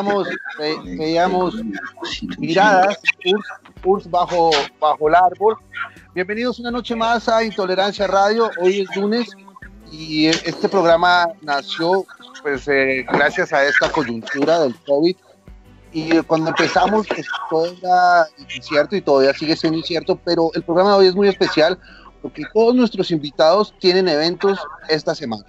Veíamos, 0.00 0.28
veíamos 0.58 1.54
miradas, 2.38 2.96
Urs, 3.84 4.10
bajo, 4.10 4.50
bajo 4.80 5.08
el 5.08 5.14
árbol. 5.14 5.56
Bienvenidos 6.14 6.58
una 6.58 6.70
noche 6.70 6.96
más 6.96 7.28
a 7.28 7.44
Intolerancia 7.44 8.06
Radio. 8.06 8.50
Hoy 8.62 8.80
es 8.80 8.96
lunes 8.96 9.28
y 9.92 10.28
este 10.28 10.70
programa 10.70 11.28
nació 11.42 12.06
pues 12.40 12.66
eh, 12.68 13.04
gracias 13.12 13.52
a 13.52 13.62
esta 13.66 13.92
coyuntura 13.92 14.60
del 14.60 14.74
COVID 14.86 15.16
y 15.92 16.18
cuando 16.20 16.48
empezamos 16.48 17.06
todo 17.50 17.66
era 17.66 18.26
incierto 18.54 18.96
y 18.96 19.02
todavía 19.02 19.34
sigue 19.34 19.54
siendo 19.54 19.78
incierto, 19.78 20.18
pero 20.24 20.50
el 20.54 20.62
programa 20.62 20.92
de 20.92 20.96
hoy 20.96 21.06
es 21.08 21.14
muy 21.14 21.28
especial 21.28 21.78
porque 22.22 22.44
todos 22.54 22.74
nuestros 22.74 23.10
invitados 23.10 23.74
tienen 23.78 24.08
eventos 24.08 24.58
esta 24.88 25.14
semana. 25.14 25.44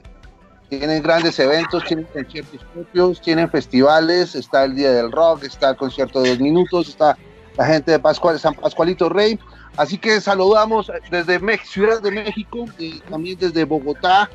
Tienen 0.72 1.04
grandes 1.04 1.38
eventos, 1.38 1.84
tienen 1.84 2.06
conciertos 2.06 2.62
propios, 2.74 3.20
tienen 3.20 3.50
festivales, 3.50 4.36
está 4.36 4.64
el 4.64 4.74
Día 4.74 4.94
del 4.94 5.12
Rock, 5.12 5.44
está 5.44 5.72
el 5.72 5.76
concierto 5.76 6.22
de 6.22 6.30
dos 6.30 6.40
minutos, 6.40 6.88
está 6.88 7.18
la 7.58 7.66
gente 7.66 7.92
de 7.92 8.00
Pascual, 8.00 8.40
San 8.40 8.54
Pascualito 8.54 9.10
Rey. 9.10 9.38
Así 9.76 9.98
que 9.98 10.22
saludamos 10.22 10.90
desde 11.10 11.42
Ciudad 11.66 12.02
de 12.02 12.12
México 12.12 12.64
y 12.78 13.02
también 13.02 13.38
desde 13.38 13.66
Bogotá, 13.66 14.30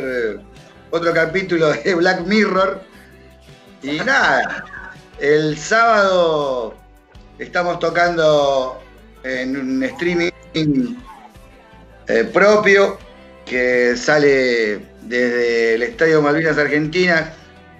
otro 0.90 1.12
capítulo 1.12 1.72
de 1.72 1.94
Black 1.94 2.26
Mirror. 2.26 2.82
Y 3.82 3.98
nada, 3.98 4.64
el 5.18 5.56
sábado 5.58 6.74
estamos 7.38 7.78
tocando 7.78 8.80
en 9.24 9.56
un 9.56 9.82
streaming 9.82 10.30
eh, 12.06 12.24
propio 12.32 12.98
que 13.44 13.96
sale 13.96 14.80
desde 15.02 15.74
el 15.74 15.82
Estadio 15.82 16.22
Malvinas 16.22 16.56
Argentinas 16.58 17.30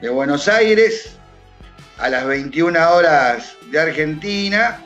de 0.01 0.11
Buenos 0.11 0.49
Aires 0.49 1.17
a 1.99 2.09
las 2.09 2.27
21 2.27 2.93
horas 2.93 3.57
de 3.71 3.81
Argentina 3.81 4.81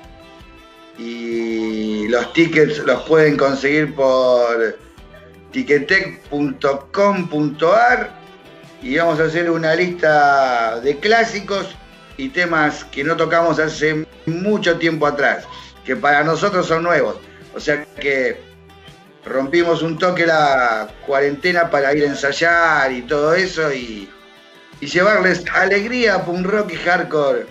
y 0.99 2.09
los 2.09 2.33
tickets 2.33 2.79
los 2.79 3.03
pueden 3.05 3.37
conseguir 3.37 3.95
por 3.95 4.77
ticketec.com.ar 5.53 8.11
y 8.83 8.97
vamos 8.97 9.21
a 9.21 9.25
hacer 9.25 9.51
una 9.51 9.75
lista 9.75 10.81
de 10.81 10.99
clásicos 10.99 11.69
y 12.17 12.29
temas 12.29 12.85
que 12.85 13.05
no 13.05 13.17
tocamos 13.17 13.59
hace 13.59 14.07
mucho 14.27 14.79
tiempo 14.79 15.07
atrás, 15.07 15.45
que 15.85 15.97
para 15.97 16.25
nosotros 16.25 16.67
son 16.67 16.83
nuevos. 16.83 17.17
O 17.55 17.61
sea 17.61 17.85
que 18.01 18.41
rompimos 19.25 19.83
un 19.83 19.99
toque 19.99 20.27
la 20.27 20.89
cuarentena 21.07 21.71
para 21.71 21.95
ir 21.95 22.05
a 22.05 22.09
ensayar 22.09 22.93
y 22.93 23.03
todo 23.03 23.35
eso 23.35 23.73
y 23.73 24.11
y 24.81 24.87
llevarles 24.87 25.45
alegría, 25.55 26.25
punk 26.25 26.47
rock 26.47 26.73
y 26.73 26.77
hardcore 26.77 27.47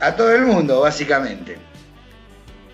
a 0.00 0.16
todo 0.16 0.32
el 0.32 0.42
mundo, 0.42 0.80
básicamente. 0.80 1.58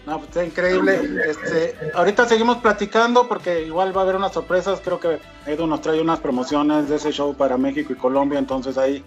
No, 0.06 0.17
pues 0.17 0.28
está 0.28 0.44
increíble. 0.44 1.00
Este, 1.26 1.76
ahorita 1.94 2.26
seguimos 2.26 2.58
platicando 2.58 3.28
porque 3.28 3.62
igual 3.62 3.94
va 3.94 4.00
a 4.00 4.05
haber 4.05 4.17
unas 4.17 4.32
sorpresas. 4.32 4.81
Creo 4.82 4.99
que 4.99 5.20
Edu 5.46 5.67
nos 5.67 5.82
trae 5.82 6.00
unas 6.00 6.20
promociones 6.20 6.88
de 6.88 6.96
ese 6.96 7.12
show 7.12 7.34
para 7.34 7.56
México 7.56 7.93
y 7.93 7.96
Colombia, 7.96 8.38
entonces 8.38 8.78
ahí 8.78 9.05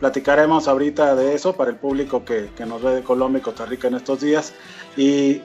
platicaremos 0.00 0.68
ahorita 0.68 1.14
de 1.16 1.34
eso 1.34 1.54
para 1.54 1.70
el 1.70 1.76
público 1.76 2.24
que, 2.24 2.50
que 2.56 2.64
nos 2.64 2.82
ve 2.82 2.96
de 2.96 3.02
Colombia 3.02 3.40
y 3.40 3.42
Costa 3.42 3.66
Rica 3.66 3.88
en 3.88 3.94
estos 3.94 4.20
días. 4.20 4.54
Y 4.96 5.42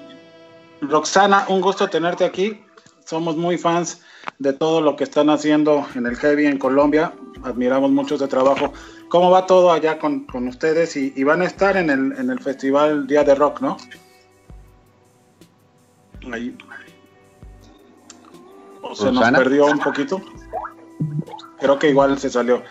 Roxana, 0.82 1.46
un 1.50 1.62
gusto 1.62 1.90
tenerte 1.90 2.24
aquí. 2.24 2.64
Somos 3.06 3.36
muy 3.36 3.58
fans 3.58 4.02
de 4.40 4.54
todo 4.54 4.82
lo 4.82 4.96
que 4.96 5.04
están 5.04 5.30
haciendo 5.30 5.86
en 5.96 6.06
el 6.06 6.16
Heavy 6.16 6.46
en 6.46 6.58
Colombia. 6.58 7.14
Admiramos 7.44 7.92
mucho 7.92 8.16
ese 8.16 8.28
trabajo. 8.28 8.74
¿Cómo 9.10 9.30
va 9.30 9.46
todo 9.46 9.72
allá 9.72 10.00
con, 10.00 10.26
ustedes? 10.48 10.96
Y, 10.96 11.24
van 11.24 11.42
a 11.42 11.46
estar 11.46 11.76
en 11.78 11.90
el, 11.90 12.14
en 12.14 12.30
el 12.30 12.40
Festival 12.40 13.08
Día 13.08 13.24
de 13.24 13.36
Rock, 13.36 13.62
¿no? 13.62 13.78
Ahí. 16.32 16.56
se 18.94 19.12
nos 19.12 19.32
perdió 19.32 19.66
un 19.66 19.80
poquito. 19.80 20.22
Creo 21.60 21.80
que 21.80 21.90
igual 21.90 22.18
se 22.20 22.30
salió. 22.30 22.64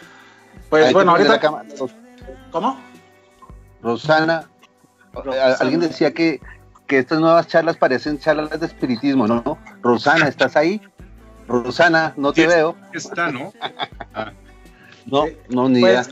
Pues 0.69 0.92
bueno, 0.92 1.12
ahorita. 1.12 1.40
¿Cómo? 2.50 2.80
Rosana. 3.83 4.49
Alguien 5.59 5.80
decía 5.80 6.12
que, 6.12 6.40
que 6.87 6.99
estas 6.99 7.19
nuevas 7.19 7.49
charlas 7.49 7.76
parecen 7.76 8.19
charlas 8.19 8.59
de 8.59 8.66
espiritismo, 8.66 9.26
¿no? 9.26 9.59
Rosana, 9.83 10.28
¿estás 10.28 10.57
ahí? 10.57 10.80
Rosana, 11.50 12.14
no 12.16 12.33
te 12.33 12.47
veo. 12.47 12.76
Está, 12.92 13.30
¿no? 13.30 13.52
No, 15.07 15.25
no, 15.49 15.69
ni 15.69 15.80
pues, 15.80 16.11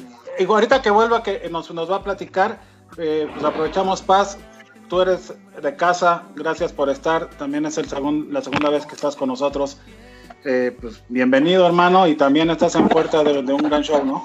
ahorita 0.49 0.83
que 0.83 0.91
vuelva, 0.91 1.23
que 1.23 1.49
nos, 1.51 1.71
nos 1.73 1.91
va 1.91 1.97
a 1.97 2.03
platicar, 2.03 2.59
eh, 2.97 3.29
pues 3.33 3.45
aprovechamos 3.45 4.03
Paz. 4.03 4.39
Tú 4.89 5.03
eres 5.03 5.35
de 5.63 5.77
casa, 5.77 6.25
gracias 6.35 6.73
por 6.73 6.89
estar. 6.89 7.29
También 7.31 7.67
es 7.67 7.77
el 7.77 7.87
la 8.33 8.41
segunda 8.41 8.71
vez 8.71 8.87
que 8.87 8.95
estás 8.95 9.15
con 9.15 9.29
nosotros. 9.29 9.79
Eh, 10.45 10.75
pues 10.81 11.05
bienvenido, 11.09 11.67
hermano, 11.67 12.09
y 12.09 12.17
también 12.17 12.51
estás 12.51 12.75
en 12.75 12.89
puerta 12.89 13.23
de, 13.23 13.39
un 13.41 13.63
gran 13.63 13.83
show, 13.83 14.05
¿no? 14.05 14.25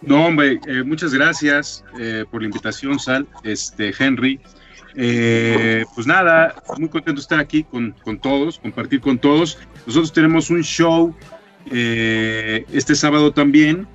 No, 0.00 0.26
hombre, 0.26 0.58
eh, 0.66 0.82
muchas 0.82 1.12
gracias 1.12 1.84
por 2.30 2.40
la 2.40 2.46
invitación, 2.46 2.98
Sal, 2.98 3.26
este, 3.42 3.92
Henry. 3.98 4.40
pues 4.94 6.06
nada, 6.06 6.54
muy 6.78 6.88
contento 6.88 7.20
de 7.20 7.22
estar 7.22 7.38
aquí 7.38 7.62
con, 7.62 7.94
con, 8.02 8.18
todos, 8.18 8.58
compartir 8.58 9.00
con 9.00 9.18
todos. 9.18 9.58
Nosotros 9.86 10.12
tenemos 10.12 10.50
un 10.50 10.62
show 10.62 11.14
eh, 11.70 12.64
este 12.72 12.94
sábado 12.94 13.32
también 13.32 13.86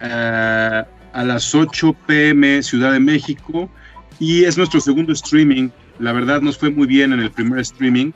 a 0.00 1.24
las 1.24 1.54
8 1.54 1.96
pm 2.06 2.62
Ciudad 2.62 2.92
de 2.92 3.00
México 3.00 3.70
y 4.18 4.44
es 4.44 4.58
nuestro 4.58 4.80
segundo 4.80 5.12
streaming. 5.12 5.70
La 5.98 6.12
verdad 6.12 6.40
nos 6.40 6.58
fue 6.58 6.70
muy 6.70 6.86
bien 6.86 7.12
en 7.12 7.20
el 7.20 7.30
primer 7.30 7.60
streaming. 7.60 8.12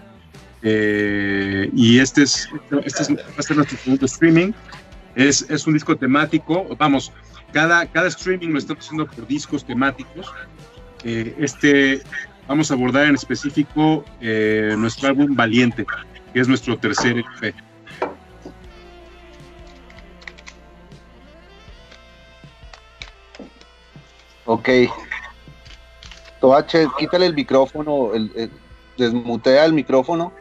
Eh, 0.62 1.70
y 1.74 1.98
este 1.98 2.24
es, 2.24 2.48
este 2.84 3.02
es, 3.02 3.10
va 3.10 3.22
a 3.38 3.42
ser 3.42 3.56
nuestro 3.56 3.78
segundo 3.78 4.06
streaming. 4.06 4.52
Es, 5.14 5.46
es, 5.48 5.66
un 5.66 5.74
disco 5.74 5.96
temático. 5.96 6.66
Vamos, 6.78 7.12
cada, 7.52 7.86
cada 7.86 8.08
streaming 8.08 8.48
lo 8.48 8.58
estamos 8.58 8.84
haciendo 8.84 9.06
por 9.06 9.26
discos 9.26 9.64
temáticos. 9.64 10.26
Eh, 11.04 11.34
este, 11.38 12.02
vamos 12.46 12.70
a 12.70 12.74
abordar 12.74 13.06
en 13.06 13.14
específico 13.14 14.04
eh, 14.20 14.74
nuestro 14.76 15.08
álbum 15.08 15.34
Valiente, 15.34 15.86
que 16.32 16.40
es 16.40 16.48
nuestro 16.48 16.78
tercer 16.78 17.18
EP. 17.18 17.54
Ok. 24.46 24.68
Toache, 26.40 26.86
quítale 26.98 27.26
el 27.26 27.34
micrófono, 27.34 28.14
el, 28.14 28.32
el, 28.34 28.50
desmutea 28.96 29.64
el 29.64 29.72
micrófono. 29.72 30.32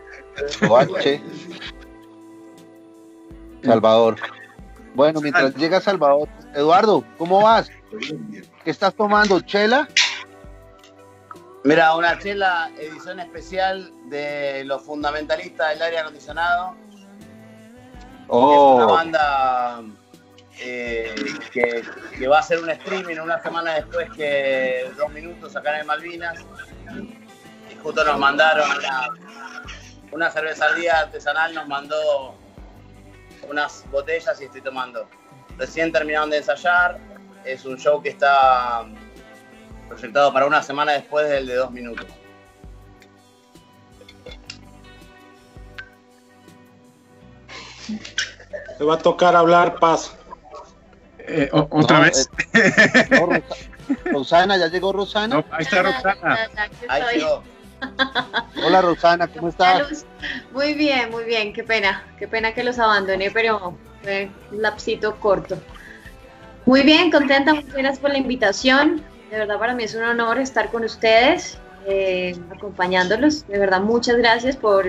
Toache. 0.60 1.22
Salvador. 3.64 4.18
Bueno, 4.96 5.22
mientras 5.22 5.56
llega 5.56 5.82
Salvador, 5.82 6.30
Eduardo, 6.56 7.04
¿cómo 7.18 7.42
vas? 7.44 7.70
¿Qué 8.64 8.72
estás 8.72 8.96
tomando? 8.96 9.42
¿Chela? 9.42 9.88
Mira, 11.68 11.98
una 11.98 12.18
chela 12.18 12.72
edición 12.80 13.20
especial 13.20 13.92
de 14.06 14.64
los 14.64 14.82
fundamentalistas 14.84 15.72
del 15.72 15.82
aire 15.82 16.00
acondicionado. 16.00 16.78
Oh. 18.30 18.80
Es 18.80 18.86
una 18.86 18.86
banda 18.86 19.84
eh, 20.62 21.14
que, 21.52 21.84
que, 22.18 22.28
va 22.30 22.38
a 22.38 22.40
hacer 22.40 22.60
un 22.60 22.70
streaming 22.70 23.18
una 23.18 23.44
semana 23.44 23.74
después 23.74 24.10
que 24.12 24.90
dos 24.96 25.12
minutos 25.12 25.58
acá 25.58 25.78
en 25.78 25.88
Malvinas. 25.88 26.40
Y 27.70 27.76
justo 27.76 28.02
nos 28.06 28.18
mandaron 28.18 28.66
una, 28.72 29.10
una 30.14 30.32
cervecería 30.32 31.00
artesanal, 31.00 31.54
nos 31.54 31.68
mandó 31.68 32.38
unas 33.50 33.84
botellas 33.92 34.40
y 34.40 34.46
estoy 34.46 34.62
tomando. 34.62 35.06
Recién 35.58 35.92
terminaron 35.92 36.30
de 36.30 36.38
ensayar. 36.38 36.98
Es 37.44 37.66
un 37.66 37.78
show 37.78 38.02
que 38.02 38.08
está 38.08 38.88
proyectado 39.88 40.32
para 40.34 40.46
una 40.46 40.62
semana 40.64 40.94
después 40.94 41.30
del 41.30 41.48
de 41.48 41.56
dos 41.56 41.72
minutos. 41.72 42.06
Te 48.78 48.84
va 48.84 48.96
a 48.96 48.98
tocar 49.00 49.36
hablar 49.36 49.80
paz. 49.80 50.14
Eh, 51.20 51.50
otra 51.52 51.98
No, 51.98 52.04
vez. 52.04 52.30
eh, 52.54 53.08
no, 53.12 54.12
Rosana, 54.12 54.58
¿ya 54.58 54.68
llegó 54.68 54.94
Rosana? 54.94 55.36
No, 55.38 55.46
ahí 55.52 55.64
está 55.64 55.84
Roxana. 55.84 56.38
Ahí 56.90 57.18
llegó. 57.20 57.44
Hola 58.66 58.82
Rosana, 58.82 59.28
¿cómo 59.28 59.50
estás? 59.50 60.06
Muy 60.52 60.74
bien, 60.74 61.12
muy 61.12 61.26
bien, 61.26 61.54
qué 61.54 61.64
pena, 61.64 62.04
qué 62.18 62.28
pena 62.28 62.54
que 62.54 62.64
los 62.64 62.80
abandoné, 62.80 63.30
pero 63.32 63.78
fue 64.02 64.32
un 64.52 64.62
lapsito 64.62 65.16
corto. 65.20 65.58
Muy 66.66 66.82
bien, 66.82 67.12
contenta, 67.12 67.54
muchas 67.54 67.74
gracias 67.74 68.00
por 68.00 68.12
la 68.12 68.18
invitación. 68.18 69.04
De 69.30 69.38
verdad 69.38 69.60
para 69.60 69.74
mí 69.76 69.84
es 69.84 69.94
un 69.96 70.04
honor 70.04 70.40
estar 70.40 70.70
con 70.72 70.84
ustedes, 70.84 71.58
eh, 71.86 72.36
acompañándolos. 72.56 73.46
De 73.48 73.60
verdad, 73.60 73.82
muchas 73.82 74.18
gracias 74.18 74.56
por, 74.56 74.86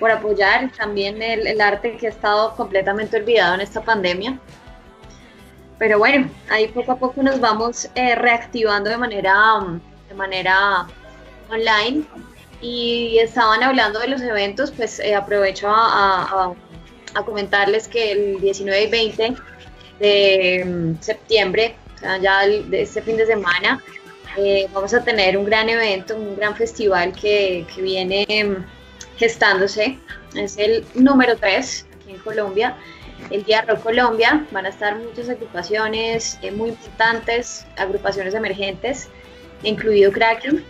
por 0.00 0.10
apoyar 0.10 0.70
también 0.76 1.22
el, 1.22 1.60
arte 1.60 1.96
que 1.96 2.08
ha 2.08 2.10
estado 2.10 2.54
completamente 2.56 3.16
olvidado 3.16 3.54
en 3.54 3.60
esta 3.60 3.80
pandemia. 3.82 4.38
Pero 5.78 5.98
bueno, 5.98 6.28
ahí 6.50 6.68
poco 6.68 6.92
a 6.92 6.96
poco 6.98 7.22
nos 7.22 7.40
vamos 7.40 7.88
eh, 7.94 8.14
reactivando 8.14 8.90
de 8.90 8.96
manera, 8.98 9.34
de 10.08 10.14
manera 10.14 10.86
online 11.50 12.04
y 12.60 13.18
estaban 13.18 13.62
hablando 13.62 13.98
de 13.98 14.08
los 14.08 14.20
eventos, 14.22 14.70
pues 14.70 15.00
eh, 15.00 15.14
aprovecho 15.14 15.68
a, 15.68 16.22
a- 16.50 16.54
a 17.14 17.24
comentarles 17.24 17.88
que 17.88 18.12
el 18.12 18.40
19 18.40 18.84
y 18.84 18.86
20 18.90 19.34
de 19.98 20.64
mm, 20.64 21.02
septiembre, 21.02 21.74
ya 22.20 22.46
de 22.46 22.82
este 22.82 23.02
fin 23.02 23.16
de 23.16 23.26
semana, 23.26 23.82
eh, 24.36 24.66
vamos 24.72 24.94
a 24.94 25.02
tener 25.04 25.36
un 25.36 25.44
gran 25.44 25.68
evento, 25.68 26.16
un 26.16 26.36
gran 26.36 26.56
festival 26.56 27.12
que, 27.12 27.66
que 27.74 27.82
viene 27.82 28.26
mm, 28.28 28.64
gestándose. 29.18 29.98
Es 30.34 30.56
el 30.58 30.84
número 30.94 31.36
3 31.36 31.86
aquí 32.00 32.10
en 32.12 32.18
Colombia, 32.18 32.76
el 33.30 33.44
Día 33.44 33.62
Rock 33.62 33.82
Colombia. 33.82 34.46
Van 34.50 34.64
a 34.66 34.70
estar 34.70 34.96
muchas 34.96 35.28
agrupaciones 35.28 36.38
eh, 36.42 36.50
muy 36.50 36.70
importantes, 36.70 37.66
agrupaciones 37.76 38.34
emergentes, 38.34 39.08
incluido 39.62 40.10
Kraken. 40.12 40.64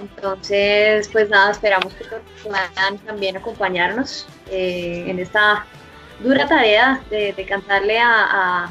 Entonces, 0.00 1.08
pues 1.12 1.28
nada, 1.30 1.52
esperamos 1.52 1.94
que 1.94 2.04
puedan 2.42 2.98
también 3.06 3.36
acompañarnos 3.36 4.26
eh, 4.50 5.04
en 5.06 5.18
esta 5.20 5.64
dura 6.18 6.46
tarea 6.48 7.00
de, 7.10 7.32
de 7.32 7.44
cantarle 7.46 7.98
a, 8.00 8.08
a- 8.64 8.70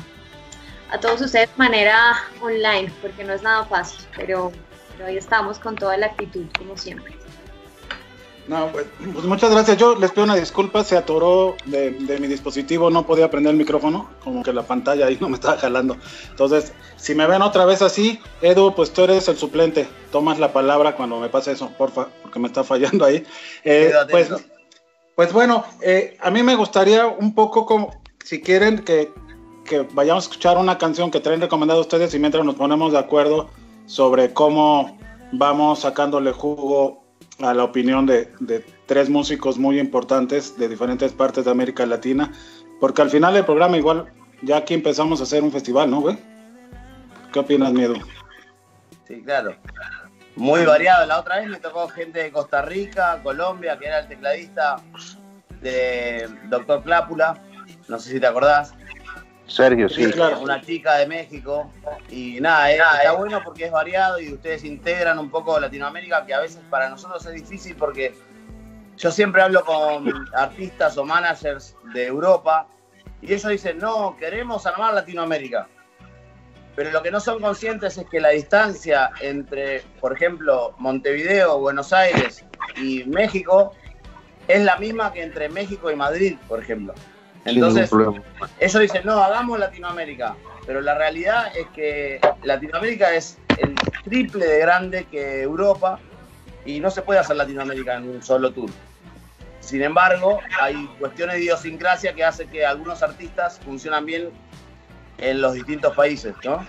a 0.94 1.00
todos 1.00 1.22
ustedes 1.22 1.50
de 1.50 1.58
manera 1.58 2.16
online, 2.40 2.94
porque 3.02 3.24
no 3.24 3.34
es 3.34 3.42
nada 3.42 3.66
fácil, 3.66 4.00
pero, 4.16 4.52
pero 4.96 5.10
ahí 5.10 5.18
estamos 5.18 5.58
con 5.58 5.76
toda 5.76 5.98
la 5.98 6.06
actitud, 6.06 6.46
como 6.56 6.78
siempre. 6.78 7.16
No, 8.48 8.68
pues, 8.72 8.86
pues 9.14 9.26
muchas 9.26 9.50
gracias. 9.52 9.78
Yo 9.78 9.96
les 9.96 10.12
pido 10.12 10.26
una 10.26 10.36
disculpa, 10.36 10.84
se 10.84 10.96
atoró 10.96 11.56
de, 11.66 11.92
de 11.92 12.20
mi 12.20 12.28
dispositivo, 12.28 12.92
no 12.92 13.08
podía 13.08 13.32
prender 13.32 13.52
el 13.52 13.58
micrófono, 13.58 14.12
como 14.24 14.44
que 14.44 14.54
la 14.54 14.64
pantalla 14.64 15.08
ahí 15.08 15.18
no 15.22 15.30
me 15.30 15.36
estaba 15.36 15.58
jalando. 15.58 15.98
Entonces, 16.30 16.74
si 16.96 17.16
me 17.16 17.26
ven 17.26 17.42
otra 17.42 17.66
vez 17.66 17.82
así, 17.82 18.20
Edu, 18.42 18.76
pues 18.76 18.94
tú 18.94 19.04
eres 19.04 19.28
el 19.28 19.38
suplente. 19.38 19.88
Tomas 20.12 20.38
la 20.38 20.54
palabra 20.54 20.96
cuando 20.96 21.20
me 21.20 21.30
pase 21.30 21.54
eso, 21.54 21.72
porfa, 21.76 22.10
porque 22.22 22.40
me 22.40 22.48
está 22.48 22.64
fallando 22.64 23.06
ahí. 23.06 23.26
Eh, 23.64 23.92
pues, 24.12 24.30
pues 25.16 25.34
bueno, 25.34 25.66
eh, 25.82 26.18
a 26.22 26.30
mí 26.30 26.44
me 26.44 26.56
gustaría 26.56 27.08
un 27.08 27.34
poco 27.34 27.66
como, 27.66 28.00
si 28.24 28.42
quieren, 28.42 28.80
que, 28.80 29.12
que 29.66 29.88
vayamos 29.94 30.26
a 30.26 30.30
escuchar 30.30 30.58
una 30.58 30.78
canción 30.78 31.12
que 31.12 31.20
traen 31.20 31.42
recomendado 31.42 31.82
ustedes 31.82 32.14
y 32.14 32.20
mientras 32.20 32.44
nos 32.46 32.56
ponemos 32.56 32.92
de 32.92 33.00
acuerdo 33.00 33.50
sobre 33.86 34.34
cómo 34.34 34.98
vamos 35.32 35.80
sacándole 35.80 36.32
jugo 36.32 37.04
a 37.40 37.54
la 37.54 37.64
opinión 37.64 38.06
de, 38.06 38.32
de 38.40 38.66
tres 38.86 39.10
músicos 39.10 39.58
muy 39.58 39.80
importantes 39.80 40.58
de 40.58 40.68
diferentes 40.68 41.12
partes 41.14 41.46
de 41.46 41.52
América 41.52 41.86
Latina, 41.86 42.32
porque 42.80 43.02
al 43.02 43.10
final 43.10 43.34
del 43.34 43.46
programa 43.46 43.78
igual 43.78 44.14
ya 44.42 44.58
aquí 44.58 44.74
empezamos 44.74 45.20
a 45.20 45.24
hacer 45.24 45.42
un 45.42 45.52
festival, 45.52 45.90
¿no, 45.90 46.02
güey? 46.02 46.18
¿Qué 47.32 47.40
opinas, 47.40 47.74
Miedo? 47.74 47.96
Sí, 49.08 49.22
claro. 49.24 49.56
Muy 50.36 50.66
variado. 50.66 51.06
La 51.06 51.20
otra 51.20 51.38
vez 51.40 51.48
me 51.48 51.60
tocó 51.60 51.88
gente 51.88 52.20
de 52.20 52.32
Costa 52.32 52.62
Rica, 52.62 53.20
Colombia, 53.24 53.78
que 53.78 53.86
era 53.86 54.00
el 54.00 54.08
tecladista 54.08 54.78
de 55.62 56.30
Doctor 56.50 56.84
Clápula. 56.84 57.42
No 57.88 58.00
sé 58.00 58.12
si 58.12 58.20
te 58.20 58.28
acordás. 58.28 58.74
Sergio, 59.48 59.90
sí. 59.90 60.06
Una 60.42 60.62
chica 60.62 60.96
de 60.98 61.08
México. 61.08 61.70
Y 62.10 62.40
nada, 62.40 62.72
eh, 62.72 62.78
está 62.78 63.12
bueno 63.14 63.42
porque 63.44 63.66
es 63.66 63.72
variado 63.72 64.20
y 64.20 64.34
ustedes 64.34 64.64
integran 64.64 65.20
un 65.20 65.30
poco 65.30 65.60
Latinoamérica, 65.60 66.26
que 66.26 66.34
a 66.34 66.40
veces 66.40 66.62
para 66.70 66.90
nosotros 66.90 67.26
es 67.26 67.34
difícil 67.34 67.76
porque 67.76 68.14
yo 68.98 69.12
siempre 69.12 69.42
hablo 69.42 69.66
con 69.66 70.28
artistas 70.34 70.98
o 70.98 71.06
managers 71.06 71.76
de 71.94 72.08
Europa 72.08 72.68
y 73.22 73.28
ellos 73.34 73.48
dicen, 73.48 73.80
no, 73.80 74.16
queremos 74.18 74.66
armar 74.66 74.94
Latinoamérica. 74.94 75.68
Pero 76.76 76.92
lo 76.92 77.04
que 77.04 77.12
no 77.12 77.20
son 77.20 77.40
conscientes 77.40 77.98
es 77.98 78.06
que 78.10 78.20
la 78.20 78.30
distancia 78.30 79.12
entre, 79.22 79.82
por 80.00 80.14
ejemplo, 80.14 80.74
Montevideo, 80.80 81.60
Buenos 81.60 81.94
Aires 81.94 82.44
y 82.76 83.04
México 83.04 83.74
es 84.48 84.64
la 84.64 84.78
misma 84.78 85.14
que 85.14 85.22
entre 85.22 85.50
México 85.50 85.92
y 85.92 85.96
Madrid, 85.96 86.36
por 86.48 86.60
ejemplo. 86.60 86.94
Entonces, 87.46 87.92
ellos 88.60 88.82
dicen, 88.82 89.02
no, 89.06 89.22
hagamos 89.22 89.60
Latinoamérica. 89.60 90.36
Pero 90.66 90.82
la 90.82 90.96
realidad 90.96 91.52
es 91.56 91.68
que 91.76 92.22
Latinoamérica 92.44 93.14
es 93.14 93.38
el 93.58 93.76
triple 94.04 94.46
de 94.46 94.60
grande 94.60 95.06
que 95.06 95.42
Europa 95.42 96.00
y 96.66 96.80
no 96.80 96.90
se 96.90 97.02
puede 97.02 97.20
hacer 97.20 97.36
Latinoamérica 97.36 97.96
en 97.96 98.10
un 98.10 98.24
solo 98.24 98.52
tour. 98.52 98.70
Sin 99.60 99.82
embargo, 99.82 100.40
hay 100.62 100.88
cuestiones 101.00 101.36
de 101.36 101.44
idiosincrasia 101.44 102.14
que 102.14 102.24
hacen 102.24 102.50
que 102.50 102.66
algunos 102.66 103.02
artistas 103.04 103.60
funcionan 103.60 104.06
bien 104.06 104.30
en 105.18 105.42
los 105.42 105.54
distintos 105.54 105.96
países, 105.96 106.34
¿no? 106.44 106.66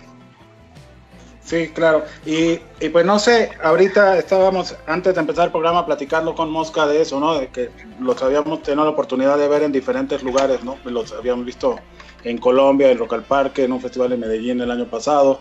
Sí, 1.44 1.68
claro. 1.68 2.04
Y, 2.24 2.58
y 2.80 2.88
pues 2.90 3.04
no 3.04 3.18
sé, 3.18 3.50
ahorita 3.62 4.18
estábamos, 4.18 4.74
antes 4.86 5.14
de 5.14 5.20
empezar 5.20 5.46
el 5.46 5.52
programa, 5.52 5.84
platicando 5.84 6.34
con 6.34 6.50
Mosca 6.50 6.86
de 6.86 7.02
eso, 7.02 7.20
¿no? 7.20 7.38
De 7.38 7.48
que 7.48 7.70
los 8.00 8.22
habíamos 8.22 8.62
tenido 8.62 8.84
la 8.84 8.90
oportunidad 8.90 9.36
de 9.36 9.46
ver 9.46 9.62
en 9.62 9.70
diferentes 9.70 10.22
lugares, 10.22 10.64
¿no? 10.64 10.78
Los 10.84 11.12
habíamos 11.12 11.44
visto 11.44 11.78
en 12.24 12.38
Colombia, 12.38 12.90
en 12.90 12.96
Rock 12.96 13.12
al 13.12 13.24
Parque, 13.24 13.64
en 13.64 13.72
un 13.72 13.80
festival 13.80 14.14
en 14.14 14.20
Medellín 14.20 14.62
el 14.62 14.70
año 14.70 14.86
pasado, 14.86 15.40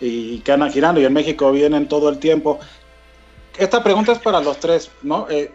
y 0.00 0.38
que 0.40 0.52
andan 0.52 0.70
girando, 0.70 1.00
y 1.00 1.04
en 1.04 1.12
México 1.12 1.50
vienen 1.50 1.88
todo 1.88 2.08
el 2.08 2.18
tiempo. 2.18 2.60
Esta 3.58 3.82
pregunta 3.82 4.12
es 4.12 4.20
para 4.20 4.40
los 4.40 4.58
tres, 4.58 4.92
¿no? 5.02 5.26
Eh, 5.28 5.50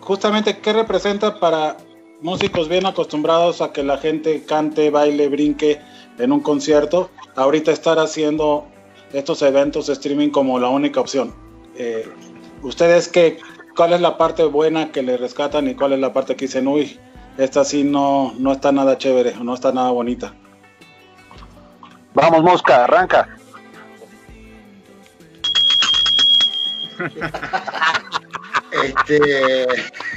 justamente, 0.00 0.58
¿qué 0.58 0.74
representa 0.74 1.40
para 1.40 1.78
músicos 2.20 2.68
bien 2.68 2.84
acostumbrados 2.84 3.62
a 3.62 3.72
que 3.72 3.82
la 3.82 3.96
gente 3.96 4.44
cante, 4.44 4.90
baile, 4.90 5.28
brinque 5.28 5.80
en 6.20 6.32
un 6.32 6.40
concierto, 6.40 7.10
ahorita 7.36 7.72
estar 7.72 7.98
haciendo 7.98 8.66
estos 9.12 9.42
eventos 9.42 9.86
de 9.86 9.94
streaming 9.94 10.30
como 10.30 10.58
la 10.58 10.68
única 10.68 11.00
opción? 11.00 11.34
Eh, 11.76 12.08
¿Ustedes 12.62 13.08
qué, 13.08 13.38
cuál 13.76 13.92
es 13.92 14.00
la 14.00 14.18
parte 14.18 14.44
buena 14.44 14.92
que 14.92 15.02
le 15.02 15.16
rescatan 15.16 15.68
y 15.68 15.74
cuál 15.74 15.94
es 15.94 16.00
la 16.00 16.12
parte 16.12 16.36
que 16.36 16.46
dicen, 16.46 16.68
uy, 16.68 16.98
esta 17.38 17.64
sí 17.64 17.84
no, 17.84 18.34
no 18.38 18.52
está 18.52 18.72
nada 18.72 18.98
chévere, 18.98 19.34
no 19.42 19.54
está 19.54 19.72
nada 19.72 19.90
bonita. 19.90 20.34
Vamos, 22.12 22.42
Mosca, 22.42 22.84
arranca. 22.84 23.28
este, 28.84 29.66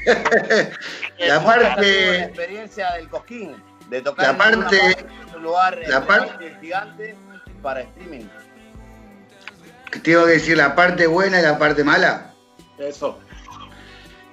la 1.20 1.44
parte. 1.44 2.12
La 2.12 2.26
experiencia 2.26 2.92
del 2.94 3.10
Cosquín, 3.10 3.56
de 3.94 4.02
tocar 4.02 4.26
la 4.26 4.38
parte, 4.38 4.78
en 4.78 5.36
un 5.36 5.44
lugar 5.44 5.80
la 5.88 6.06
parte, 6.06 6.58
gigante 6.60 7.16
para 7.62 7.82
streaming. 7.82 8.26
Tengo 10.02 10.26
que 10.26 10.32
decir 10.32 10.58
la 10.58 10.74
parte 10.74 11.06
buena 11.06 11.40
y 11.40 11.44
la 11.44 11.60
parte 11.60 11.84
mala. 11.84 12.34
Eso. 12.80 13.20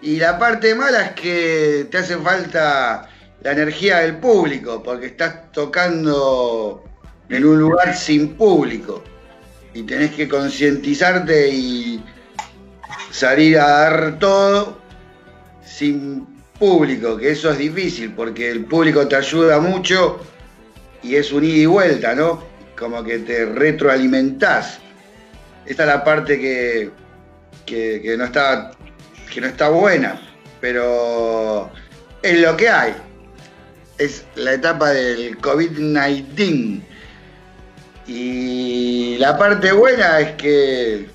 Y 0.01 0.17
la 0.17 0.39
parte 0.39 0.75
mala 0.75 1.03
es 1.03 1.11
que 1.13 1.89
te 1.91 1.99
hace 1.99 2.17
falta 2.17 3.07
la 3.43 3.53
energía 3.53 3.99
del 3.99 4.17
público, 4.17 4.83
porque 4.83 5.07
estás 5.07 5.53
tocando 5.53 6.83
en 7.29 7.45
un 7.45 7.61
lugar 7.61 7.95
sin 7.95 8.37
público. 8.37 9.05
Y 9.75 9.83
tenés 9.83 10.13
que 10.13 10.27
concientizarte 10.27 11.51
y 11.51 12.03
salir 13.11 13.59
a 13.59 13.69
dar 13.69 14.19
todo 14.19 14.79
sin 15.63 16.40
público, 16.61 17.17
que 17.17 17.31
eso 17.31 17.51
es 17.51 17.59
difícil, 17.59 18.13
porque 18.13 18.51
el 18.51 18.67
público 18.67 19.09
te 19.09 19.17
ayuda 19.17 19.59
mucho 19.59 20.21
y 21.03 21.17
es 21.17 21.33
un 21.33 21.43
ida 21.43 21.57
y 21.57 21.67
vuelta, 21.67 22.15
¿no? 22.15 22.45
Como 22.79 23.03
que 23.03 23.19
te 23.21 23.47
retroalimentás. 23.47 24.79
Esta 25.65 25.83
es 25.85 25.89
la 25.89 26.05
parte 26.05 26.39
que, 26.39 26.91
que, 27.65 28.15
no 28.17 28.25
está, 28.25 28.73
que 29.33 29.41
no 29.41 29.47
está 29.47 29.71
buena, 29.71 30.21
pero 30.61 31.71
es 32.23 32.39
lo 32.39 32.57
que 32.57 32.69
hay. 32.69 32.95
Es 33.97 34.25
la 34.35 34.53
etapa 34.53 34.91
del 34.91 35.39
COVID-19. 35.39 36.83
Y 38.07 39.17
la 39.19 39.39
parte 39.39 39.73
buena 39.73 40.21
es 40.21 40.33
que, 40.33 41.09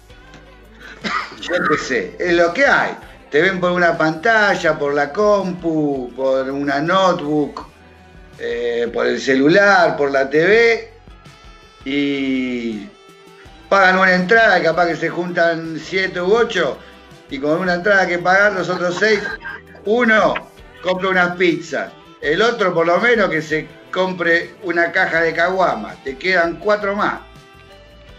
yo 1.42 1.54
qué 1.70 1.78
sé, 1.78 2.16
es 2.18 2.34
lo 2.34 2.54
que 2.54 2.66
hay. 2.66 2.96
Te 3.30 3.42
ven 3.42 3.60
por 3.60 3.72
una 3.72 3.98
pantalla, 3.98 4.78
por 4.78 4.94
la 4.94 5.12
compu, 5.12 6.12
por 6.16 6.50
una 6.50 6.80
notebook, 6.80 7.68
eh, 8.38 8.90
por 8.94 9.08
el 9.08 9.20
celular, 9.20 9.98
por 9.98 10.12
la 10.12 10.30
TV. 10.30 10.94
Y 11.84 12.88
pagan 13.70 13.98
una 14.00 14.14
entrada, 14.14 14.62
capaz 14.62 14.88
que 14.88 14.96
se 14.96 15.10
juntan 15.10 15.80
siete 15.84 16.22
u 16.22 16.34
ocho, 16.34 16.78
y 17.30 17.40
con 17.40 17.60
una 17.60 17.76
entrada 17.76 18.08
que 18.08 18.20
pagar 18.20 18.54
los 18.54 18.70
otros 18.70 18.96
seis, 19.00 19.22
uno 19.86 20.34
compra 20.82 21.10
unas 21.10 21.36
pizzas, 21.36 21.92
el 22.22 22.42
otro 22.42 22.74
por 22.74 22.86
lo 22.86 23.00
menos 23.00 23.30
que 23.30 23.42
se 23.42 23.68
compre 23.92 24.56
una 24.64 24.92
caja 24.92 25.22
de 25.22 25.34
caguama, 25.34 25.96
te 26.04 26.18
quedan 26.18 26.56
cuatro 26.58 26.96
más. 26.96 27.22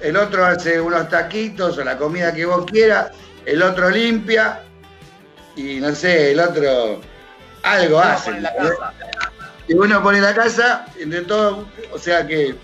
El 0.00 0.16
otro 0.16 0.44
hace 0.44 0.80
unos 0.80 1.08
taquitos 1.08 1.78
o 1.78 1.84
la 1.84 1.96
comida 1.96 2.34
que 2.34 2.44
vos 2.44 2.66
quieras, 2.66 3.10
el 3.44 3.62
otro 3.62 3.88
limpia 3.90 4.62
y 5.56 5.80
no 5.80 5.94
sé, 5.94 6.32
el 6.32 6.40
otro 6.40 7.00
algo 7.62 7.98
hace. 7.98 8.32
Y 9.68 9.74
uno 9.74 10.02
pone 10.02 10.20
la 10.20 10.34
casa, 10.34 10.86
entre 10.98 11.22
todo, 11.22 11.66
o 11.92 11.98
sea 11.98 12.26
que 12.26 12.54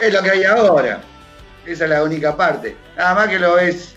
es 0.00 0.12
lo 0.12 0.22
que 0.22 0.30
hay 0.30 0.44
ahora. 0.44 1.00
Esa 1.64 1.84
es 1.84 1.90
la 1.90 2.02
única 2.02 2.36
parte. 2.36 2.76
Nada 2.96 3.14
más 3.14 3.28
que 3.28 3.38
lo 3.38 3.54
ves 3.54 3.94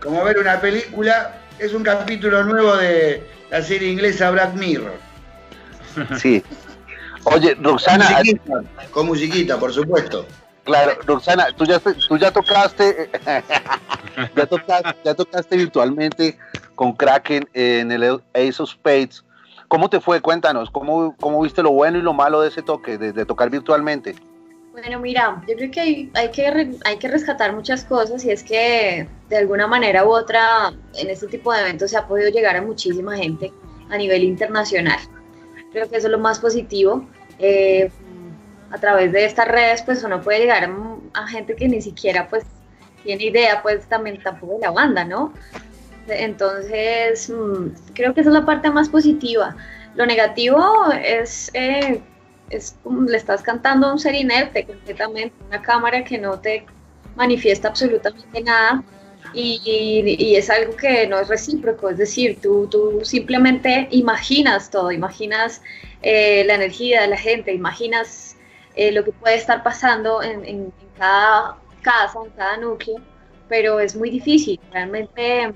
como 0.00 0.24
ver 0.24 0.38
una 0.38 0.60
película. 0.60 1.38
Es 1.58 1.74
un 1.74 1.82
capítulo 1.82 2.42
nuevo 2.44 2.76
de 2.76 3.22
la 3.50 3.62
serie 3.62 3.90
inglesa 3.90 4.30
Black 4.30 4.54
Mirror. 4.54 4.98
Sí. 6.18 6.42
Oye, 7.24 7.56
Roxana. 7.60 8.22
Con 8.90 9.06
musiquita, 9.06 9.58
por 9.58 9.72
supuesto. 9.72 10.26
Claro, 10.64 10.92
Roxana, 11.06 11.48
tú 11.56 11.64
ya, 11.64 11.80
tú 11.80 12.16
ya 12.16 12.30
tocaste, 12.30 13.10
ya 14.36 14.46
tocaste, 14.46 14.94
ya 15.04 15.14
tocaste 15.14 15.56
virtualmente 15.56 16.38
con 16.74 16.92
Kraken 16.92 17.48
en 17.52 17.90
el 17.90 18.20
Ace 18.34 18.62
of 18.62 18.70
Spades. 18.70 19.24
¿Cómo 19.66 19.90
te 19.90 20.00
fue? 20.00 20.20
Cuéntanos, 20.20 20.70
¿cómo, 20.70 21.16
cómo 21.18 21.40
viste 21.42 21.62
lo 21.62 21.70
bueno 21.70 21.98
y 21.98 22.02
lo 22.02 22.12
malo 22.12 22.40
de 22.42 22.48
ese 22.48 22.62
toque, 22.62 22.98
de 22.98 23.24
tocar 23.24 23.50
virtualmente? 23.50 24.14
Bueno, 24.72 25.00
mira, 25.00 25.42
yo 25.46 25.54
creo 25.54 25.70
que 25.70 25.80
hay, 25.80 26.10
hay, 26.14 26.30
que 26.30 26.46
hay 26.84 26.96
que 26.96 27.08
rescatar 27.08 27.54
muchas 27.54 27.84
cosas 27.84 28.24
y 28.24 28.30
es 28.30 28.42
que 28.42 29.06
de 29.28 29.36
alguna 29.36 29.66
manera 29.66 30.06
u 30.06 30.08
otra 30.08 30.72
en 30.94 31.10
este 31.10 31.26
tipo 31.26 31.52
de 31.52 31.60
eventos 31.60 31.90
se 31.90 31.98
ha 31.98 32.06
podido 32.06 32.30
llegar 32.30 32.56
a 32.56 32.62
muchísima 32.62 33.14
gente 33.18 33.52
a 33.90 33.98
nivel 33.98 34.24
internacional. 34.24 34.98
Creo 35.72 35.90
que 35.90 35.98
eso 35.98 36.06
es 36.06 36.10
lo 36.10 36.18
más 36.18 36.40
positivo. 36.40 37.06
Eh, 37.38 37.90
a 38.72 38.78
través 38.78 39.12
de 39.12 39.24
estas 39.24 39.46
redes 39.46 39.82
pues 39.82 40.02
uno 40.02 40.20
puede 40.20 40.40
llegar 40.40 40.68
a, 41.14 41.26
gente 41.28 41.54
que 41.54 41.68
ni 41.68 41.82
siquiera 41.82 42.26
pues 42.28 42.44
tiene 43.04 43.24
idea 43.24 43.62
pues 43.62 43.86
también 43.86 44.20
tampoco 44.22 44.54
de 44.54 44.60
la 44.60 44.70
banda, 44.70 45.04
¿no? 45.04 45.32
Entonces 46.08 47.30
mm, 47.30 47.92
creo 47.94 48.14
que 48.14 48.22
esa 48.22 48.30
es 48.30 48.34
la 48.34 48.46
parte 48.46 48.70
más 48.70 48.88
positiva. 48.88 49.56
Lo 49.94 50.06
negativo 50.06 50.60
es... 51.04 51.50
Eh, 51.54 52.00
es 52.50 52.76
le 52.84 53.16
estás 53.16 53.40
cantando 53.42 53.86
a 53.86 53.92
un 53.92 53.98
ser 53.98 54.14
inerte 54.14 54.66
completamente, 54.66 55.34
una 55.48 55.62
cámara 55.62 56.04
que 56.04 56.18
no 56.18 56.38
te 56.38 56.66
manifiesta 57.16 57.68
absolutamente 57.68 58.42
nada 58.42 58.84
y, 59.32 60.34
es 60.36 60.50
algo 60.50 60.76
que 60.76 61.06
no 61.06 61.18
es 61.18 61.28
recíproco, 61.28 61.88
es 61.88 61.96
decir, 61.96 62.38
tú, 62.42 62.66
tú 62.70 63.00
simplemente 63.04 63.88
imaginas 63.90 64.70
todo, 64.70 64.92
imaginas 64.92 65.62
eh, 66.02 66.44
la 66.46 66.56
energía 66.56 67.02
de 67.02 67.08
la 67.08 67.16
gente, 67.16 67.54
imaginas 67.54 68.36
eh, 68.74 68.92
lo 68.92 69.04
que 69.04 69.12
puede 69.12 69.36
estar 69.36 69.62
pasando 69.62 70.22
en, 70.22 70.72
cada 70.98 71.56
casa, 71.82 72.18
en 72.24 72.30
cada 72.30 72.56
núcleo, 72.58 72.96
pero 73.48 73.80
es 73.80 73.96
muy 73.96 74.10
difícil, 74.10 74.60
realmente 74.72 75.52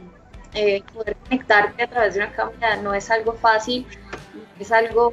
eh, 0.54 0.82
poder 0.92 1.16
conectarte 1.16 1.82
a 1.82 1.86
través 1.86 2.14
de 2.14 2.20
una 2.20 2.32
cámara 2.32 2.76
no 2.76 2.94
es 2.94 3.10
algo 3.10 3.32
fácil, 3.34 3.86
es 4.58 4.72
algo 4.72 5.12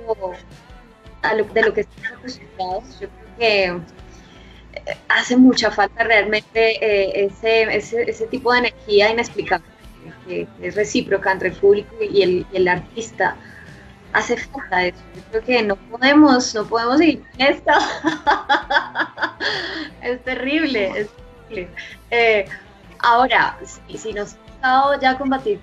de 1.54 1.62
lo 1.62 1.74
que 1.74 1.82
estamos 1.82 2.12
acostumbrados. 2.12 3.00
Yo 3.00 3.08
creo 3.10 3.38
que 3.38 3.66
eh, 3.66 4.98
hace 5.08 5.38
mucha 5.38 5.72
falta 5.72 6.04
realmente 6.04 6.84
eh, 6.84 7.26
ese, 7.26 7.76
ese, 8.10 8.28
tipo 8.28 8.52
de 8.52 8.60
energía 8.60 9.12
inexplicable, 9.12 9.66
que, 10.28 10.48
es 10.62 10.76
recíproca 10.76 11.32
entre 11.32 11.50
el 11.50 11.56
público 11.56 11.96
y 12.02 12.22
el, 12.22 12.46
el, 12.54 12.68
artista. 12.68 13.36
Hace 14.14 14.38
falta 14.38 14.86
eso. 14.86 14.98
Yo 15.16 15.22
creo 15.32 15.44
que 15.44 15.64
no 15.64 15.76
podemos, 15.76 16.54
no 16.54 16.66
podemos 16.66 17.02
ir 17.02 17.24
en 17.38 17.54
esto. 17.54 17.72
es 20.02 20.24
terrible, 20.24 21.02
es 21.02 21.10
terrible. 21.48 21.76
Eh, 22.12 22.46
ahora, 23.00 23.58
si, 23.88 24.14
nos 24.14 24.34
ha 24.34 24.54
estado 24.54 25.02
ya 25.02 25.18
combatir 25.18 25.60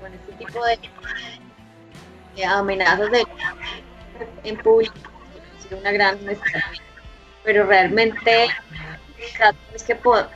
con 0.00 0.12
este 0.12 0.32
tipo 0.32 0.64
de, 0.64 2.44
amenazas 2.44 3.10
de 3.10 3.26
en 4.44 4.56
público 4.56 4.94
sido 5.62 5.78
una 5.78 5.92
gran 5.92 6.24
necesidad. 6.24 6.62
Pero 7.44 7.66
realmente 7.66 8.46
es 9.74 9.82
que 9.84 9.94
poder 9.94 10.28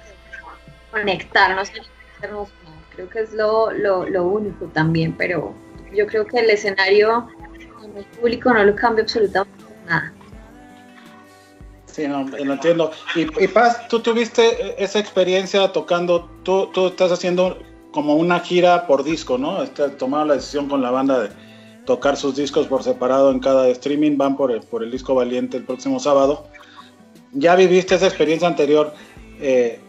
conectarnos, 0.90 1.72
creo 2.20 3.08
que 3.08 3.20
es 3.20 3.32
lo, 3.32 3.72
lo, 3.72 4.08
lo, 4.08 4.24
único 4.24 4.66
también, 4.66 5.16
pero 5.16 5.54
yo 5.94 6.06
creo 6.06 6.26
que 6.26 6.38
el 6.38 6.50
escenario 6.50 7.28
en 7.84 7.98
el 7.98 8.04
público 8.04 8.52
no 8.52 8.64
lo 8.64 8.74
cambia 8.74 9.02
absolutamente 9.02 9.64
nada. 9.86 10.12
Sí, 11.86 12.06
no, 12.06 12.24
lo 12.24 12.52
entiendo. 12.52 12.92
Y, 13.16 13.48
Paz, 13.48 13.88
tú 13.88 14.00
tuviste 14.00 14.82
esa 14.82 15.00
experiencia 15.00 15.72
tocando, 15.72 16.30
tú, 16.44 16.68
tú 16.72 16.88
estás 16.88 17.10
haciendo 17.10 17.58
como 17.90 18.14
una 18.14 18.38
gira 18.38 18.86
por 18.86 19.02
disco, 19.02 19.36
¿no? 19.36 19.62
Estás 19.62 19.96
tomando 19.98 20.26
la 20.26 20.34
decisión 20.34 20.68
con 20.68 20.82
la 20.82 20.92
banda 20.92 21.18
de, 21.18 21.30
tocar 21.90 22.16
sus 22.16 22.36
discos 22.36 22.68
por 22.68 22.84
separado 22.84 23.32
en 23.32 23.40
cada 23.40 23.68
streaming, 23.68 24.16
van 24.16 24.36
por 24.36 24.52
el, 24.52 24.60
por 24.60 24.84
el 24.84 24.92
disco 24.92 25.14
Valiente 25.14 25.56
el 25.56 25.64
próximo 25.64 25.98
sábado. 25.98 26.46
Ya 27.32 27.56
viviste 27.56 27.96
esa 27.96 28.06
experiencia 28.06 28.46
anterior. 28.46 28.94
Eh, 29.40 29.80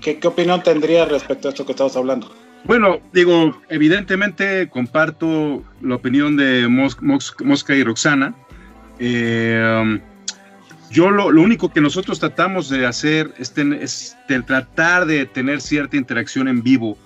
¿qué, 0.00 0.18
opinión 0.26 0.60
tendrías 0.62 1.08
respecto 1.08 1.46
a 1.46 1.50
esto 1.50 1.64
que 1.64 1.70
estamos 1.72 1.96
hablando? 1.96 2.32
Bueno, 2.64 3.00
digo, 3.12 3.60
evidentemente 3.68 4.68
comparto 4.68 5.64
la 5.80 5.96
opinión 5.96 6.36
de 6.36 6.68
Mosca 6.68 7.74
y 7.74 7.82
Roxana. 7.82 8.34
Eh, 8.98 10.00
yo 10.90 11.10
lo, 11.10 11.26
único 11.26 11.72
que 11.72 11.80
nosotros 11.80 12.20
tratamos 12.20 12.68
de 12.68 12.86
hacer 12.86 13.32
es, 13.38 14.16
tratar 14.46 15.06
de 15.06 15.26
tener 15.26 15.60
cierta 15.60 15.96
interacción 15.96 16.48
en 16.48 16.62
vivo 16.62 16.96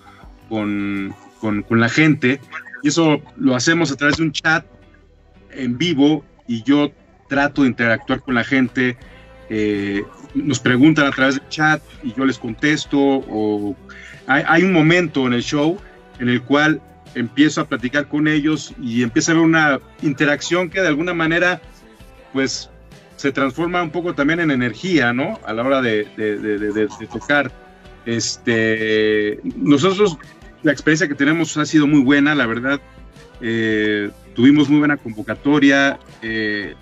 con, 0.49 1.15
con 1.41 1.81
la 1.81 1.89
gente 1.89 2.41
y 2.83 2.89
eso 2.89 3.21
lo 3.37 3.55
hacemos 3.55 3.91
a 3.91 3.97
través 3.97 4.17
de 4.19 4.25
un 4.25 4.33
chat 4.33 4.65
en 5.51 5.79
vivo 5.79 6.25
y 6.47 6.63
yo 6.63 6.93
trato 7.29 7.63
de 7.63 7.69
interactuar 7.69 8.21
con 8.21 8.35
la 8.35 8.45
gente. 8.45 8.97
Eh, 9.49 10.03
nos 10.35 10.59
preguntan 10.59 11.07
a 11.07 11.13
través 11.13 11.37
del 11.37 11.49
chat 11.49 11.83
y 12.03 12.13
yo 12.15 12.25
les 12.25 12.39
contesto. 12.39 12.99
O 12.99 13.77
hay, 14.27 14.63
un 14.63 14.73
momento 14.73 15.27
en 15.27 15.35
el 15.35 15.43
show 15.43 15.79
en 16.19 16.29
el 16.29 16.43
cual 16.43 16.81
empiezo 17.15 17.61
a 17.61 17.67
platicar 17.67 18.09
con 18.09 18.29
ellos 18.29 18.75
y 18.81 19.03
empieza 19.03 19.33
a 19.33 19.35
haber 19.35 19.47
una 19.47 19.81
interacción 20.03 20.69
que 20.69 20.81
de 20.81 20.89
alguna 20.89 21.15
manera, 21.15 21.61
pues, 22.33 22.71
se 23.17 23.33
transforma 23.33 23.83
un 23.83 23.91
poco 23.91 24.15
también 24.15 24.41
en 24.41 24.51
energía, 24.51 25.13
¿no? 25.13 25.41
A 25.47 25.53
la 25.53 25.63
hora 25.63 25.81
de, 25.81 26.89
tocar. 27.11 27.51
Este, 28.05 29.41
nosotros, 29.57 30.19
la 30.63 30.73
experiencia 30.73 31.09
que 31.09 31.15
tenemos 31.15 31.57
ha 31.57 31.65
sido 31.65 31.87
muy 31.87 32.01
buena, 32.01 32.35
la 32.35 32.47
verdad. 32.47 32.81
Eh, 33.41 34.11
tuvimos 34.35 34.69
muy 34.69 34.81
buena 34.81 34.97
convocatoria. 34.97 35.99
Eh, 36.21 36.75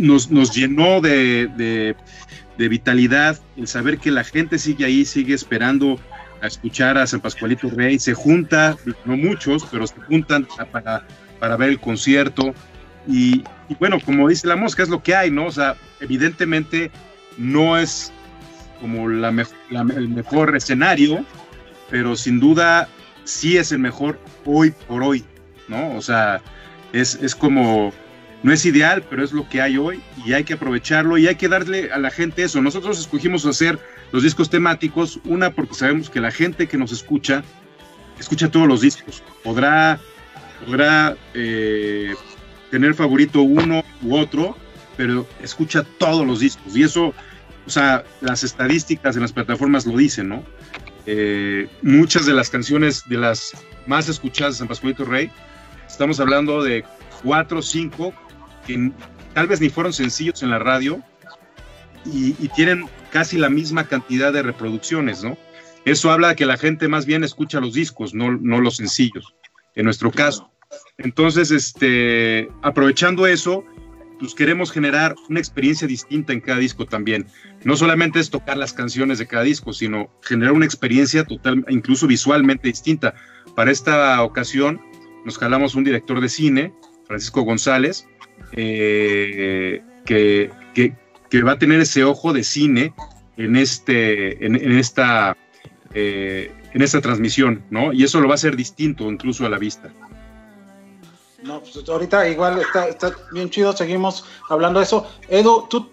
nos, 0.00 0.54
llenó 0.54 1.00
de, 1.00 1.94
vitalidad 2.56 3.38
el 3.56 3.66
saber 3.66 3.98
que 3.98 4.10
la 4.10 4.24
gente 4.24 4.58
sigue 4.58 4.84
ahí, 4.84 5.04
sigue 5.04 5.34
esperando 5.34 5.98
a 6.42 6.46
escuchar 6.46 6.96
a 6.98 7.06
San 7.06 7.20
Pascualito 7.20 7.68
Rey, 7.70 7.98
se 7.98 8.14
junta, 8.14 8.76
no 9.04 9.16
muchos, 9.16 9.66
pero 9.70 9.86
se 9.86 9.96
juntan 10.08 10.46
para, 10.72 11.06
para 11.38 11.56
ver 11.56 11.70
el 11.70 11.80
concierto. 11.80 12.54
Y, 13.06 13.44
bueno, 13.78 13.98
como 14.00 14.28
dice 14.28 14.46
la 14.46 14.56
mosca, 14.56 14.82
es 14.82 14.88
lo 14.88 15.02
que 15.02 15.14
hay, 15.14 15.30
¿no? 15.30 15.46
O 15.46 15.52
sea, 15.52 15.76
evidentemente 16.00 16.90
no 17.36 17.78
es 17.78 18.12
como 18.80 19.08
la, 19.08 19.28
el 19.70 20.08
mejor 20.08 20.56
escenario, 20.56 21.24
pero 21.90 22.16
sin 22.16 22.40
duda 22.40 22.88
sí 23.24 23.58
es 23.58 23.72
el 23.72 23.78
mejor 23.78 24.18
hoy 24.46 24.72
por 24.88 25.02
hoy, 25.02 25.24
¿no? 25.68 25.94
O 25.94 26.02
sea, 26.02 26.40
es, 26.92 27.16
es 27.16 27.34
como 27.34 27.92
no 28.42 28.52
es 28.52 28.64
ideal, 28.64 29.04
pero 29.08 29.22
es 29.22 29.32
lo 29.32 29.48
que 29.48 29.60
hay 29.60 29.76
hoy 29.76 30.02
y 30.24 30.32
hay 30.32 30.44
que 30.44 30.54
aprovecharlo 30.54 31.18
y 31.18 31.26
hay 31.26 31.36
que 31.36 31.48
darle 31.48 31.92
a 31.92 31.98
la 31.98 32.10
gente 32.10 32.42
eso. 32.42 32.62
Nosotros 32.62 32.98
escogimos 32.98 33.44
hacer 33.44 33.78
los 34.12 34.22
discos 34.22 34.48
temáticos, 34.48 35.20
una 35.24 35.50
porque 35.50 35.74
sabemos 35.74 36.08
que 36.08 36.20
la 36.20 36.30
gente 36.30 36.66
que 36.66 36.78
nos 36.78 36.90
escucha, 36.90 37.42
escucha 38.18 38.50
todos 38.50 38.66
los 38.66 38.80
discos. 38.80 39.22
Podrá, 39.44 40.00
podrá 40.64 41.16
eh, 41.34 42.14
tener 42.70 42.94
favorito 42.94 43.42
uno 43.42 43.84
u 44.02 44.16
otro, 44.16 44.56
pero 44.96 45.26
escucha 45.42 45.84
todos 45.98 46.26
los 46.26 46.40
discos. 46.40 46.74
Y 46.74 46.82
eso, 46.82 47.12
o 47.66 47.70
sea, 47.70 48.04
las 48.22 48.42
estadísticas 48.42 49.16
en 49.16 49.22
las 49.22 49.32
plataformas 49.32 49.84
lo 49.84 49.98
dicen, 49.98 50.30
¿no? 50.30 50.42
Eh, 51.04 51.68
muchas 51.82 52.24
de 52.24 52.32
las 52.32 52.48
canciones 52.48 53.02
de 53.06 53.18
las 53.18 53.52
más 53.86 54.08
escuchadas 54.08 54.54
de 54.54 54.58
San 54.58 54.68
Pascualito 54.68 55.04
Rey, 55.04 55.30
estamos 55.86 56.20
hablando 56.20 56.62
de 56.62 56.84
cuatro 57.22 57.58
o 57.58 57.62
cinco 57.62 58.14
que 58.70 58.92
tal 59.34 59.46
vez 59.46 59.60
ni 59.60 59.68
fueron 59.68 59.92
sencillos 59.92 60.42
en 60.42 60.50
la 60.50 60.58
radio 60.58 61.02
y, 62.04 62.32
tienen 62.54 62.86
casi 63.10 63.36
la 63.36 63.50
misma 63.50 63.86
cantidad 63.86 64.32
de 64.32 64.42
reproducciones, 64.42 65.22
¿no? 65.22 65.36
Eso 65.84 66.10
habla 66.10 66.28
de 66.28 66.36
que 66.36 66.46
la 66.46 66.56
gente 66.56 66.88
más 66.88 67.04
bien 67.06 67.24
escucha 67.24 67.60
los 67.60 67.74
discos, 67.74 68.14
no, 68.14 68.32
no 68.32 68.60
los 68.60 68.76
sencillos, 68.76 69.34
en 69.74 69.84
nuestro 69.84 70.10
caso. 70.10 70.50
Entonces, 70.98 71.50
este, 71.50 72.48
aprovechando 72.62 73.26
eso, 73.26 73.64
pues 74.18 74.34
queremos 74.34 74.70
generar 74.70 75.14
una 75.28 75.40
experiencia 75.40 75.88
distinta 75.88 76.32
en 76.32 76.40
cada 76.40 76.58
disco 76.58 76.86
también. 76.86 77.26
No 77.64 77.76
solamente 77.76 78.20
es 78.20 78.30
tocar 78.30 78.56
las 78.56 78.72
canciones 78.72 79.18
de 79.18 79.26
cada 79.26 79.42
disco, 79.42 79.72
sino 79.72 80.10
generar 80.22 80.52
una 80.52 80.66
experiencia 80.66 81.24
total, 81.24 81.64
incluso 81.68 82.06
visualmente 82.06 82.68
distinta. 82.68 83.14
Para 83.56 83.70
esta 83.70 84.22
ocasión 84.22 84.80
nos 85.24 85.38
jalamos 85.38 85.74
un 85.74 85.84
director 85.84 86.20
de 86.20 86.28
cine, 86.28 86.74
Francisco 87.06 87.42
González, 87.42 88.06
eh, 88.52 89.82
que, 90.04 90.50
va 91.44 91.52
a 91.52 91.58
tener 91.58 91.80
ese 91.80 92.04
ojo 92.04 92.32
de 92.32 92.42
cine 92.42 92.92
en, 93.36 93.56
este, 93.56 94.44
en, 94.44 94.78
esta, 94.78 95.36
eh, 95.94 96.52
en 96.72 96.82
esta 96.82 97.00
transmisión, 97.00 97.62
¿no? 97.70 97.92
Y 97.92 98.04
eso 98.04 98.20
lo 98.20 98.28
va 98.28 98.34
a 98.34 98.36
hacer 98.36 98.56
distinto 98.56 99.10
incluso 99.10 99.46
a 99.46 99.48
la 99.48 99.58
vista. 99.58 99.92
No, 101.42 101.60
pues 101.60 101.88
ahorita 101.88 102.28
igual 102.28 102.60
está, 102.88 103.12
bien 103.32 103.48
chido, 103.48 103.72
seguimos 103.74 104.24
hablando 104.48 104.80
de 104.80 104.84
eso. 104.84 105.06
Edu, 105.28 105.66
tú, 105.70 105.88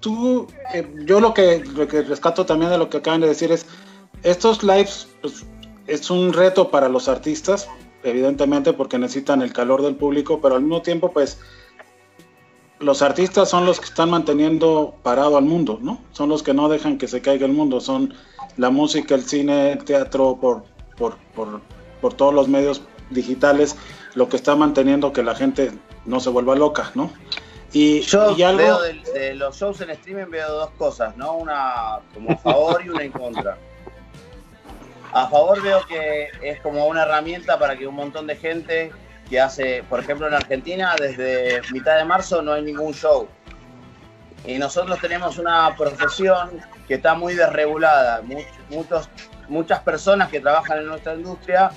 tú 0.00 0.46
eh, 0.74 0.86
yo 1.06 1.20
lo 1.20 1.32
que, 1.32 1.64
lo 1.74 1.88
que 1.88 2.02
rescato 2.02 2.44
también 2.44 2.70
de 2.70 2.78
lo 2.78 2.90
que 2.90 2.98
acaban 2.98 3.22
de 3.22 3.28
decir 3.28 3.50
es, 3.50 3.66
estos 4.22 4.62
lives 4.62 5.08
pues, 5.22 5.46
es 5.86 6.10
un 6.10 6.32
reto 6.32 6.70
para 6.70 6.88
los 6.88 7.08
artistas, 7.08 7.68
evidentemente 8.02 8.72
porque 8.74 8.98
necesitan 8.98 9.40
el 9.40 9.52
calor 9.52 9.82
del 9.82 9.96
público, 9.96 10.40
pero 10.40 10.56
al 10.56 10.62
mismo 10.62 10.82
tiempo 10.82 11.12
pues 11.12 11.38
los 12.80 13.02
artistas 13.02 13.50
son 13.50 13.66
los 13.66 13.78
que 13.78 13.84
están 13.84 14.10
manteniendo 14.10 14.94
parado 15.02 15.36
al 15.36 15.44
mundo, 15.44 15.78
¿no? 15.82 16.00
Son 16.12 16.30
los 16.30 16.42
que 16.42 16.54
no 16.54 16.68
dejan 16.68 16.96
que 16.96 17.08
se 17.08 17.20
caiga 17.20 17.46
el 17.46 17.52
mundo, 17.52 17.80
son 17.80 18.14
la 18.56 18.70
música, 18.70 19.14
el 19.14 19.22
cine, 19.22 19.72
el 19.72 19.84
teatro, 19.84 20.38
por, 20.40 20.64
por, 20.96 21.16
por, 21.34 21.60
por 22.00 22.14
todos 22.14 22.34
los 22.34 22.48
medios 22.48 22.82
digitales, 23.10 23.76
lo 24.14 24.28
que 24.28 24.36
está 24.36 24.56
manteniendo 24.56 25.12
que 25.12 25.22
la 25.22 25.34
gente 25.34 25.72
no 26.06 26.20
se 26.20 26.30
vuelva 26.30 26.56
loca, 26.56 26.90
¿no? 26.94 27.12
Y, 27.72 28.00
yo 28.00 28.34
veo 28.34 28.80
de, 28.80 29.34
los 29.34 29.56
shows 29.56 29.80
en 29.82 29.90
streaming 29.90 30.30
veo 30.30 30.50
dos 30.50 30.70
cosas, 30.70 31.16
¿no? 31.16 31.34
Una 31.34 32.00
como 32.14 32.32
a 32.32 32.36
favor 32.36 32.82
y 32.84 32.88
una 32.88 33.04
en 33.04 33.12
contra. 33.12 33.58
A 35.12 35.28
favor 35.28 35.62
veo 35.62 35.80
que 35.86 36.28
es 36.42 36.60
como 36.62 36.86
una 36.86 37.02
herramienta 37.02 37.58
para 37.58 37.76
que 37.76 37.86
un 37.86 37.94
montón 37.94 38.26
de 38.26 38.36
gente 38.36 38.90
que 39.30 39.40
hace, 39.40 39.84
por 39.88 40.00
ejemplo, 40.00 40.26
en 40.26 40.34
Argentina, 40.34 40.96
desde 40.98 41.62
mitad 41.72 41.96
de 41.96 42.04
marzo 42.04 42.42
no 42.42 42.52
hay 42.52 42.62
ningún 42.62 42.92
show. 42.92 43.28
Y 44.44 44.58
nosotros 44.58 44.98
tenemos 45.00 45.38
una 45.38 45.74
profesión 45.76 46.60
que 46.88 46.94
está 46.94 47.14
muy 47.14 47.34
desregulada. 47.34 48.22
Muchos, 48.68 49.08
muchas 49.48 49.80
personas 49.80 50.30
que 50.30 50.40
trabajan 50.40 50.78
en 50.78 50.86
nuestra 50.86 51.14
industria 51.14 51.70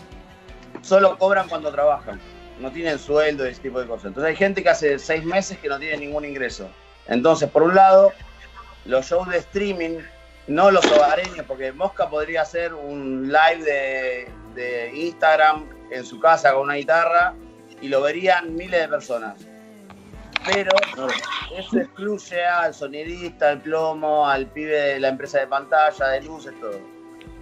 solo 0.82 1.16
cobran 1.20 1.48
cuando 1.48 1.72
trabajan. 1.72 2.20
No 2.60 2.72
tienen 2.72 2.98
sueldo 2.98 3.46
y 3.46 3.52
ese 3.52 3.62
tipo 3.62 3.80
de 3.80 3.88
cosas. 3.88 4.06
Entonces 4.06 4.32
hay 4.32 4.36
gente 4.36 4.64
que 4.64 4.70
hace 4.70 4.98
seis 4.98 5.24
meses 5.24 5.60
que 5.60 5.70
no 5.70 5.78
tiene 5.78 5.98
ningún 5.98 6.26
ingreso. 6.26 6.68
Entonces, 7.06 7.50
por 7.50 7.62
un 7.62 7.76
lado, 7.76 8.14
los 8.86 9.06
shows 9.06 9.30
de 9.30 9.38
streaming, 9.38 10.00
no 10.48 10.72
los 10.72 10.86
hogareños, 10.86 11.46
porque 11.48 11.72
Mosca 11.72 12.10
podría 12.10 12.42
hacer 12.42 12.74
un 12.74 13.28
live 13.28 13.64
de, 13.64 14.32
de 14.56 14.92
Instagram 14.96 15.70
en 15.92 16.04
su 16.04 16.20
casa 16.20 16.54
con 16.54 16.64
una 16.64 16.76
guitarra 16.76 17.36
y 17.84 17.90
lo 17.90 18.02
verían 18.02 18.56
miles 18.56 18.80
de 18.80 18.88
personas. 18.88 19.36
Pero 20.46 20.72
eso 21.58 21.78
excluye 21.78 22.46
al 22.46 22.74
sonidista, 22.74 23.50
al 23.50 23.60
plomo, 23.60 24.26
al 24.26 24.48
pibe 24.48 24.76
de 24.76 25.00
la 25.02 25.10
empresa 25.10 25.40
de 25.40 25.48
pantalla, 25.48 26.08
de 26.08 26.22
luces, 26.22 26.54
todo. 26.62 26.80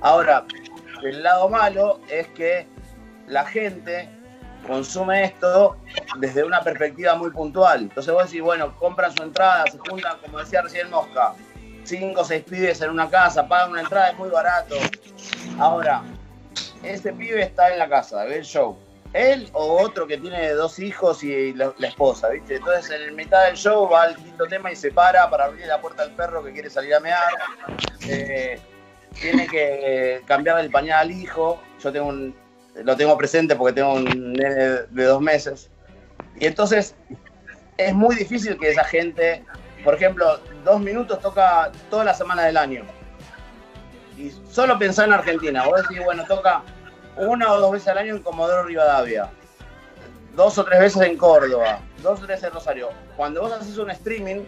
Ahora, 0.02 0.46
el 1.04 1.22
lado 1.22 1.48
malo 1.48 2.00
es 2.10 2.28
que 2.30 2.68
la 3.28 3.46
gente 3.46 4.10
consume 4.66 5.26
esto 5.26 5.78
desde 6.18 6.44
una 6.44 6.62
perspectiva 6.62 7.14
muy 7.14 7.30
puntual. 7.30 7.84
Entonces 7.84 8.12
vos 8.12 8.26
decís, 8.26 8.42
bueno, 8.42 8.76
compran 8.78 9.16
su 9.16 9.22
entrada, 9.22 9.66
se 9.72 9.78
juntan, 9.78 10.18
como 10.26 10.40
decía 10.40 10.64
recién 10.64 10.90
Mosca, 10.90 11.34
cinco 11.84 12.22
o 12.22 12.26
seis 12.26 12.44
pibes 12.44 12.82
en 12.82 12.90
una 12.90 13.08
casa, 13.08 13.48
pagan 13.48 13.72
una 13.72 13.82
entrada, 13.82 14.10
es 14.10 14.18
muy 14.18 14.30
barato. 14.30 14.76
Ahora, 15.60 16.02
ese 16.82 17.14
pibe 17.14 17.44
está 17.44 17.72
en 17.72 17.78
la 17.78 17.88
casa, 17.88 18.24
ve 18.24 18.38
el 18.38 18.44
show 18.44 18.76
él 19.14 19.50
o 19.54 19.82
otro 19.82 20.08
que 20.08 20.18
tiene 20.18 20.52
dos 20.52 20.80
hijos 20.80 21.24
y 21.24 21.54
la, 21.54 21.74
esposa, 21.82 22.30
¿viste? 22.30 22.56
Entonces 22.56 22.92
en 22.92 23.16
mitad 23.16 23.46
del 23.46 23.56
show 23.56 23.90
va 23.90 24.04
al 24.04 24.16
quinto 24.16 24.46
tema 24.48 24.72
y 24.72 24.76
se 24.76 24.92
para 24.92 25.30
para 25.30 25.46
abrir 25.46 25.68
la 25.68 25.82
puerta 25.82 26.04
al 26.04 26.12
perro 26.12 26.44
que 26.44 26.54
quiere 26.54 26.70
salir 26.70 26.96
a 26.96 27.00
mear. 27.00 27.34
Eh, 28.08 28.60
tiene 29.20 29.48
que 29.48 30.22
cambiar 30.26 30.60
el 30.60 30.72
pañal 30.72 31.02
al 31.02 31.12
hijo. 31.12 31.62
Yo 31.84 31.92
tengo 31.92 32.08
un, 32.08 32.36
lo 32.76 32.96
tengo 32.96 33.18
presente 33.18 33.56
porque 33.56 33.74
tengo 33.74 33.94
un 33.94 34.34
nene 34.34 34.56
de 34.90 35.04
dos 35.04 35.22
meses. 35.22 35.70
Y 36.40 36.46
entonces 36.46 36.96
es 37.78 37.94
muy 37.94 38.16
difícil 38.16 38.58
que 38.58 38.70
esa 38.70 38.84
gente, 38.86 39.44
por 39.84 39.96
ejemplo, 39.96 40.40
dos 40.64 40.80
minutos 40.80 41.20
toca 41.20 41.72
toda 41.90 42.06
la 42.06 42.14
semana 42.14 42.44
del 42.44 42.58
año. 42.58 42.84
Y 44.18 44.32
solo 44.50 44.78
pensar 44.80 45.08
en 45.08 45.14
Argentina. 45.14 45.66
Vos 45.66 45.82
decís, 45.82 46.04
bueno, 46.04 46.24
toca 46.26 46.64
una 47.18 47.52
o 47.52 47.60
dos 47.60 47.72
veces 47.72 47.88
al 47.90 47.98
año 47.98 48.16
en 48.16 48.24
Comodoro 48.24 48.64
Rivadavia, 48.64 49.30
dos 50.36 50.58
o 50.58 50.64
tres 50.64 50.80
veces 50.80 51.02
en 51.04 51.18
Córdoba, 51.18 51.80
dos 52.02 52.22
o 52.22 52.26
tres 52.26 52.44
en 52.44 52.52
Rosario. 52.52 52.90
Cuando 53.18 53.42
vos 53.42 53.52
haces 53.52 53.78
un 53.78 53.90
streaming, 53.92 54.44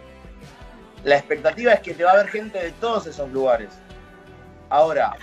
la 1.04 1.18
expectativa 1.18 1.74
es 1.74 1.82
que 1.82 1.94
te 1.94 2.04
va 2.04 2.12
a 2.12 2.18
ver 2.18 2.28
gente 2.28 2.58
de 2.58 2.72
todos 2.74 3.06
esos 3.08 3.30
lugares. 3.32 3.70
Ahora, 4.70 5.16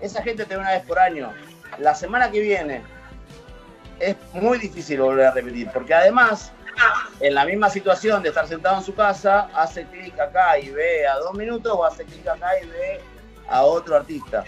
esa 0.00 0.22
gente 0.22 0.44
te 0.44 0.54
ve 0.54 0.60
una 0.60 0.72
vez 0.72 0.84
por 0.84 0.98
año. 0.98 1.32
La 1.78 1.94
semana 1.94 2.30
que 2.30 2.40
viene 2.40 2.82
es 4.00 4.16
muy 4.32 4.58
difícil 4.58 5.00
volver 5.00 5.26
a 5.26 5.30
repetir, 5.32 5.70
porque 5.72 5.94
además, 5.94 6.52
en 7.20 7.34
la 7.34 7.44
misma 7.44 7.68
situación 7.68 8.22
de 8.22 8.30
estar 8.30 8.48
sentado 8.48 8.78
en 8.78 8.82
su 8.82 8.94
casa, 8.94 9.48
hace 9.54 9.84
clic 9.84 10.18
acá 10.18 10.58
y 10.58 10.70
ve 10.70 11.06
a 11.06 11.16
dos 11.16 11.34
minutos, 11.34 11.72
o 11.74 11.84
hace 11.84 12.04
clic 12.04 12.26
acá 12.26 12.58
y 12.60 12.66
ve 12.66 13.00
a 13.48 13.62
otro 13.62 13.96
artista 13.96 14.44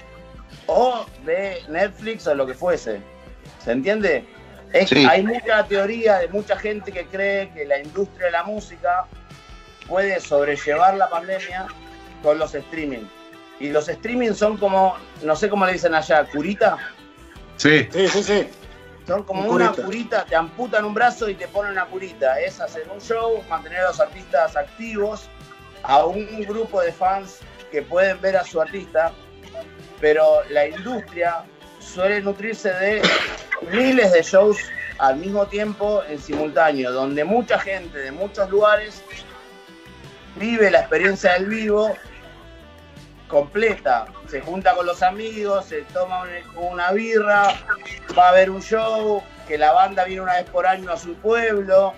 o 0.67 1.07
de 1.25 1.63
Netflix 1.69 2.27
o 2.27 2.35
lo 2.35 2.47
que 2.47 2.55
fuese. 2.55 3.01
¿Se 3.65 3.73
entiende? 3.73 4.25
Hay 5.09 5.23
mucha 5.23 5.65
teoría 5.67 6.19
de 6.19 6.29
mucha 6.29 6.57
gente 6.57 6.91
que 6.91 7.07
cree 7.07 7.51
que 7.53 7.65
la 7.65 7.79
industria 7.79 8.27
de 8.27 8.33
la 8.33 8.43
música 8.43 9.07
puede 9.89 10.19
sobrellevar 10.21 10.97
la 10.97 11.09
pandemia 11.09 11.67
con 12.23 12.39
los 12.39 12.55
streaming. 12.55 13.05
Y 13.61 13.69
los 13.69 13.89
streaming 13.89 14.33
son 14.33 14.57
como, 14.57 14.97
no 15.23 15.37
sé 15.37 15.49
cómo 15.49 15.65
le 15.65 15.75
dicen 15.75 15.95
allá, 15.95 16.25
curita. 16.27 16.77
Sí. 17.57 17.87
Sí, 17.93 18.09
sí, 18.09 18.23
sí. 18.23 18.49
Son 19.07 19.23
como 19.23 19.43
Un 19.43 19.51
una 19.51 19.69
curita. 19.69 19.85
curita, 19.85 20.25
te 20.25 20.35
amputan 20.35 20.85
un 20.85 20.95
brazo 20.95 21.29
y 21.29 21.35
te 21.35 21.47
ponen 21.47 21.73
una 21.73 21.85
curita. 21.87 22.41
Es 22.41 22.61
hacer 22.61 22.89
un 22.93 23.01
show, 23.01 23.45
mantener 23.49 23.81
a 23.81 23.89
los 23.89 24.01
artistas 24.01 24.57
activos, 24.57 25.29
a 25.85 26.05
un 26.05 26.27
grupo 26.43 26.81
de 26.81 26.91
fans 26.91 27.39
que 27.71 27.83
pueden 27.83 28.21
ver 28.21 28.37
a 28.37 28.43
su 28.45 28.61
artista, 28.61 29.13
pero 30.05 30.43
la 30.51 30.67
industria 30.67 31.47
suele 31.81 32.21
nutrirse 32.21 32.71
de 32.75 33.01
miles 33.73 34.13
de 34.13 34.23
shows 34.23 34.59
al 34.99 35.17
mismo 35.17 35.47
tiempo 35.47 36.03
en 36.07 36.21
simultáneo, 36.21 36.93
donde 36.93 37.25
mucha 37.25 37.59
gente 37.59 37.97
de 37.97 38.13
muchos 38.13 38.51
lugares 38.51 39.03
vive 40.37 40.71
la 40.71 40.81
experiencia 40.81 41.33
del 41.33 41.47
vivo 41.47 41.97
completa. 43.29 44.05
Se 44.29 44.43
junta 44.43 44.75
con 44.75 44.85
los 44.85 45.03
amigos, 45.03 45.65
se 45.65 45.81
toma 45.95 46.25
un- 46.25 46.67
una 46.73 46.93
birra, 46.93 47.55
va 48.19 48.29
a 48.29 48.33
ver 48.33 48.51
un 48.51 48.61
show, 48.61 49.23
que 49.49 49.57
la 49.57 49.73
banda 49.73 50.05
viene 50.05 50.21
una 50.21 50.35
vez 50.35 50.51
por 50.51 50.67
año 50.67 50.93
a 50.93 50.99
su 50.99 51.15
pueblo. 51.15 51.95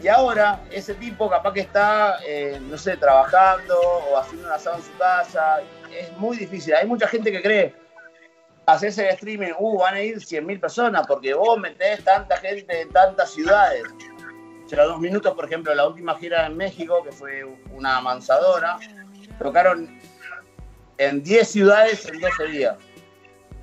Y 0.00 0.06
ahora 0.06 0.60
ese 0.70 0.94
tipo 0.94 1.28
capaz 1.28 1.52
que 1.52 1.60
está, 1.62 2.20
eh, 2.24 2.60
no 2.62 2.78
sé, 2.78 2.96
trabajando 2.96 3.76
o 3.76 4.16
haciendo 4.16 4.46
un 4.46 4.52
asado 4.52 4.76
en 4.76 4.82
su 4.84 4.96
casa. 4.96 5.58
Es 5.92 6.16
muy 6.18 6.36
difícil. 6.36 6.74
Hay 6.74 6.86
mucha 6.86 7.06
gente 7.08 7.30
que 7.32 7.42
cree, 7.42 7.74
haces 8.66 8.98
el 8.98 9.06
streaming, 9.06 9.52
uh, 9.58 9.78
van 9.78 9.94
a 9.94 10.00
ir 10.02 10.16
100.000 10.16 10.60
personas 10.60 11.06
porque 11.06 11.32
vos 11.34 11.58
metés 11.58 12.04
tanta 12.04 12.36
gente 12.36 12.82
en 12.82 12.90
tantas 12.90 13.30
ciudades. 13.30 13.82
Será 14.66 14.84
dos 14.84 15.00
minutos, 15.00 15.32
por 15.34 15.46
ejemplo, 15.46 15.74
la 15.74 15.88
última 15.88 16.14
gira 16.18 16.46
en 16.46 16.56
México, 16.56 17.02
que 17.02 17.10
fue 17.10 17.44
una 17.72 17.96
amansadora, 17.96 18.78
tocaron 19.38 19.98
en 20.98 21.22
10 21.22 21.48
ciudades 21.48 22.06
en 22.06 22.20
12 22.20 22.46
días. 22.48 22.76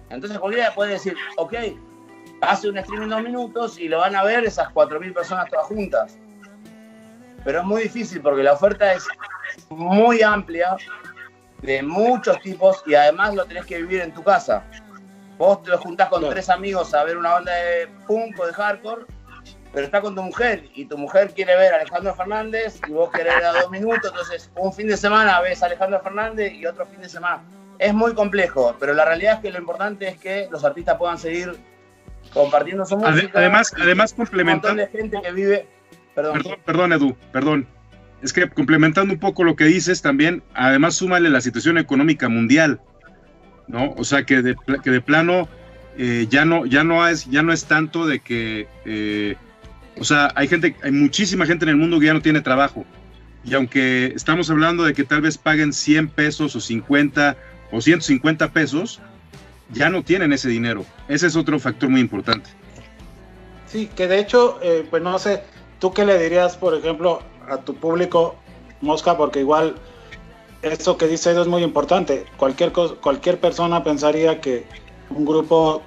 Entonces 0.10 0.40
cualquiera 0.40 0.74
puede 0.74 0.94
decir, 0.94 1.16
ok, 1.38 1.54
hace 2.42 2.70
un 2.70 2.78
streaming 2.78 3.10
dos 3.10 3.22
minutos 3.22 3.78
y 3.78 3.88
lo 3.88 4.00
van 4.00 4.16
a 4.16 4.24
ver 4.24 4.44
esas 4.46 4.70
4.000 4.74 5.14
personas 5.14 5.50
todas 5.50 5.68
juntas. 5.68 6.18
Pero 7.44 7.60
es 7.60 7.66
muy 7.66 7.84
difícil 7.84 8.22
porque 8.22 8.42
la 8.42 8.54
oferta 8.54 8.94
es 8.94 9.08
muy 9.70 10.24
amplia, 10.24 10.78
de 11.62 11.84
muchos 11.84 12.40
tipos, 12.42 12.84
y 12.86 12.96
además 12.96 13.36
lo 13.36 13.46
tenés 13.46 13.66
que 13.66 13.78
vivir 13.78 14.02
en 14.02 14.14
tu 14.14 14.24
casa. 14.24 14.64
Vos 15.38 15.64
te 15.64 15.72
juntás 15.72 16.10
con 16.10 16.28
tres 16.30 16.50
amigos 16.50 16.94
a 16.94 17.04
ver 17.04 17.18
una 17.18 17.34
banda 17.34 17.54
de 17.54 17.88
punk 18.08 18.40
o 18.40 18.46
de 18.46 18.54
hardcore, 18.54 19.06
pero 19.74 19.86
está 19.86 20.00
con 20.00 20.16
tu 20.16 20.22
mujer 20.22 20.70
y 20.74 20.86
tu 20.86 20.98
mujer 20.98 21.34
quiere 21.34 21.56
ver 21.58 21.74
a 21.74 21.78
Alejandro 21.78 22.16
Fernández 22.16 22.80
y 22.88 22.92
vos 22.92 23.10
querés 23.12 23.36
ver 23.36 23.46
a 23.46 23.52
dos 23.52 23.70
minutos, 23.70 24.10
entonces 24.12 24.50
un 24.56 24.72
fin 24.72 24.88
de 24.88 24.96
semana 24.96 25.42
ves 25.42 25.62
a 25.62 25.66
Alejandro 25.66 26.00
Fernández 26.02 26.54
y 26.54 26.66
otro 26.66 26.86
fin 26.86 27.02
de 27.02 27.10
semana. 27.10 27.44
Es 27.78 27.94
muy 27.94 28.14
complejo, 28.14 28.74
pero 28.80 28.94
la 28.94 29.04
realidad 29.04 29.34
es 29.36 29.40
que 29.42 29.52
lo 29.52 29.60
importante 29.60 30.08
es 30.08 30.18
que 30.18 30.48
los 30.50 30.64
artistas 30.64 30.98
puedan 30.98 31.18
seguir 31.18 31.58
compartiendo 32.34 32.86
su 32.86 32.96
música. 32.98 33.38
además, 33.38 33.74
además 33.78 34.12
un 34.14 34.20
montón 34.20 34.26
complementando, 34.28 34.82
de 34.82 34.88
gente 34.88 35.22
que 35.22 35.32
vive. 35.32 35.68
Perdón. 36.14 36.34
perdón, 36.42 36.60
perdón, 36.64 36.94
Edu, 36.94 37.16
perdón. 37.34 37.68
Es 38.26 38.34
que 38.34 38.50
complementando 38.50 39.14
un 39.14 39.20
poco 39.20 39.44
lo 39.44 39.56
que 39.56 39.66
dices 39.66 40.02
también, 40.02 40.42
además 40.56 40.96
súmale 40.96 41.30
la 41.30 41.42
situación 41.42 41.78
económica 41.78 42.28
mundial, 42.28 42.82
¿no? 43.68 43.94
O 43.98 44.04
sea 44.04 44.26
que 44.26 44.42
de, 44.42 44.56
que 44.84 44.90
de 44.90 45.00
plano 45.00 45.48
eh, 45.98 46.26
ya 46.28 46.44
no 46.44 46.66
ya 46.66 46.84
no 46.84 47.08
es 47.08 47.26
ya 47.30 47.44
no 47.44 47.54
es 47.54 47.66
tanto 47.66 48.08
de 48.08 48.20
que, 48.20 48.68
eh, 48.86 49.36
o 49.98 50.04
sea, 50.04 50.34
hay 50.36 50.48
gente, 50.48 50.76
hay 50.82 50.92
muchísima 50.92 51.46
gente 51.46 51.66
en 51.66 51.70
el 51.70 51.78
mundo 51.78 52.00
que 52.00 52.08
ya 52.08 52.14
no 52.16 52.22
tiene 52.22 52.42
trabajo 52.42 52.84
y 53.46 53.54
aunque 53.54 54.08
estamos 54.08 54.50
hablando 54.50 54.84
de 54.84 54.94
que 54.96 55.04
tal 55.04 55.22
vez 55.22 55.38
paguen 55.38 55.72
100 55.72 56.10
pesos 56.10 56.56
o 56.56 56.60
50 56.60 57.38
o 57.72 57.80
150 57.80 58.52
pesos, 58.52 59.00
ya 59.72 59.90
no 59.90 60.04
tienen 60.04 60.34
ese 60.34 60.50
dinero. 60.50 60.84
Ese 61.08 61.28
es 61.28 61.36
otro 61.36 61.60
factor 61.60 61.90
muy 61.90 62.02
importante. 62.02 62.50
Sí, 63.68 63.88
que 63.96 64.08
de 64.08 64.20
hecho, 64.20 64.60
eh, 64.64 64.88
pues 64.90 65.04
no 65.04 65.20
sé, 65.20 65.44
¿tú 65.80 65.94
qué 65.94 66.06
le 66.06 66.18
dirías, 66.18 66.58
por 66.58 66.74
ejemplo, 66.74 67.22
a 67.50 67.58
tu 67.58 67.76
público, 67.76 68.36
Mosca? 68.82 69.18
Porque 69.18 69.40
igual 69.40 69.76
eso 70.62 70.98
que 70.98 71.08
dice 71.08 71.40
es 71.40 71.48
muy 71.48 71.64
importante. 71.64 72.26
Cualquier, 72.38 72.72
cualquier 72.72 73.40
persona 73.40 73.84
pensaría 73.84 74.42
que 74.42 74.66
un 75.10 75.26
grupo 75.26 75.82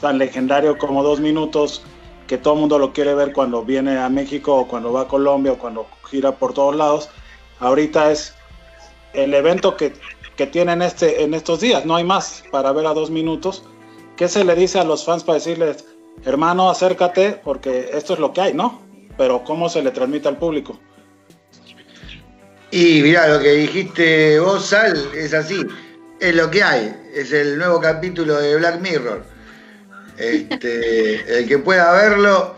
tan 0.00 0.18
legendario 0.18 0.76
como 0.76 1.02
Dos 1.02 1.20
Minutos, 1.20 1.82
que 2.26 2.38
todo 2.38 2.54
el 2.54 2.60
mundo 2.60 2.78
lo 2.78 2.92
quiere 2.92 3.14
ver 3.14 3.32
cuando 3.32 3.64
viene 3.64 3.98
a 3.98 4.08
México 4.08 4.54
o 4.54 4.68
cuando 4.68 4.92
va 4.92 5.02
a 5.02 5.08
Colombia 5.08 5.52
o 5.52 5.58
cuando 5.58 5.86
gira 6.10 6.32
por 6.32 6.52
todos 6.52 6.76
lados, 6.76 7.08
ahorita 7.60 8.10
es 8.10 8.34
el 9.14 9.32
evento 9.34 9.76
que, 9.76 9.94
que 10.36 10.46
tienen 10.46 10.82
este, 10.82 11.22
en 11.22 11.34
estos 11.34 11.60
días, 11.60 11.84
no 11.86 11.96
hay 11.96 12.04
más 12.04 12.42
para 12.50 12.72
ver 12.72 12.86
a 12.86 12.94
Dos 12.94 13.10
Minutos. 13.10 13.64
¿Qué 14.16 14.28
se 14.28 14.44
le 14.44 14.54
dice 14.54 14.78
a 14.78 14.84
los 14.84 15.04
fans 15.04 15.24
para 15.24 15.38
decirles, 15.38 15.86
hermano, 16.24 16.68
acércate, 16.68 17.40
porque 17.42 17.90
esto 17.92 18.12
es 18.14 18.18
lo 18.18 18.32
que 18.32 18.40
hay, 18.42 18.54
¿no? 18.54 18.80
Pero 19.16 19.44
¿cómo 19.44 19.68
se 19.68 19.82
le 19.82 19.90
transmite 19.90 20.28
al 20.28 20.38
público? 20.38 20.80
Y 22.70 23.02
mirá, 23.02 23.28
lo 23.28 23.40
que 23.40 23.52
dijiste 23.52 24.40
vos, 24.40 24.66
Sal, 24.66 25.10
es 25.14 25.34
así. 25.34 25.62
Es 26.18 26.34
lo 26.34 26.50
que 26.50 26.62
hay. 26.62 26.96
Es 27.14 27.30
el 27.32 27.58
nuevo 27.58 27.80
capítulo 27.80 28.40
de 28.40 28.56
Black 28.56 28.80
Mirror. 28.80 29.24
Este, 30.16 31.38
el 31.38 31.46
que 31.46 31.58
pueda 31.58 31.92
verlo, 31.92 32.56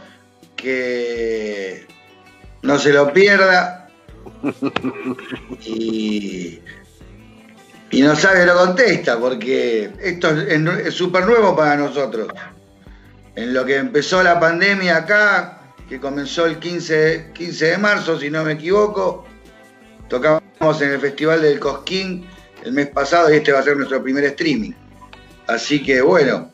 que 0.54 1.86
no 2.62 2.78
se 2.78 2.92
lo 2.92 3.12
pierda. 3.12 3.88
Y, 5.64 6.60
y 7.90 8.02
no 8.02 8.14
sabe 8.14 8.46
lo 8.46 8.54
contesta, 8.54 9.18
porque 9.18 9.90
esto 10.00 10.30
es 10.30 10.86
es 10.86 10.94
súper 10.94 11.26
nuevo 11.26 11.56
para 11.56 11.76
nosotros. 11.76 12.28
En 13.34 13.52
lo 13.52 13.64
que 13.64 13.76
empezó 13.76 14.22
la 14.22 14.38
pandemia 14.38 14.98
acá, 14.98 15.63
comenzó 16.00 16.46
el 16.46 16.59
15, 16.59 17.30
15 17.35 17.66
de 17.66 17.78
marzo, 17.78 18.18
si 18.18 18.30
no 18.30 18.42
me 18.44 18.52
equivoco, 18.52 19.26
Tocamos 20.09 20.83
en 20.83 20.90
el 20.92 21.00
Festival 21.00 21.40
del 21.42 21.59
Cosquín 21.59 22.26
el 22.62 22.72
mes 22.72 22.88
pasado 22.88 23.33
y 23.33 23.37
este 23.37 23.52
va 23.52 23.61
a 23.61 23.62
ser 23.62 23.76
nuestro 23.76 24.02
primer 24.02 24.24
streaming. 24.24 24.72
Así 25.46 25.83
que 25.83 26.00
bueno, 26.02 26.52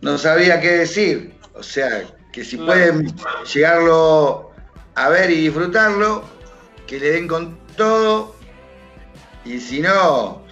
no 0.00 0.18
sabía 0.18 0.60
qué 0.60 0.70
decir. 0.78 1.32
O 1.54 1.62
sea, 1.62 2.04
que 2.32 2.44
si 2.44 2.56
pueden 2.56 3.12
llegarlo 3.52 4.50
a 4.94 5.08
ver 5.08 5.30
y 5.30 5.42
disfrutarlo, 5.42 6.24
que 6.86 6.98
le 7.00 7.10
den 7.12 7.28
con 7.28 7.58
todo. 7.76 8.34
Y 9.44 9.60
si 9.60 9.80
no, 9.80 10.42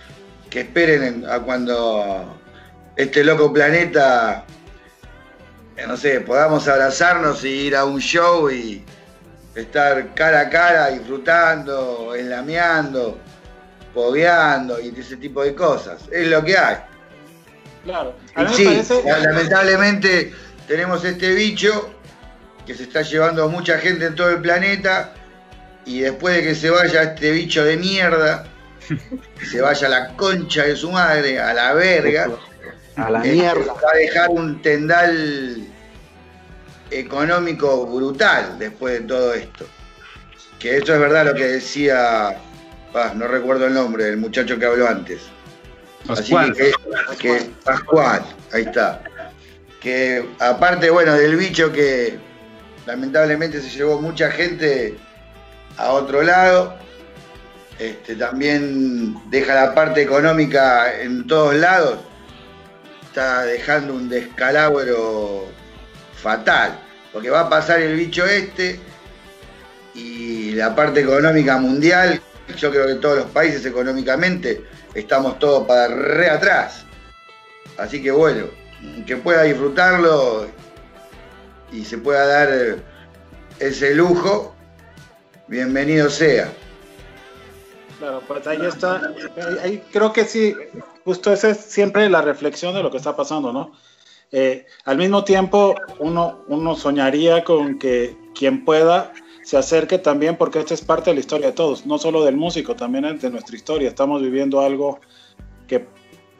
que 0.48 0.60
esperen 0.60 1.02
en- 1.02 1.26
a 1.28 1.40
cuando 1.40 2.38
este 2.96 3.22
loco 3.24 3.52
planeta, 3.52 4.44
no 5.86 5.96
sé, 5.96 6.20
podamos 6.20 6.66
abrazarnos 6.68 7.44
y 7.44 7.48
ir 7.48 7.76
a 7.76 7.84
un 7.84 8.00
show 8.00 8.50
y 8.50 8.84
estar 9.54 10.14
cara 10.14 10.40
a 10.40 10.48
cara 10.50 10.88
disfrutando, 10.88 12.14
enlameando, 12.14 13.18
pogueando 13.92 14.80
y 14.80 14.88
ese 14.98 15.16
tipo 15.16 15.42
de 15.42 15.54
cosas. 15.54 16.02
Es 16.10 16.28
lo 16.28 16.42
que 16.44 16.56
hay. 16.56 16.76
Claro. 17.84 18.14
A 18.34 18.42
Y 18.42 18.44
mí 18.44 18.50
me 18.50 18.56
sí, 18.56 18.64
parece... 18.64 19.02
lamentablemente 19.20 20.32
tenemos 20.66 21.04
este 21.04 21.34
bicho 21.34 21.90
que 22.66 22.74
se 22.74 22.84
está 22.84 23.02
llevando 23.02 23.44
a 23.44 23.48
mucha 23.48 23.78
gente 23.78 24.06
en 24.06 24.14
todo 24.14 24.30
el 24.30 24.40
planeta 24.40 25.14
y 25.84 26.00
después 26.00 26.36
de 26.36 26.42
que 26.42 26.54
se 26.54 26.70
vaya 26.70 27.02
este 27.02 27.30
bicho 27.30 27.64
de 27.64 27.76
mierda, 27.76 28.44
que 29.38 29.46
se 29.46 29.60
vaya 29.60 29.86
a 29.86 29.90
la 29.90 30.16
concha 30.16 30.64
de 30.64 30.74
su 30.76 30.90
madre, 30.90 31.40
a 31.40 31.54
la 31.54 31.74
verga, 31.74 32.28
A 32.96 33.10
la 33.10 33.18
mierda. 33.20 33.72
va 33.74 33.90
a 33.92 33.96
dejar 33.96 34.30
un 34.30 34.62
tendal 34.62 35.66
económico 36.90 37.86
brutal 37.86 38.58
después 38.58 39.00
de 39.00 39.06
todo 39.06 39.34
esto. 39.34 39.66
Que 40.58 40.78
eso 40.78 40.94
es 40.94 41.00
verdad 41.00 41.26
lo 41.26 41.34
que 41.34 41.44
decía, 41.46 42.28
ah, 42.94 43.12
no 43.14 43.26
recuerdo 43.28 43.66
el 43.66 43.74
nombre 43.74 44.04
del 44.04 44.16
muchacho 44.16 44.58
que 44.58 44.66
habló 44.66 44.88
antes. 44.88 45.20
Pascual. 46.06 46.52
Así 46.52 47.16
que, 47.18 47.28
que- 47.28 47.50
Pascual, 47.64 48.22
ahí 48.52 48.62
está. 48.62 49.02
Que 49.80 50.26
aparte, 50.38 50.88
bueno, 50.90 51.14
del 51.14 51.36
bicho 51.36 51.72
que 51.72 52.18
lamentablemente 52.86 53.60
se 53.60 53.70
llevó 53.70 54.00
mucha 54.00 54.30
gente 54.30 54.96
a 55.76 55.90
otro 55.90 56.22
lado, 56.22 56.74
este, 57.78 58.14
también 58.16 59.16
deja 59.30 59.54
la 59.54 59.74
parte 59.74 60.00
económica 60.02 61.00
en 61.00 61.26
todos 61.26 61.54
lados, 61.54 61.98
está 63.16 63.46
dejando 63.46 63.94
un 63.94 64.10
descalabro 64.10 65.46
fatal, 66.20 66.78
porque 67.14 67.30
va 67.30 67.40
a 67.40 67.48
pasar 67.48 67.80
el 67.80 67.96
bicho 67.96 68.26
este 68.26 68.78
y 69.94 70.50
la 70.52 70.74
parte 70.74 71.00
económica 71.00 71.56
mundial, 71.56 72.20
yo 72.58 72.70
creo 72.70 72.86
que 72.86 72.96
todos 72.96 73.16
los 73.16 73.26
países 73.28 73.64
económicamente 73.64 74.62
estamos 74.92 75.38
todos 75.38 75.66
para 75.66 75.88
re 75.88 76.28
atrás. 76.28 76.84
Así 77.78 78.02
que 78.02 78.10
bueno, 78.10 78.48
que 79.06 79.16
pueda 79.16 79.44
disfrutarlo 79.44 80.48
y 81.72 81.86
se 81.86 81.96
pueda 81.96 82.26
dar 82.26 82.76
ese 83.58 83.94
lujo, 83.94 84.54
bienvenido 85.48 86.10
sea. 86.10 86.50
Claro, 87.98 88.22
pues 88.26 88.46
ahí 88.46 88.58
está. 88.66 89.12
Ahí, 89.62 89.82
creo 89.92 90.12
que 90.12 90.24
sí, 90.24 90.54
justo 91.04 91.32
esa 91.32 91.50
es 91.50 91.58
siempre 91.58 92.08
la 92.10 92.22
reflexión 92.22 92.74
de 92.74 92.82
lo 92.82 92.90
que 92.90 92.98
está 92.98 93.16
pasando, 93.16 93.52
¿no? 93.52 93.72
Eh, 94.32 94.66
al 94.84 94.98
mismo 94.98 95.24
tiempo, 95.24 95.74
uno, 95.98 96.44
uno 96.48 96.74
soñaría 96.74 97.44
con 97.44 97.78
que 97.78 98.16
quien 98.34 98.64
pueda 98.64 99.12
se 99.44 99.56
acerque 99.56 99.98
también, 99.98 100.36
porque 100.36 100.58
esta 100.58 100.74
es 100.74 100.82
parte 100.82 101.10
de 101.10 101.14
la 101.14 101.20
historia 101.20 101.46
de 101.46 101.52
todos, 101.52 101.86
no 101.86 101.98
solo 101.98 102.24
del 102.24 102.36
músico, 102.36 102.74
también 102.74 103.04
es 103.04 103.22
de 103.22 103.30
nuestra 103.30 103.54
historia. 103.54 103.88
Estamos 103.88 104.20
viviendo 104.20 104.60
algo 104.60 104.98
que 105.68 105.86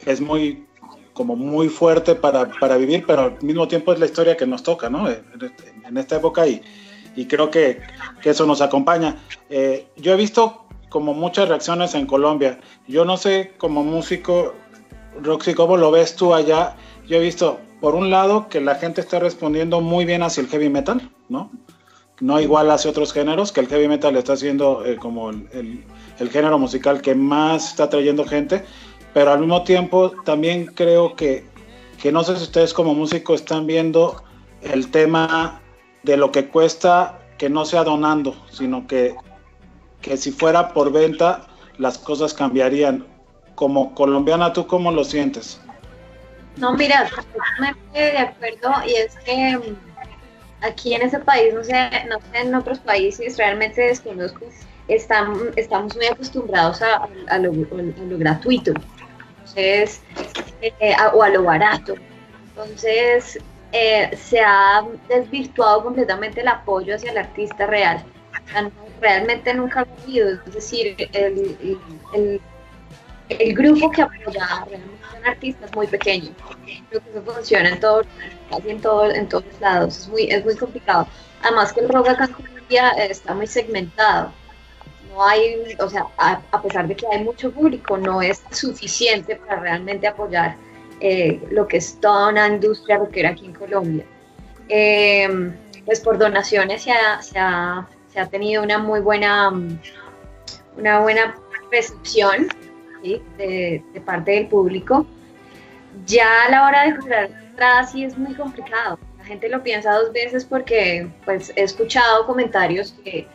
es 0.05 0.19
muy, 0.19 0.67
como 1.13 1.37
muy 1.37 1.69
fuerte 1.69 2.15
para, 2.15 2.51
para 2.59 2.75
vivir, 2.75 3.05
pero 3.07 3.21
al 3.21 3.41
mismo 3.41 3.67
tiempo 3.67 3.93
es 3.93 3.99
la 3.99 4.05
historia 4.07 4.35
que 4.35 4.45
nos 4.45 4.61
toca, 4.61 4.89
¿no? 4.89 5.07
En 5.09 5.97
esta 5.97 6.17
época 6.17 6.45
y, 6.45 6.61
y 7.15 7.25
creo 7.25 7.49
que, 7.49 7.79
que, 8.21 8.31
eso 8.31 8.45
nos 8.45 8.59
acompaña. 8.59 9.15
Eh, 9.49 9.87
yo 9.95 10.13
he 10.13 10.17
visto 10.17 10.66
como 10.89 11.13
muchas 11.13 11.49
reacciones 11.49 11.95
en 11.95 12.05
Colombia. 12.05 12.59
Yo 12.87 13.05
no 13.05 13.17
sé 13.17 13.53
como 13.57 13.83
músico, 13.83 14.53
Roxy, 15.21 15.53
¿cómo 15.53 15.77
lo 15.77 15.91
ves 15.91 16.15
tú 16.15 16.33
allá? 16.33 16.75
Yo 17.07 17.17
he 17.17 17.19
visto, 17.19 17.59
por 17.81 17.95
un 17.95 18.09
lado, 18.09 18.47
que 18.49 18.61
la 18.61 18.75
gente 18.75 19.01
está 19.01 19.19
respondiendo 19.19 19.81
muy 19.81 20.05
bien 20.05 20.23
hacia 20.23 20.41
el 20.41 20.47
heavy 20.47 20.69
metal, 20.69 21.09
¿no? 21.29 21.51
No 22.19 22.39
igual 22.39 22.71
hacia 22.71 22.89
otros 22.89 23.13
géneros, 23.13 23.51
que 23.51 23.61
el 23.61 23.67
heavy 23.67 23.87
metal 23.87 24.15
está 24.15 24.35
siendo 24.35 24.85
eh, 24.85 24.95
como 24.97 25.29
el, 25.29 25.85
el, 26.19 26.29
género 26.29 26.57
musical 26.57 27.01
que 27.01 27.13
más 27.13 27.69
está 27.69 27.89
trayendo 27.89 28.25
gente, 28.25 28.65
pero 29.13 29.31
al 29.31 29.39
mismo 29.39 29.63
tiempo 29.63 30.11
también 30.25 30.65
creo 30.65 31.15
que, 31.15 31.45
que 32.01 32.11
no 32.11 32.23
sé 32.23 32.35
si 32.37 32.43
ustedes 32.43 32.73
como 32.73 32.95
músicos 32.95 33.41
están 33.41 33.67
viendo 33.67 34.23
el 34.61 34.89
tema 34.89 35.61
de 36.03 36.17
lo 36.17 36.31
que 36.31 36.47
cuesta 36.47 37.19
que 37.37 37.49
no 37.49 37.65
sea 37.65 37.83
donando, 37.83 38.35
sino 38.49 38.87
que 38.87 39.15
que 40.01 40.17
si 40.17 40.31
fuera 40.31 40.73
por 40.73 40.91
venta 40.91 41.47
las 41.77 41.97
cosas 41.97 42.33
cambiarían. 42.33 43.05
Como 43.55 43.95
colombiana, 43.95 44.53
¿tú 44.53 44.67
cómo 44.67 44.91
lo 44.91 45.03
sientes? 45.03 45.59
No, 46.57 46.73
mira, 46.73 47.09
totalmente 47.09 47.99
de 47.99 48.17
acuerdo 48.17 48.69
y 48.85 48.93
es 48.93 49.15
que 49.25 49.57
mm, 49.57 50.65
aquí 50.65 50.93
en 50.93 51.01
ese 51.03 51.19
país, 51.19 51.53
no 51.53 51.63
sé, 51.63 51.73
no 52.07 52.17
sé 52.19 52.39
en 52.39 52.53
otros 52.53 52.79
países, 52.79 53.37
realmente 53.37 53.81
desconozco, 53.81 54.45
estamos, 54.87 55.39
estamos 55.55 55.95
muy 55.95 56.05
acostumbrados 56.05 56.81
a, 56.81 57.07
a, 57.29 57.37
lo, 57.39 57.51
gratuito, 58.17 58.73
entonces, 59.29 60.01
eh, 60.61 60.95
o 61.13 61.23
a 61.23 61.29
lo 61.29 61.43
barato. 61.43 61.95
Entonces, 62.49 63.39
eh, 63.71 64.15
se 64.15 64.39
ha 64.39 64.83
desvirtuado 65.09 65.83
completamente 65.83 66.41
el 66.41 66.47
apoyo 66.47 66.95
hacia 66.95 67.11
el 67.11 67.17
artista 67.17 67.65
real 67.65 68.03
realmente 69.01 69.53
nunca 69.53 69.81
ha 69.81 70.03
habido, 70.03 70.29
es 70.29 70.53
decir, 70.53 70.95
el, 71.13 71.79
el, 73.29 73.53
grupo 73.53 73.91
que 73.91 74.01
apoya 74.01 74.65
realmente 74.65 75.05
son 75.11 75.25
artistas 75.25 75.71
muy 75.75 75.87
pequeños. 75.87 76.31
Creo 76.89 77.01
que 77.01 77.09
eso 77.09 77.21
funciona 77.21 77.69
en 77.69 77.79
todo, 77.79 78.03
casi 78.49 78.69
en, 78.69 78.81
todo, 78.81 79.11
en 79.11 79.27
todos 79.27 79.45
lados, 79.59 79.97
es 79.97 80.07
muy, 80.07 80.23
es 80.23 80.43
muy 80.45 80.55
complicado. 80.55 81.07
Además 81.43 81.73
que 81.73 81.81
el 81.81 81.89
rock 81.89 82.09
acá 82.09 82.25
en 82.25 82.33
Colombia 82.33 82.89
está 82.91 83.33
muy 83.33 83.47
segmentado. 83.47 84.31
No 85.09 85.25
hay, 85.25 85.75
o 85.79 85.89
sea, 85.89 86.05
a, 86.17 86.61
pesar 86.61 86.87
de 86.87 86.95
que 86.95 87.05
hay 87.07 87.23
mucho 87.23 87.51
público, 87.51 87.97
no 87.97 88.21
es 88.21 88.43
suficiente 88.51 89.35
para 89.35 89.59
realmente 89.59 90.07
apoyar 90.07 90.55
eh, 90.99 91.41
lo 91.51 91.67
que 91.67 91.77
es 91.77 91.99
toda 91.99 92.29
una 92.29 92.47
industria 92.47 92.97
rockera 92.97 93.29
aquí 93.29 93.45
en 93.45 93.53
Colombia. 93.53 94.05
Eh, 94.69 95.53
pues 95.85 96.01
por 96.01 96.17
donaciones 96.17 96.83
se 96.83 96.91
ha, 96.91 97.21
se 97.21 97.39
ha 97.39 97.87
ha 98.19 98.27
tenido 98.27 98.63
una 98.63 98.77
muy 98.77 98.99
buena, 98.99 99.49
una 100.77 100.99
buena 100.99 101.35
recepción 101.71 102.47
de, 103.01 103.83
parte 104.05 104.31
del 104.31 104.47
público. 104.47 105.05
Ya 106.05 106.45
a 106.45 106.51
la 106.51 106.67
hora 106.67 106.85
de 106.85 106.95
comprar 106.97 107.25
entradas 107.25 107.91
sí 107.91 108.03
es 108.03 108.17
muy 108.17 108.33
complicado. 108.35 108.99
La 109.17 109.25
gente 109.25 109.49
lo 109.49 109.63
piensa 109.63 109.91
dos 109.93 110.11
veces 110.13 110.45
porque 110.45 111.09
pues, 111.25 111.51
he 111.55 111.63
escuchado 111.63 112.25
comentarios 112.25 112.93
que 113.03 113.27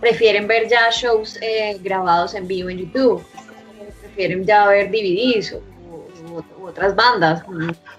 prefieren 0.00 0.46
ver 0.46 0.68
ya 0.68 0.90
shows 0.90 1.38
eh, 1.42 1.78
grabados 1.82 2.34
en 2.34 2.46
vivo 2.46 2.68
en 2.68 2.78
YouTube, 2.78 3.24
prefieren 4.00 4.44
ya 4.44 4.68
ver 4.68 4.90
DVDs 4.90 5.54
o, 5.54 5.62
otras 6.62 6.94
bandas 6.94 7.42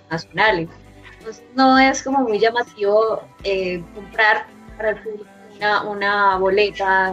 nacionales. 0.10 0.70
Entonces 1.18 1.44
no 1.56 1.80
es 1.80 2.04
como 2.04 2.20
muy 2.20 2.40
llamativo 2.40 3.24
eh, 3.44 3.82
comprar 3.96 4.46
para 4.78 4.92
el 4.92 5.02
público 5.02 5.37
una, 5.86 6.38
boleta 6.38 7.12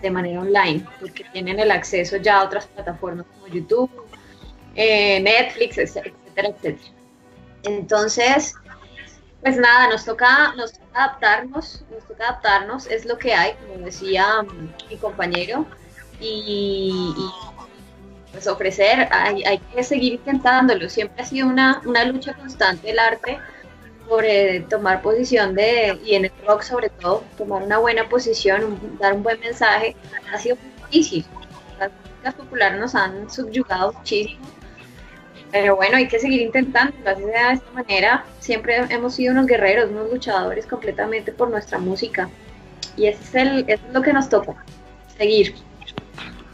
de 0.00 0.10
manera 0.10 0.40
online, 0.40 0.86
porque 1.00 1.24
tienen 1.32 1.60
el 1.60 1.70
acceso 1.70 2.16
ya 2.16 2.40
a 2.40 2.44
otras 2.44 2.66
plataformas 2.66 3.26
como 3.34 3.52
YouTube, 3.52 3.90
eh, 4.74 5.20
Netflix, 5.20 5.78
etcétera, 5.78 6.48
etcétera. 6.48 6.92
Entonces, 7.64 8.54
pues 9.40 9.56
nada, 9.56 9.88
nos 9.88 10.04
toca, 10.04 10.54
nos 10.56 10.72
adaptarnos, 10.94 11.84
nos 11.90 12.06
toca 12.06 12.24
adaptarnos, 12.24 12.86
es 12.86 13.04
lo 13.04 13.18
que 13.18 13.34
hay, 13.34 13.54
como 13.54 13.84
decía 13.84 14.44
mi 14.88 14.96
compañero, 14.96 15.66
y, 16.20 17.14
pues 18.30 18.46
ofrecer, 18.46 19.08
hay, 19.10 19.42
hay, 19.44 19.58
que 19.58 19.82
seguir 19.82 20.14
intentándolo, 20.14 20.88
siempre 20.88 21.22
ha 21.22 21.26
sido 21.26 21.48
una, 21.48 21.82
una 21.84 22.04
lucha 22.04 22.34
constante 22.34 22.90
el 22.90 22.98
arte 22.98 23.38
sobre 24.08 24.60
tomar 24.60 25.02
posición 25.02 25.54
de, 25.54 25.98
y 26.04 26.14
en 26.14 26.26
el 26.26 26.32
rock 26.46 26.62
sobre 26.62 26.88
todo, 26.90 27.24
tomar 27.38 27.62
una 27.62 27.78
buena 27.78 28.08
posición, 28.08 28.78
dar 28.98 29.14
un 29.14 29.22
buen 29.22 29.40
mensaje, 29.40 29.96
ha 30.32 30.38
sido 30.38 30.56
difícil. 30.90 31.24
Las 31.78 31.90
músicas 31.90 32.34
populares 32.34 32.80
nos 32.80 32.94
han 32.94 33.30
subyugado 33.30 33.92
muchísimo, 33.92 34.44
pero 35.50 35.76
bueno, 35.76 35.98
hay 35.98 36.08
que 36.08 36.18
seguir 36.18 36.40
intentando, 36.40 36.94
así 37.04 37.22
de 37.22 37.52
esta 37.52 37.70
manera, 37.72 38.24
siempre 38.40 38.76
hemos 38.88 39.14
sido 39.14 39.32
unos 39.32 39.46
guerreros, 39.46 39.90
unos 39.90 40.10
luchadores 40.10 40.66
completamente 40.66 41.30
por 41.30 41.50
nuestra 41.50 41.78
música. 41.78 42.30
Y 42.96 43.06
ese 43.06 43.22
es, 43.22 43.34
el, 43.34 43.64
es 43.68 43.80
lo 43.92 44.02
que 44.02 44.12
nos 44.12 44.28
toca, 44.28 44.64
seguir. 45.16 45.54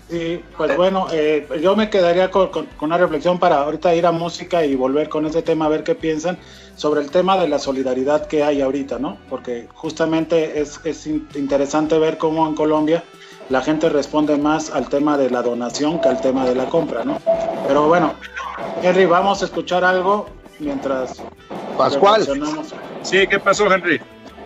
Sí, 0.09 0.43
pues 0.57 0.75
bueno, 0.75 1.07
eh, 1.13 1.47
yo 1.61 1.77
me 1.77 1.91
quedaría 1.91 2.31
con, 2.31 2.49
con, 2.49 2.67
una 2.81 2.97
reflexión 2.97 3.39
para 3.39 3.57
ahorita 3.57 3.95
ir 3.95 4.07
a 4.07 4.13
música 4.13 4.65
y 4.65 4.75
volver 4.75 5.11
con 5.11 5.27
ese 5.27 5.43
tema 5.43 5.67
a 5.67 5.69
ver 5.69 5.85
qué 5.85 5.95
piensan 5.95 6.39
sobre 6.77 7.03
el 7.03 7.11
tema 7.11 7.37
de 7.37 7.47
la 7.47 7.59
solidaridad 7.59 8.27
que 8.27 8.43
hay 8.43 8.63
ahorita, 8.63 8.99
¿no? 8.99 9.19
Porque 9.29 9.69
justamente 9.75 10.61
es, 10.61 10.81
es 10.85 11.07
interesante 11.07 11.99
ver 11.99 12.17
cómo 12.17 12.47
en 12.47 12.55
Colombia 12.55 13.05
la 13.51 13.61
gente 13.61 13.91
responde 13.91 14.39
más 14.39 14.71
al 14.71 14.89
tema 14.89 15.19
de 15.19 15.29
la 15.29 15.43
donación 15.43 16.01
que 16.01 16.09
al 16.09 16.21
tema 16.21 16.47
de 16.47 16.55
la 16.55 16.67
compra, 16.67 17.05
¿no? 17.05 17.19
Pero 17.67 17.87
bueno, 17.89 18.15
Henry, 18.83 19.05
vamos 19.05 19.43
a 19.43 19.45
escuchar 19.45 19.85
algo 19.85 20.29
mientras... 20.59 21.23
Pascual. 21.77 22.27
Sí, 23.03 23.27
¿qué 23.27 23.39
pasó, 23.39 23.73
Henry? 23.73 24.01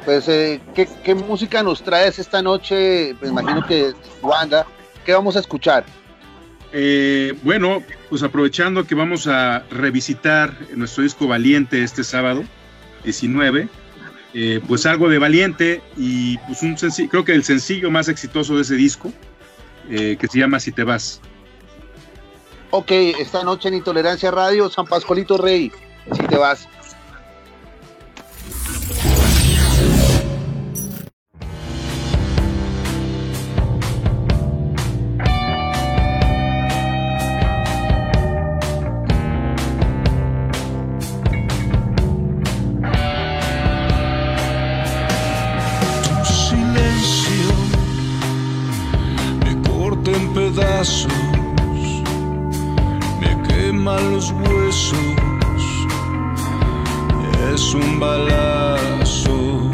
Pues, 0.04 0.28
eh, 0.28 0.60
¿qué, 0.74 0.88
¿qué, 1.04 1.14
música 1.14 1.62
nos 1.62 1.82
traes 1.82 2.18
esta 2.18 2.42
noche? 2.42 3.14
Pues 3.20 3.30
imagino 3.30 3.64
que 3.66 3.92
Wanda. 4.22 4.66
¿Qué 5.04 5.12
vamos 5.12 5.36
a 5.36 5.40
escuchar? 5.40 5.84
Eh, 6.72 7.34
bueno, 7.42 7.82
pues 8.08 8.22
aprovechando 8.22 8.86
que 8.86 8.94
vamos 8.94 9.26
a 9.26 9.64
revisitar 9.70 10.56
nuestro 10.74 11.02
disco 11.02 11.26
Valiente 11.26 11.82
este 11.82 12.02
sábado 12.02 12.44
19, 13.04 13.68
eh, 14.34 14.60
pues 14.66 14.86
algo 14.86 15.08
de 15.10 15.18
Valiente 15.18 15.82
y 15.96 16.38
pues 16.38 16.62
un 16.62 16.78
sencillo, 16.78 17.10
creo 17.10 17.24
que 17.24 17.34
el 17.34 17.44
sencillo 17.44 17.90
más 17.90 18.08
exitoso 18.08 18.56
de 18.56 18.62
ese 18.62 18.76
disco, 18.76 19.12
eh, 19.90 20.16
que 20.18 20.28
se 20.28 20.38
llama 20.38 20.60
Si 20.60 20.72
te 20.72 20.84
vas. 20.84 21.20
Ok, 22.70 22.90
esta 22.90 23.44
noche 23.44 23.68
en 23.68 23.74
Intolerancia 23.74 24.30
Radio, 24.30 24.70
San 24.70 24.86
Pascualito 24.86 25.36
Rey, 25.36 25.70
Si 26.16 26.22
te 26.26 26.36
vas. 26.38 26.66
Me 53.20 53.42
queman 53.48 54.12
los 54.12 54.30
huesos, 54.32 54.98
es 57.54 57.74
un 57.74 57.98
balazo. 57.98 59.70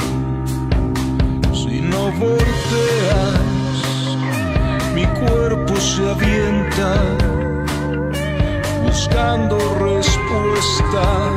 Si 1.53 1.81
no 1.81 2.12
volteas, 2.12 3.41
mi 4.95 5.05
cuerpo 5.07 5.76
se 5.76 6.09
avienta, 6.09 6.95
buscando 8.85 9.59
respuestas, 9.81 11.33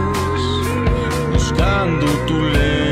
buscando 1.33 2.05
tu 2.27 2.33
lengua. 2.33 2.90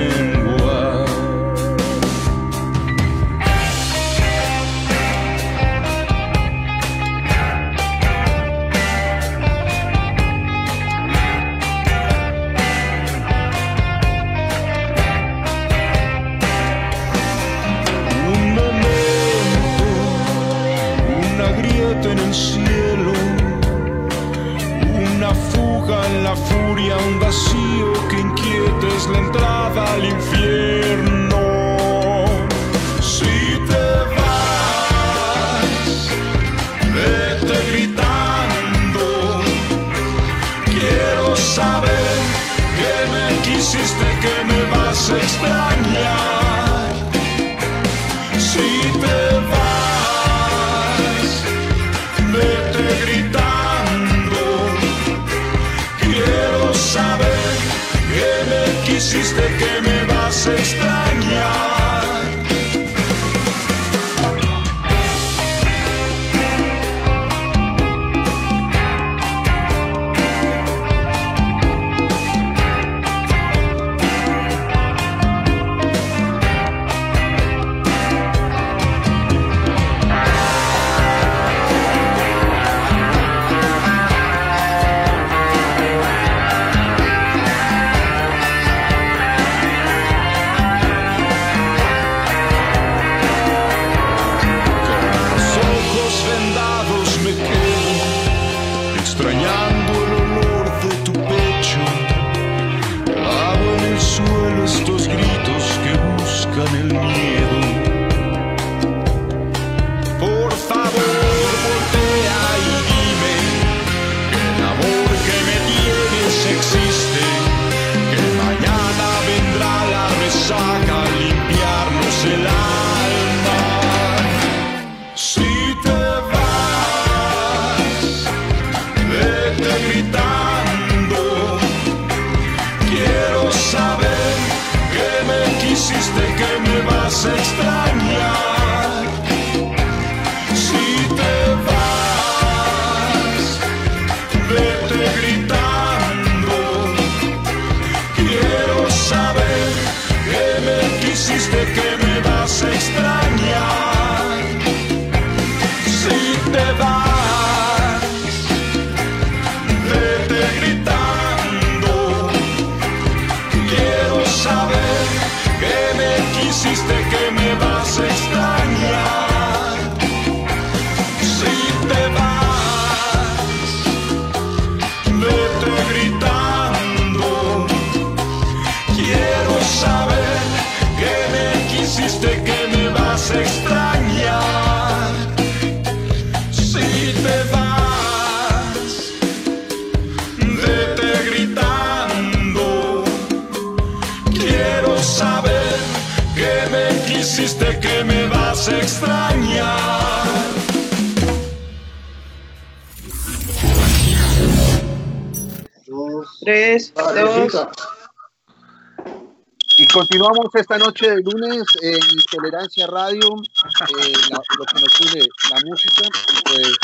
Continuamos 210.29 210.55
esta 210.55 210.77
noche 210.77 211.09
de 211.15 211.21
lunes 211.23 211.63
en 211.81 211.99
Tolerancia 212.31 212.85
Radio, 212.87 213.19
eh, 213.35 214.11
la- 214.29 214.41
lo 214.57 214.65
que 214.65 214.81
nos 214.81 215.01
une, 215.01 215.21
la 215.49 215.59
música. 215.65 216.01
pues, 216.45 216.77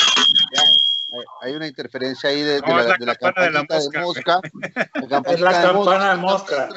ya, 0.55 0.61
hay- 1.41 1.53
una 1.55 1.67
interferencia 1.67 2.29
ahí 2.31 2.41
de, 2.41 2.55
de 2.55 2.61
No, 2.61 2.77
la, 2.77 2.83
la 2.83 2.97
de 2.97 3.05
la 3.05 3.15
campana 3.15 3.45
de 3.47 3.51
la 3.53 3.59
campanita 3.59 3.91
de 3.99 3.99
mosca, 4.01 4.41
mosca. 4.41 4.41
La 5.07 5.17
Es 5.33 5.39
la 5.41 5.59
de 5.59 5.67
campana 5.67 6.09
de 6.11 6.17
mosca. 6.17 6.69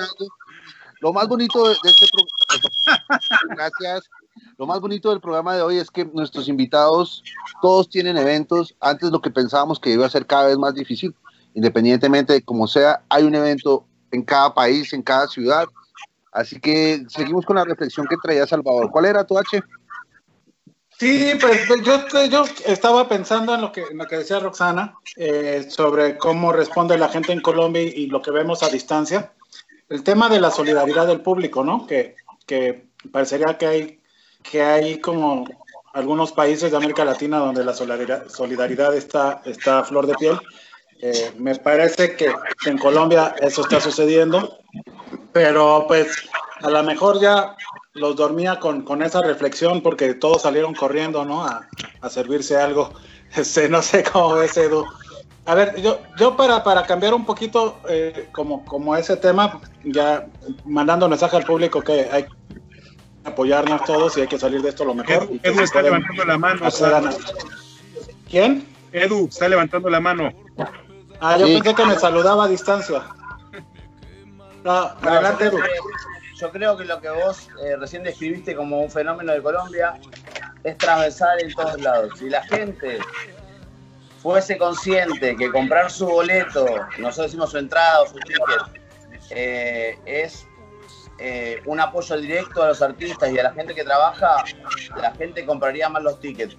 Lo 1.00 1.12
más 1.12 1.28
bonito 1.28 1.62
de 1.68 1.74
de 1.82 1.90
este 1.90 2.06
programa, 2.12 3.22
gracias. 3.56 4.10
Lo 4.58 4.66
más 4.66 4.80
bonito 4.80 5.10
del 5.10 5.20
programa 5.20 5.54
de 5.54 5.62
hoy 5.62 5.78
es 5.78 5.90
que 5.90 6.04
nuestros 6.04 6.48
invitados 6.48 7.22
todos 7.62 7.88
tienen 7.88 8.16
eventos. 8.18 8.74
Antes 8.80 9.10
lo 9.10 9.20
que 9.20 9.30
pensábamos 9.30 9.78
que 9.80 9.90
iba 9.90 10.04
a 10.06 10.10
ser 10.10 10.26
cada 10.26 10.46
vez 10.46 10.58
más 10.58 10.74
difícil, 10.74 11.14
independientemente 11.54 12.32
de 12.34 12.42
cómo 12.42 12.66
sea, 12.68 13.02
hay 13.08 13.24
un 13.24 13.34
evento 13.34 13.86
en 14.10 14.22
cada 14.22 14.52
país, 14.54 14.92
en 14.92 15.02
cada 15.02 15.26
ciudad. 15.28 15.66
Así 16.32 16.60
que 16.60 17.04
seguimos 17.08 17.44
con 17.44 17.56
la 17.56 17.64
reflexión 17.64 18.06
que 18.06 18.16
traía 18.22 18.46
Salvador. 18.46 18.90
¿Cuál 18.90 19.06
era 19.06 19.24
tu 19.24 19.38
H? 19.38 19.60
Sí, 20.98 21.32
pues 21.40 21.68
yo, 21.84 22.26
yo 22.28 22.44
estaba 22.66 23.08
pensando 23.08 23.54
en 23.54 23.60
lo 23.60 23.70
que, 23.70 23.82
en 23.82 23.98
lo 23.98 24.06
que 24.06 24.18
decía 24.18 24.40
Roxana 24.40 24.96
eh, 25.16 25.68
sobre 25.70 26.18
cómo 26.18 26.52
responde 26.52 26.98
la 26.98 27.08
gente 27.08 27.32
en 27.32 27.40
Colombia 27.40 27.82
y, 27.82 28.06
lo 28.06 28.20
que 28.20 28.32
vemos 28.32 28.64
a 28.64 28.68
distancia. 28.68 29.32
El 29.88 30.02
tema 30.02 30.28
de 30.28 30.40
la 30.40 30.50
solidaridad 30.50 31.06
del 31.06 31.20
público, 31.20 31.62
¿no? 31.62 31.86
Que, 31.86 32.16
que 32.46 32.88
parecería 33.12 33.56
que 33.56 33.66
hay, 33.66 34.00
que 34.42 34.60
hay 34.60 35.00
como 35.00 35.44
algunos 35.94 36.32
países 36.32 36.72
de 36.72 36.76
América 36.76 37.04
Latina 37.04 37.38
donde 37.38 37.64
la 37.64 37.74
solidaridad, 37.74 38.28
solidaridad 38.28 38.96
está, 38.96 39.40
está 39.44 39.78
a 39.78 39.84
flor 39.84 40.06
de 40.08 40.14
piel. 40.14 40.38
Eh, 41.00 41.32
me 41.38 41.54
parece 41.54 42.16
que 42.16 42.32
en 42.66 42.76
Colombia 42.76 43.36
eso 43.40 43.62
está 43.62 43.80
sucediendo, 43.80 44.58
pero 45.38 45.84
pues 45.86 46.08
a 46.62 46.68
lo 46.68 46.82
mejor 46.82 47.20
ya 47.20 47.54
los 47.94 48.16
dormía 48.16 48.58
con, 48.58 48.82
con 48.82 49.02
esa 49.02 49.22
reflexión 49.22 49.80
porque 49.82 50.14
todos 50.14 50.42
salieron 50.42 50.74
corriendo, 50.74 51.24
¿no? 51.24 51.44
A, 51.44 51.68
a 52.00 52.10
servirse 52.10 52.56
algo. 52.56 52.92
Este, 53.36 53.68
no 53.68 53.82
sé 53.82 54.02
cómo 54.04 54.36
ves, 54.36 54.56
Edu. 54.56 54.86
A 55.44 55.54
ver, 55.54 55.78
yo, 55.82 56.00
yo 56.18 56.34
para, 56.34 56.64
para 56.64 56.86
cambiar 56.86 57.12
un 57.12 57.26
poquito 57.26 57.78
eh, 57.86 58.26
como, 58.32 58.64
como 58.64 58.96
ese 58.96 59.18
tema, 59.18 59.60
ya 59.84 60.26
mandando 60.64 61.10
mensaje 61.10 61.36
al 61.36 61.44
público 61.44 61.82
que 61.82 62.08
hay 62.10 62.22
que 62.22 62.30
apoyarnos 63.24 63.84
todos 63.84 64.16
y 64.16 64.22
hay 64.22 64.28
que 64.28 64.38
salir 64.38 64.62
de 64.62 64.70
esto 64.70 64.86
lo 64.86 64.94
mejor. 64.94 65.28
Edu, 65.42 65.60
está 65.60 65.82
levantando 65.82 66.24
la 66.24 66.38
mano. 66.38 66.70
¿Quién? 68.30 68.66
Edu 68.92 69.28
está 69.28 69.46
levantando 69.46 69.90
la 69.90 70.00
mano. 70.00 70.32
Ah, 71.20 71.36
yo 71.36 71.46
Sí. 71.46 71.54
pensé 71.60 71.74
que 71.74 71.84
me 71.84 71.96
saludaba 71.96 72.44
a 72.44 72.48
distancia. 72.48 73.02
No, 74.64 74.94
No, 75.00 75.10
adelante, 75.10 75.44
yo, 75.44 75.50
Edu. 75.50 75.58
creo 75.58 75.82
que, 75.82 76.36
yo 76.38 76.50
creo 76.52 76.76
que 76.76 76.84
lo 76.84 77.00
que 77.00 77.10
vos 77.10 77.48
eh, 77.62 77.76
recién 77.76 78.02
describiste 78.02 78.54
como 78.54 78.80
un 78.80 78.90
fenómeno 78.90 79.32
de 79.32 79.42
Colombia 79.42 79.94
es 80.64 80.76
transversal 80.78 81.40
en 81.40 81.54
todos 81.54 81.80
lados. 81.80 82.18
Si 82.18 82.28
la 82.28 82.42
gente 82.44 82.98
fuese 84.22 84.58
consciente 84.58 85.36
que 85.36 85.50
comprar 85.50 85.90
su 85.90 86.06
boleto, 86.06 86.66
nosotros 86.98 87.26
decimos 87.26 87.50
su 87.50 87.58
entrada 87.58 88.02
o 88.02 88.06
su 88.06 88.14
ticket, 88.14 88.82
eh, 89.30 89.98
es 90.06 90.46
eh, 91.18 91.60
un 91.66 91.80
apoyo 91.80 92.16
directo 92.16 92.62
a 92.62 92.68
los 92.68 92.82
artistas 92.82 93.30
y 93.32 93.38
a 93.38 93.44
la 93.44 93.52
gente 93.52 93.74
que 93.74 93.84
trabaja, 93.84 94.44
la 94.96 95.12
gente 95.14 95.44
compraría 95.44 95.88
más 95.88 96.02
los 96.02 96.20
tickets. 96.20 96.56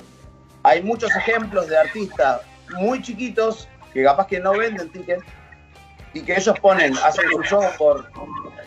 hay 0.63 0.81
muchos 0.83 1.09
ejemplos 1.15 1.67
de 1.67 1.77
artistas 1.77 2.41
muy 2.77 3.01
chiquitos 3.01 3.67
que 3.93 4.03
capaz 4.03 4.27
que 4.27 4.39
no 4.39 4.51
venden 4.57 4.91
tickets 4.91 5.23
y 6.13 6.21
que 6.21 6.33
ellos 6.33 6.59
ponen, 6.59 6.97
hacen 6.97 7.29
su 7.29 7.43
show 7.43 7.63
por 7.77 8.09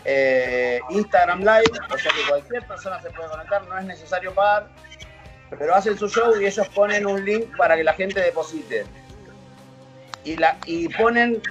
eh, 0.05 0.79
Instagram 0.89 1.39
Live, 1.39 1.71
o 1.93 1.97
sea 1.97 2.11
que 2.11 2.27
cualquier 2.27 2.67
persona 2.67 3.01
se 3.01 3.09
puede 3.11 3.29
conectar, 3.29 3.67
no 3.67 3.77
es 3.77 3.85
necesario 3.85 4.33
pagar, 4.33 4.69
pero 5.57 5.75
hacen 5.75 5.97
su 5.97 6.07
show 6.07 6.39
y 6.39 6.45
ellos 6.45 6.67
ponen 6.69 7.05
un 7.05 7.23
link 7.23 7.55
para 7.57 7.75
que 7.75 7.83
la 7.83 7.93
gente 7.93 8.19
deposite. 8.19 8.85
Y, 10.23 10.37
la, 10.37 10.57
y 10.65 10.87
ponen, 10.87 11.41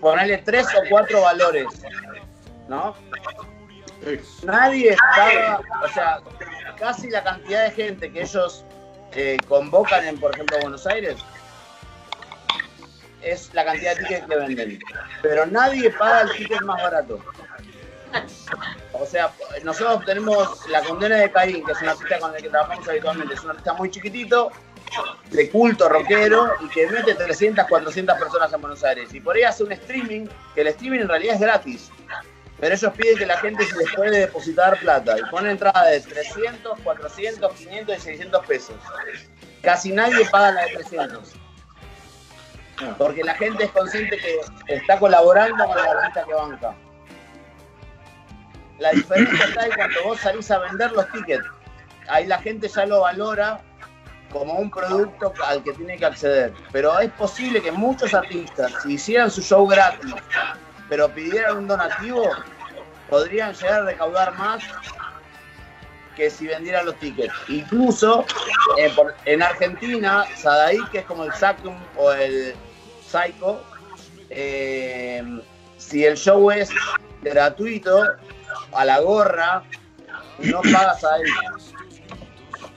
ponerle 0.00 0.38
tres 0.38 0.66
o 0.68 0.88
cuatro 0.88 1.20
valores, 1.20 1.66
¿no? 2.68 2.94
Nadie 4.42 4.96
paga, 5.14 5.60
o 5.82 5.88
sea, 5.88 6.20
casi 6.78 7.10
la 7.10 7.22
cantidad 7.22 7.64
de 7.64 7.70
gente 7.70 8.10
que 8.10 8.22
ellos 8.22 8.64
eh, 9.12 9.36
convocan 9.48 10.04
en, 10.06 10.18
por 10.18 10.34
ejemplo, 10.34 10.58
Buenos 10.60 10.86
Aires, 10.86 11.16
es 13.24 13.52
la 13.54 13.64
cantidad 13.64 13.96
de 13.96 14.02
tickets 14.02 14.26
que 14.26 14.36
venden. 14.36 14.78
Pero 15.22 15.46
nadie 15.46 15.90
paga 15.90 16.22
el 16.22 16.32
ticket 16.36 16.60
más 16.62 16.82
barato. 16.82 17.20
O 18.92 19.06
sea, 19.06 19.32
nosotros 19.64 20.04
tenemos 20.04 20.68
la 20.68 20.82
condena 20.82 21.16
de 21.16 21.30
Caín, 21.32 21.64
que 21.64 21.72
es 21.72 21.82
un 21.82 21.88
artista 21.88 22.18
con 22.20 22.34
el 22.34 22.42
que 22.42 22.48
trabajamos 22.48 22.88
habitualmente. 22.88 23.34
Es 23.34 23.42
un 23.42 23.50
artista 23.50 23.72
muy 23.72 23.90
chiquitito, 23.90 24.52
de 25.30 25.50
culto 25.50 25.88
rockero, 25.88 26.52
y 26.60 26.68
que 26.68 26.86
mete 26.86 27.14
300, 27.14 27.66
400 27.66 28.18
personas 28.18 28.52
en 28.52 28.60
Buenos 28.60 28.84
Aires. 28.84 29.12
Y 29.12 29.20
por 29.20 29.34
ahí 29.34 29.42
hace 29.42 29.64
un 29.64 29.72
streaming, 29.72 30.26
que 30.54 30.60
el 30.60 30.68
streaming 30.68 31.00
en 31.00 31.08
realidad 31.08 31.34
es 31.34 31.40
gratis. 31.40 31.90
Pero 32.60 32.74
ellos 32.74 32.92
piden 32.96 33.18
que 33.18 33.26
la 33.26 33.36
gente 33.38 33.66
se 33.66 33.76
les 33.76 33.92
puede 33.94 34.20
depositar 34.20 34.78
plata. 34.78 35.18
Y 35.18 35.22
pone 35.30 35.50
entrada 35.50 35.86
de 35.86 36.00
300, 36.00 36.78
400, 36.84 37.52
500 37.52 37.96
y 37.96 38.00
600 38.00 38.46
pesos. 38.46 38.76
Casi 39.60 39.90
nadie 39.92 40.24
paga 40.26 40.52
la 40.52 40.64
de 40.66 40.74
300. 40.74 41.34
Porque 42.98 43.22
la 43.22 43.34
gente 43.34 43.64
es 43.64 43.70
consciente 43.70 44.16
que 44.16 44.74
está 44.74 44.98
colaborando 44.98 45.64
con 45.64 45.78
el 45.78 45.86
artista 45.86 46.24
que 46.24 46.34
banca. 46.34 46.74
La 48.78 48.90
diferencia 48.90 49.44
está 49.44 49.66
en 49.66 49.72
cuando 49.72 50.04
vos 50.04 50.20
salís 50.20 50.50
a 50.50 50.58
vender 50.58 50.92
los 50.92 51.10
tickets. 51.12 51.44
Ahí 52.08 52.26
la 52.26 52.38
gente 52.38 52.68
ya 52.68 52.86
lo 52.86 53.00
valora 53.00 53.60
como 54.32 54.54
un 54.54 54.70
producto 54.70 55.32
al 55.46 55.62
que 55.62 55.72
tiene 55.72 55.96
que 55.96 56.06
acceder. 56.06 56.52
Pero 56.72 56.98
es 56.98 57.10
posible 57.12 57.62
que 57.62 57.70
muchos 57.70 58.12
artistas, 58.14 58.72
si 58.82 58.94
hicieran 58.94 59.30
su 59.30 59.40
show 59.42 59.66
gratis, 59.66 60.12
pero 60.88 61.08
pidieran 61.08 61.58
un 61.58 61.68
donativo, 61.68 62.28
podrían 63.08 63.54
llegar 63.54 63.82
a 63.82 63.84
recaudar 63.84 64.34
más 64.34 64.64
que 66.16 66.30
si 66.30 66.46
vendieran 66.46 66.86
los 66.86 66.96
tickets. 66.96 67.32
Incluso 67.48 68.24
eh, 68.78 68.92
en 69.24 69.42
Argentina, 69.42 70.24
Sadaí, 70.36 70.78
que 70.90 70.98
es 70.98 71.04
como 71.04 71.24
el 71.24 71.32
Sacum 71.32 71.76
o 71.96 72.12
el 72.12 72.54
Psycho, 73.14 73.60
eh, 74.30 75.22
si 75.76 76.04
el 76.04 76.16
show 76.16 76.50
es 76.50 76.72
gratuito, 77.22 78.08
a 78.72 78.84
la 78.84 78.98
gorra, 79.00 79.62
no 80.42 80.60
pagas 80.62 81.04
ahí. 81.04 81.22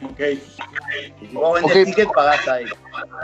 Ok. 0.04 0.20
Si 1.20 1.28
vos 1.34 1.56
vendés 1.56 1.78
Ok. 1.80 1.86
ticket, 1.86 2.14
pagás 2.14 2.48
ahí. 2.48 2.66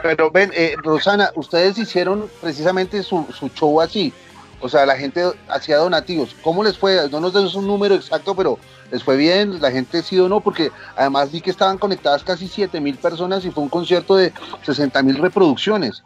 Pero 0.01 0.31
ven, 0.31 0.51
eh, 0.55 0.75
Rosana, 0.81 1.29
ustedes 1.35 1.77
hicieron 1.77 2.29
precisamente 2.41 3.03
su, 3.03 3.27
su 3.31 3.47
show 3.49 3.79
así. 3.79 4.11
O 4.59 4.69
sea, 4.69 4.85
la 4.85 4.95
gente 4.95 5.23
hacía 5.49 5.77
donativos. 5.77 6.35
¿Cómo 6.41 6.63
les 6.63 6.77
fue? 6.77 7.09
No 7.11 7.19
nos 7.19 7.33
den 7.33 7.47
un 7.53 7.67
número 7.67 7.93
exacto, 7.93 8.33
pero 8.33 8.57
les 8.91 9.03
fue 9.03 9.17
bien, 9.17 9.61
la 9.61 9.69
gente 9.71 10.01
sí 10.01 10.17
o 10.19 10.27
no, 10.27 10.39
porque 10.39 10.71
además 10.95 11.31
vi 11.31 11.41
que 11.41 11.51
estaban 11.51 11.77
conectadas 11.77 12.23
casi 12.23 12.47
7 12.47 12.79
mil 12.81 12.97
personas 12.97 13.45
y 13.45 13.51
fue 13.51 13.61
un 13.63 13.69
concierto 13.69 14.15
de 14.15 14.33
60 14.63 15.03
mil 15.03 15.17
reproducciones. 15.17 16.01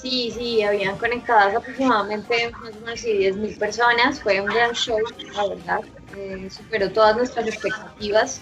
Sí, 0.00 0.30
sí, 0.34 0.62
habían 0.62 0.96
conectadas 0.96 1.54
aproximadamente 1.54 2.50
más 2.60 2.72
o 2.74 2.80
menos 2.80 3.02
10 3.02 3.36
mil 3.36 3.54
personas. 3.56 4.20
Fue 4.22 4.40
un 4.40 4.46
gran 4.46 4.72
show, 4.72 4.98
la 5.34 5.46
verdad. 5.46 5.80
eh, 6.16 6.48
superó 6.50 6.90
todas 6.90 7.16
nuestras 7.16 7.46
expectativas. 7.46 8.40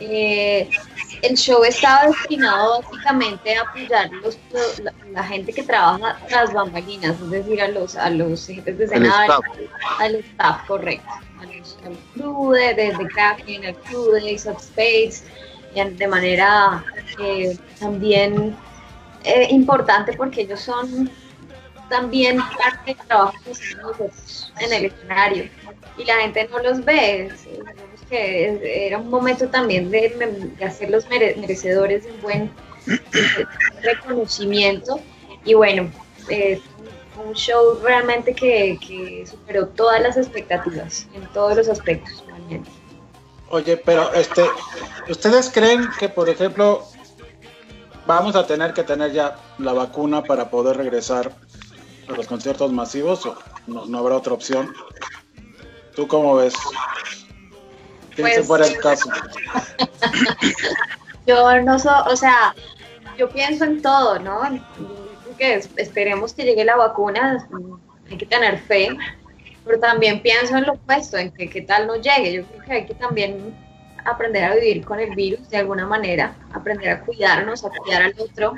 Eh, 0.00 0.68
el 1.22 1.36
show 1.36 1.62
estaba 1.64 2.06
destinado 2.06 2.80
básicamente 2.82 3.56
a 3.56 3.62
apoyar 3.62 4.10
los, 4.12 4.38
la, 4.82 4.92
la 5.12 5.24
gente 5.24 5.52
que 5.52 5.62
trabaja 5.62 6.18
tras 6.28 6.52
bambalinas, 6.52 7.16
es 7.20 7.30
decir, 7.30 7.62
a 7.62 7.68
los, 7.68 7.96
a 7.96 8.10
los 8.10 8.46
jefes 8.46 8.76
de 8.78 8.84
escenario, 8.84 9.34
staff. 9.34 10.00
al 10.00 10.14
staff, 10.16 10.66
correcto. 10.66 11.08
A 11.40 11.46
los- 11.46 11.78
al 11.84 11.96
crew 12.14 12.52
de, 12.52 12.74
de, 12.74 12.92
de 12.92 13.66
al 13.66 13.76
crew 13.84 14.10
de 14.12 14.34
Ace 14.34 14.50
of 14.50 14.60
Spades, 14.62 15.24
de 15.74 16.08
manera 16.08 16.84
eh, 17.18 17.56
también 17.78 18.56
eh, 19.24 19.46
importante 19.50 20.12
porque 20.14 20.42
ellos 20.42 20.60
son 20.60 21.10
también 21.88 22.38
parte 22.38 22.94
del 22.94 23.06
trabajo 23.06 23.34
que 23.44 23.50
hacemos 23.52 24.52
en 24.60 24.72
el 24.72 24.84
escenario 24.86 25.48
y 25.96 26.04
la 26.04 26.16
gente 26.16 26.48
no 26.50 26.58
los 26.60 26.84
ve. 26.84 27.32
que 28.10 28.86
era 28.86 28.96
un 28.98 29.10
momento 29.10 29.48
también 29.48 29.90
de, 29.90 30.48
de 30.58 30.64
hacerlos 30.64 31.06
mere- 31.10 31.36
merecedores 31.36 32.04
de 32.04 32.10
un 32.12 32.20
buen 32.22 32.50
reconocimiento 33.82 35.00
y 35.44 35.54
bueno, 35.54 35.90
eh, 36.28 36.60
un 37.26 37.34
show 37.34 37.78
realmente 37.82 38.34
que, 38.34 38.78
que 38.86 39.26
superó 39.26 39.66
todas 39.68 40.00
las 40.00 40.16
expectativas 40.16 41.06
en 41.14 41.26
todos 41.32 41.56
los 41.56 41.68
aspectos. 41.68 42.24
realmente. 42.26 42.70
Oye, 43.50 43.76
pero 43.78 44.12
este, 44.12 44.44
¿ustedes 45.08 45.50
creen 45.50 45.88
que, 45.98 46.08
por 46.08 46.28
ejemplo, 46.28 46.84
vamos 48.08 48.34
a 48.36 48.46
tener 48.46 48.72
que 48.72 48.82
tener 48.84 49.12
ya 49.12 49.36
la 49.58 49.74
vacuna 49.74 50.22
para 50.22 50.48
poder 50.50 50.78
regresar 50.78 51.30
a 52.08 52.12
los 52.12 52.26
conciertos 52.26 52.72
masivos 52.72 53.26
o 53.26 53.36
no, 53.66 53.84
no 53.84 53.98
habrá 53.98 54.16
otra 54.16 54.32
opción? 54.32 54.72
¿Tú 55.94 56.08
cómo 56.08 56.36
ves? 56.36 56.54
¿Quién 58.14 58.26
Pues- 58.26 58.34
se 58.36 58.42
fuera 58.44 58.66
el 58.66 58.78
caso? 58.78 59.10
Yo 61.26 61.60
no 61.60 61.78
so, 61.78 61.90
o 62.06 62.16
sea, 62.16 62.54
yo 63.18 63.28
pienso 63.28 63.64
en 63.64 63.82
todo, 63.82 64.18
¿no? 64.18 64.40
Que 65.36 65.56
es- 65.56 65.68
esperemos 65.76 66.32
que 66.32 66.44
llegue 66.44 66.64
la 66.64 66.76
vacuna, 66.76 67.46
hay 68.10 68.16
que 68.16 68.24
tener 68.24 68.58
fe, 68.60 68.88
pero 69.66 69.78
también 69.78 70.22
pienso 70.22 70.56
en 70.56 70.64
lo 70.64 70.72
opuesto, 70.72 71.18
en 71.18 71.30
que 71.32 71.50
qué 71.50 71.60
tal 71.60 71.86
no 71.86 71.96
llegue. 71.96 72.32
Yo 72.32 72.44
creo 72.46 72.64
que 72.64 72.72
hay 72.72 72.86
que 72.86 72.94
también 72.94 73.54
aprender 74.10 74.44
a 74.44 74.54
vivir 74.54 74.84
con 74.84 75.00
el 75.00 75.14
virus 75.14 75.48
de 75.48 75.58
alguna 75.58 75.86
manera, 75.86 76.34
aprender 76.52 76.90
a 76.90 77.00
cuidarnos, 77.00 77.64
a 77.64 77.70
cuidar 77.70 78.02
al 78.02 78.14
otro. 78.18 78.54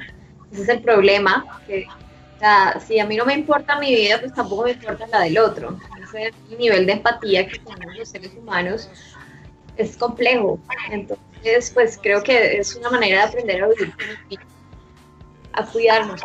Ese 0.53 0.63
es 0.63 0.69
el 0.69 0.83
problema, 0.83 1.61
que 1.67 1.87
o 1.87 2.39
sea, 2.41 2.81
si 2.81 2.99
a 2.99 3.05
mí 3.05 3.17
no 3.17 3.27
me 3.27 3.35
importa 3.35 3.79
mi 3.79 3.95
vida, 3.95 4.19
pues 4.19 4.33
tampoco 4.33 4.65
me 4.65 4.73
importa 4.73 5.07
la 5.09 5.21
del 5.21 5.39
otro. 5.39 5.79
Ese 6.03 6.29
es 6.29 6.35
el 6.51 6.59
nivel 6.59 6.87
de 6.87 6.93
empatía 6.93 7.47
que 7.47 7.59
tenemos 7.59 7.97
los 7.97 8.09
seres 8.09 8.33
humanos 8.35 8.89
es 9.81 9.97
complejo. 9.97 10.59
Entonces, 10.91 11.71
pues 11.73 11.99
creo 12.01 12.23
que 12.23 12.59
es 12.59 12.75
una 12.77 12.91
manera 12.91 13.19
de 13.19 13.29
aprender 13.29 13.63
a 13.63 13.69
vivir 13.69 13.93
con 13.93 14.09
el 14.09 14.19
virus, 14.29 14.47
a 15.53 15.67
cuidarnos. 15.67 16.21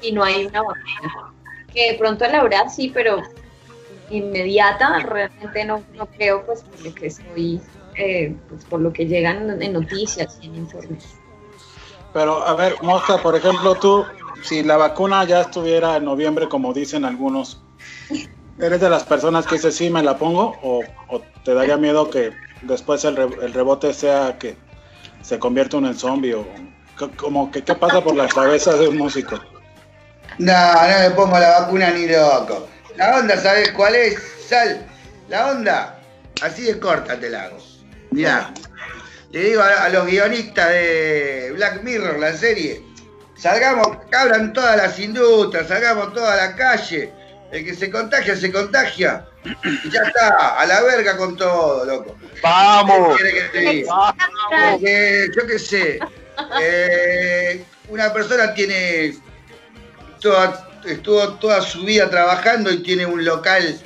Y 0.00 0.12
no 0.12 0.24
hay 0.24 0.46
una 0.46 0.62
vacuna. 0.62 1.32
Que 1.72 1.92
de 1.92 1.98
pronto 1.98 2.26
la 2.26 2.40
habrá, 2.40 2.68
sí, 2.68 2.90
pero 2.92 3.22
inmediata 4.10 4.98
realmente 5.00 5.64
no, 5.64 5.82
no 5.94 6.06
creo, 6.06 6.44
pues 6.44 6.62
por 6.62 6.80
lo 6.80 6.94
que 6.94 7.06
estoy, 7.06 7.60
eh, 7.96 8.34
pues, 8.48 8.64
por 8.64 8.80
lo 8.80 8.92
que 8.92 9.06
llegan 9.06 9.62
en 9.62 9.72
noticias 9.72 10.38
y 10.40 10.46
en 10.46 10.56
informes. 10.56 11.04
Pero, 12.12 12.46
a 12.46 12.54
ver, 12.54 12.76
Mosca, 12.82 13.18
por 13.22 13.36
ejemplo, 13.36 13.74
tú, 13.76 14.04
si 14.42 14.62
la 14.62 14.76
vacuna 14.76 15.24
ya 15.24 15.40
estuviera 15.42 15.96
en 15.96 16.04
noviembre, 16.04 16.48
como 16.48 16.72
dicen 16.74 17.04
algunos, 17.04 17.62
¿eres 18.58 18.80
de 18.80 18.90
las 18.90 19.04
personas 19.04 19.46
que 19.46 19.54
dice 19.54 19.72
sí, 19.72 19.88
me 19.88 20.02
la 20.02 20.18
pongo? 20.18 20.58
¿O, 20.62 20.84
o 21.08 21.22
te 21.44 21.54
daría 21.54 21.76
miedo 21.76 22.10
que 22.10 22.32
después 22.62 23.04
el, 23.04 23.16
re- 23.16 23.44
el 23.46 23.52
rebote 23.54 23.94
sea 23.94 24.36
que 24.38 24.56
se 25.22 25.38
convierta 25.38 25.78
uno 25.78 25.88
en 25.88 25.94
zombie? 25.94 26.34
O, 26.34 26.46
como 27.16 27.50
que, 27.50 27.62
¿Qué 27.64 27.74
pasa 27.74 28.02
por 28.02 28.14
la 28.14 28.28
cabeza 28.28 28.74
de 28.76 28.88
un 28.88 28.98
músico? 28.98 29.40
No, 30.38 30.52
no 30.52 30.98
me 31.08 31.10
pongo 31.14 31.38
la 31.38 31.60
vacuna 31.60 31.90
ni 31.90 32.06
loco. 32.06 32.68
La 32.96 33.18
onda, 33.18 33.36
¿sabes 33.38 33.70
cuál 33.72 33.94
es? 33.94 34.22
Sal. 34.48 34.86
La 35.28 35.50
onda, 35.50 35.98
así 36.42 36.62
de 36.62 36.78
corta 36.78 37.18
te 37.18 37.30
la 37.30 37.44
hago. 37.44 37.56
Mirá, 38.12 38.52
le 39.30 39.40
digo 39.40 39.62
a, 39.62 39.84
a 39.84 39.88
los 39.88 40.06
guionistas 40.06 40.68
de 40.68 41.52
Black 41.56 41.82
Mirror, 41.82 42.18
la 42.18 42.36
serie, 42.36 42.82
salgamos, 43.36 43.98
abran 44.12 44.52
todas 44.52 44.76
las 44.76 44.98
industrias, 44.98 45.68
salgamos 45.68 46.12
toda 46.12 46.36
la 46.36 46.54
calle. 46.54 47.12
El 47.50 47.66
que 47.66 47.74
se 47.74 47.90
contagia, 47.90 48.34
se 48.34 48.50
contagia. 48.50 49.26
Y 49.44 49.90
ya 49.90 50.00
está, 50.02 50.58
a 50.58 50.64
la 50.64 50.82
verga 50.82 51.18
con 51.18 51.36
todo, 51.36 51.84
loco. 51.84 52.16
¡Vamos! 52.42 53.18
¿Qué 53.18 53.30
que 53.30 53.40
te 53.52 53.58
diga? 53.58 54.14
Porque, 54.70 55.28
yo 55.36 55.46
qué 55.46 55.58
sé, 55.58 55.98
eh, 56.62 57.62
una 57.88 58.10
persona 58.10 58.54
tiene 58.54 59.16
toda, 60.18 60.66
estuvo 60.86 61.34
toda 61.34 61.60
su 61.60 61.84
vida 61.84 62.08
trabajando 62.08 62.70
y 62.70 62.82
tiene 62.82 63.04
un 63.04 63.22
local, 63.22 63.78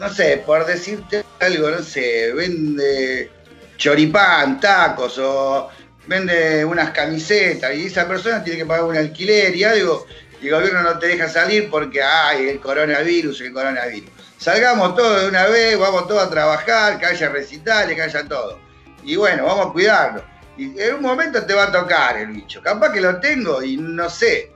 no 0.00 0.12
sé, 0.12 0.42
por 0.44 0.66
decirte 0.66 1.24
algo, 1.38 1.70
no 1.70 1.82
sé, 1.82 2.32
vende 2.32 3.30
choripán, 3.78 4.60
tacos 4.60 5.18
o 5.18 5.70
vende 6.06 6.64
unas 6.64 6.90
camisetas 6.90 7.74
y 7.74 7.86
esa 7.86 8.06
persona 8.06 8.42
tiene 8.42 8.58
que 8.58 8.66
pagar 8.66 8.84
un 8.84 8.96
alquiler 8.96 9.54
y 9.54 9.64
algo, 9.64 10.06
y 10.42 10.48
el 10.48 10.54
gobierno 10.54 10.82
no 10.82 10.98
te 10.98 11.06
deja 11.06 11.28
salir 11.28 11.70
porque 11.70 12.02
hay 12.02 12.48
el 12.48 12.60
coronavirus, 12.60 13.40
el 13.40 13.52
coronavirus. 13.52 14.10
Salgamos 14.36 14.94
todos 14.94 15.22
de 15.22 15.28
una 15.28 15.46
vez, 15.46 15.78
vamos 15.78 16.06
todos 16.06 16.24
a 16.24 16.30
trabajar, 16.30 16.98
que 16.98 17.06
haya 17.06 17.28
recitales, 17.28 17.96
que 17.96 18.02
haya 18.02 18.24
todo. 18.24 18.58
Y 19.02 19.16
bueno, 19.16 19.46
vamos 19.46 19.68
a 19.68 19.72
cuidarlo. 19.72 20.24
Y 20.56 20.80
en 20.80 20.96
un 20.96 21.02
momento 21.02 21.44
te 21.44 21.54
va 21.54 21.64
a 21.64 21.72
tocar 21.72 22.18
el 22.18 22.28
bicho. 22.28 22.60
Capaz 22.62 22.92
que 22.92 23.00
lo 23.00 23.18
tengo 23.20 23.62
y 23.62 23.76
no 23.76 24.08
sé. 24.10 24.52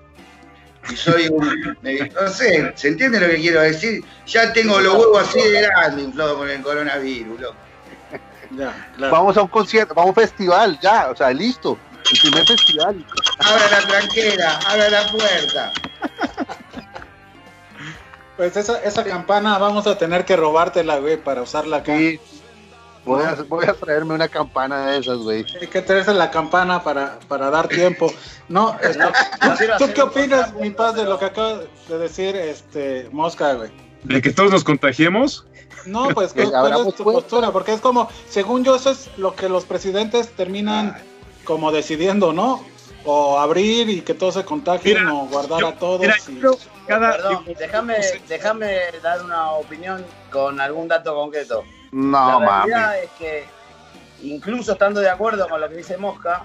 Y 0.90 0.96
soy 0.96 1.28
un. 1.28 1.76
No 1.82 2.28
sé, 2.28 2.72
¿se 2.74 2.88
entiende 2.88 3.20
lo 3.20 3.28
que 3.28 3.36
quiero 3.36 3.60
decir? 3.60 4.04
Ya 4.26 4.52
tengo 4.52 4.80
los 4.80 4.94
huevos 4.94 5.28
así 5.28 5.40
de 5.40 5.62
grande 5.62 6.02
inflados 6.02 6.38
con 6.38 6.50
el 6.50 6.60
coronavirus, 6.60 7.40
loco. 7.40 7.56
Ya, 8.56 8.92
claro. 8.96 9.12
Vamos 9.12 9.36
a 9.36 9.42
un 9.42 9.48
concierto, 9.48 9.94
vamos 9.94 10.08
a 10.08 10.20
un 10.20 10.26
festival, 10.26 10.78
ya, 10.80 11.08
o 11.10 11.16
sea, 11.16 11.30
listo. 11.30 11.78
El 12.12 12.20
primer 12.20 12.46
festival. 12.46 13.06
Abra 13.38 13.70
la 13.70 13.86
tranquera, 13.86 14.58
abra 14.66 14.88
la 14.90 15.06
puerta. 15.08 15.72
Pues 18.36 18.56
esa, 18.56 18.82
esa 18.82 19.04
campana 19.04 19.58
vamos 19.58 19.86
a 19.86 19.96
tener 19.98 20.24
que 20.24 20.36
robártela, 20.36 20.98
güey, 20.98 21.16
para 21.16 21.42
usarla 21.42 21.76
acá. 21.76 21.96
Sí. 21.96 22.18
Voy 23.04 23.22
a, 23.22 23.34
voy 23.48 23.66
a 23.66 23.74
traerme 23.74 24.14
una 24.14 24.28
campana 24.28 24.86
de 24.86 24.98
esas, 24.98 25.18
güey. 25.18 25.44
Hay 25.60 25.66
que 25.66 25.82
traerse 25.82 26.14
la 26.14 26.30
campana 26.30 26.82
para, 26.84 27.18
para 27.28 27.50
dar 27.50 27.68
tiempo. 27.68 28.12
No, 28.48 28.76
este, 28.82 29.04
¿tú 29.78 29.92
qué 29.92 30.02
opinas, 30.02 30.54
mi 30.54 30.70
paz, 30.70 30.94
de 30.94 31.04
lo 31.04 31.18
que 31.18 31.26
acaba 31.26 31.60
de 31.88 31.98
decir 31.98 32.36
este 32.36 33.08
Mosca, 33.12 33.54
güey? 33.54 33.70
De 34.04 34.22
que 34.22 34.30
todos 34.30 34.50
nos 34.50 34.64
contagiemos. 34.64 35.46
No, 35.86 36.10
pues, 36.10 36.32
Que 36.32 36.40
¿cuál 36.42 36.50
cuál 36.52 36.64
abramos 36.66 36.86
es 36.88 36.94
tu 36.94 37.04
postura? 37.04 37.50
Porque 37.52 37.72
es 37.74 37.80
como, 37.80 38.08
según 38.28 38.64
yo, 38.64 38.76
eso 38.76 38.90
es 38.90 39.08
lo 39.16 39.34
que 39.34 39.48
los 39.48 39.64
presidentes 39.64 40.30
terminan 40.32 40.96
como 41.44 41.72
decidiendo, 41.72 42.32
¿no? 42.32 42.64
O 43.04 43.38
abrir 43.38 43.88
y 43.88 44.00
que 44.02 44.14
todos 44.14 44.34
se 44.34 44.44
contagien 44.44 44.98
Mira, 45.00 45.12
o 45.14 45.26
guardar 45.26 45.60
yo- 45.60 45.68
a 45.68 45.74
todos. 45.74 46.00
mira, 46.00 46.16
y- 46.28 46.40
yo- 46.40 46.56
Cada, 46.86 47.12
Perdón, 47.12 47.44
déjame, 47.58 47.96
déjame 48.28 48.76
dar 49.02 49.22
una 49.24 49.52
opinión 49.52 50.04
con 50.30 50.60
algún 50.60 50.88
dato 50.88 51.14
concreto. 51.14 51.62
No, 51.92 52.40
la 52.40 52.46
mami. 52.46 52.70
realidad 52.72 52.98
es 53.02 53.10
que, 53.18 53.44
incluso 54.22 54.72
estando 54.72 55.00
de 55.00 55.08
acuerdo 55.08 55.48
con 55.48 55.60
lo 55.60 55.68
que 55.68 55.76
dice 55.76 55.96
Mosca, 55.96 56.44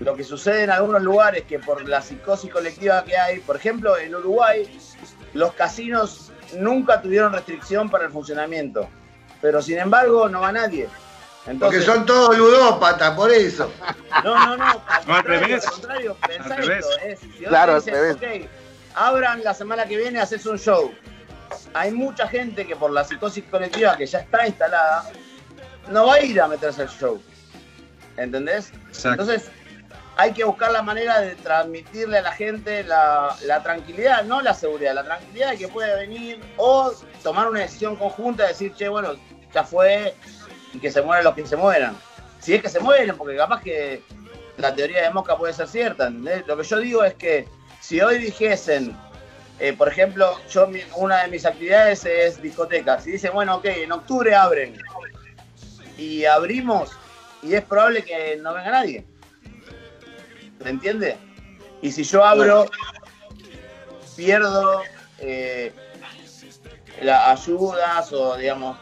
lo 0.00 0.14
que 0.16 0.24
sucede 0.24 0.64
en 0.64 0.70
algunos 0.70 1.02
lugares 1.02 1.44
que 1.44 1.58
por 1.60 1.88
la 1.88 2.02
psicosis 2.02 2.50
colectiva 2.52 3.04
que 3.04 3.16
hay, 3.16 3.38
por 3.40 3.56
ejemplo, 3.56 3.96
en 3.98 4.14
Uruguay, 4.14 4.68
los 5.34 5.52
casinos 5.52 6.29
nunca 6.54 7.00
tuvieron 7.00 7.32
restricción 7.32 7.88
para 7.90 8.04
el 8.04 8.10
funcionamiento, 8.10 8.88
pero 9.40 9.60
sin 9.62 9.78
embargo 9.78 10.28
no 10.28 10.40
va 10.40 10.52
nadie. 10.52 10.88
Porque 11.44 11.50
Entonces, 11.52 11.84
son 11.84 12.04
todos 12.06 12.36
ludópatas, 12.36 13.12
por 13.16 13.30
eso. 13.30 13.72
no, 14.24 14.34
no, 14.46 14.56
no, 14.58 14.64
al 14.86 15.06
No, 15.06 15.14
al 15.14 15.24
contrario, 15.24 15.40
revés. 15.46 15.66
al 15.66 15.72
contrario, 15.72 16.16
pensá 16.26 16.54
Al 16.54 16.62
revés. 16.66 16.86
esto, 16.86 17.00
es, 17.06 17.18
si 17.20 17.28
vos 17.28 17.48
Claro, 17.48 17.74
al 17.76 17.82
te 17.82 17.90
dicen, 17.90 18.20
revés. 18.20 18.44
ok, 18.44 18.50
abran 18.94 19.42
la 19.42 19.54
semana 19.54 19.86
que 19.86 19.96
viene, 19.96 20.20
haces 20.20 20.44
un 20.46 20.58
show. 20.58 20.92
Hay 21.74 21.92
mucha 21.92 22.28
gente 22.28 22.66
que 22.66 22.76
por 22.76 22.90
la 22.90 23.04
psicosis 23.04 23.44
colectiva 23.50 23.96
que 23.96 24.06
ya 24.06 24.18
está 24.20 24.46
instalada, 24.46 25.10
no 25.88 26.06
va 26.06 26.14
a 26.14 26.20
ir 26.20 26.40
a 26.40 26.46
meterse 26.46 26.82
al 26.82 26.88
show. 26.90 27.20
¿Entendés? 28.16 28.70
Exacto. 28.88 29.22
Entonces, 29.22 29.50
hay 30.20 30.32
que 30.32 30.44
buscar 30.44 30.70
la 30.70 30.82
manera 30.82 31.18
de 31.22 31.34
transmitirle 31.36 32.18
a 32.18 32.22
la 32.22 32.32
gente 32.32 32.84
la, 32.84 33.60
tranquilidad, 33.62 34.22
no 34.24 34.42
la 34.42 34.52
seguridad, 34.52 34.94
la 34.94 35.02
tranquilidad 35.02 35.52
de 35.52 35.56
que 35.56 35.68
puede 35.68 35.96
venir 35.96 36.40
o 36.58 36.92
tomar 37.22 37.48
una 37.48 37.60
decisión 37.60 37.96
conjunta, 37.96 38.46
decir, 38.46 38.74
che, 38.74 38.88
bueno, 38.88 39.14
ya 39.54 39.64
fue 39.64 40.14
y 40.74 40.78
que 40.78 40.90
se 40.90 41.00
mueran 41.00 41.24
los 41.24 41.34
que 41.34 41.46
se 41.46 41.56
mueran. 41.56 41.96
Si 42.38 42.54
es 42.54 42.60
que 42.60 42.68
se 42.68 42.80
mueren, 42.80 43.16
porque 43.16 43.34
capaz 43.34 43.62
que 43.62 44.02
la 44.58 44.74
teoría 44.74 45.04
de 45.04 45.10
Mosca 45.10 45.38
puede 45.38 45.54
ser 45.54 45.68
cierta. 45.68 46.10
Lo 46.10 46.54
que 46.54 46.64
yo 46.64 46.78
digo 46.78 47.02
es 47.02 47.14
que 47.14 47.48
si 47.80 48.02
hoy 48.02 48.18
dijesen, 48.18 48.94
eh, 49.58 49.72
por 49.72 49.88
ejemplo, 49.88 50.38
yo 50.50 50.68
una 50.96 51.22
de 51.22 51.28
mis 51.28 51.46
actividades 51.46 52.04
es 52.04 52.42
discotecas, 52.42 53.04
si 53.04 53.12
dicen, 53.12 53.32
bueno, 53.32 53.56
ok, 53.56 53.64
en 53.64 53.92
octubre 53.92 54.34
abren 54.34 54.76
y 55.96 56.26
abrimos 56.26 56.90
y 57.42 57.54
es 57.54 57.64
probable 57.64 58.02
que 58.02 58.36
no 58.36 58.52
venga 58.52 58.70
nadie. 58.70 59.06
¿Se 60.62 60.68
entiende? 60.68 61.16
Y 61.82 61.90
si 61.90 62.02
yo 62.04 62.24
abro, 62.24 62.66
pierdo 64.16 64.82
eh, 65.18 65.72
las 67.00 67.40
ayudas 67.40 68.12
o, 68.12 68.36
digamos, 68.36 68.76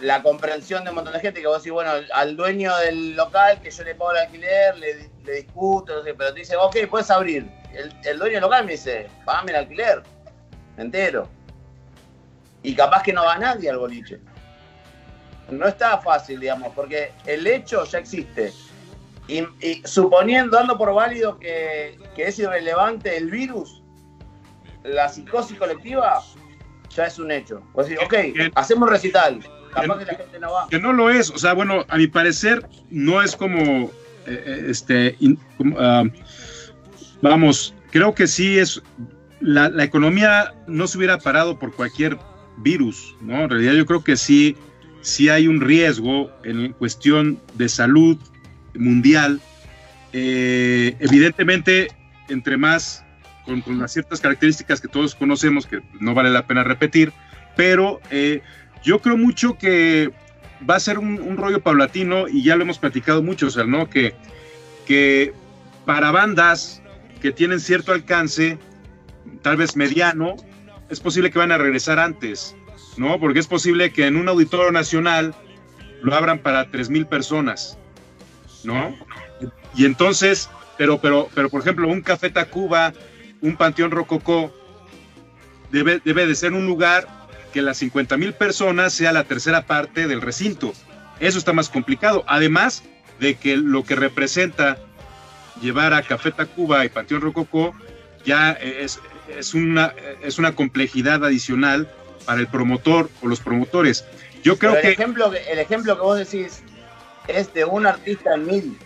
la 0.00 0.22
comprensión 0.22 0.84
de 0.84 0.90
un 0.90 0.96
montón 0.96 1.14
de 1.14 1.20
gente 1.20 1.40
que 1.40 1.46
vos 1.46 1.58
decís, 1.58 1.72
bueno, 1.72 1.90
al 2.14 2.36
dueño 2.36 2.76
del 2.76 3.16
local 3.16 3.60
que 3.60 3.70
yo 3.70 3.82
le 3.82 3.94
pago 3.94 4.12
el 4.12 4.18
alquiler, 4.18 4.76
le, 4.76 5.10
discuto, 5.32 5.96
no 5.96 6.02
sé, 6.04 6.14
pero 6.14 6.32
te 6.32 6.40
dice, 6.40 6.56
ok, 6.56 6.76
puedes 6.88 7.10
abrir. 7.10 7.50
El, 7.72 7.92
el 8.04 8.18
dueño 8.18 8.34
del 8.34 8.42
local 8.42 8.64
me 8.64 8.72
dice, 8.72 9.08
pagame 9.24 9.50
el 9.50 9.56
alquiler, 9.56 10.02
entero. 10.76 11.28
Y 12.62 12.74
capaz 12.74 13.02
que 13.02 13.12
no 13.12 13.24
va 13.24 13.36
nadie 13.38 13.70
al 13.70 13.78
boliche. 13.78 14.20
No 15.50 15.66
está 15.66 15.98
fácil, 15.98 16.38
digamos, 16.38 16.72
porque 16.74 17.12
el 17.24 17.46
hecho 17.46 17.84
ya 17.84 17.98
existe. 17.98 18.52
Y, 19.28 19.40
y 19.60 19.82
suponiendo, 19.84 20.56
dando 20.56 20.78
por 20.78 20.94
válido 20.94 21.38
que, 21.38 21.98
que 22.14 22.24
es 22.28 22.38
irrelevante 22.38 23.16
el 23.16 23.30
virus, 23.30 23.82
la 24.84 25.08
psicosis 25.08 25.58
colectiva 25.58 26.22
ya 26.94 27.06
es 27.06 27.18
un 27.18 27.30
hecho. 27.32 27.60
Decís, 27.76 27.98
ok, 28.04 28.10
Que- 28.10 28.50
hacemos 28.54 28.88
recital. 28.88 29.40
Capaz 29.74 29.98
que- 29.98 30.04
que 30.06 30.12
la 30.12 30.18
gente 30.18 30.38
no 30.38 30.52
va. 30.52 30.68
que 30.70 30.78
no 30.78 30.92
lo 30.92 31.10
es. 31.10 31.30
O 31.30 31.38
sea, 31.38 31.52
bueno, 31.54 31.84
a 31.88 31.96
mi 31.98 32.06
parecer 32.06 32.66
no 32.90 33.20
es 33.20 33.34
como, 33.36 33.60
eh, 33.60 33.90
eh, 34.26 34.66
este, 34.68 35.16
in- 35.20 35.38
como, 35.58 35.76
ah, 35.78 36.04
vamos, 37.20 37.74
creo 37.90 38.14
que 38.14 38.26
sí 38.26 38.58
es, 38.58 38.80
la, 39.40 39.68
la 39.68 39.84
economía 39.84 40.54
no 40.66 40.86
se 40.86 40.98
hubiera 40.98 41.18
parado 41.18 41.58
por 41.58 41.74
cualquier 41.74 42.16
virus, 42.58 43.14
¿no? 43.20 43.42
En 43.42 43.50
realidad 43.50 43.72
yo 43.74 43.84
creo 43.86 44.02
que 44.02 44.16
sí, 44.16 44.56
sí 45.02 45.28
hay 45.28 45.46
un 45.48 45.60
riesgo 45.60 46.30
en 46.44 46.72
cuestión 46.74 47.38
de 47.54 47.68
salud 47.68 48.16
mundial. 48.78 49.40
Eh, 50.12 50.96
evidentemente, 51.00 51.88
entre 52.28 52.56
más, 52.56 53.04
con, 53.44 53.62
las 53.78 53.92
ciertas 53.92 54.20
características 54.20 54.80
que 54.80 54.88
todos 54.88 55.14
conocemos, 55.14 55.66
que 55.66 55.80
no 56.00 56.14
vale 56.14 56.30
la 56.30 56.46
pena 56.46 56.64
repetir, 56.64 57.12
pero 57.56 58.00
eh, 58.10 58.42
yo 58.82 59.00
creo 59.00 59.16
mucho 59.16 59.56
que 59.58 60.10
va 60.68 60.76
a 60.76 60.80
ser 60.80 60.98
un, 60.98 61.20
un 61.20 61.36
rollo 61.36 61.60
paulatino 61.60 62.28
y 62.28 62.42
ya 62.42 62.56
lo 62.56 62.62
hemos 62.62 62.78
platicado 62.78 63.22
mucho, 63.22 63.46
o 63.46 63.50
sea, 63.50 63.64
¿no? 63.64 63.88
Que, 63.88 64.14
que 64.86 65.34
para 65.84 66.10
bandas 66.10 66.82
que 67.20 67.32
tienen 67.32 67.60
cierto 67.60 67.92
alcance, 67.92 68.58
tal 69.42 69.56
vez 69.56 69.76
mediano, 69.76 70.36
es 70.88 71.00
posible 71.00 71.30
que 71.30 71.38
van 71.38 71.52
a 71.52 71.58
regresar 71.58 71.98
antes, 71.98 72.56
¿no? 72.96 73.18
Porque 73.18 73.40
es 73.40 73.46
posible 73.46 73.90
que 73.92 74.06
en 74.06 74.16
un 74.16 74.28
auditorio 74.28 74.72
nacional 74.72 75.34
lo 76.02 76.14
abran 76.14 76.38
para 76.38 76.70
3.000 76.70 77.06
personas, 77.06 77.78
¿no? 78.64 78.94
Y 79.74 79.84
entonces, 79.84 80.48
pero, 80.78 80.98
pero, 81.00 81.28
pero 81.34 81.48
por 81.50 81.60
ejemplo, 81.60 81.88
un 81.88 82.02
Café 82.02 82.30
Tacuba, 82.30 82.92
un 83.40 83.56
Panteón 83.56 83.90
Rococó, 83.90 84.52
debe, 85.70 86.00
debe 86.04 86.26
de 86.26 86.34
ser 86.34 86.52
un 86.52 86.66
lugar 86.66 87.06
que 87.52 87.62
las 87.62 87.78
50 87.78 88.16
mil 88.16 88.34
personas 88.34 88.92
sea 88.92 89.12
la 89.12 89.24
tercera 89.24 89.62
parte 89.66 90.06
del 90.06 90.20
recinto. 90.20 90.72
Eso 91.20 91.38
está 91.38 91.52
más 91.52 91.68
complicado. 91.68 92.24
Además 92.26 92.82
de 93.20 93.36
que 93.36 93.56
lo 93.56 93.84
que 93.84 93.96
representa 93.96 94.78
llevar 95.60 95.94
a 95.94 96.02
Café 96.02 96.32
Tacuba 96.32 96.84
y 96.84 96.88
Panteón 96.88 97.22
Rococó 97.22 97.74
ya 98.24 98.52
es, 98.52 99.00
es, 99.28 99.54
una, 99.54 99.94
es 100.22 100.38
una 100.38 100.54
complejidad 100.54 101.24
adicional 101.24 101.88
para 102.26 102.40
el 102.40 102.48
promotor 102.48 103.08
o 103.22 103.28
los 103.28 103.40
promotores. 103.40 104.04
Yo 104.42 104.58
creo 104.58 104.72
Pero 104.72 104.88
el, 104.88 104.94
que 104.94 105.02
ejemplo, 105.02 105.32
el 105.32 105.58
ejemplo 105.58 105.96
que 105.96 106.02
vos 106.02 106.18
decís 106.18 106.62
es 107.28 107.52
de 107.54 107.64
un 107.64 107.86
artista 107.86 108.34
en 108.34 108.46
mil. 108.46 108.78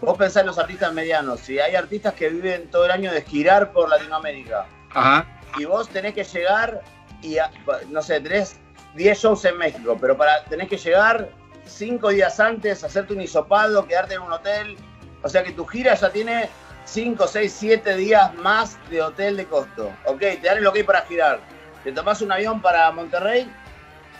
Vos 0.00 0.18
pensás 0.18 0.40
en 0.40 0.46
los 0.48 0.58
artistas 0.58 0.92
medianos. 0.92 1.40
Si 1.40 1.58
hay 1.60 1.76
artistas 1.76 2.14
que 2.14 2.28
viven 2.28 2.68
todo 2.70 2.84
el 2.86 2.90
año 2.90 3.12
de 3.12 3.22
girar 3.22 3.72
por 3.72 3.88
Latinoamérica 3.88 4.66
ajá, 4.94 5.26
y 5.58 5.64
vos 5.64 5.88
tenés 5.88 6.14
que 6.14 6.24
llegar 6.24 6.80
y, 7.22 7.38
a- 7.38 7.50
no 7.88 8.02
sé, 8.02 8.20
tenés 8.20 8.56
10 8.94 9.18
shows 9.18 9.44
en 9.44 9.56
México, 9.58 9.96
pero 10.00 10.16
para 10.16 10.44
tenés 10.44 10.68
que 10.68 10.76
llegar 10.76 11.28
5 11.66 12.08
días 12.08 12.40
antes, 12.40 12.82
hacerte 12.82 13.14
un 13.14 13.20
hisopado, 13.20 13.86
quedarte 13.86 14.14
en 14.14 14.22
un 14.22 14.32
hotel. 14.32 14.76
O 15.22 15.28
sea 15.28 15.44
que 15.44 15.52
tu 15.52 15.64
gira 15.66 15.94
ya 15.94 16.10
tiene 16.10 16.48
5, 16.84 17.28
6, 17.28 17.54
7 17.56 17.94
días 17.94 18.34
más 18.34 18.76
de 18.90 19.00
hotel 19.02 19.36
de 19.36 19.46
costo. 19.46 19.92
Ok, 20.06 20.18
te 20.18 20.40
dan 20.42 20.58
el 20.58 20.66
ok 20.66 20.82
para 20.84 21.02
girar. 21.02 21.38
Te 21.84 21.92
tomás 21.92 22.20
un 22.22 22.32
avión 22.32 22.60
para 22.60 22.90
Monterrey 22.90 23.48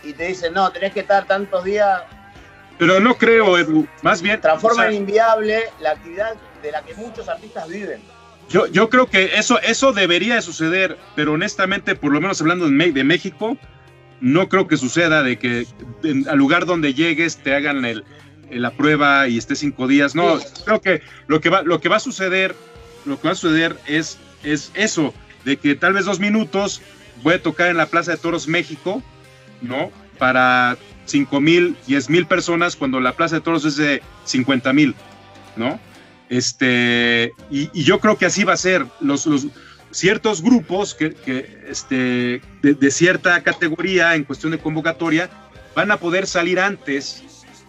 y 0.01 0.13
te 0.13 0.27
dicen, 0.27 0.53
no, 0.53 0.71
tenés 0.71 0.93
que 0.93 1.01
estar 1.01 1.25
tantos 1.25 1.63
días. 1.65 2.03
Pero 2.77 2.99
no 2.99 3.15
creo, 3.15 3.57
Edu. 3.57 3.87
Más 4.01 4.21
bien, 4.21 4.41
Transforma 4.41 4.83
o 4.83 4.85
sea, 4.85 4.89
en 4.89 4.95
inviable 5.01 5.63
la 5.79 5.91
actividad 5.91 6.35
de 6.61 6.71
la 6.71 6.81
que 6.83 6.95
muchos 6.95 7.27
artistas 7.29 7.67
viven. 7.67 8.01
Yo, 8.49 8.67
yo 8.67 8.89
creo 8.89 9.07
que 9.07 9.35
eso, 9.35 9.59
eso 9.61 9.93
debería 9.93 10.35
de 10.35 10.41
suceder, 10.41 10.97
pero 11.15 11.33
honestamente, 11.33 11.95
por 11.95 12.11
lo 12.11 12.21
menos 12.21 12.41
hablando 12.41 12.69
de, 12.69 13.03
México, 13.03 13.57
no 14.21 14.49
creo 14.49 14.67
que 14.67 14.77
suceda 14.77 15.23
de 15.23 15.39
que 15.39 15.65
en- 16.03 16.27
al 16.29 16.37
lugar 16.37 16.65
donde 16.65 16.93
llegues 16.93 17.37
te 17.37 17.55
hagan 17.55 17.85
el, 17.85 18.03
la 18.51 18.71
prueba 18.71 19.27
y 19.27 19.37
esté 19.37 19.55
cinco 19.55 19.87
días. 19.87 20.13
No, 20.15 20.39
creo 20.65 20.81
que 20.81 21.01
lo 21.27 21.41
que 21.41 21.49
va, 21.49 21.63
lo 21.63 21.79
que 21.79 21.89
va 21.89 21.97
a 21.97 22.01
suceder, 22.01 22.55
lo 23.05 23.19
que 23.19 23.27
va 23.27 23.31
a 23.31 23.35
suceder 23.35 23.77
es, 23.87 24.17
es 24.43 24.71
eso, 24.75 25.13
de 25.45 25.57
que 25.57 25.75
tal 25.75 25.93
vez 25.93 26.05
dos 26.05 26.19
minutos 26.19 26.81
voy 27.23 27.35
a 27.35 27.41
tocar 27.41 27.69
en 27.69 27.77
la 27.77 27.87
Plaza 27.87 28.11
de 28.11 28.17
Toros 28.17 28.47
México, 28.47 29.01
¿no? 29.61 29.91
Para 30.23 30.77
cinco 31.03 31.41
mil, 31.41 31.75
diez 31.85 32.09
mil 32.09 32.25
personas, 32.25 32.77
cuando 32.77 33.01
la 33.01 33.11
Plaza 33.11 33.35
de 33.35 33.41
Toros 33.41 33.65
es 33.65 33.75
de 33.75 34.01
50 34.23 34.71
mil, 34.71 34.95
¿no? 35.57 35.81
Este, 36.29 37.33
y, 37.51 37.83
yo 37.83 37.99
creo 37.99 38.17
que 38.17 38.27
así 38.27 38.45
va 38.45 38.53
a 38.53 38.57
ser. 38.57 38.85
Los, 39.01 39.27
ciertos 39.91 40.41
grupos 40.41 40.95
que, 40.95 41.13
este, 41.67 42.41
de, 42.61 42.73
de, 42.73 42.91
cierta 42.91 43.43
categoría 43.43 44.15
en 44.15 44.23
cuestión 44.23 44.53
de 44.53 44.59
convocatoria 44.59 45.29
van 45.75 45.91
a 45.91 45.97
poder 45.97 46.25
salir 46.25 46.57
antes 46.57 47.21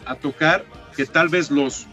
a 0.06 0.14
tocar 0.14 0.64
que 0.96 1.06
tal 1.06 1.30
vez 1.30 1.50
los, 1.50 1.88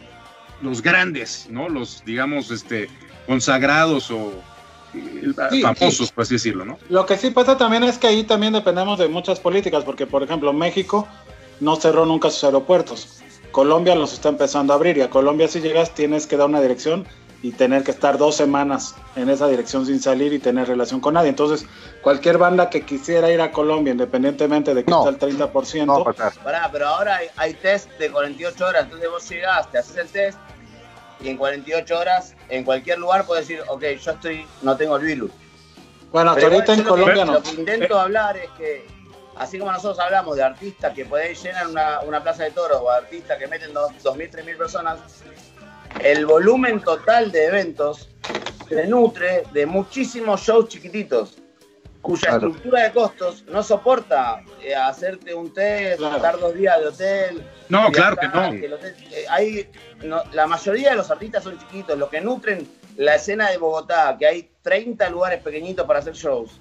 los 0.62 0.84
grandes, 0.84 1.48
¿no? 1.50 1.70
Los, 1.70 2.04
digamos, 2.06 2.52
este, 2.52 2.88
consagrados 3.26 4.12
o 4.12 4.44
sí, 4.92 5.62
famosos, 5.62 6.08
sí. 6.08 6.14
por 6.14 6.24
así 6.24 6.36
decirlo, 6.36 6.66
¿no? 6.66 6.78
Lo 6.90 7.06
que 7.06 7.18
sí 7.18 7.32
pasa 7.32 7.58
también 7.58 7.84
es 7.84 7.98
que 7.98 8.08
ahí 8.08 8.24
también 8.24 8.54
dependemos 8.54 9.00
de 9.00 9.08
muchas 9.08 9.40
políticas, 9.40 9.84
porque, 9.84 10.08
por 10.08 10.24
ejemplo, 10.24 10.54
México 10.54 11.08
no 11.60 11.76
cerró 11.76 12.06
nunca 12.06 12.30
sus 12.30 12.44
aeropuertos. 12.44 13.22
Colombia 13.52 13.96
los 13.96 14.14
está 14.14 14.30
empezando 14.30 14.74
a 14.74 14.76
abrir 14.78 14.98
y 14.98 15.02
a 15.02 15.10
Colombia 15.10 15.48
si 15.48 15.60
llegas 15.60 15.94
tienes 15.94 16.26
que 16.26 16.38
dar 16.38 16.48
una 16.48 16.62
dirección 16.62 17.06
y 17.44 17.52
tener 17.52 17.84
que 17.84 17.90
estar 17.92 18.18
dos 18.20 18.36
semanas 18.36 18.96
en 19.16 19.30
esa 19.30 19.48
dirección 19.48 19.86
sin 19.86 20.00
salir 20.00 20.32
y 20.32 20.38
tener 20.40 20.68
relación 20.68 21.00
con 21.02 21.16
nadie. 21.16 21.30
Entonces, 21.30 21.66
cualquier 22.02 22.38
banda 22.38 22.70
que 22.70 22.86
quisiera 22.86 23.32
ir 23.32 23.42
a 23.42 23.52
Colombia, 23.52 23.92
independientemente 23.92 24.76
de 24.76 24.84
que 24.86 24.92
No. 24.92 25.10
esté 25.10 25.26
el 25.26 25.38
30%, 25.38 25.86
No. 25.86 26.04
Pará, 26.44 26.70
pero 26.72 26.88
ahora 26.88 27.16
hay, 27.18 27.28
hay 27.38 27.54
test 27.56 27.90
de 27.98 28.12
48 28.12 28.66
horas, 28.66 28.84
entonces 28.84 29.10
vos 29.10 29.28
llegás, 29.28 29.72
te 29.72 29.80
haces 29.80 29.98
el 29.98 30.08
test 30.10 30.38
y 31.24 31.30
en 31.30 31.38
48 31.38 31.98
horas 32.00 32.36
en 32.50 32.64
cualquier 32.64 33.00
lugar 33.00 33.26
puedes 33.26 33.48
decir, 33.48 33.64
ok, 33.68 33.84
yo 34.02 34.12
estoy, 34.12 34.46
no 34.62 34.76
tengo 34.78 34.98
el 34.98 35.04
virus. 35.06 35.32
bueno, 36.12 36.32
hasta 36.32 36.46
ahorita 36.48 36.74
en 36.74 36.84
Colombia 36.84 37.26
no. 37.26 37.34
Lo 37.34 37.44
que 37.44 37.52
intento 37.52 38.00
hablar 38.00 38.38
es 38.38 38.50
que, 38.58 38.86
así 39.36 39.58
como 39.60 39.72
nosotros 39.72 40.00
hablamos 40.00 40.36
de 40.38 40.44
artistas 40.44 40.94
que 40.94 41.06
pueden 41.06 41.34
llenar 41.36 41.68
una, 41.68 42.02
una 42.02 42.22
plaza 42.24 42.44
de 42.44 42.52
toros 42.52 42.80
o 42.82 42.90
artistas 42.90 43.38
que 43.38 43.48
meten 43.48 43.74
dos- 43.74 43.92
2.000, 44.04 44.32
3.000 44.32 44.58
personas, 44.58 45.00
el 46.00 46.26
volumen 46.26 46.80
total 46.82 47.32
de 47.32 47.46
eventos 47.46 48.10
se 48.68 48.88
nutre 48.88 49.44
de 49.52 49.66
muchísimos 49.66 50.42
shows 50.42 50.70
chiquititos, 50.70 51.38
cuya 52.02 52.30
Claro. 52.30 52.48
estructura 52.48 52.84
de 52.84 52.92
costos 52.92 53.44
no 53.48 53.62
soporta 53.64 54.42
eh, 54.64 54.74
hacerte 54.76 55.34
un 55.34 55.54
test, 55.54 56.00
Claro. 56.00 56.16
estar 56.18 56.40
dos 56.40 56.54
días 56.54 56.80
de 56.80 56.88
hotel. 56.88 57.44
No, 57.70 57.92
claro 57.92 58.18
que 58.18 58.28
no. 58.28 58.46
el 58.46 58.74
hotel- 58.74 58.96
eh, 59.12 59.26
hay, 59.30 59.70
no, 60.04 60.24
la 60.34 60.48
mayoría 60.48 60.92
de 60.92 60.96
los 60.96 61.12
artistas 61.12 61.44
son 61.44 61.58
chiquitos, 61.60 61.98
los 61.98 62.10
que 62.10 62.20
nutren 62.22 62.68
la 62.98 63.16
escena 63.16 63.50
de 63.50 63.58
Bogotá, 63.58 64.16
que 64.20 64.26
hay 64.28 64.50
30 64.62 65.10
lugares 65.10 65.42
pequeñitos 65.42 65.86
para 65.88 66.00
hacer 66.00 66.14
shows. 66.14 66.60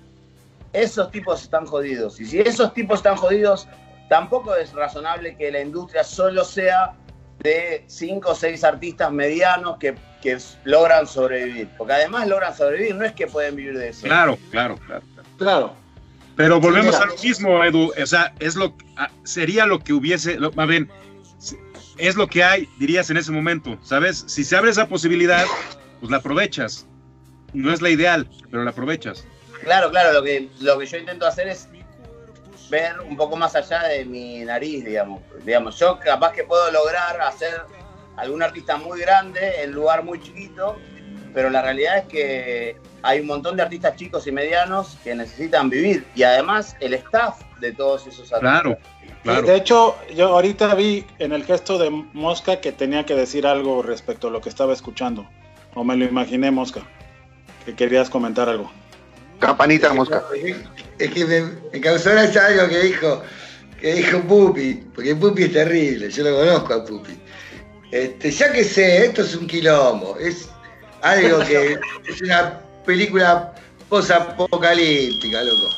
Esos 0.73 1.11
tipos 1.11 1.43
están 1.43 1.67
jodidos. 1.67 2.21
Y 2.21 2.27
si 2.27 2.41
esos 2.41 2.73
tipos 2.73 2.99
están 2.99 3.17
jodidos, 3.17 3.67
tampoco 4.09 4.55
es 4.55 4.73
razonable 4.73 5.37
que 5.37 5.51
la 5.51 5.61
industria 5.61 6.05
solo 6.05 6.45
sea 6.45 6.93
de 7.41 7.85
5 7.89 8.31
o 8.31 8.35
6 8.35 8.63
artistas 8.65 9.11
medianos 9.11 9.79
que, 9.79 9.97
que 10.23 10.39
logran 10.65 11.07
sobrevivir. 11.09 11.69
Porque 11.77 11.95
además 11.95 12.29
logran 12.29 12.55
sobrevivir, 12.57 12.95
no 12.95 13.05
es 13.05 13.13
que 13.13 13.27
pueden 13.27 13.57
vivir 13.57 13.77
de 13.79 13.89
eso. 13.89 14.07
Claro, 14.07 14.39
claro, 14.53 14.77
claro. 14.87 15.03
Claro. 15.41 15.75
Pero 16.37 16.61
volvemos 16.61 16.95
mira. 16.95 17.03
a 17.03 17.07
lo 17.07 17.17
mismo, 17.23 17.65
Edu. 17.65 17.93
O 18.01 18.07
sea, 18.07 18.35
es 18.39 18.55
lo, 18.57 18.77
ah, 18.97 19.11
sería 19.25 19.67
lo 19.67 19.81
que 19.81 19.93
hubiese, 19.95 20.39
lo- 20.39 20.53
más 20.53 20.69
bien, 20.69 20.89
es 21.99 22.15
lo 22.15 22.27
que 22.29 22.45
hay, 22.45 22.69
dirías 22.79 23.11
en 23.11 23.17
ese 23.17 23.33
momento, 23.33 23.77
¿sabes? 23.83 24.23
Si 24.29 24.45
se 24.45 24.55
abre 24.57 24.71
esa 24.71 24.87
posibilidad, 24.87 25.45
pues 25.99 26.11
la 26.11 26.19
aprovechas. 26.19 26.87
No 27.53 27.73
es 27.73 27.81
la 27.83 27.89
ideal, 27.91 28.29
pero 28.51 28.63
la 28.65 28.71
aprovechas. 28.71 29.25
Claro, 29.63 29.91
claro, 29.91 30.13
lo 30.13 30.23
que, 30.23 30.49
lo 30.61 30.79
que 30.79 30.87
yo 30.87 30.97
intento 30.99 31.27
hacer 31.27 31.49
es 31.49 31.69
ver 32.71 33.01
un 33.01 33.17
poco 33.17 33.37
más 33.37 33.57
allá 33.57 33.83
de 33.85 34.05
mi 34.05 34.39
nariz, 34.45 34.85
digamos. 34.85 35.23
digamos. 35.45 35.79
Yo 35.79 35.99
capaz 35.99 36.33
que 36.33 36.45
puedo 36.45 36.71
lograr 36.71 37.21
hacer 37.23 37.63
algún 38.17 38.43
artista 38.43 38.77
muy 38.77 39.01
grande 39.01 39.63
en 39.63 39.73
lugar 39.73 40.05
muy 40.05 40.21
chiquito, 40.23 40.77
pero 41.35 41.49
la 41.51 41.63
realidad 41.63 41.99
es 41.99 42.05
que 42.05 42.77
hay 43.03 43.21
un 43.21 43.27
montón 43.27 43.57
de 43.57 43.63
artistas 43.63 43.97
chicos 43.97 44.27
y 44.27 44.33
medianos 44.33 44.99
que 45.03 45.15
necesitan 45.15 45.71
vivir 45.71 46.07
y 46.15 46.23
además 46.23 46.77
el 46.81 46.95
staff 46.95 47.41
de 47.61 47.73
todos 47.73 48.07
esos 48.07 48.33
artistas. 48.33 48.63
Claro, 48.63 48.79
claro. 49.23 49.47
De 49.47 49.57
hecho, 49.57 49.97
yo 50.15 50.29
ahorita 50.29 50.75
vi 50.75 51.07
en 51.19 51.33
el 51.33 51.45
gesto 51.45 51.79
de 51.79 51.91
Mosca 51.91 52.61
que 52.61 52.73
tenía 52.73 53.05
que 53.07 53.15
decir 53.15 53.47
algo 53.47 53.83
respecto 53.83 54.29
a 54.29 54.31
lo 54.31 54.41
que 54.41 54.49
estaba 54.49 54.73
escuchando. 54.73 55.29
O 55.75 55.85
me 55.85 55.97
lo 55.97 56.05
imaginé, 56.05 56.51
Mosca. 56.51 56.83
Que 57.65 57.75
querías 57.75 58.11
comentar 58.11 58.49
algo. 58.49 58.71
Campanita 59.41 59.93
mosca. 59.95 60.23
Es 60.99 61.11
que 61.11 61.25
me, 61.25 61.41
me 61.73 61.81
causó 61.81 62.11
gracia 62.11 62.47
algo 62.47 62.69
que 62.69 62.79
dijo, 62.81 63.23
que 63.81 63.95
dijo 63.95 64.21
Pupi, 64.21 64.75
porque 64.95 65.17
Pupi 65.17 65.45
es 65.45 65.53
terrible, 65.53 66.11
yo 66.11 66.25
lo 66.25 66.37
conozco 66.37 66.75
a 66.75 66.85
Pupi. 66.85 67.19
Este, 67.91 68.31
ya 68.31 68.53
que 68.53 68.63
sé, 68.63 69.07
esto 69.07 69.23
es 69.23 69.35
un 69.35 69.47
quilombo, 69.47 70.19
es 70.19 70.51
algo 71.01 71.39
que 71.41 71.79
es 72.09 72.21
una 72.21 72.61
película 72.85 73.53
posapocalíptica, 73.89 75.43
loco. 75.43 75.69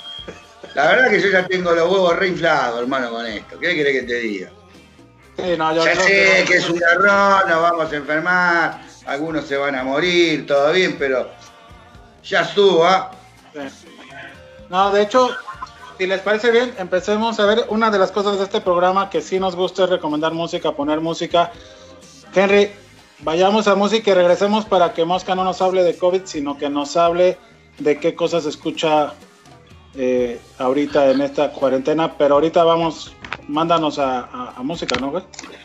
La 0.75 0.87
verdad 0.87 1.11
que 1.11 1.21
yo 1.21 1.29
ya 1.29 1.47
tengo 1.47 1.73
los 1.73 1.91
huevos 1.91 2.17
reinflados, 2.17 2.81
hermano, 2.81 3.11
con 3.11 3.27
esto. 3.27 3.59
¿Qué 3.59 3.75
querés 3.75 4.01
que 4.01 4.07
te 4.07 4.15
diga? 4.15 4.51
Sí, 5.37 5.55
no, 5.57 5.75
yo 5.75 5.85
Ya 5.85 5.97
sé 5.97 6.45
que 6.47 6.55
es 6.55 6.69
un 6.69 6.81
error, 6.83 7.49
nos 7.49 7.63
vamos 7.63 7.93
a 7.93 7.97
enfermar, 7.97 8.81
algunos 9.07 9.47
se 9.47 9.57
van 9.57 9.75
a 9.75 9.83
morir, 9.83 10.47
todo 10.47 10.73
bien, 10.73 10.97
pero 10.99 11.31
ya 12.23 12.43
estuvo, 12.43 12.85
¿ah? 12.85 13.11
Sí. 13.53 13.89
No, 14.69 14.91
de 14.91 15.03
hecho, 15.03 15.31
si 15.99 16.07
les 16.07 16.21
parece 16.21 16.51
bien, 16.51 16.75
empecemos 16.79 17.39
a 17.39 17.47
ver 17.47 17.67
una 17.69 17.91
de 17.91 17.99
las 17.99 18.11
cosas 18.11 18.39
de 18.39 18.45
este 18.45 18.61
programa 18.61 19.11
que 19.11 19.21
sí 19.21 19.39
nos 19.39 19.55
gusta 19.55 19.85
es 19.85 19.91
recomendar 19.91 20.33
música, 20.33 20.73
poner 20.73 21.01
música. 21.01 21.53
Henry, 22.35 22.73
vayamos 23.23 23.69
a 23.69 23.75
música 23.75 24.11
y 24.11 24.15
regresemos 24.15 24.65
para 24.65 24.93
que 24.93 25.05
Mosca 25.05 25.35
no 25.35 25.45
nos 25.45 25.61
hable 25.63 25.83
de 25.83 25.97
COVID, 25.97 26.23
sino 26.25 26.57
que 26.59 26.69
nos 26.69 26.97
hable 26.97 27.39
de 27.79 27.99
qué 27.99 28.15
cosas 28.15 28.45
escucha 28.47 29.15
eh, 29.95 30.41
ahorita 30.59 31.11
en 31.11 31.21
esta 31.21 31.53
cuarentena. 31.53 32.15
Pero 32.17 32.35
ahorita 32.35 32.65
vamos, 32.65 33.15
mándanos 33.49 33.99
a, 33.99 34.21
a- 34.57 34.63
música, 34.63 34.97
¿no? 35.01 35.13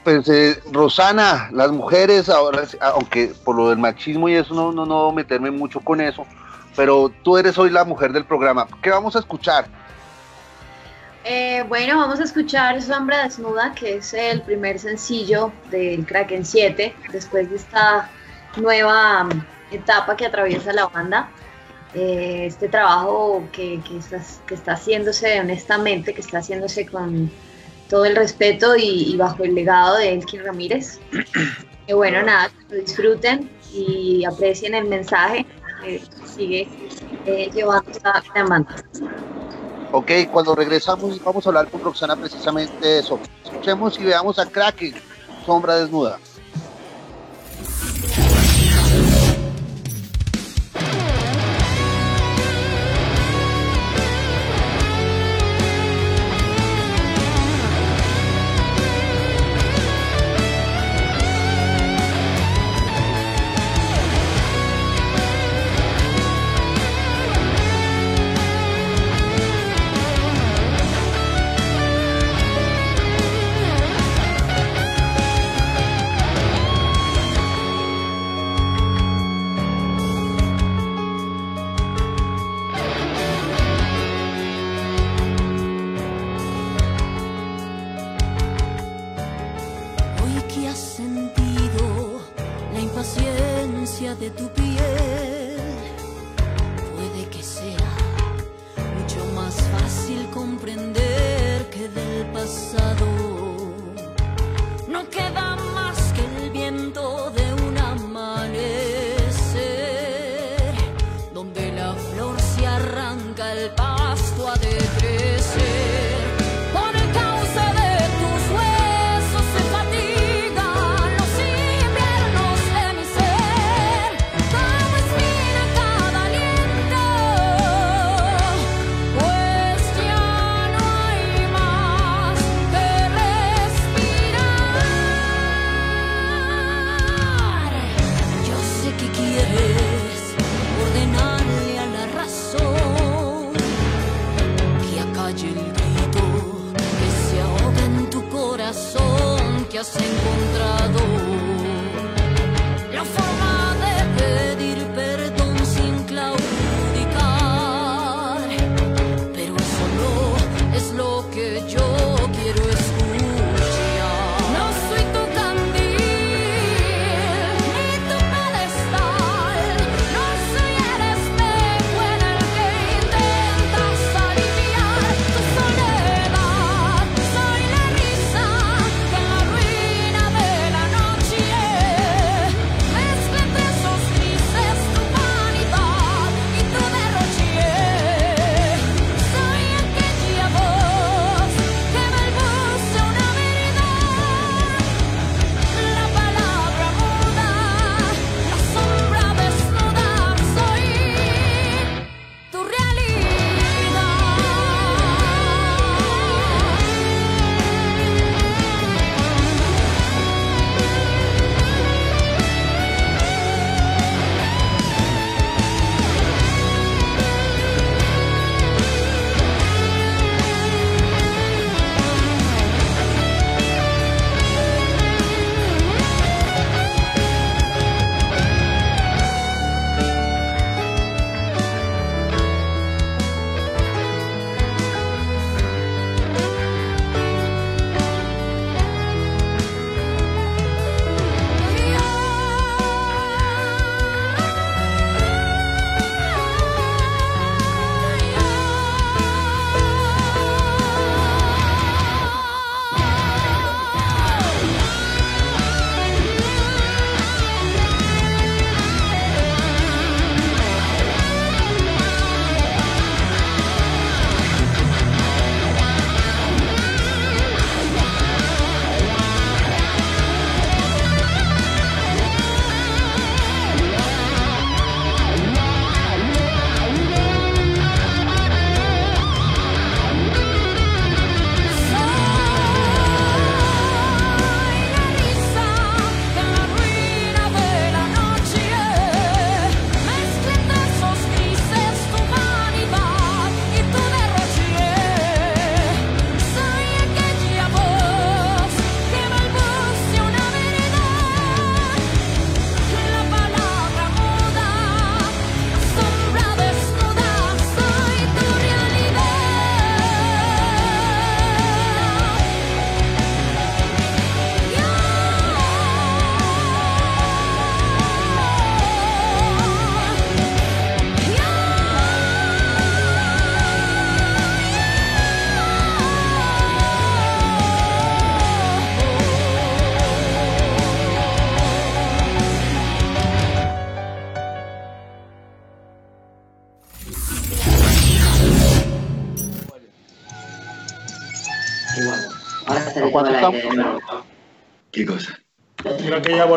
Pues 0.04 0.28
eh, 0.30 0.60
Rosana, 0.72 1.50
las 1.54 1.72
mujeres 1.72 2.30
ahora, 2.30 2.64
aunque 2.94 3.34
por 3.44 3.56
lo 3.56 3.70
del 3.70 3.78
machismo 3.78 4.28
y 4.30 4.36
eso 4.36 4.54
no, 4.54 4.72
no, 4.72 4.86
no 4.86 5.12
meterme 5.12 5.52
mucho 5.52 5.80
con 5.82 6.02
eso, 6.02 6.26
pero 6.76 7.12
tú 7.24 7.38
eres 7.38 7.58
hoy 7.58 7.70
la 7.70 7.84
mujer 7.86 8.12
del 8.14 8.26
programa. 8.26 8.68
¿Qué 8.82 8.90
vamos 8.90 9.16
a 9.16 9.20
escuchar? 9.20 9.68
Eh, 11.30 11.66
bueno, 11.68 11.98
vamos 11.98 12.22
a 12.22 12.24
escuchar 12.24 12.82
Sombra 12.82 13.24
Desnuda, 13.24 13.74
que 13.76 13.98
es 13.98 14.14
el 14.14 14.42
primer 14.44 14.80
sencillo 14.80 15.52
del 15.70 16.06
Kraken 16.06 16.46
7, 16.46 16.96
después 17.12 17.50
de 17.50 17.58
esta 17.58 18.10
nueva 18.56 19.24
um, 19.24 19.44
etapa 19.70 20.16
que 20.16 20.26
atraviesa 20.26 20.72
la 20.72 20.88
banda. 20.88 21.30
Eh, 21.94 22.46
este 22.46 22.70
trabajo 22.70 23.44
que, 23.52 23.82
que 23.86 23.98
está, 23.98 24.22
que 24.48 24.56
está 24.56 24.74
haciéndose 24.76 25.38
honestamente, 25.42 26.14
que 26.14 26.22
está 26.22 26.38
haciéndose 26.38 26.86
con 26.86 27.30
todo 27.90 28.06
el 28.06 28.16
respeto 28.16 28.78
y, 28.78 29.12
y 29.12 29.18
bajo 29.18 29.44
el 29.44 29.54
legado 29.54 29.98
de 29.98 30.14
Elkin 30.14 30.46
Ramírez. 30.46 31.02
Y 31.90 31.94
bueno, 31.94 32.22
nada, 32.22 32.52
lo 32.70 32.76
disfruten 32.76 33.50
y 33.74 34.26
aprecien 34.26 34.76
el 34.76 34.90
mensaje 34.90 35.46
que 35.82 36.02
sigue 36.26 36.68
eh, 37.26 37.50
llevando 37.54 37.90
esta 37.90 38.22
banda. 38.44 38.76
Ok, 39.92 40.12
cuando 40.32 40.54
regresamos 40.54 41.24
vamos 41.24 41.46
a 41.46 41.50
hablar 41.50 41.70
con 41.70 41.82
Roxana 41.82 42.16
precisamente 42.16 42.86
de 42.86 43.00
eso. 43.00 43.20
Escuchemos 43.44 43.98
y 44.00 44.04
veamos 44.04 44.38
a 44.38 44.46
Kraken, 44.46 44.94
Sombra 45.46 45.76
Desnuda. 45.76 46.20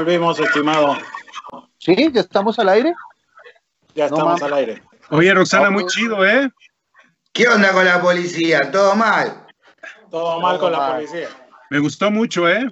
Volvimos, 0.01 0.41
estimado. 0.41 0.97
¿Sí? 1.79 2.11
¿Ya 2.13 2.23
estamos 2.23 2.59
al 2.59 2.71
aire? 2.71 2.95
Ya 3.95 4.07
estamos 4.07 4.43
al 4.43 4.53
aire. 4.55 4.83
Oye, 5.11 5.35
Roxana, 5.35 5.71
muy 5.71 5.83
pues. 5.83 5.95
chido, 5.95 6.25
¿eh? 6.25 6.51
¿Qué 7.33 7.47
onda 7.49 7.73
con 7.73 7.85
la 7.85 8.01
policía? 8.01 8.71
¿Todo 8.71 8.95
mal? 8.95 9.47
Todo 10.11 10.41
mal 10.41 10.59
con 10.59 10.73
la 10.73 10.95
policía. 10.95 11.29
Me 11.69 11.79
gustó 11.79 12.11
mucho, 12.11 12.49
¿eh? 12.49 12.65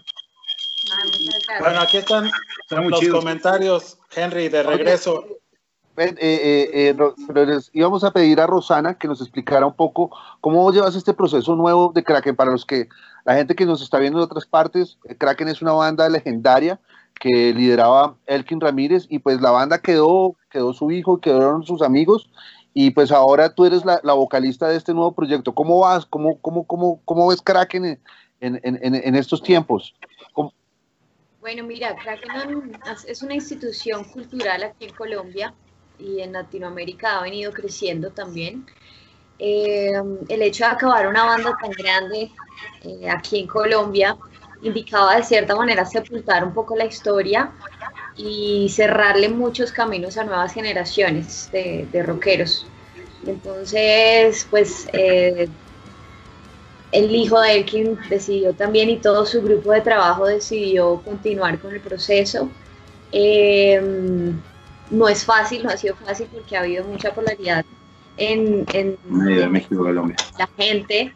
Bueno, 1.61 1.81
aquí 1.81 1.99
están 1.99 2.31
Está 2.63 2.81
muy 2.81 2.91
los 2.91 3.01
chido. 3.01 3.19
comentarios, 3.19 3.99
Henry, 4.15 4.49
de 4.49 4.63
regreso. 4.63 5.25
Ven, 5.97 6.17
eh, 6.21 6.71
eh, 6.73 6.97
eh, 6.97 7.45
les 7.47 7.71
íbamos 7.75 8.05
a 8.05 8.13
pedir 8.13 8.41
a 8.41 8.47
Rosana 8.47 8.97
que 8.97 9.09
nos 9.09 9.21
explicara 9.21 9.67
un 9.67 9.75
poco 9.75 10.11
cómo 10.41 10.71
llevas 10.73 10.95
este 10.95 11.13
proceso 11.13 11.57
nuevo 11.57 11.91
de 11.93 12.05
Kraken 12.05 12.37
para 12.37 12.53
los 12.53 12.65
que 12.65 12.89
la 13.25 13.35
gente 13.35 13.57
que 13.57 13.67
nos 13.67 13.83
está 13.83 13.99
viendo 13.99 14.19
de 14.21 14.25
otras 14.25 14.47
partes. 14.47 14.97
eh, 15.05 15.17
Kraken 15.17 15.49
es 15.49 15.61
una 15.61 15.73
banda 15.73 16.09
legendaria 16.09 16.81
que 17.19 17.53
lideraba 17.53 18.17
Elkin 18.27 18.61
Ramírez 18.61 19.07
y 19.09 19.19
pues 19.19 19.41
la 19.41 19.51
banda 19.51 19.81
quedó, 19.81 20.37
quedó 20.51 20.73
su 20.73 20.91
hijo, 20.91 21.21
quedaron 21.21 21.65
sus 21.65 21.83
amigos 21.83 22.31
y 22.75 22.91
pues 22.91 23.11
ahora 23.11 23.55
tú 23.55 23.65
eres 23.65 23.85
la, 23.85 24.01
vocalista 24.15 24.69
de 24.69 24.77
este 24.77 24.95
nuevo 24.95 25.13
proyecto. 25.13 25.55
¿Cómo 25.55 25.81
vas? 25.81 26.07
¿Cómo, 26.07 26.39
cómo, 26.39 26.65
cómo, 26.65 27.01
cómo 27.05 27.29
ves 27.29 27.43
Kraken 27.43 27.85
en, 27.85 28.01
en, 28.41 28.95
en, 28.95 29.15
estos 29.17 29.43
tiempos? 29.43 29.95
¿Cómo- 30.33 30.53
Bueno, 31.41 31.65
mira, 31.65 31.97
Kraken 31.97 32.79
es 33.07 33.23
una 33.23 33.35
institución 33.35 34.05
cultural 34.05 34.63
aquí 34.63 34.85
en 34.85 34.95
Colombia. 34.95 35.55
y 35.99 36.21
en 36.21 36.33
Latinoamérica 36.33 37.19
ha 37.19 37.23
venido 37.23 37.53
creciendo 37.53 38.11
también. 38.11 38.65
Eh, 39.41 39.93
el 40.29 40.43
hecho 40.43 40.65
de 40.65 40.71
acabar 40.71 41.09
una 41.09 41.25
banda 41.25 41.57
tan 41.61 41.71
grande 41.71 42.31
eh, 42.83 43.09
aquí 43.09 43.41
en 43.41 43.47
Colombia 43.47 44.17
indicaba 44.63 45.17
de 45.17 45.23
cierta 45.23 45.55
manera 45.55 45.85
sepultar 45.85 46.45
un 46.45 46.53
poco 46.53 46.77
la 46.77 46.85
historia 46.85 47.51
y 48.17 48.69
cerrarle 48.71 49.29
muchos 49.29 49.71
caminos 49.73 50.17
a 50.17 50.25
nuevas 50.25 50.53
generaciones 50.53 51.49
de, 51.53 51.87
de 51.93 52.03
rockeros. 52.03 52.67
Entonces, 53.27 54.47
pues 54.51 54.89
eh, 54.93 55.49
el 56.93 57.15
hijo 57.15 57.41
de 57.41 57.53
Elkin 57.53 57.99
decidió 58.09 58.53
también 58.55 58.89
y 58.91 58.97
todo 58.97 59.27
su 59.27 59.43
grupo 59.43 59.73
de 59.73 59.81
trabajo 59.81 60.27
decidió 60.27 61.01
continuar 61.05 61.59
con 61.59 61.73
el 61.73 61.81
proceso. 61.81 62.49
Eh, 63.13 63.81
no 64.91 65.09
es 65.09 65.25
fácil, 65.25 65.65
no 65.65 65.71
ha 65.71 65.77
sido 65.77 65.95
fácil 65.97 66.29
porque 66.33 66.57
ha 66.57 66.61
habido 66.61 66.85
mucha 66.85 67.13
polaridad 67.13 67.65
en, 68.17 68.65
en 68.73 68.97
México, 69.51 69.83
Colombia. 69.83 70.17
la 70.39 70.49
gente, 70.57 71.15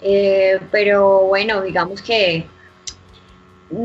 eh, 0.00 0.60
pero 0.70 1.26
bueno, 1.26 1.62
digamos 1.62 2.00
que 2.02 2.46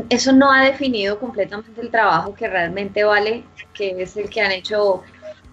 eso 0.08 0.32
no 0.32 0.50
ha 0.50 0.64
definido 0.64 1.18
completamente 1.18 1.80
el 1.80 1.90
trabajo 1.90 2.34
que 2.34 2.48
realmente 2.48 3.04
vale, 3.04 3.44
que 3.72 4.02
es 4.02 4.16
el 4.16 4.28
que 4.28 4.40
han 4.40 4.52
hecho 4.52 5.02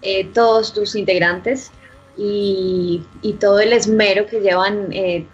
eh, 0.02 0.26
todos 0.32 0.72
tus 0.72 0.94
integrantes 0.96 1.70
y, 2.16 3.02
todo 3.40 3.60
el 3.60 3.72
esmero 3.72 4.26
que 4.26 4.40
llevan 4.40 4.92
eh, 4.92 5.26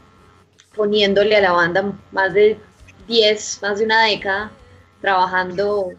poniéndole 0.74 1.36
a 1.36 1.40
la 1.40 1.52
banda 1.52 1.92
más 2.12 2.32
de 2.34 2.58
10, 3.06 3.60
más 3.62 3.78
de 3.78 3.84
una 3.84 4.04
década, 4.04 4.50
trabajando 5.00 5.90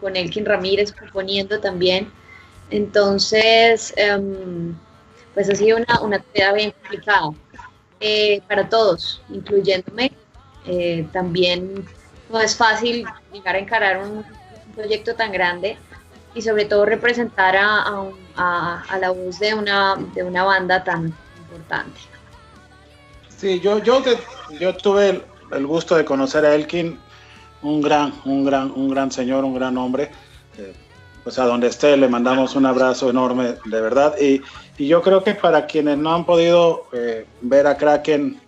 con, 0.00 0.16
Elkin 0.16 0.44
Ramírez, 0.44 0.92
componiendo 0.92 1.60
también. 1.60 2.10
Entonces, 2.70 3.92
em, 3.96 4.74
pues 5.34 5.50
ha 5.50 5.54
sido 5.54 5.76
una, 5.76 6.00
una 6.00 6.18
tarea 6.18 6.52
bien 6.52 6.70
complicada 6.72 7.30
eh, 8.00 8.40
para 8.48 8.68
todos, 8.68 9.22
incluyéndome. 9.28 10.12
Eh, 10.66 11.06
también 11.12 11.84
no 12.30 12.40
es 12.40 12.56
fácil 12.56 13.06
llegar 13.32 13.54
a 13.54 13.58
encarar 13.58 13.98
un, 14.02 14.24
proyecto 14.74 15.14
tan 15.14 15.32
grande 15.32 15.78
y 16.34 16.42
sobre 16.42 16.66
todo 16.66 16.84
representar 16.84 17.56
a, 17.56 17.78
a 17.82 18.04
a- 18.36 18.84
a 18.90 18.98
la 18.98 19.08
voz 19.10 19.38
de 19.38 19.54
una, 19.54 19.96
de 20.14 20.22
una 20.22 20.44
banda 20.44 20.84
tan 20.84 21.14
importante. 21.38 21.98
Sí, 23.34 23.60
yo, 23.60 23.78
yo, 23.78 24.02
yo 24.60 24.76
tuve 24.76 25.08
el, 25.08 25.22
el 25.52 25.66
gusto 25.66 25.96
de 25.96 26.04
conocer 26.04 26.44
a 26.44 26.54
Elkin, 26.54 26.98
un 27.62 27.80
gran, 27.80 28.12
un 28.26 28.44
gran, 28.44 28.70
un 28.70 28.90
gran 28.90 29.10
señor, 29.10 29.44
un 29.44 29.54
gran 29.54 29.78
hombre. 29.78 30.10
Eh, 30.58 30.74
pues 31.24 31.38
a 31.38 31.44
donde 31.44 31.66
esté 31.68 31.96
le 31.96 32.06
mandamos 32.08 32.54
un 32.54 32.66
abrazo 32.66 33.10
enorme, 33.10 33.54
de 33.64 33.80
verdad. 33.80 34.14
Y, 34.20 34.42
y 34.76 34.86
yo 34.86 35.02
creo 35.02 35.24
que 35.24 35.34
para 35.34 35.66
quienes 35.66 35.98
no 35.98 36.14
han 36.14 36.24
podido 36.24 36.86
eh, 36.92 37.26
ver 37.40 37.66
a 37.66 37.76
Kraken 37.76 38.38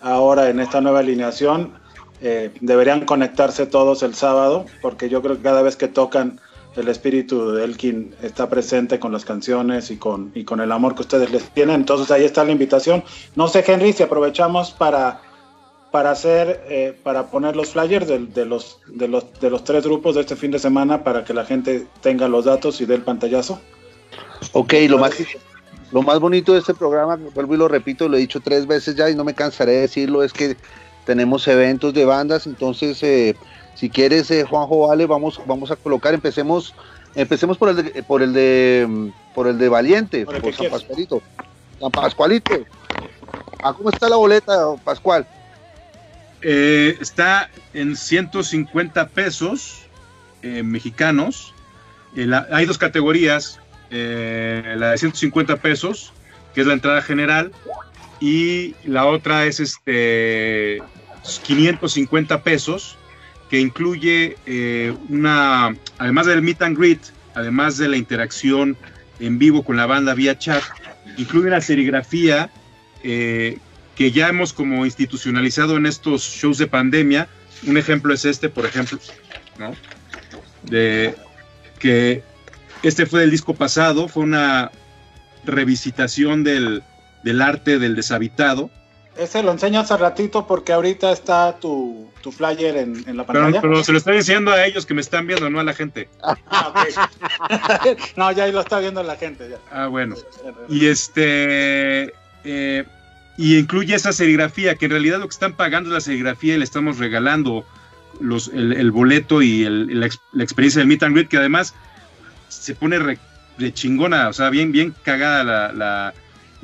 ahora 0.00 0.48
en 0.48 0.58
esta 0.58 0.80
nueva 0.80 0.98
alineación, 1.00 1.78
eh, 2.20 2.50
deberían 2.60 3.04
conectarse 3.04 3.66
todos 3.66 4.02
el 4.02 4.14
sábado, 4.14 4.66
porque 4.82 5.08
yo 5.08 5.22
creo 5.22 5.36
que 5.36 5.42
cada 5.42 5.62
vez 5.62 5.76
que 5.76 5.88
tocan 5.88 6.40
el 6.76 6.88
espíritu 6.88 7.52
de 7.52 7.64
Elkin 7.64 8.14
está 8.22 8.48
presente 8.48 8.98
con 8.98 9.10
las 9.10 9.24
canciones 9.24 9.90
y 9.90 9.96
con, 9.96 10.30
y 10.34 10.44
con 10.44 10.60
el 10.60 10.70
amor 10.72 10.94
que 10.94 11.02
ustedes 11.02 11.30
les 11.30 11.48
tienen. 11.50 11.76
Entonces 11.76 12.10
ahí 12.10 12.24
está 12.24 12.44
la 12.44 12.52
invitación. 12.52 13.02
No 13.34 13.48
sé, 13.48 13.64
Henry, 13.66 13.92
si 13.94 14.02
aprovechamos 14.02 14.72
para, 14.72 15.22
para 15.90 16.10
hacer, 16.10 16.62
eh, 16.68 16.98
para 17.02 17.30
poner 17.30 17.56
los 17.56 17.70
flyers 17.70 18.06
de, 18.06 18.18
de 18.18 18.44
los, 18.44 18.78
de, 18.88 19.08
los, 19.08 19.24
de 19.40 19.48
los 19.48 19.64
tres 19.64 19.84
grupos 19.84 20.16
de 20.16 20.20
este 20.20 20.36
fin 20.36 20.50
de 20.50 20.58
semana 20.58 21.02
para 21.02 21.24
que 21.24 21.32
la 21.32 21.46
gente 21.46 21.86
tenga 22.02 22.28
los 22.28 22.44
datos 22.44 22.80
y 22.82 22.86
dé 22.86 22.96
el 22.96 23.02
pantallazo. 23.02 23.58
Ok, 24.52 24.74
lo 24.88 24.98
más, 24.98 25.12
lo 25.92 26.02
más 26.02 26.20
bonito 26.20 26.52
de 26.52 26.58
este 26.58 26.74
programa, 26.74 27.18
vuelvo 27.34 27.54
y 27.54 27.58
lo 27.58 27.68
repito, 27.68 28.06
lo 28.06 28.18
he 28.18 28.20
dicho 28.20 28.40
tres 28.40 28.66
veces 28.66 28.94
ya 28.96 29.08
y 29.08 29.14
no 29.14 29.24
me 29.24 29.34
cansaré 29.34 29.72
de 29.72 29.80
decirlo, 29.80 30.22
es 30.22 30.34
que 30.34 30.56
tenemos 31.06 31.46
eventos 31.48 31.94
de 31.94 32.04
bandas, 32.04 32.46
entonces 32.46 33.02
eh, 33.02 33.36
si 33.74 33.88
quieres, 33.88 34.30
eh, 34.30 34.44
Juanjo 34.44 34.88
Vale, 34.88 35.06
vamos, 35.06 35.40
vamos 35.46 35.70
a 35.70 35.76
colocar, 35.76 36.12
empecemos, 36.12 36.74
empecemos 37.14 37.56
por 37.56 37.68
el 37.70 37.76
de, 37.76 38.02
por 38.02 38.22
el 38.22 38.32
de, 38.32 39.12
por 39.34 39.46
el 39.48 39.56
de 39.58 39.68
Valiente, 39.68 40.24
Por 40.26 40.54
San. 40.54 40.68
Pascualito. 40.70 41.22
San 41.80 41.90
Pascualito. 41.90 42.54
Ah, 43.62 43.72
¿cómo 43.72 43.88
está 43.90 44.08
la 44.08 44.16
boleta, 44.16 44.74
Pascual? 44.84 45.26
Eh, 46.42 46.96
está 47.00 47.48
en 47.72 47.96
150 47.96 49.08
pesos 49.08 49.82
mexicanos. 50.42 51.52
La- 52.14 52.46
hay 52.52 52.66
dos 52.66 52.78
categorías. 52.78 53.58
eh, 53.90 54.74
la 54.76 54.90
de 54.90 54.98
150 54.98 55.56
pesos, 55.56 56.12
que 56.54 56.60
es 56.62 56.66
la 56.66 56.72
entrada 56.72 57.02
general, 57.02 57.52
y 58.20 58.74
la 58.84 59.06
otra 59.06 59.44
es 59.46 59.60
este 59.60 60.82
550 61.44 62.42
pesos, 62.42 62.96
que 63.50 63.60
incluye 63.60 64.36
eh, 64.46 64.94
una, 65.08 65.76
además 65.98 66.26
del 66.26 66.42
meet 66.42 66.62
and 66.62 66.76
greet, 66.76 67.00
además 67.34 67.76
de 67.78 67.88
la 67.88 67.96
interacción 67.96 68.76
en 69.20 69.38
vivo 69.38 69.62
con 69.62 69.76
la 69.76 69.86
banda 69.86 70.14
vía 70.14 70.38
chat, 70.38 70.62
incluye 71.16 71.48
una 71.48 71.60
serigrafía 71.60 72.50
eh, 73.02 73.58
que 73.94 74.10
ya 74.12 74.28
hemos 74.28 74.52
como 74.52 74.84
institucionalizado 74.84 75.76
en 75.76 75.86
estos 75.86 76.22
shows 76.22 76.58
de 76.58 76.66
pandemia. 76.66 77.28
Un 77.66 77.76
ejemplo 77.76 78.12
es 78.12 78.24
este, 78.24 78.48
por 78.48 78.66
ejemplo, 78.66 78.98
¿no? 79.58 79.74
De 80.62 81.14
que 81.78 82.22
este 82.82 83.06
fue 83.06 83.20
del 83.20 83.30
disco 83.30 83.54
pasado, 83.54 84.08
fue 84.08 84.24
una 84.24 84.70
revisitación 85.44 86.44
del, 86.44 86.82
del 87.24 87.40
arte 87.40 87.78
del 87.78 87.96
deshabitado. 87.96 88.70
Ese 89.18 89.42
lo 89.42 89.52
enseño 89.52 89.80
hace 89.80 89.96
ratito 89.96 90.46
porque 90.46 90.72
ahorita 90.72 91.10
está 91.12 91.56
tu, 91.58 92.10
tu 92.22 92.32
flyer 92.32 92.76
en, 92.76 93.04
en 93.08 93.16
la 93.16 93.24
Pero, 93.26 93.40
pantalla. 93.42 93.60
pero 93.60 93.82
se 93.84 93.92
lo 93.92 93.98
estoy 93.98 94.16
diciendo 94.18 94.50
a 94.52 94.64
ellos 94.66 94.84
que 94.86 94.94
me 94.94 95.00
están 95.00 95.26
viendo, 95.26 95.48
no 95.50 95.60
a 95.60 95.64
la 95.64 95.72
gente. 95.74 96.08
Ah, 96.22 96.36
ok. 96.68 97.96
no, 98.16 98.30
ya 98.32 98.44
ahí 98.44 98.52
lo 98.52 98.60
está 98.60 98.78
viendo 98.78 99.02
la 99.02 99.16
gente. 99.16 99.48
Ya. 99.48 99.56
Ah, 99.70 99.86
bueno. 99.86 100.16
Y 100.68 100.86
este. 100.86 102.12
eh, 102.44 102.84
y 103.38 103.58
incluye 103.58 103.94
esa 103.94 104.12
serigrafía, 104.12 104.76
que 104.76 104.86
en 104.86 104.92
realidad 104.92 105.18
lo 105.18 105.28
que 105.28 105.32
están 105.34 105.52
pagando 105.54 105.90
es 105.90 105.94
la 105.94 106.00
serigrafía 106.00 106.54
y 106.54 106.58
le 106.58 106.64
estamos 106.64 106.98
regalando 106.98 107.66
los, 108.18 108.48
el, 108.48 108.72
el 108.72 108.90
boleto 108.90 109.42
y 109.42 109.64
el- 109.64 110.00
la, 110.00 110.06
ex- 110.06 110.20
la 110.32 110.42
experiencia 110.42 110.78
del 110.78 110.88
meet 110.88 111.02
and 111.02 111.14
greet, 111.14 111.28
que 111.28 111.36
además 111.36 111.74
se 112.48 112.74
pone 112.74 112.98
re, 112.98 113.18
re 113.58 113.74
chingona, 113.74 114.28
o 114.28 114.32
sea, 114.32 114.48
bien, 114.48 114.72
bien 114.72 114.94
cagada 115.02 115.44
la, 115.44 115.72
la, 115.72 116.14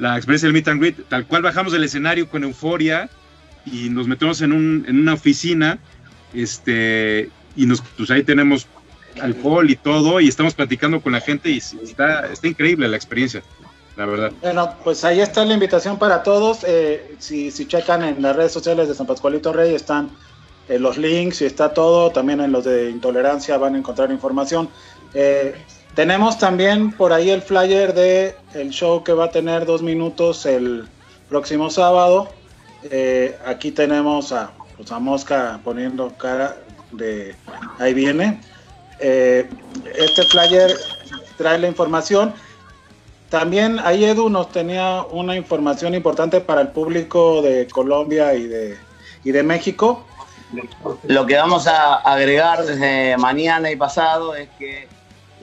la 0.03 0.17
experiencia 0.17 0.49
del 0.49 0.53
meet 0.53 0.69
and 0.69 0.81
greet. 0.81 1.09
Tal 1.09 1.27
cual 1.27 1.43
bajamos 1.43 1.73
del 1.73 1.85
escenario 1.85 2.29
con 2.29 2.43
euforia 2.43 3.09
y 3.65 3.89
nos 3.89 4.09
metemos 4.09 4.43
en, 4.43 4.53
un, 4.53 4.85
en 4.89 4.99
una 4.99 5.15
oficina, 5.15 5.79
este, 6.35 7.31
y 7.55 7.67
nos, 7.67 7.81
pues 7.97 8.11
ahí 8.11 8.25
tenemos 8.25 8.67
alcohol 9.21 9.71
y 9.71 9.77
todo, 9.77 10.21
y 10.21 10.27
estamos 10.27 10.55
platicando 10.55 11.01
con 11.01 11.13
la 11.13 11.21
gente 11.21 11.51
y 11.51 11.59
está, 11.59 12.27
está 12.27 12.49
increíble 12.49 12.89
la 12.89 12.97
experiencia, 12.97 13.43
la 13.97 14.07
verdad. 14.07 14.33
Bueno, 14.41 14.75
pues 14.83 15.05
ahí 15.05 15.21
está 15.21 15.45
la 15.45 15.55
invitación 15.55 15.97
para 15.99 16.25
todos. 16.25 16.65
Eh, 16.67 17.15
si, 17.21 17.53
si 17.53 17.67
checan 17.67 18.03
en 18.03 18.21
las 18.21 18.35
redes 18.35 18.51
sociales 18.51 18.89
de 18.89 18.95
San 18.95 19.07
Pascualito 19.07 19.53
Rey 19.53 19.73
están 19.73 20.11
eh, 20.69 20.81
los 20.81 20.99
links 20.99 21.43
y 21.43 21.45
está 21.45 21.73
todo. 21.73 22.11
También 22.11 22.41
en 22.41 22.51
los 22.51 22.65
de 22.65 22.91
Intolerancia 22.91 23.57
van 23.57 23.77
a 23.77 23.79
encontrar 23.79 24.11
información. 24.11 24.69
Eh, 25.15 25.55
tenemos 25.95 26.39
también 26.39 26.93
por 26.93 27.13
ahí 27.13 27.31
el 27.31 27.43
flyer 27.43 27.93
de 27.95 28.35
el 28.55 28.71
show 28.71 29.05
que 29.05 29.13
va 29.13 29.27
a 29.27 29.31
tener 29.31 29.67
dos 29.67 29.83
minutos 29.83 30.47
el 30.47 30.87
próximo 31.29 31.71
sábado. 31.71 32.29
Eh, 32.91 33.39
aquí 33.47 33.71
tenemos 33.71 34.33
a, 34.33 34.51
pues, 34.77 34.91
Mosca 35.01 35.61
poniendo 35.63 36.13
cara 36.17 36.57
de 36.93 37.35
ahí 37.79 37.95
viene. 37.95 38.41
Eh, 39.01 39.49
este 39.95 40.23
flyer 40.31 40.73
trae 41.37 41.59
la 41.59 41.69
información. 41.69 42.33
También 43.29 43.79
ahí 43.81 44.05
Edu 44.05 44.29
nos 44.29 44.53
tenía 44.53 45.03
una 45.11 45.37
información 45.37 45.95
importante 45.95 46.41
para 46.41 46.61
el 46.61 46.69
público 46.69 47.41
de 47.41 47.67
Colombia 47.67 48.35
y 48.35 48.47
de, 48.47 48.77
y 49.25 49.33
de 49.33 49.43
México. 49.43 50.05
Lo 51.05 51.25
que 51.25 51.37
vamos 51.37 51.67
a 51.67 51.95
agregar 51.97 52.65
desde 52.65 53.17
mañana 53.17 53.71
y 53.71 53.77
pasado 53.77 54.35
es 54.35 54.51
que 54.59 54.87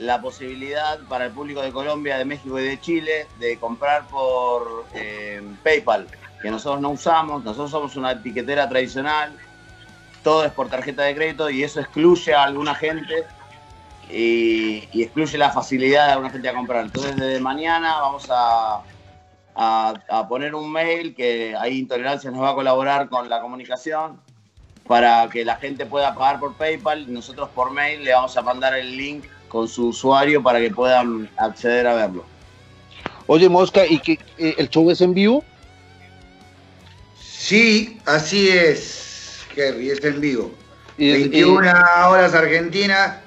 la 0.00 0.20
posibilidad 0.20 0.98
para 1.08 1.26
el 1.26 1.32
público 1.32 1.60
de 1.60 1.72
Colombia, 1.72 2.16
de 2.16 2.24
México 2.24 2.58
y 2.58 2.64
de 2.64 2.80
Chile 2.80 3.26
de 3.38 3.58
comprar 3.58 4.06
por 4.08 4.86
eh, 4.94 5.42
PayPal, 5.62 6.06
que 6.40 6.50
nosotros 6.50 6.80
no 6.80 6.90
usamos, 6.90 7.44
nosotros 7.44 7.70
somos 7.70 7.96
una 7.96 8.12
etiquetera 8.12 8.66
tradicional, 8.66 9.36
todo 10.24 10.46
es 10.46 10.52
por 10.52 10.70
tarjeta 10.70 11.02
de 11.02 11.14
crédito 11.14 11.50
y 11.50 11.62
eso 11.62 11.80
excluye 11.80 12.32
a 12.32 12.44
alguna 12.44 12.74
gente 12.74 13.24
y, 14.10 15.02
excluye 15.02 15.36
la 15.36 15.50
facilidad 15.50 16.06
de 16.06 16.12
alguna 16.12 16.30
gente 16.30 16.48
a 16.48 16.54
comprar. 16.54 16.86
Entonces 16.86 17.16
desde 17.16 17.38
mañana 17.38 18.00
vamos 18.00 18.26
a, 18.30 18.80
a, 19.54 19.94
a 20.08 20.28
poner 20.28 20.54
un 20.54 20.72
mail 20.72 21.14
que 21.14 21.54
ahí 21.56 21.78
Intolerancia 21.78 22.30
nos 22.30 22.42
va 22.42 22.50
a 22.50 22.54
colaborar 22.54 23.10
con 23.10 23.28
la 23.28 23.42
comunicación 23.42 24.18
para 24.86 25.28
que 25.28 25.44
la 25.44 25.56
gente 25.56 25.84
pueda 25.84 26.14
pagar 26.14 26.40
por 26.40 26.54
PayPal. 26.54 27.12
Nosotros 27.12 27.50
por 27.50 27.70
mail 27.70 28.02
le 28.02 28.14
vamos 28.14 28.34
a 28.38 28.40
mandar 28.40 28.74
el 28.74 28.96
link 28.96 29.26
con 29.50 29.68
su 29.68 29.88
usuario 29.88 30.42
para 30.42 30.60
que 30.60 30.70
puedan 30.70 31.28
acceder 31.36 31.86
a 31.86 31.94
verlo. 31.94 32.24
Oye, 33.26 33.48
Mosca, 33.48 33.84
¿y 33.86 33.98
que 33.98 34.12
eh, 34.38 34.54
el 34.56 34.70
show 34.70 34.88
es 34.90 35.00
en 35.00 35.12
vivo? 35.12 35.44
Sí, 37.20 37.98
así 38.06 38.48
es, 38.48 39.40
Kerry, 39.54 39.90
es 39.90 40.02
en 40.04 40.20
vivo. 40.20 40.52
Y 40.96 41.10
es- 41.10 41.18
21 41.30 41.68
eh, 41.68 41.72
horas 42.06 42.32
Argentina, 42.34 43.20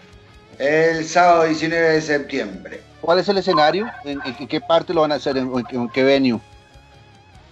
el 0.59 1.05
sábado 1.05 1.43
19 1.43 1.89
de 1.89 2.01
septiembre. 2.01 2.81
¿Cuál 3.01 3.19
es 3.19 3.27
el 3.27 3.37
escenario? 3.37 3.91
¿En, 4.05 4.21
en 4.25 4.47
qué 4.47 4.61
parte 4.61 4.93
lo 4.93 5.01
van 5.01 5.11
a 5.11 5.15
hacer? 5.15 5.35
¿En, 5.37 5.51
en- 5.53 5.65
en 5.81 5.89
qué 5.89 6.03
venue? 6.03 6.39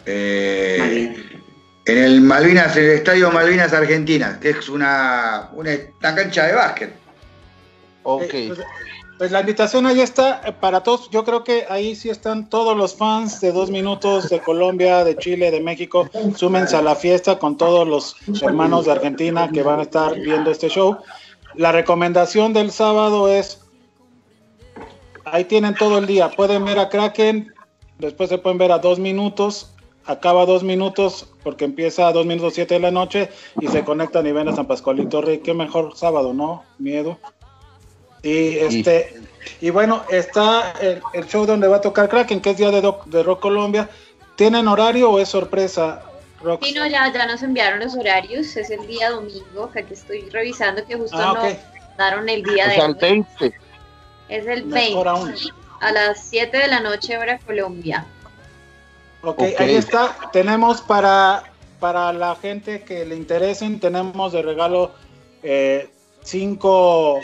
Eh, 0.05 1.13
en 1.85 1.97
el 1.97 2.21
Malvinas, 2.21 2.75
el 2.77 2.91
Estadio 2.91 3.31
Malvinas 3.31 3.73
Argentina, 3.73 4.39
que 4.41 4.51
es 4.51 4.69
una, 4.69 5.49
una, 5.53 5.71
una 5.99 6.15
cancha 6.15 6.47
de 6.47 6.53
básquet. 6.53 7.00
Ok. 8.03 8.33
Eh, 8.33 8.45
pues, 8.47 8.59
pues 9.17 9.31
la 9.31 9.41
invitación 9.41 9.85
ahí 9.85 10.01
está 10.01 10.41
eh, 10.45 10.51
para 10.51 10.81
todos. 10.81 11.09
Yo 11.11 11.23
creo 11.23 11.43
que 11.43 11.65
ahí 11.69 11.95
sí 11.95 12.09
están 12.09 12.49
todos 12.49 12.75
los 12.75 12.95
fans 12.95 13.39
de 13.39 13.51
dos 13.51 13.69
minutos 13.69 14.29
de 14.29 14.39
Colombia, 14.39 15.03
de 15.03 15.15
Chile, 15.15 15.51
de 15.51 15.61
México. 15.61 16.09
Súmense 16.35 16.75
a 16.75 16.81
la 16.81 16.95
fiesta 16.95 17.37
con 17.37 17.57
todos 17.57 17.87
los 17.87 18.15
hermanos 18.41 18.85
de 18.85 18.93
Argentina 18.93 19.49
que 19.51 19.61
van 19.61 19.79
a 19.79 19.83
estar 19.83 20.15
viendo 20.15 20.49
este 20.49 20.69
show. 20.69 20.97
La 21.53 21.71
recomendación 21.71 22.53
del 22.53 22.71
sábado 22.71 23.31
es, 23.31 23.61
ahí 25.25 25.45
tienen 25.45 25.75
todo 25.75 25.99
el 25.99 26.07
día. 26.07 26.31
Pueden 26.31 26.65
ver 26.65 26.79
a 26.79 26.89
Kraken, 26.89 27.53
después 27.99 28.29
se 28.29 28.37
pueden 28.37 28.57
ver 28.57 28.71
a 28.71 28.79
dos 28.79 28.99
minutos. 28.99 29.73
Acaba 30.05 30.47
dos 30.47 30.63
minutos 30.63 31.27
porque 31.43 31.65
empieza 31.65 32.07
a 32.07 32.11
dos 32.11 32.25
minutos 32.25 32.55
siete 32.55 32.73
de 32.73 32.79
la 32.79 32.89
noche 32.89 33.29
y 33.59 33.67
se 33.67 33.83
conectan 33.83 34.25
y 34.25 34.31
ven 34.31 34.47
a 34.47 34.55
San 34.55 34.65
Pascualito 34.65 35.21
Rey. 35.21 35.41
Qué 35.41 35.53
mejor 35.53 35.95
sábado, 35.95 36.33
¿no? 36.33 36.63
Miedo. 36.79 37.19
Y 38.23 38.57
este, 38.59 39.19
y 39.59 39.69
bueno, 39.71 40.03
está 40.09 40.73
el, 40.79 41.01
el 41.13 41.25
show 41.27 41.45
donde 41.45 41.67
va 41.67 41.77
a 41.77 41.81
tocar 41.81 42.07
Kraken, 42.09 42.39
que 42.41 42.51
es 42.51 42.57
día 42.57 42.69
de, 42.71 42.81
doc- 42.81 43.05
de 43.05 43.23
Rock 43.23 43.39
Colombia. 43.41 43.89
¿Tienen 44.35 44.67
horario 44.67 45.09
o 45.11 45.19
es 45.19 45.29
sorpresa, 45.29 46.03
Rock? 46.41 46.63
Sí, 46.63 46.73
no, 46.73 46.85
ya, 46.87 47.11
ya 47.11 47.25
nos 47.25 47.41
enviaron 47.43 47.79
los 47.79 47.95
horarios, 47.95 48.55
es 48.55 48.69
el 48.69 48.85
día 48.87 49.09
domingo, 49.09 49.71
que 49.71 49.79
aquí 49.79 49.93
estoy 49.93 50.29
revisando 50.29 50.85
que 50.85 50.95
justo 50.95 51.17
Ah, 51.19 51.33
no 51.35 51.43
ok. 51.47 51.57
daron 51.97 52.29
el 52.29 52.43
día 52.43 52.67
de 52.67 52.75
sea, 52.75 52.85
el 52.85 52.91
hoy. 52.93 52.97
20. 52.99 53.53
Es 54.29 54.47
el 54.47 54.69
No, 54.69 54.75
20, 54.75 54.95
hora 54.95 55.13
uno. 55.15 55.33
a 55.79 55.91
las 55.91 56.23
7 56.23 56.57
de 56.57 56.67
la 56.67 56.79
noche 56.79 57.17
hora 57.17 57.39
Colombia. 57.39 58.05
Ok, 59.23 59.39
Ok. 59.41 59.59
ahí 59.59 59.75
está. 59.75 60.15
Tenemos 60.31 60.81
para, 60.81 61.43
para 61.79 62.13
la 62.13 62.35
gente 62.35 62.83
que 62.83 63.05
le 63.05 63.15
interesen, 63.15 63.79
tenemos 63.79 64.31
de 64.31 64.41
regalo 64.41 64.91
eh, 65.43 65.89
cinco, 66.23 67.19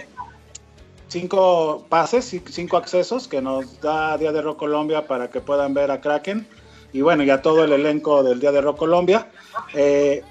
cinco 1.08 1.86
pases, 1.90 2.34
y 2.34 2.40
cinco 2.50 2.78
accesos 2.78 3.28
que 3.28 3.42
nos 3.42 3.80
da 3.82 4.18
Día 4.18 4.32
de 4.32 4.42
Rock 4.42 4.60
Colombia 4.60 5.08
para 5.08 5.30
que 5.30 5.42
puedan 5.42 5.74
ver 5.74 5.92
a 5.92 6.02
Kraken. 6.02 6.48
Y 6.94 7.02
bueno, 7.02 7.24
ya 7.24 7.42
todo 7.42 7.64
el 7.64 7.74
elenco 7.74 8.24
del 8.24 8.40
Día 8.40 8.52
de 8.52 8.62
Rock 8.62 8.78
Colombia. 8.78 9.28
Eh, 9.74 10.24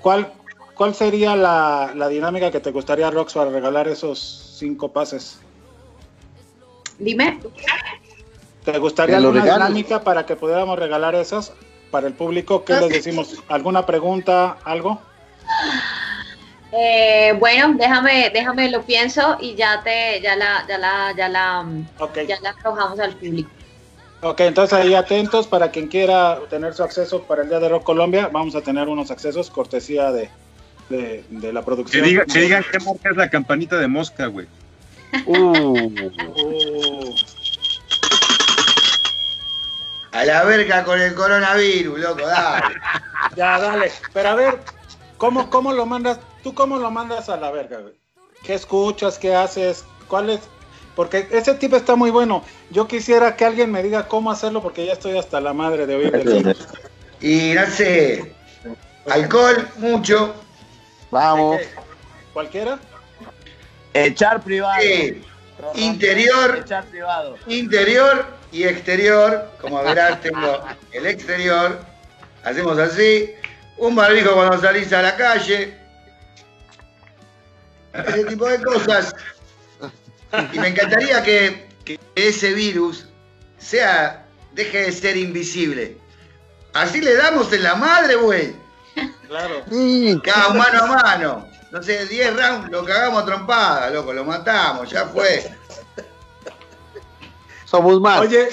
¿cuál, 0.00 0.32
¿Cuál 0.74 0.94
sería 0.94 1.36
la, 1.36 1.92
la 1.94 2.08
dinámica 2.08 2.50
que 2.50 2.60
te 2.60 2.70
gustaría, 2.70 3.10
Rox, 3.10 3.34
para 3.34 3.50
regalar 3.50 3.88
esos 3.88 4.56
cinco 4.58 4.92
pases? 4.92 5.38
Dime, 6.98 7.40
¿Te 8.64 8.78
gustaría 8.78 9.16
alguna 9.16 9.42
regales. 9.42 9.68
dinámica 9.68 10.04
para 10.04 10.26
que 10.26 10.36
pudiéramos 10.36 10.78
regalar 10.78 11.14
esas 11.14 11.52
para 11.90 12.06
el 12.06 12.12
público? 12.12 12.64
¿Qué 12.64 12.74
les 12.74 12.88
decimos? 12.90 13.42
¿Alguna 13.48 13.86
pregunta? 13.86 14.58
¿Algo? 14.64 15.00
Eh, 16.72 17.34
bueno, 17.38 17.74
déjame, 17.76 18.30
déjame 18.32 18.70
lo 18.70 18.82
pienso 18.82 19.36
y 19.40 19.54
ya 19.56 19.82
te, 19.82 20.20
ya 20.20 20.36
la, 20.36 20.64
ya 20.68 20.78
la, 20.78 21.12
ya 21.16 21.28
la, 21.28 21.62
mm, 21.62 21.86
Ok, 21.98 22.18
ya 22.28 22.38
la 22.42 22.50
arrojamos 22.50 23.00
al 23.00 23.12
público. 23.14 23.50
ok, 24.22 24.40
entonces 24.42 24.78
ahí 24.78 24.94
atentos 24.94 25.46
para 25.48 25.70
quien 25.72 25.88
quiera 25.88 26.38
tener 26.48 26.72
su 26.74 26.82
acceso 26.84 27.22
para 27.24 27.42
el 27.42 27.48
Día 27.48 27.58
de 27.58 27.68
Rock 27.70 27.82
Colombia. 27.84 28.28
Vamos 28.32 28.54
a 28.54 28.60
tener 28.60 28.88
unos 28.88 29.10
accesos 29.10 29.50
cortesía 29.50 30.12
de, 30.12 30.30
de, 30.90 31.24
de 31.28 31.52
la 31.52 31.60
Que, 31.60 31.66
producción. 31.66 32.04
diga- 32.04 32.24
que 32.32 32.40
digan 32.40 32.64
qué 32.70 32.78
marca 32.78 33.10
es 33.10 33.16
la 33.16 33.28
campanita 33.28 33.76
de 33.76 33.88
mosca, 33.88 34.26
güey. 34.26 34.46
Uh, 35.26 35.90
Uh, 36.36 37.14
A 40.12 40.24
la 40.24 40.44
verga 40.44 40.84
con 40.84 41.00
el 41.00 41.14
coronavirus, 41.14 41.98
loco, 41.98 42.26
dale. 42.26 42.74
ya, 43.36 43.58
dale. 43.58 43.90
Pero 44.12 44.28
a 44.28 44.34
ver, 44.34 44.58
¿cómo, 45.20 45.50
¿cómo 45.50 45.72
lo 45.72 45.86
mandas? 45.86 46.18
¿Tú 46.42 46.54
cómo 46.54 46.78
lo 46.78 46.90
mandas 46.90 47.28
a 47.28 47.36
la 47.36 47.50
verga, 47.52 47.78
güey? 47.78 47.94
¿Qué 48.42 48.54
escuchas? 48.54 49.18
¿Qué 49.18 49.34
haces? 49.34 49.84
¿Cuál 50.08 50.30
es? 50.30 50.40
Porque 50.96 51.28
ese 51.30 51.54
tipo 51.54 51.76
está 51.76 51.94
muy 51.94 52.10
bueno. 52.10 52.42
Yo 52.70 52.88
quisiera 52.88 53.36
que 53.36 53.44
alguien 53.44 53.70
me 53.70 53.82
diga 53.82 54.08
cómo 54.08 54.30
hacerlo 54.30 54.62
porque 54.62 54.86
ya 54.86 54.94
estoy 54.94 55.16
hasta 55.18 55.40
la 55.40 55.52
madre 55.52 55.86
de 55.86 55.94
oír 55.94 56.56
Y 57.20 57.52
no 57.54 57.66
sé, 57.66 58.34
alcohol, 59.08 59.68
mucho. 59.76 60.34
vamos. 61.10 61.60
¿Cualquiera? 62.32 62.78
Echar 63.92 64.42
privado. 64.42 64.80
Sí. 64.82 65.22
Interior. 65.74 66.60
Echar 66.64 66.84
privado. 66.86 67.36
Interior 67.46 68.24
y 68.52 68.64
exterior. 68.64 69.50
Como 69.60 69.82
verás, 69.82 70.20
tengo 70.22 70.60
el 70.92 71.06
exterior. 71.06 71.78
Hacemos 72.42 72.78
así. 72.78 73.30
Un 73.80 73.96
barbijo 73.96 74.34
cuando 74.34 74.60
salís 74.60 74.92
a 74.92 75.00
la 75.00 75.16
calle. 75.16 75.74
Ese 77.94 78.24
tipo 78.26 78.46
de 78.46 78.62
cosas. 78.62 79.14
Y 80.52 80.58
me 80.58 80.68
encantaría 80.68 81.22
que, 81.22 81.66
que 81.84 81.98
ese 82.14 82.52
virus 82.52 83.06
sea, 83.58 84.26
deje 84.52 84.82
de 84.82 84.92
ser 84.92 85.16
invisible. 85.16 85.96
Así 86.74 87.00
le 87.00 87.14
damos 87.14 87.50
en 87.54 87.62
la 87.62 87.74
madre, 87.74 88.16
güey. 88.16 88.54
Claro. 89.26 89.64
Cada 90.22 90.50
mano 90.50 90.82
a 90.82 90.86
mano. 90.86 91.48
No 91.72 91.82
sé, 91.82 92.04
10 92.04 92.36
rounds, 92.36 92.70
lo 92.70 92.84
cagamos 92.84 93.22
a 93.22 93.26
trompada, 93.26 93.90
loco, 93.90 94.12
lo 94.12 94.24
matamos, 94.24 94.90
ya 94.90 95.06
fue. 95.06 95.50
somos 97.64 97.98
más. 98.00 98.20
Oye, 98.20 98.48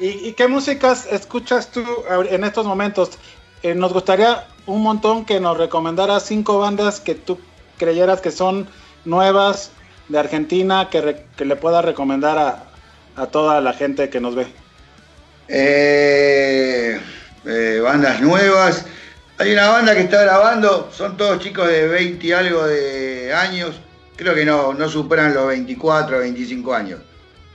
¿y, 0.00 0.28
y 0.28 0.32
qué 0.34 0.48
músicas 0.48 1.06
escuchas 1.06 1.70
tú 1.70 1.82
en 2.28 2.44
estos 2.44 2.66
momentos? 2.66 3.18
Eh, 3.62 3.74
nos 3.74 3.92
gustaría 3.92 4.46
un 4.66 4.82
montón 4.82 5.24
que 5.24 5.40
nos 5.40 5.56
recomendaras 5.56 6.24
cinco 6.24 6.58
bandas 6.58 7.00
que 7.00 7.14
tú 7.14 7.38
creyeras 7.78 8.20
que 8.20 8.30
son 8.30 8.68
nuevas 9.04 9.70
de 10.08 10.18
Argentina, 10.18 10.88
que, 10.90 11.24
que 11.36 11.44
le 11.44 11.56
puedas 11.56 11.84
recomendar 11.84 12.38
a, 12.38 12.64
a 13.16 13.26
toda 13.26 13.60
la 13.60 13.72
gente 13.72 14.08
que 14.10 14.20
nos 14.20 14.34
ve. 14.34 14.46
Eh, 15.48 17.00
eh, 17.44 17.80
bandas 17.82 18.20
nuevas. 18.20 18.84
Hay 19.38 19.52
una 19.52 19.68
banda 19.68 19.94
que 19.94 20.00
está 20.00 20.22
grabando, 20.22 20.90
son 20.92 21.16
todos 21.16 21.42
chicos 21.42 21.68
de 21.68 21.86
20 21.86 22.26
y 22.26 22.32
algo 22.32 22.66
de 22.66 23.32
años. 23.34 23.80
Creo 24.16 24.34
que 24.34 24.44
no, 24.44 24.72
no 24.72 24.88
superan 24.88 25.34
los 25.34 25.46
24 25.48 26.16
o 26.16 26.20
25 26.20 26.74
años. 26.74 27.00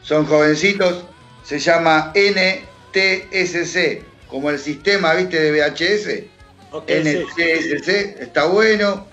Son 0.03 0.25
jovencitos, 0.25 1.03
se 1.43 1.59
llama 1.59 2.13
NTSC, 2.15 4.03
como 4.27 4.49
el 4.51 4.59
sistema, 4.59 5.13
viste, 5.13 5.39
de 5.39 5.51
VHS. 5.51 6.30
Ok, 6.71 6.87
sí. 6.87 7.25
NTSC, 7.25 7.89
está 8.21 8.45
bueno. 8.45 9.07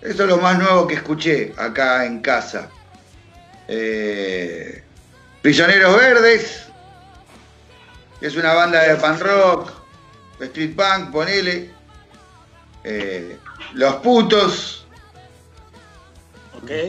Eso 0.00 0.22
es 0.24 0.28
lo 0.28 0.36
más 0.38 0.58
nuevo 0.58 0.86
que 0.86 0.94
escuché 0.94 1.52
acá 1.56 2.04
en 2.04 2.20
casa. 2.20 2.68
Eh, 3.68 4.82
Prisioneros 5.40 5.96
Verdes, 5.96 6.66
que 8.20 8.26
es 8.26 8.36
una 8.36 8.52
banda 8.54 8.82
de 8.82 8.96
pan 8.96 9.18
rock, 9.20 9.72
street 10.40 10.74
punk, 10.76 11.10
ponele. 11.10 11.70
Eh, 12.84 13.38
Los 13.74 13.94
Putos. 13.96 14.86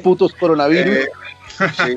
Putos 0.03 0.33
coronavirus. 0.33 0.95
eh, 0.97 1.09
sí. 1.77 1.95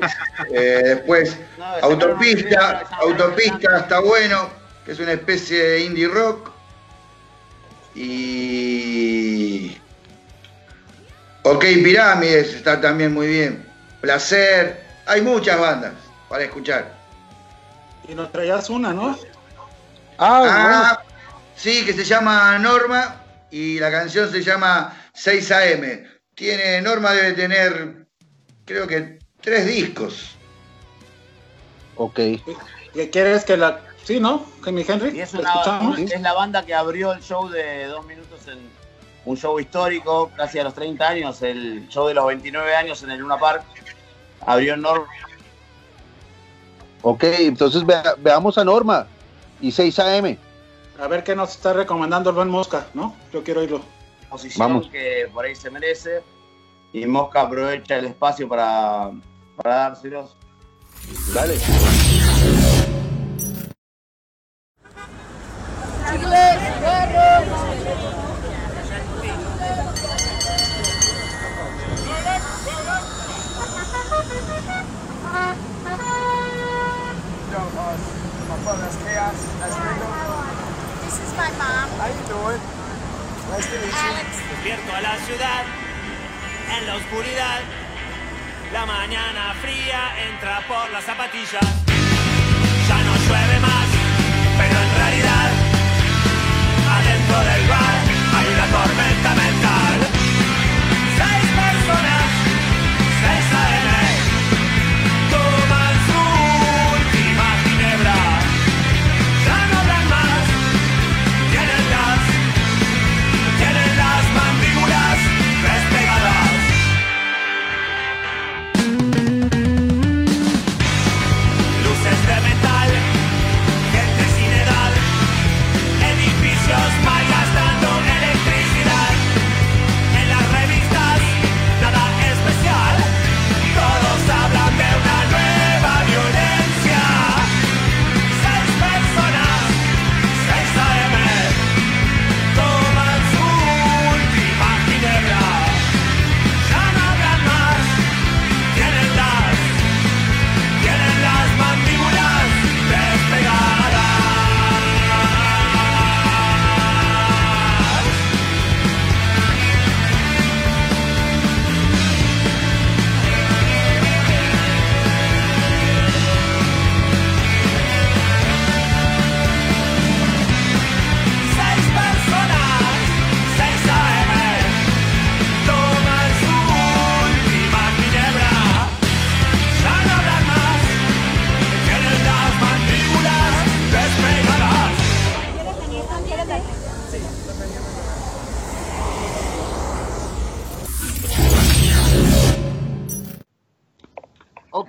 Eh, 0.53 0.81
después 0.83 1.37
No, 1.57 1.65
Autopista, 1.65 2.79
Autopista 3.01 3.79
está 3.79 3.99
bueno, 3.99 4.49
que 4.85 4.93
es 4.93 4.99
una 4.99 5.13
especie 5.13 5.61
de 5.61 5.79
indie 5.81 6.07
rock. 6.07 6.49
Y. 7.99 9.77
Ok, 11.43 11.65
Pirámides 11.83 12.53
está 12.53 12.79
también 12.79 13.13
muy 13.13 13.27
bien. 13.27 13.65
Placer. 13.99 14.81
Hay 15.05 15.21
muchas 15.21 15.59
bandas 15.59 15.93
para 16.29 16.45
escuchar. 16.45 16.93
Y 18.07 18.15
nos 18.15 18.31
traías 18.31 18.69
una, 18.69 18.93
¿no? 18.93 19.19
Ah, 20.17 20.45
Ah, 20.47 21.03
sí, 21.55 21.85
que 21.85 21.91
se 21.93 22.05
llama 22.05 22.57
Norma 22.59 23.21
y 23.51 23.79
la 23.79 23.91
canción 23.91 24.31
se 24.31 24.43
llama 24.43 24.95
6 25.13 25.51
AM. 25.51 26.03
Tiene, 26.35 26.81
Norma 26.81 27.11
debe 27.11 27.33
tener, 27.33 28.05
creo 28.65 28.87
que 28.87 29.19
tres 29.41 29.65
discos. 29.65 30.37
Ok. 31.95 32.19
¿Y 32.19 33.07
¿Quieres 33.07 33.43
que 33.43 33.57
la... 33.57 33.88
Sí, 34.09 34.19
¿no? 34.19 34.43
Que 34.63 34.71
mi 34.71 34.81
Henry, 34.81 35.15
Y 35.15 35.21
es, 35.21 35.35
¿la 35.35 35.79
una, 35.83 36.01
es 36.01 36.19
la 36.19 36.33
banda 36.33 36.65
que 36.65 36.73
abrió 36.73 37.13
el 37.13 37.21
show 37.21 37.47
de 37.47 37.85
dos 37.85 38.03
minutos 38.07 38.39
en 38.47 38.57
un 39.23 39.37
show 39.37 39.59
histórico, 39.59 40.31
casi 40.35 40.57
a 40.57 40.63
los 40.63 40.73
30 40.73 41.07
años, 41.07 41.43
el 41.43 41.87
show 41.89 42.07
de 42.07 42.15
los 42.15 42.25
29 42.25 42.75
años 42.75 43.03
en 43.03 43.11
el 43.11 43.19
Luna 43.19 43.37
Park. 43.37 43.61
abrió 44.47 44.75
Norma. 44.77 45.05
Ok, 47.03 47.23
entonces 47.23 47.85
vea- 47.85 48.15
veamos 48.17 48.57
a 48.57 48.63
Norma 48.63 49.05
y 49.61 49.71
6 49.71 49.99
AM. 49.99 50.39
A 50.99 51.07
ver 51.07 51.23
qué 51.23 51.35
nos 51.35 51.51
está 51.51 51.73
recomendando 51.73 52.31
el 52.31 52.35
buen 52.35 52.49
Mosca, 52.49 52.87
¿no? 52.95 53.15
Yo 53.31 53.43
quiero 53.43 53.59
oírlo. 53.59 53.81
posición 54.27 54.67
Vamos. 54.69 54.89
que 54.89 55.29
por 55.31 55.45
ahí 55.45 55.53
se 55.53 55.69
merece. 55.69 56.23
Y 56.93 57.05
Mosca 57.05 57.41
aprovecha 57.41 57.97
el 57.97 58.05
espacio 58.05 58.49
para, 58.49 59.11
para 59.55 59.75
dárselos. 59.75 60.35
Dale. 61.31 61.59
Mom. 81.59 81.89
How 81.99 82.07
you 82.07 82.23
doing? 82.27 82.61
Nice 83.49 83.67
a 84.95 85.01
la 85.01 85.15
ciudad, 85.25 85.63
en 86.77 86.87
la 86.87 86.95
oscuridad. 86.95 87.61
La 88.73 88.85
mañana 88.85 89.53
fría 89.61 90.13
entra 90.29 90.61
por 90.67 90.89
las 90.91 91.03
zapatillas. 91.03 91.65
Ya 92.87 92.97
no 93.03 93.15
llueve 93.17 93.59
but 97.29 97.45
I 97.45 97.69
ride. 97.69 97.88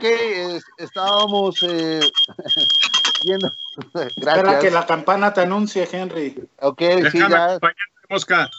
Ok, 0.00 0.06
es- 0.06 0.64
estábamos 0.78 1.62
eh, 1.62 2.00
viendo. 3.24 3.52
Espera 3.94 4.36
Gracias. 4.36 4.60
que 4.64 4.70
la 4.70 4.86
campana 4.86 5.32
te 5.34 5.42
anuncie, 5.42 5.86
Henry. 5.92 6.48
Ok, 6.60 6.80
sí, 6.80 7.02
Déjame 7.02 7.28
ya. 7.30 7.44
acompañarte, 7.44 8.06
Mosca. 8.08 8.50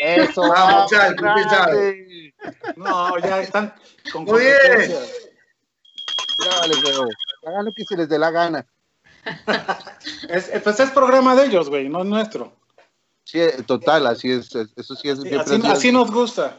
Eso, 0.00 0.40
Vamos, 0.48 0.90
Chal, 0.90 1.14
grande. 1.16 2.34
No, 2.76 3.18
ya 3.18 3.40
están 3.42 3.74
con 4.10 4.24
Muy 4.24 4.40
bien. 4.40 4.90
Ya. 6.38 7.48
Hagan 7.50 7.64
lo 7.66 7.72
que 7.74 7.84
se 7.84 7.96
les 7.96 8.08
dé 8.08 8.18
la 8.18 8.30
gana. 8.30 8.66
Es, 10.28 10.50
pues 10.64 10.80
es 10.80 10.90
programa 10.90 11.36
de 11.36 11.44
ellos, 11.46 11.68
güey, 11.68 11.88
no 11.88 12.00
es 12.00 12.06
nuestro. 12.06 12.52
Sí, 13.24 13.38
eh, 13.38 13.62
total, 13.66 14.06
así 14.06 14.32
es. 14.32 14.52
es- 14.54 14.72
Eso 14.76 14.96
sí 14.96 15.10
es 15.10 15.20
Sí, 15.20 15.34
así, 15.34 15.60
así 15.66 15.92
nos 15.92 16.10
gusta. 16.10 16.58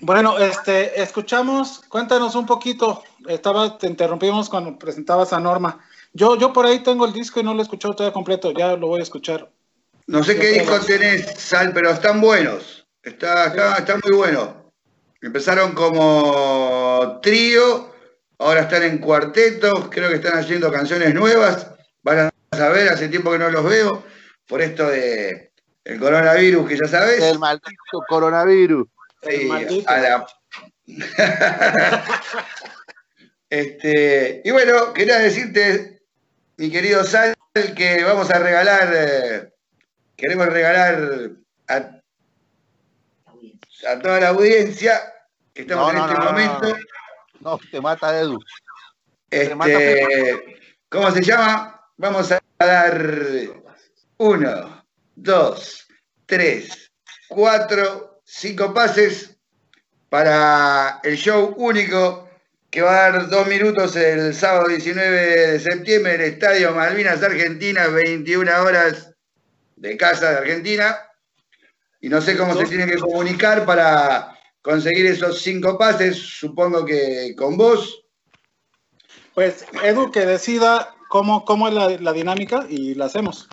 Bueno, 0.00 0.38
este, 0.38 1.00
escuchamos, 1.00 1.82
cuéntanos 1.88 2.34
un 2.34 2.46
poquito. 2.46 3.02
Estaba, 3.28 3.78
te 3.78 3.86
interrumpimos 3.86 4.48
cuando 4.48 4.78
presentabas 4.78 5.32
a 5.32 5.40
Norma. 5.40 5.80
Yo, 6.12 6.36
yo 6.36 6.52
por 6.52 6.66
ahí 6.66 6.82
tengo 6.82 7.06
el 7.06 7.12
disco 7.12 7.40
y 7.40 7.42
no 7.42 7.54
lo 7.54 7.60
he 7.60 7.62
escuchado 7.62 7.94
todo 7.94 8.12
completo, 8.12 8.52
ya 8.52 8.76
lo 8.76 8.88
voy 8.88 9.00
a 9.00 9.02
escuchar. 9.02 9.50
No 10.06 10.22
sé 10.22 10.38
qué 10.38 10.52
disco 10.52 10.78
tenés, 10.80 11.26
Sal, 11.38 11.72
pero 11.72 11.90
están 11.90 12.20
buenos. 12.20 12.86
Está, 13.02 13.46
está, 13.46 13.76
está 13.76 13.98
muy 14.04 14.16
bueno. 14.16 14.72
Empezaron 15.20 15.72
como 15.72 17.18
trío, 17.22 17.92
ahora 18.38 18.62
están 18.62 18.84
en 18.84 18.98
cuarteto, 18.98 19.90
creo 19.90 20.08
que 20.08 20.16
están 20.16 20.38
haciendo 20.38 20.70
canciones 20.70 21.14
nuevas. 21.14 21.70
Van 22.02 22.30
a 22.50 22.56
saber, 22.56 22.88
hace 22.88 23.08
tiempo 23.08 23.32
que 23.32 23.38
no 23.38 23.50
los 23.50 23.64
veo, 23.64 24.04
por 24.46 24.62
esto 24.62 24.86
de 24.88 25.50
el 25.84 25.98
coronavirus, 25.98 26.68
que 26.68 26.76
ya 26.76 26.86
sabes. 26.86 27.22
el 27.22 27.38
maldito 27.38 28.02
coronavirus. 28.08 28.86
Sí, 29.28 29.44
maldito. 29.46 29.90
a 29.90 29.96
la- 29.98 30.26
este, 33.50 34.42
y 34.44 34.50
bueno, 34.50 34.92
quería 34.92 35.18
decirte, 35.18 36.02
mi 36.56 36.70
querido 36.70 37.04
Sal, 37.04 37.34
que 37.76 38.02
vamos 38.04 38.30
a 38.30 38.38
regalar, 38.38 38.92
eh, 38.94 39.52
queremos 40.16 40.46
regalar 40.46 41.30
a, 41.68 41.76
a 43.90 43.98
toda 44.00 44.20
la 44.20 44.28
audiencia 44.28 45.00
que 45.54 45.62
estamos 45.62 45.92
No, 45.92 45.98
en 45.98 45.98
no, 45.98 46.06
este 46.12 46.18
no, 46.18 46.24
momento. 46.32 46.76
No, 47.40 47.58
te 47.70 47.80
mata 47.80 48.18
Edu. 48.20 48.38
te 49.28 49.54
mata 49.54 49.70
Este, 49.72 50.60
¿Cómo 50.88 51.10
se 51.10 51.22
llama? 51.22 51.80
Vamos 51.96 52.30
a 52.32 52.40
dar 52.58 53.00
uno, 54.18 54.86
dos, 55.14 55.86
tres, 56.26 56.90
cuatro, 57.28 58.15
cinco 58.26 58.74
pases 58.74 59.38
para 60.08 61.00
el 61.04 61.16
show 61.16 61.54
único 61.56 62.28
que 62.70 62.82
va 62.82 62.90
a 63.06 63.10
dar 63.12 63.28
dos 63.30 63.46
minutos 63.46 63.94
el 63.96 64.34
sábado 64.34 64.68
19 64.68 65.10
de 65.52 65.60
septiembre 65.60 66.14
en 66.16 66.20
el 66.20 66.26
Estadio 66.32 66.74
Malvinas 66.74 67.22
Argentina, 67.22 67.86
21 67.86 68.50
horas 68.62 69.14
de 69.76 69.96
casa 69.96 70.32
de 70.32 70.38
Argentina. 70.38 70.98
Y 72.00 72.08
no 72.08 72.20
sé 72.20 72.36
cómo 72.36 72.54
se 72.54 72.66
tiene 72.66 72.86
que 72.86 72.98
comunicar 72.98 73.64
para 73.64 74.36
conseguir 74.60 75.06
esos 75.06 75.40
cinco 75.40 75.78
pases, 75.78 76.16
supongo 76.16 76.84
que 76.84 77.34
con 77.36 77.56
vos. 77.56 78.02
Pues 79.34 79.64
Edu 79.82 80.10
que 80.10 80.26
decida 80.26 80.94
cómo, 81.08 81.44
cómo 81.44 81.68
es 81.68 81.74
la, 81.74 81.88
la 81.90 82.12
dinámica 82.12 82.66
y 82.68 82.94
la 82.94 83.06
hacemos. 83.06 83.48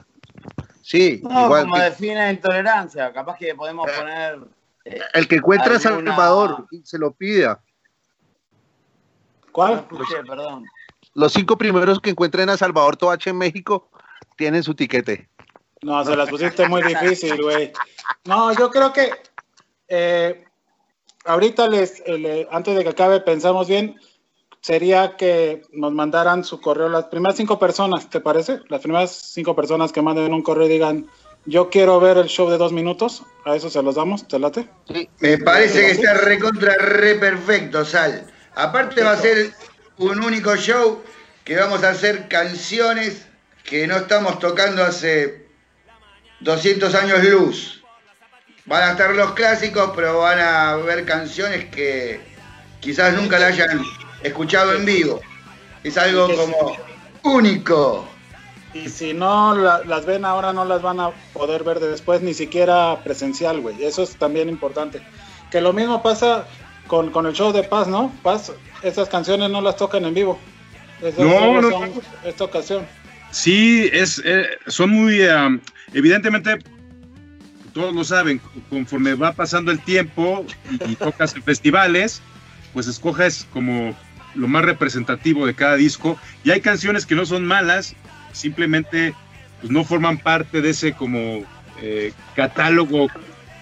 Sí, 0.82 1.22
No, 1.24 1.46
igual. 1.46 1.64
como 1.64 1.76
que- 1.76 1.82
define 1.84 2.32
intolerancia, 2.32 3.14
capaz 3.14 3.38
que 3.38 3.56
podemos 3.56 3.90
poner. 3.90 4.40
El 4.86 5.28
que 5.28 5.36
encuentra 5.36 5.76
a 5.76 5.80
Salvador 5.80 6.68
y 6.72 6.82
se 6.84 6.98
lo 6.98 7.12
pida. 7.12 7.62
¿Cuál? 9.52 9.88
perdón. 10.28 10.66
Los 11.14 11.34
cinco 11.34 11.58
primeros 11.58 12.00
que 12.00 12.10
encuentren 12.10 12.50
a 12.50 12.58
Salvador 12.58 12.98
Toache 12.98 13.30
en 13.30 13.38
México 13.38 13.90
tienen 14.36 14.64
su 14.64 14.74
tiquete. 14.74 15.30
No, 15.84 16.04
se 16.04 16.16
las 16.16 16.30
pusiste 16.30 16.68
muy 16.68 16.82
difícil, 16.82 17.42
güey. 17.42 17.72
No, 18.26 18.54
yo 18.54 18.70
creo 18.72 18.92
que 18.94 19.12
eh, 19.90 20.46
ahorita 21.26 21.68
les, 21.68 22.02
eh, 22.06 22.48
antes 22.52 22.76
de 22.76 22.84
que 22.84 22.90
acabe, 22.90 23.20
pensamos 23.20 23.68
bien, 23.68 24.00
sería 24.62 25.18
que 25.18 25.62
nos 25.74 25.92
mandaran 25.92 26.44
su 26.44 26.62
correo, 26.62 26.90
las 26.90 27.06
primeras 27.06 27.36
cinco 27.36 27.60
personas, 27.60 28.10
¿te 28.10 28.22
parece? 28.22 28.62
Las 28.70 28.82
primeras 28.82 29.12
cinco 29.12 29.56
personas 29.56 29.92
que 29.92 30.02
manden 30.02 30.34
un 30.34 30.42
correo 30.42 30.66
y 30.66 30.70
digan 30.70 31.08
Yo 31.46 31.70
quiero 31.70 32.00
ver 32.00 32.18
el 32.18 32.28
show 32.28 32.50
de 32.50 32.58
dos 32.58 32.72
minutos. 32.72 33.24
A 33.46 33.56
eso 33.56 33.70
se 33.70 33.82
los 33.82 33.96
damos, 33.96 34.28
¿te 34.28 34.40
late? 34.40 34.68
Me 35.20 35.38
parece 35.38 35.82
que 35.82 35.92
está 35.92 36.14
recontra 36.14 36.76
re 36.78 37.16
perfecto, 37.16 37.84
Sal. 37.84 38.26
Aparte 38.56 39.04
va 39.04 39.12
a 39.12 39.18
ser 39.18 39.52
un 39.98 40.24
único 40.24 40.56
show 40.56 41.02
que 41.44 41.56
vamos 41.58 41.84
a 41.84 41.90
hacer 41.90 42.28
canciones 42.30 43.26
que 43.64 43.88
no 43.88 43.98
estamos 43.98 44.40
tocando 44.40 44.84
hace 44.84 45.48
200 46.40 46.96
años 46.96 47.24
luz. 47.24 47.84
Van 48.66 48.84
a 48.84 48.92
estar 48.92 49.14
los 49.14 49.34
clásicos, 49.34 49.92
pero 49.96 50.20
van 50.20 50.40
a 50.40 50.78
ver 50.78 51.04
canciones 51.04 51.66
que 51.66 52.22
quizás 52.80 53.14
nunca 53.14 53.40
la 53.40 53.48
hayan 53.48 53.82
escuchado 54.22 54.74
en 54.74 54.86
vivo. 54.86 55.20
Es 55.84 55.98
algo 55.98 56.34
como 56.34 56.78
único. 57.24 58.08
Y 58.74 58.90
si 58.90 59.14
no 59.14 59.56
la- 59.56 59.84
las 59.86 60.06
ven 60.06 60.26
ahora, 60.26 60.52
no 60.54 60.66
las 60.66 60.82
van 60.82 61.00
a 61.00 61.12
poder 61.34 61.64
ver 61.64 61.80
de 61.80 61.90
después, 61.90 62.22
ni 62.22 62.34
siquiera 62.34 63.00
presencial, 63.04 63.60
güey. 63.62 63.84
Eso 63.84 64.02
es 64.04 64.16
también 64.16 64.50
importante. 64.50 65.02
Que 65.52 65.62
lo 65.62 65.74
mismo 65.74 66.02
pasa 66.02 66.48
con, 66.88 67.12
con 67.12 67.26
el 67.28 67.34
show 67.34 67.52
de 67.54 67.64
Paz, 67.64 67.88
¿no? 67.88 68.12
Paz, 68.24 68.52
esas 68.82 69.10
canciones 69.10 69.50
no 69.52 69.62
las 69.62 69.76
tocan 69.78 70.06
en 70.06 70.14
vivo. 70.14 70.40
Esas 71.02 71.20
No, 71.20 71.62
no, 71.62 71.70
son 71.70 71.92
esta 72.26 72.44
ocasión. 72.46 72.86
Sí, 73.32 73.90
es, 73.94 74.22
eh, 74.26 74.48
son 74.68 74.90
muy, 74.92 75.22
um, 75.22 75.60
evidentemente, 75.94 76.58
todos 77.74 77.94
lo 77.94 78.04
saben, 78.04 78.40
conforme 78.70 79.16
va 79.16 79.32
pasando 79.34 79.72
el 79.72 79.80
tiempo 79.80 80.46
y, 80.72 80.92
y 80.92 80.96
tocas 80.96 81.36
en 81.36 81.42
festivales, 81.44 82.22
pues 82.74 82.88
escoges 82.88 83.48
como 83.52 83.96
lo 84.36 84.48
más 84.48 84.66
representativo 84.66 85.46
de 85.46 85.54
cada 85.56 85.76
disco. 85.76 86.18
Y 86.44 86.52
hay 86.52 86.62
canciones 86.62 87.06
que 87.06 87.16
no 87.16 87.26
son 87.26 87.46
malas, 87.46 87.96
simplemente 88.34 89.14
pues, 89.62 89.72
no 89.72 89.84
forman 89.86 90.18
parte 90.18 90.62
de 90.62 90.72
ese 90.72 90.94
como 90.94 91.46
eh, 91.82 92.12
catálogo 92.36 93.08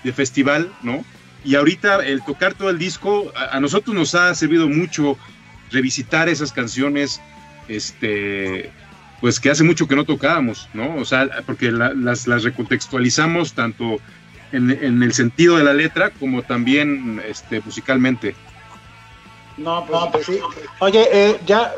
de 0.04 0.12
festival, 0.14 0.72
¿no? 0.82 1.06
Y 1.44 1.56
ahorita 1.56 2.06
el 2.06 2.24
tocar 2.24 2.54
todo 2.54 2.70
el 2.70 2.78
disco, 2.78 3.32
a, 3.36 3.60
nosotros 3.60 3.96
nos 3.96 4.16
ha 4.16 4.34
servido 4.36 4.68
mucho 4.68 5.18
revisitar 5.72 6.30
esas 6.30 6.52
canciones, 6.52 7.22
este, 7.68 8.72
pues 9.22 9.40
que 9.40 9.50
hace 9.50 9.64
mucho 9.64 9.88
que 9.88 9.96
no 9.96 10.06
tocábamos, 10.06 10.70
¿no? 10.74 10.96
O 10.96 11.06
sea, 11.06 11.30
porque 11.46 11.72
la- 11.72 11.94
las, 11.94 12.26
recontextualizamos 12.26 13.54
tanto 13.54 14.00
en, 14.52 15.02
el 15.02 15.14
sentido 15.14 15.58
de 15.58 15.64
la 15.64 15.74
letra 15.74 16.10
como 16.12 16.44
también 16.44 17.22
este, 17.28 17.62
musicalmente. 17.62 18.36
No, 19.58 19.86
pues, 20.12 20.26
sí. 20.26 20.40
Oye, 20.80 21.08
eh, 21.12 21.40
ya 21.46 21.72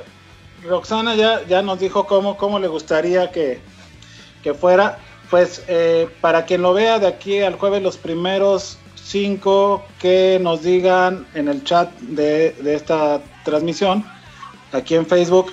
Roxana 0.68 1.15
ya, 1.15 1.45
ya 1.48 1.61
nos 1.61 1.80
dijo 1.80 2.06
cómo, 2.06 2.38
cómo 2.38 2.60
le 2.60 2.68
gustaría 2.68 3.31
que, 3.31 3.60
que 4.41 4.53
fuera. 4.53 4.99
Pues 5.30 5.64
eh, 5.68 6.07
para 6.22 6.45
quien 6.45 6.61
lo 6.61 6.73
vea 6.73 6.99
de 6.99 7.07
aquí 7.07 7.41
al 7.41 7.56
jueves, 7.56 7.81
los 7.81 7.98
primeros 7.98 8.77
cinco 8.95 9.84
que 9.99 10.40
nos 10.41 10.61
digan 10.61 11.26
en 11.34 11.48
el 11.48 11.64
chat 11.64 11.91
de, 11.99 12.52
de 12.52 12.76
esta 12.76 13.22
transmisión, 13.44 14.06
aquí 14.72 14.95
en 14.95 15.06
Facebook, 15.06 15.52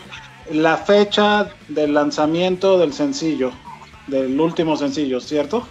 la 0.52 0.76
fecha 0.76 1.50
del 1.68 1.94
lanzamiento 1.94 2.78
del 2.78 2.92
sencillo, 2.92 3.52
del 4.06 4.38
último 4.38 4.76
sencillo, 4.76 5.20
¿cierto? 5.20 5.66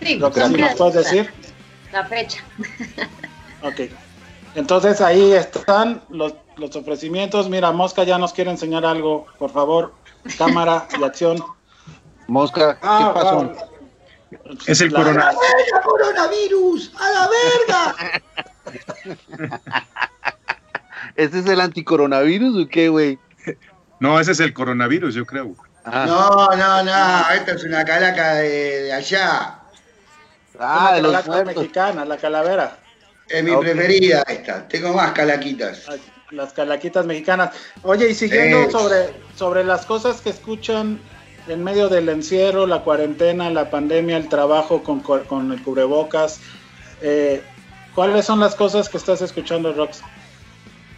Sí, 0.00 0.16
Lo 0.16 0.32
que 0.32 0.46
sí 0.46 0.54
nos 0.54 0.74
puedes 0.74 0.94
decir. 0.94 1.30
La 1.92 2.04
fecha. 2.04 2.42
Ok. 3.60 3.90
Entonces 4.54 5.00
ahí 5.00 5.32
están 5.32 6.00
los, 6.10 6.32
los 6.58 6.74
ofrecimientos. 6.76 7.48
Mira, 7.48 7.72
Mosca 7.72 8.04
ya 8.04 8.18
nos 8.18 8.32
quiere 8.32 8.50
enseñar 8.50 8.84
algo. 8.84 9.26
Por 9.38 9.50
favor, 9.50 9.94
cámara 10.36 10.86
y 10.98 11.02
acción. 11.04 11.42
Mosca, 12.26 12.74
¿qué 12.74 12.80
Ah, 12.86 13.12
pasó? 13.14 13.52
Es 14.66 14.80
el 14.82 14.92
La- 14.92 14.98
corona. 14.98 15.24
¡Verga, 15.26 15.80
coronavirus! 15.82 16.92
¡A 17.00 17.10
la 17.10 17.28
verga! 17.28 17.94
¿Este 21.16 21.38
es 21.40 21.46
el 21.46 21.60
anticoronavirus 21.60 22.64
o 22.64 22.68
qué, 22.68 22.88
güey? 22.90 23.18
No, 24.00 24.20
ese 24.20 24.32
es 24.32 24.40
el 24.40 24.52
coronavirus, 24.52 25.14
yo 25.14 25.24
creo. 25.24 25.54
Ah, 25.84 26.04
No, 26.06 26.48
no, 26.56 26.82
no, 26.84 27.30
esta 27.34 27.52
es 27.52 27.64
una 27.64 27.84
calaca 27.84 28.34
de, 28.34 28.82
de 28.82 28.92
allá. 28.92 29.58
ah, 30.60 30.92
de 30.94 31.00
Una 31.00 31.08
los 31.08 31.12
calaca 31.22 31.30
muertos. 31.32 31.56
mexicana, 31.56 32.04
la 32.04 32.16
calavera. 32.18 32.78
Es 33.28 33.44
mi 33.44 33.54
preferida 33.56 34.22
esta. 34.28 34.66
Tengo 34.68 34.92
más 34.94 35.12
calaquitas. 35.12 35.86
Las 36.30 36.52
calaquitas 36.52 37.06
mexicanas. 37.06 37.50
Oye, 37.82 38.10
y 38.10 38.14
siguiendo 38.14 38.70
sobre, 38.70 39.10
sobre 39.36 39.64
las 39.64 39.86
cosas 39.86 40.20
que 40.20 40.30
escuchan 40.30 40.98
en 41.46 41.64
medio 41.64 41.88
del 41.88 42.08
encierro, 42.10 42.66
la 42.66 42.80
cuarentena, 42.80 43.50
la 43.50 43.70
pandemia, 43.70 44.16
el 44.18 44.28
trabajo 44.28 44.82
con, 44.82 45.00
con 45.00 45.52
el 45.52 45.62
cubrebocas, 45.62 46.40
eh, 47.00 47.42
¿cuáles 47.94 48.26
son 48.26 48.40
las 48.40 48.54
cosas 48.54 48.88
que 48.88 48.98
estás 48.98 49.22
escuchando, 49.22 49.72
Rox? 49.72 50.00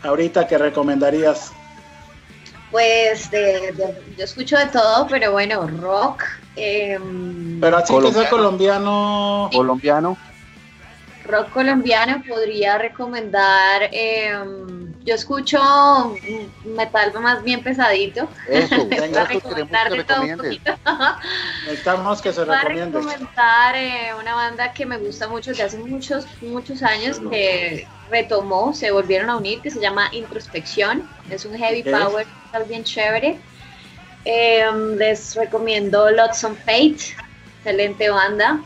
Ahorita 0.02 0.46
que 0.48 0.58
recomendarías. 0.58 1.52
Pues 2.72 3.30
de- 3.30 3.72
de- 3.72 4.02
yo 4.16 4.24
escucho 4.24 4.56
de 4.56 4.66
todo, 4.66 5.06
pero 5.08 5.32
bueno, 5.32 5.68
rock. 5.80 6.22
em, 6.56 7.60
Pero 7.60 7.76
así 7.76 7.94
que 8.00 8.12
sea 8.12 8.28
Colombiano. 8.30 9.48
colombiano. 9.52 10.16
Colombiano. 11.30 11.44
rock 11.44 11.52
colombiano 11.52 12.22
podría 12.26 12.78
recomendar. 12.78 13.88
em, 13.92 14.80
yo 15.04 15.14
escucho 15.14 15.58
metal 16.64 17.12
más 17.20 17.42
bien 17.42 17.62
pesadito. 17.62 18.28
Eso, 18.48 18.88
queremos 18.88 19.28
que 19.28 19.40
todo 20.04 20.22
un 20.22 20.36
poquito. 20.36 20.72
Necesitamos 21.64 22.20
que 22.20 22.32
se 22.32 22.44
Voy 22.44 22.54
a 22.54 22.60
recomiende. 22.60 22.98
recomendar 22.98 23.76
eh, 23.76 24.10
una 24.20 24.34
banda 24.34 24.72
que 24.72 24.84
me 24.86 24.98
gusta 24.98 25.28
mucho, 25.28 25.52
de 25.52 25.62
hace 25.62 25.78
muchos, 25.78 26.26
muchos 26.42 26.82
años, 26.82 27.20
que 27.30 27.86
retomó, 28.10 28.74
se 28.74 28.90
volvieron 28.90 29.30
a 29.30 29.36
unir, 29.36 29.60
que 29.60 29.70
se 29.70 29.80
llama 29.80 30.08
Introspección. 30.12 31.08
Es 31.30 31.44
un 31.44 31.56
heavy 31.56 31.82
power 31.82 32.26
metal 32.46 32.64
bien 32.68 32.84
chévere. 32.84 33.38
Eh, 34.24 34.66
les 34.98 35.34
recomiendo 35.34 36.10
Lots 36.10 36.44
on 36.44 36.56
Fate, 36.56 37.16
excelente 37.58 38.10
banda. 38.10 38.60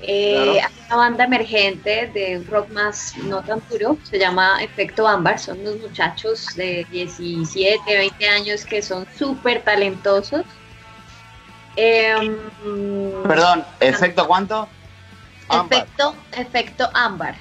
Eh, 0.00 0.32
Claro. 0.34 0.52
Hay 0.52 0.60
una 0.86 0.96
banda 0.96 1.24
emergente 1.24 2.10
de 2.14 2.42
rock 2.48 2.70
más 2.70 3.16
no 3.24 3.42
tan 3.42 3.60
puro, 3.60 3.98
se 4.08 4.18
llama 4.18 4.62
Efecto 4.62 5.06
Ámbar, 5.06 5.38
son 5.38 5.60
unos 5.60 5.76
muchachos 5.80 6.54
de 6.54 6.86
17, 6.90 7.80
20 7.86 8.28
años 8.28 8.64
que 8.64 8.80
son 8.80 9.06
súper 9.18 9.62
talentosos. 9.62 10.42
Em, 11.76 12.36
Perdón, 13.24 13.64
¿efecto 13.80 14.26
cuánto? 14.26 14.68
Ámbar. 15.48 15.78
Efecto, 15.80 16.14
efecto 16.32 16.90
ámbar. 16.94 17.34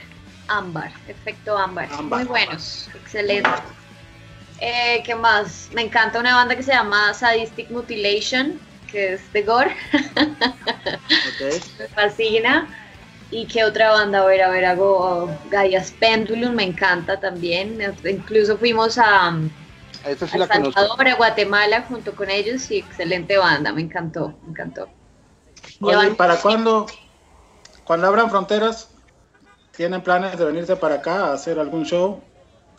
Ámbar, 0.47 0.91
efecto 1.07 1.57
ámbar. 1.57 1.89
Ámbar. 1.91 2.19
Muy 2.19 2.27
buenos, 2.27 2.89
excelente. 2.95 3.49
Eh, 4.59 5.03
¿Qué 5.05 5.13
más? 5.15 5.69
Me 5.73 5.83
encanta 5.83 6.19
una 6.19 6.35
banda 6.35 6.55
que 6.55 6.63
se 6.63 6.71
llama 6.71 7.13
Sadistic 7.13 7.69
Mutilation, 7.69 8.59
que 8.87 9.13
es 9.13 9.33
de 9.33 9.43
gore. 9.43 9.75
Ok. 10.15 11.41
me 11.79 11.87
fascina. 11.87 12.67
¿Y 13.29 13.45
qué 13.45 13.65
otra 13.65 13.91
banda? 13.91 14.21
A 14.21 14.25
ver, 14.25 14.41
a 14.41 14.49
ver, 14.49 14.65
hago 14.65 15.29
Gaia's 15.51 15.91
Pendulum, 15.91 16.55
me 16.55 16.63
encanta 16.63 17.19
también. 17.19 17.77
Incluso 18.05 18.57
fuimos 18.57 18.97
a, 18.97 19.27
a 19.27 19.39
Esta 20.09 20.27
sí 20.27 20.35
El 20.35 20.39
la 20.39 20.47
conozco. 20.47 20.79
Salvador, 20.79 21.07
a 21.09 21.15
Guatemala, 21.15 21.85
junto 21.87 22.15
con 22.15 22.29
ellos, 22.29 22.71
y 22.71 22.77
excelente 22.77 23.37
banda, 23.37 23.73
me 23.73 23.81
encantó, 23.81 24.33
me 24.43 24.51
encantó. 24.51 24.87
Oye, 25.81 26.11
¿para 26.11 26.37
cuándo? 26.37 26.85
Cuando 27.83 28.07
abran 28.07 28.29
fronteras, 28.29 28.89
¿tienen 29.75 30.01
planes 30.01 30.37
de 30.37 30.45
venirse 30.45 30.75
para 30.77 30.95
acá 30.95 31.27
a 31.27 31.33
hacer 31.33 31.59
algún 31.59 31.85
show? 31.85 32.21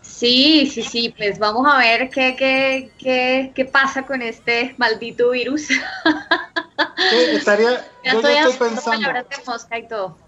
Sí, 0.09 0.69
sí, 0.73 0.83
sí, 0.83 1.15
pues 1.17 1.39
vamos 1.39 1.67
a 1.67 1.79
ver 1.79 2.09
qué, 2.09 2.35
qué, 2.37 2.91
qué, 2.99 3.53
qué 3.55 3.65
pasa 3.65 4.05
con 4.05 4.23
este 4.23 4.75
maldito 4.79 5.31
virus. 5.31 5.69
¿Qué 7.11 7.37
estaría? 7.37 7.87
Ya 8.05 8.13
Yo 8.13 8.19
estoy 8.19 8.35
ya 8.35 8.49
estoy 8.49 8.69
haciendo 8.69 9.13
pensando, 9.13 9.13
de 9.13 9.45
mosca 9.47 9.79
y 9.79 9.87
todo. 9.87 10.19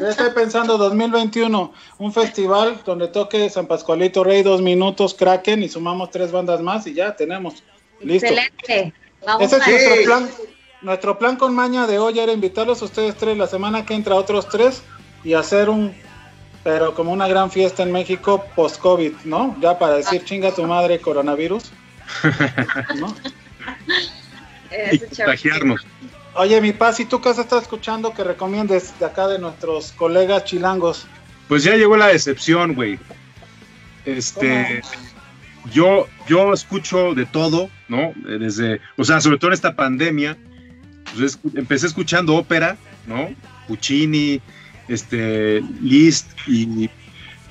yo 0.00 0.08
estoy 0.08 0.30
pensando 0.30 0.78
2021, 0.78 1.72
un 1.98 2.12
festival 2.12 2.80
donde 2.84 3.08
toque 3.08 3.50
San 3.50 3.66
Pascualito 3.66 4.24
Rey 4.24 4.42
dos 4.42 4.62
minutos, 4.62 5.14
Kraken 5.14 5.62
y 5.62 5.68
sumamos 5.68 6.10
tres 6.10 6.32
bandas 6.32 6.60
más 6.60 6.86
y 6.86 6.94
ya 6.94 7.14
tenemos. 7.16 7.62
Listo. 8.00 8.26
Excelente. 8.28 8.94
Vamos 9.26 9.42
Ese 9.42 9.56
es 9.56 9.66
nuestro 9.66 10.04
plan. 10.04 10.30
Nuestro 10.80 11.18
plan 11.18 11.36
con 11.36 11.54
Maña 11.54 11.88
de 11.88 11.98
hoy 11.98 12.20
era 12.20 12.32
invitarlos 12.32 12.82
a 12.82 12.84
ustedes 12.84 13.16
tres 13.16 13.36
la 13.36 13.48
semana 13.48 13.84
que 13.84 13.94
entra 13.94 14.14
otros 14.14 14.48
tres 14.48 14.82
y 15.24 15.34
hacer 15.34 15.68
un, 15.68 15.92
pero 16.68 16.92
como 16.94 17.12
una 17.12 17.26
gran 17.26 17.50
fiesta 17.50 17.82
en 17.82 17.90
México 17.90 18.44
post-COVID, 18.54 19.12
¿no? 19.24 19.56
Ya 19.58 19.78
para 19.78 19.94
decir 19.94 20.22
chinga 20.22 20.54
tu 20.54 20.66
madre 20.66 21.00
coronavirus. 21.00 21.72
¿no? 23.00 23.16
Y 24.92 24.98
contagiarnos. 24.98 25.86
Oye, 26.34 26.60
mi 26.60 26.74
paz, 26.74 27.00
¿y 27.00 27.06
tú 27.06 27.22
qué 27.22 27.30
has 27.30 27.38
estado 27.38 27.62
escuchando 27.62 28.12
que 28.12 28.22
recomiendes 28.22 28.92
de 29.00 29.06
acá 29.06 29.28
de 29.28 29.38
nuestros 29.38 29.92
colegas 29.92 30.44
chilangos? 30.44 31.06
Pues 31.48 31.64
ya 31.64 31.74
llegó 31.74 31.96
la 31.96 32.08
decepción, 32.08 32.74
güey. 32.74 32.98
Este, 34.04 34.82
yo, 35.72 36.06
yo 36.28 36.52
escucho 36.52 37.14
de 37.14 37.24
todo, 37.24 37.70
¿no? 37.88 38.12
Desde, 38.38 38.82
o 38.98 39.04
sea, 39.04 39.22
sobre 39.22 39.38
todo 39.38 39.52
en 39.52 39.54
esta 39.54 39.74
pandemia, 39.74 40.36
pues 41.14 41.38
pues 41.38 41.38
es- 41.46 41.54
empecé 41.58 41.86
escuchando 41.86 42.36
ópera, 42.36 42.76
¿no? 43.06 43.30
Puccini, 43.66 44.42
este, 44.88 45.62
Liszt, 45.82 46.26
y, 46.46 46.88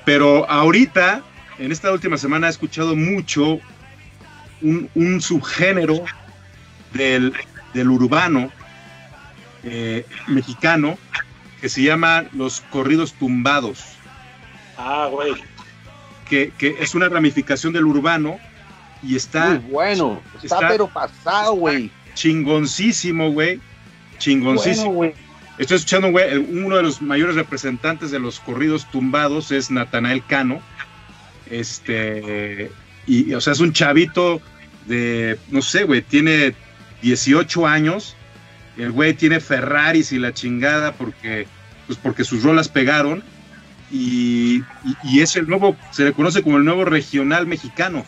pero 0.05 0.49
ahorita, 0.49 1.23
en 1.59 1.71
esta 1.71 1.91
última 1.91 2.17
semana, 2.17 2.47
he 2.47 2.49
escuchado 2.49 2.95
mucho 2.95 3.59
un, 4.61 4.89
un 4.95 5.21
subgénero 5.21 6.03
del, 6.93 7.33
del 7.73 7.89
urbano 7.89 8.51
eh, 9.63 10.05
mexicano 10.27 10.97
que 11.61 11.69
se 11.69 11.81
llama 11.81 12.25
los 12.33 12.61
corridos 12.61 13.13
tumbados 13.13 13.83
Ah, 14.77 15.07
güey. 15.11 15.33
que, 16.29 16.51
que 16.57 16.75
es 16.79 16.93
una 16.95 17.09
ramificación 17.09 17.73
del 17.73 17.85
urbano 17.85 18.37
y 19.03 19.15
está 19.15 19.49
Muy 19.49 19.71
bueno. 19.71 20.21
Está, 20.41 20.55
está- 20.57 20.67
pero 20.69 20.87
pasado, 20.87 21.53
güey. 21.53 21.91
chingoncísimo, 22.13 23.31
güey. 23.31 23.59
Chingoncísimo. 24.19 24.91
Bueno. 24.93 25.13
Estoy 25.57 25.77
escuchando, 25.77 26.11
güey, 26.11 26.37
uno 26.37 26.77
de 26.77 26.83
los 26.83 27.01
mayores 27.01 27.35
representantes 27.35 28.11
de 28.11 28.19
los 28.19 28.39
corridos 28.39 28.89
tumbados 28.91 29.51
es 29.51 29.71
Natanael 29.71 30.23
Cano. 30.25 30.61
Este, 31.49 32.71
y, 33.07 33.33
o 33.33 33.41
sea, 33.41 33.53
es 33.53 33.59
un 33.59 33.73
chavito 33.73 34.41
de, 34.85 35.37
no 35.49 35.61
sé, 35.61 35.83
güey, 35.83 36.01
tiene 36.01 36.53
18 37.01 37.65
años. 37.67 38.15
El 38.77 38.91
güey 38.91 39.13
tiene 39.15 39.39
Ferraris 39.39 40.11
y 40.11 40.19
la 40.19 40.33
chingada 40.33 40.93
porque, 40.93 41.47
pues 41.87 41.97
porque 42.01 42.23
sus 42.23 42.43
rolas 42.43 42.69
pegaron. 42.69 43.23
Y, 43.91 44.57
y- 44.83 44.97
y 45.05 45.19
es 45.21 45.35
el 45.37 45.47
nuevo, 45.47 45.75
se 45.91 46.03
le 46.03 46.13
conoce 46.13 46.43
como 46.43 46.57
el 46.57 46.65
nuevo 46.65 46.85
regional 46.85 47.47
mexicano. 47.47 48.05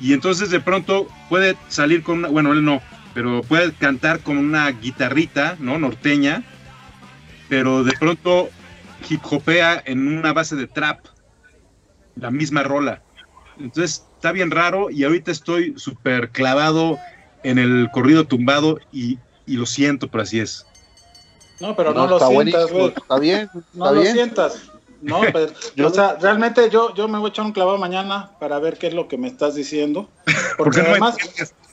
Y 0.00 0.12
entonces 0.12 0.50
de 0.50 0.60
pronto 0.60 1.08
puede 1.28 1.56
salir 1.68 2.02
con 2.02 2.18
una, 2.18 2.28
bueno, 2.28 2.52
él 2.52 2.64
no, 2.64 2.82
pero 3.14 3.42
puede 3.42 3.72
cantar 3.72 4.20
con 4.20 4.36
una 4.36 4.68
guitarrita, 4.70 5.56
¿no? 5.60 5.78
Norteña, 5.78 6.42
pero 7.48 7.84
de 7.84 7.92
pronto 7.98 8.48
hip 9.08 9.20
hopea 9.30 9.82
en 9.86 10.18
una 10.18 10.32
base 10.32 10.56
de 10.56 10.66
trap, 10.66 10.98
la 12.16 12.30
misma 12.30 12.62
rola. 12.62 13.02
Entonces 13.58 14.06
está 14.14 14.32
bien 14.32 14.50
raro 14.50 14.90
y 14.90 15.04
ahorita 15.04 15.30
estoy 15.30 15.74
súper 15.78 16.30
clavado 16.30 16.98
en 17.42 17.58
el 17.58 17.88
corrido 17.92 18.26
tumbado 18.26 18.78
y, 18.90 19.18
y 19.46 19.56
lo 19.56 19.66
siento, 19.66 20.08
pero 20.08 20.22
así 20.22 20.40
es. 20.40 20.66
No, 21.60 21.74
pero 21.74 21.92
no, 21.92 22.02
No, 22.02 22.06
lo 22.08 22.16
está 22.16 22.28
sientas, 22.28 22.72
güey. 22.72 22.88
Está 22.88 23.18
bien. 23.18 23.50
No 23.72 23.92
lo 23.92 24.02
sientas. 24.04 24.70
No, 25.00 25.20
pero, 25.32 25.52
Yo- 25.76 25.86
o 25.88 25.90
sea, 25.90 26.16
realmente 26.20 26.68
yo, 26.70 26.94
yo 26.94 27.08
me 27.08 27.18
voy 27.18 27.28
a 27.28 27.30
echar 27.30 27.44
un 27.46 27.52
clavado 27.52 27.78
mañana 27.78 28.30
para 28.38 28.58
ver 28.58 28.78
qué 28.78 28.88
es 28.88 28.94
lo 28.94 29.08
que 29.08 29.18
me 29.18 29.28
estás 29.28 29.54
diciendo. 29.54 30.08
Porque 30.58 30.82
no 30.82 30.90
además, 30.90 31.16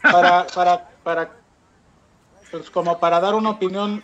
para, 0.02 0.45
para, 0.47 0.89
para, 1.03 1.31
pues 2.52 2.69
como 2.69 2.99
para 2.99 3.19
dar 3.19 3.34
una 3.35 3.49
opinión 3.52 4.03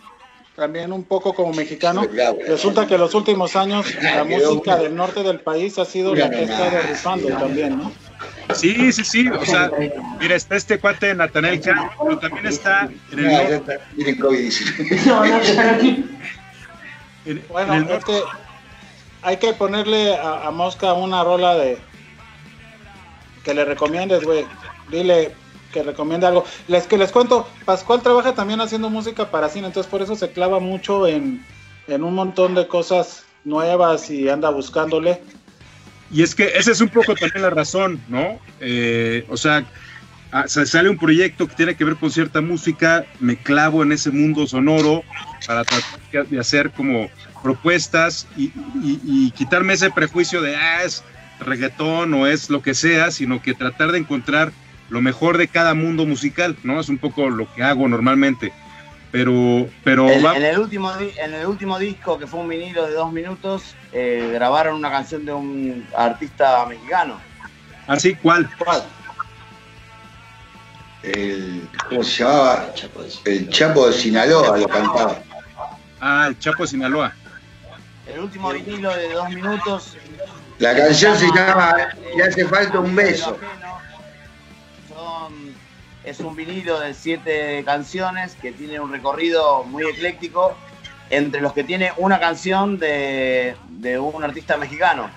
también 0.56 0.92
un 0.92 1.04
poco 1.04 1.34
como 1.34 1.52
mexicano, 1.52 2.06
resulta 2.46 2.86
que 2.86 2.98
los 2.98 3.14
últimos 3.14 3.56
años 3.56 3.86
la 4.02 4.24
música 4.24 4.76
del 4.76 4.94
norte 4.94 5.22
del 5.22 5.40
país 5.40 5.78
ha 5.78 5.84
sido 5.84 6.14
la 6.14 6.28
que 6.30 6.36
ha 6.36 6.40
estado 6.42 6.78
rifando 6.88 7.28
también, 7.28 7.78
¿no? 7.78 7.92
Sí, 8.54 8.92
sí, 8.92 9.04
sí. 9.04 9.28
O 9.28 9.44
sea, 9.46 9.70
mira, 10.20 10.34
está 10.34 10.56
este 10.56 10.78
cuate 10.78 11.06
de 11.06 11.14
Natanael 11.14 11.60
Cano, 11.60 11.90
pero 12.02 12.18
también 12.18 12.46
está 12.46 12.88
en 13.12 13.18
el 13.18 13.34
Ah, 13.34 13.48
norte. 13.48 13.54
está. 13.56 13.78
En- 17.24 17.42
Bueno, 17.48 17.74
en 17.74 17.84
el 17.84 17.90
es 17.96 18.04
que 18.04 18.20
hay 19.22 19.36
que 19.36 19.52
ponerle 19.54 20.16
a, 20.16 20.46
a 20.46 20.50
Mosca 20.50 20.92
una 20.92 21.22
rola 21.24 21.54
de 21.54 21.78
que 23.44 23.54
le 23.54 23.64
recomiendes, 23.64 24.24
güey. 24.24 24.44
Dile 24.90 25.32
que 25.72 25.82
recomiende 25.82 26.26
algo. 26.26 26.44
Les 26.68 26.86
que 26.86 26.96
les 26.98 27.10
cuento, 27.10 27.48
Pascual 27.64 28.02
trabaja 28.02 28.34
también 28.34 28.60
haciendo 28.60 28.90
música 28.90 29.30
para 29.30 29.48
cine, 29.48 29.66
entonces 29.66 29.90
por 29.90 30.02
eso 30.02 30.14
se 30.14 30.30
clava 30.30 30.60
mucho 30.60 31.06
en, 31.08 31.42
en 31.88 32.04
un 32.04 32.14
montón 32.14 32.54
de 32.54 32.68
cosas 32.68 33.24
nuevas 33.44 34.08
y 34.10 34.28
anda 34.28 34.50
buscándole. 34.50 35.20
Y 36.12 36.22
es 36.22 36.34
que 36.34 36.52
esa 36.56 36.70
es 36.70 36.80
un 36.80 36.88
poco 36.90 37.14
también 37.16 37.42
la 37.42 37.50
razón, 37.50 38.00
¿no? 38.08 38.38
Eh, 38.60 39.24
o 39.30 39.36
sea, 39.36 39.64
ah, 40.30 40.44
sa- 40.46 40.66
sale 40.66 40.90
un 40.90 40.98
proyecto 40.98 41.48
que 41.48 41.54
tiene 41.54 41.74
que 41.74 41.84
ver 41.84 41.96
con 41.96 42.10
cierta 42.10 42.40
música, 42.42 43.06
me 43.18 43.36
clavo 43.36 43.82
en 43.82 43.92
ese 43.92 44.10
mundo 44.10 44.46
sonoro 44.46 45.02
para 45.46 45.64
tratar 45.64 46.26
de 46.28 46.38
hacer 46.38 46.70
como 46.70 47.08
propuestas 47.42 48.28
y, 48.36 48.44
y- 48.84 49.00
y 49.04 49.30
quitarme 49.32 49.72
ese 49.72 49.90
prejuicio 49.90 50.42
de, 50.42 50.54
ah, 50.54 50.84
es 50.84 51.02
reggaetón 51.40 52.12
o 52.14 52.26
es 52.26 52.50
lo 52.50 52.62
que 52.62 52.74
sea, 52.74 53.10
sino 53.10 53.42
que 53.42 53.54
tratar 53.54 53.90
de 53.90 53.98
encontrar 53.98 54.52
lo 54.92 55.00
mejor 55.00 55.38
de 55.38 55.48
cada 55.48 55.72
mundo 55.74 56.04
musical, 56.06 56.54
¿no? 56.62 56.78
Es 56.78 56.88
un 56.90 56.98
poco 56.98 57.30
lo 57.30 57.52
que 57.54 57.62
hago 57.62 57.88
normalmente. 57.88 58.52
Pero, 59.10 59.66
pero 59.84 60.08
En, 60.08 60.24
va- 60.24 60.36
en 60.36 60.42
el 60.44 60.58
último, 60.58 60.92
en 60.98 61.34
el 61.34 61.46
último 61.46 61.78
disco, 61.78 62.18
que 62.18 62.26
fue 62.26 62.40
un 62.40 62.48
vinilo 62.48 62.86
de 62.86 62.92
dos 62.92 63.12
minutos, 63.12 63.74
eh, 63.92 64.30
grabaron 64.32 64.76
una 64.76 64.90
canción 64.90 65.24
de 65.24 65.32
un 65.32 65.86
artista 65.96 66.64
mexicano. 66.66 67.18
así, 67.86 68.14
¿cuál? 68.16 68.48
¿Cuál? 68.58 68.82
El, 71.02 71.68
¿Cómo 71.88 72.02
se 72.04 72.22
llamaba? 72.22 72.68
El 73.24 73.48
Chapo 73.50 73.86
de 73.88 73.92
Sinaloa 73.92 74.56
lo 74.58 74.68
cantaba. 74.68 75.18
Ah, 76.00 76.26
el 76.28 76.38
Chapo 76.38 76.62
de 76.62 76.68
Sinaloa. 76.68 77.12
El 78.06 78.20
último 78.20 78.52
vinilo 78.52 78.94
de 78.94 79.12
dos 79.12 79.28
minutos. 79.30 79.96
La 80.58 80.76
canción 80.76 81.16
se 81.18 81.26
llama 81.34 81.74
Le 82.16 82.22
hace 82.24 82.46
falta 82.46 82.78
un 82.78 82.94
beso. 82.94 83.36
Son- 85.02 85.54
es 86.04 86.20
un 86.20 86.36
vinilo 86.36 86.78
de 86.80 86.94
siete 86.94 87.62
canciones 87.64 88.36
que 88.40 88.52
tiene 88.52 88.78
un 88.80 88.92
recorrido 88.92 89.64
muy 89.64 89.84
ecléctico, 89.84 90.54
entre 91.10 91.40
los 91.40 91.52
que 91.52 91.64
tiene 91.64 91.92
una 91.96 92.18
canción 92.20 92.78
de, 92.78 93.56
de 93.68 93.98
un 93.98 94.22
artista 94.22 94.56
mexicano. 94.56 95.10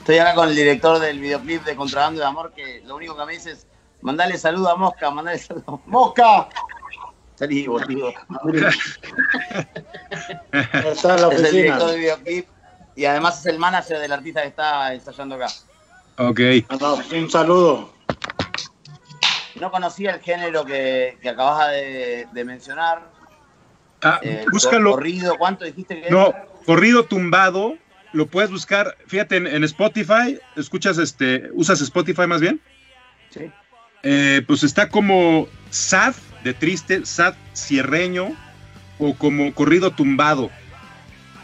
Estoy 0.00 0.18
acá 0.18 0.34
con 0.34 0.48
el 0.48 0.56
director 0.56 0.98
del 0.98 1.18
videoclip 1.18 1.64
de 1.64 1.76
Contrabando 1.76 2.20
de 2.20 2.26
Amor, 2.26 2.52
que 2.54 2.82
lo 2.84 2.96
único 2.96 3.16
que 3.16 3.24
me 3.26 3.32
dice 3.32 3.52
es, 3.52 3.66
mandale 4.02 4.36
saludo 4.38 4.70
a 4.70 4.76
Mosca, 4.76 5.10
mandale 5.10 5.38
saludo 5.38 5.82
a 5.84 5.90
¡Mosca! 5.90 6.48
Salí, 7.36 7.66
boludo. 7.66 8.12
Es 10.92 11.04
el 11.04 11.52
director 11.52 11.90
del 11.90 12.00
videoclip 12.00 12.48
y 12.96 13.04
además 13.04 13.40
es 13.40 13.46
el 13.46 13.58
manager 13.58 13.98
del 13.98 14.12
artista 14.12 14.42
que 14.42 14.48
está 14.48 14.92
ensayando 14.94 15.36
acá. 15.36 15.48
Ok. 16.18 16.40
No, 16.80 16.94
un 17.16 17.30
saludo. 17.30 17.94
No 19.60 19.70
conocía 19.70 20.12
el 20.14 20.20
género 20.20 20.64
que, 20.64 21.18
que 21.20 21.28
acabas 21.28 21.70
de, 21.70 22.26
de 22.32 22.44
mencionar. 22.44 23.10
Ah, 24.02 24.20
Eh, 24.22 24.44
búscalo. 24.50 24.92
Corrido, 24.92 25.36
¿cuánto 25.36 25.64
dijiste 25.64 26.00
que 26.00 26.10
No, 26.10 26.32
corrido 26.66 27.04
tumbado, 27.04 27.76
lo 28.12 28.26
puedes 28.26 28.50
buscar, 28.50 28.96
fíjate, 29.06 29.36
en, 29.36 29.46
en 29.46 29.64
Spotify, 29.64 30.38
escuchas 30.56 30.98
este, 30.98 31.50
usas 31.54 31.80
Spotify 31.80 32.26
más 32.26 32.40
bien, 32.40 32.60
Sí. 33.30 33.50
Eh, 34.04 34.42
pues 34.46 34.62
está 34.62 34.88
como 34.88 35.48
sad 35.70 36.14
de 36.44 36.54
triste, 36.54 37.04
sad 37.04 37.34
cierreño, 37.54 38.28
o 38.98 39.14
como 39.14 39.52
corrido 39.52 39.90
tumbado. 39.90 40.50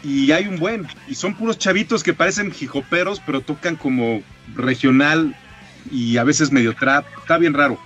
Y 0.03 0.31
hay 0.31 0.47
un 0.47 0.57
buen, 0.57 0.87
y 1.07 1.15
son 1.15 1.35
puros 1.35 1.57
chavitos 1.59 2.01
que 2.01 2.13
parecen 2.13 2.51
jijoperos, 2.51 3.21
pero 3.25 3.41
tocan 3.41 3.75
como 3.75 4.21
regional 4.53 5.35
y 5.91 6.17
a 6.17 6.23
veces 6.23 6.51
medio 6.51 6.75
trap, 6.75 7.05
está 7.19 7.37
bien 7.37 7.53
raro. 7.53 7.77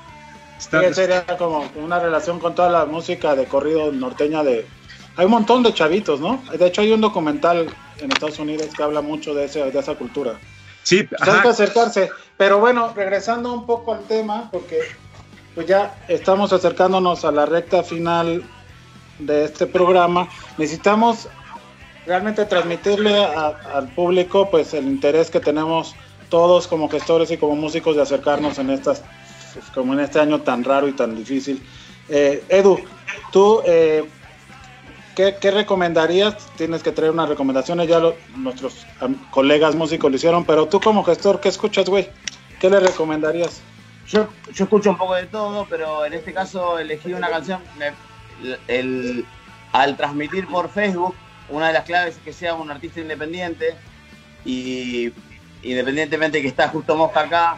Está, 0.58 0.88
Sí, 0.88 0.94
sería 0.94 1.26
como 1.38 1.70
una 1.76 2.00
relación 2.00 2.40
con 2.40 2.54
toda 2.56 2.70
la 2.70 2.86
música 2.86 3.36
de 3.36 3.46
corrido 3.46 3.92
norteña 3.92 4.44
de... 4.44 4.66
Hay 5.16 5.26
un 5.26 5.32
montón 5.32 5.64
de 5.64 5.74
chavitos, 5.74 6.20
¿no? 6.20 6.42
De 6.58 6.66
hecho 6.68 6.82
hay 6.82 6.92
un 6.92 7.02
documental 7.02 7.68
en 8.00 8.12
Estados 8.12 8.40
Unidos 8.40 8.68
que 8.76 8.84
habla 8.84 9.02
mucho 9.02 9.34
de, 9.34 9.46
ese, 9.46 9.64
de 9.72 9.80
esa 9.80 9.96
cultura. 9.96 10.40
sí, 10.84 11.04
Pues 11.04 11.22
hay 11.28 11.42
que 11.42 11.48
acercarse. 11.50 12.12
Pero 12.38 12.60
bueno, 12.60 12.94
regresando 12.96 13.54
un 13.54 13.66
poco 13.66 13.94
al 13.94 14.04
tema, 14.06 14.50
porque 14.52 14.80
pues 15.56 15.68
ya 15.68 15.96
estamos 16.08 16.54
acercándonos 16.54 17.26
a 17.26 17.32
la 17.32 17.46
recta 17.46 17.84
final 17.84 18.44
de 19.18 19.44
este 19.46 19.66
programa. 19.66 20.30
Necesitamos 20.58 21.28
realmente 22.06 22.46
transmitirle 22.46 23.24
a- 23.26 23.58
al 23.74 23.90
público 23.90 24.50
pues 24.50 24.74
el 24.74 24.86
interés 24.86 25.30
que 25.30 25.40
tenemos 25.42 25.96
todos 26.30 26.68
como 26.68 26.90
gestores 26.90 27.32
y 27.32 27.38
como 27.38 27.56
músicos 27.56 27.96
de 27.96 28.02
acercarnos 28.04 28.58
en 28.60 28.70
estas 28.70 29.04
como 29.74 29.94
en 29.94 30.00
este 30.02 30.20
año 30.20 30.42
tan 30.42 30.64
raro 30.64 30.88
y 30.88 30.94
tan 30.94 31.16
difícil. 31.16 31.62
Eh, 32.08 32.44
Edu, 32.50 32.80
tú 33.32 33.62
eh, 33.66 34.04
¿qué, 35.16 35.36
qué 35.42 35.52
recomendarías? 35.52 36.36
Tienes 36.56 36.84
que 36.84 36.92
traer 36.92 37.12
unas 37.12 37.30
recomendaciones, 37.30 37.88
ya 37.88 38.00
lo- 38.00 38.16
nuestros 38.36 38.86
colegas 39.32 39.76
músicos 39.76 40.10
lo 40.12 40.18
hicieron, 40.18 40.46
pero 40.46 40.68
tú 40.68 40.80
como 40.80 41.04
gestor, 41.04 41.40
¿qué 41.42 41.50
escuchas, 41.50 41.90
güey? 41.90 42.10
¿Qué 42.60 42.70
le 42.70 42.80
recomendarías? 42.80 43.62
Yo, 44.08 44.28
yo 44.54 44.64
escucho 44.66 44.92
un 44.92 44.98
poco 44.98 45.16
de 45.16 45.26
todo, 45.28 45.66
pero 45.70 46.06
en 46.06 46.14
este 46.14 46.34
caso 46.34 46.78
elegí 46.80 47.14
una 47.14 47.30
canción. 47.30 47.62
me- 47.78 47.94
el- 48.68 49.26
al 49.72 49.98
transmitir 49.98 50.48
por 50.48 50.70
Facebook, 50.70 51.14
una 51.50 51.68
de 51.68 51.74
las 51.74 51.84
claves 51.86 52.16
es 52.18 52.22
que 52.24 52.34
sea 52.34 52.54
un 52.54 52.70
artista 52.72 53.00
independiente. 53.02 53.76
Y 54.46 55.12
independientemente 55.64 56.42
que 56.42 56.48
está 56.48 56.70
justo 56.70 56.96
Mosca 56.96 57.22
acá, 57.22 57.58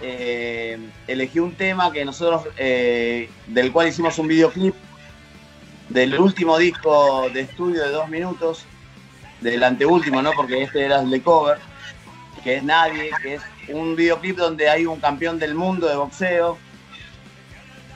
eh, 0.00 0.78
elegí 1.06 1.40
un 1.40 1.54
tema 1.54 1.92
que 1.92 2.04
nosotros, 2.04 2.44
eh, 2.56 3.28
del 3.46 3.72
cual 3.72 3.88
hicimos 3.88 4.18
un 4.18 4.28
videoclip 4.28 4.74
del 5.88 6.18
último 6.18 6.56
disco 6.56 7.28
de 7.30 7.40
estudio 7.40 7.82
de 7.82 7.90
dos 7.90 8.08
minutos, 8.08 8.64
del 9.40 9.62
anteúltimo, 9.62 10.22
¿no? 10.22 10.32
Porque 10.32 10.62
este 10.62 10.84
era 10.84 11.00
el 11.00 11.10
de 11.10 11.22
cover, 11.22 11.58
que 12.44 12.56
es 12.56 12.62
Nadie, 12.62 13.10
que 13.22 13.34
es 13.34 13.42
un 13.68 13.96
videoclip 13.96 14.36
donde 14.36 14.68
hay 14.68 14.86
un 14.86 15.00
campeón 15.00 15.38
del 15.38 15.54
mundo 15.54 15.88
de 15.88 15.96
boxeo 15.96 16.58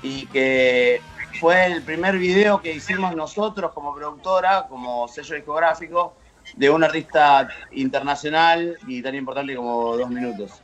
y 0.03 0.27
que 0.27 1.01
fue 1.41 1.67
el 1.67 1.83
primer 1.83 2.19
video 2.19 2.61
que 2.61 2.73
hicimos 2.75 3.15
nosotros 3.15 3.73
como 3.73 3.95
productora, 3.95 4.67
como 4.69 5.09
sello 5.09 5.37
discográfico, 5.37 6.15
de 6.57 6.71
un 6.71 6.85
artista 6.85 7.49
internacional 7.73 8.77
y 8.87 9.03
tan 9.03 9.15
importante 9.15 9.57
como 9.57 9.97
dos 9.97 10.09
minutos. 10.09 10.63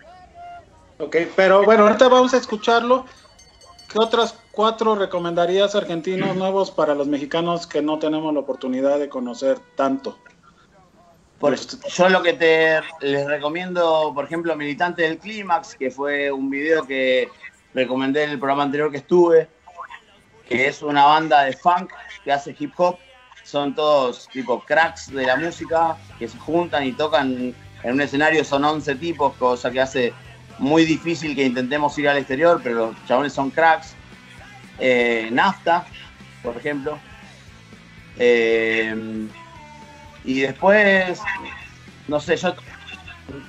Ok, 0.98 1.16
pero 1.34 1.64
bueno, 1.64 1.84
ahorita 1.84 2.08
vamos 2.08 2.34
a 2.34 2.36
escucharlo. 2.36 3.06
¿Qué 3.88 3.98
otras 3.98 4.38
cuatro 4.52 4.94
recomendarías 4.94 5.74
argentinos 5.74 6.36
nuevos 6.36 6.70
para 6.70 6.94
los 6.94 7.06
mexicanos 7.08 7.66
que 7.66 7.82
no 7.82 7.98
tenemos 7.98 8.32
la 8.32 8.40
oportunidad 8.40 8.98
de 8.98 9.08
conocer 9.08 9.58
tanto? 9.74 10.18
Por- 11.38 11.56
yo 11.56 12.08
lo 12.10 12.22
que 12.22 12.34
te 12.34 12.80
les 13.00 13.26
recomiendo, 13.26 14.12
por 14.14 14.26
ejemplo, 14.26 14.54
Militante 14.56 15.02
del 15.02 15.18
Clímax, 15.18 15.74
que 15.74 15.90
fue 15.90 16.30
un 16.30 16.50
video 16.50 16.86
que 16.86 17.30
recomendé 17.72 18.24
en 18.24 18.30
el 18.30 18.38
programa 18.38 18.64
anterior 18.64 18.90
que 18.90 18.98
estuve, 18.98 19.48
que 20.46 20.68
es 20.68 20.82
una 20.82 21.06
banda 21.06 21.44
de 21.44 21.54
funk 21.54 21.90
que 22.22 22.30
hace 22.30 22.54
hip 22.58 22.74
hop. 22.76 22.98
Son 23.50 23.74
todos 23.74 24.28
tipo 24.28 24.60
cracks 24.60 25.12
de 25.12 25.26
la 25.26 25.34
música 25.34 25.96
que 26.20 26.28
se 26.28 26.38
juntan 26.38 26.86
y 26.86 26.92
tocan 26.92 27.52
en 27.82 27.92
un 27.92 28.00
escenario, 28.00 28.44
son 28.44 28.64
11 28.64 28.94
tipos, 28.94 29.34
cosa 29.34 29.72
que 29.72 29.80
hace 29.80 30.12
muy 30.58 30.84
difícil 30.84 31.34
que 31.34 31.46
intentemos 31.46 31.98
ir 31.98 32.08
al 32.08 32.18
exterior, 32.18 32.60
pero 32.62 32.92
los 32.92 33.06
chabones 33.06 33.32
son 33.32 33.50
cracks. 33.50 33.96
Eh, 34.78 35.30
Nafta, 35.32 35.84
por 36.44 36.56
ejemplo. 36.56 36.96
Eh, 38.18 39.26
y 40.24 40.40
después, 40.42 41.20
no 42.06 42.20
sé, 42.20 42.36
yo 42.36 42.54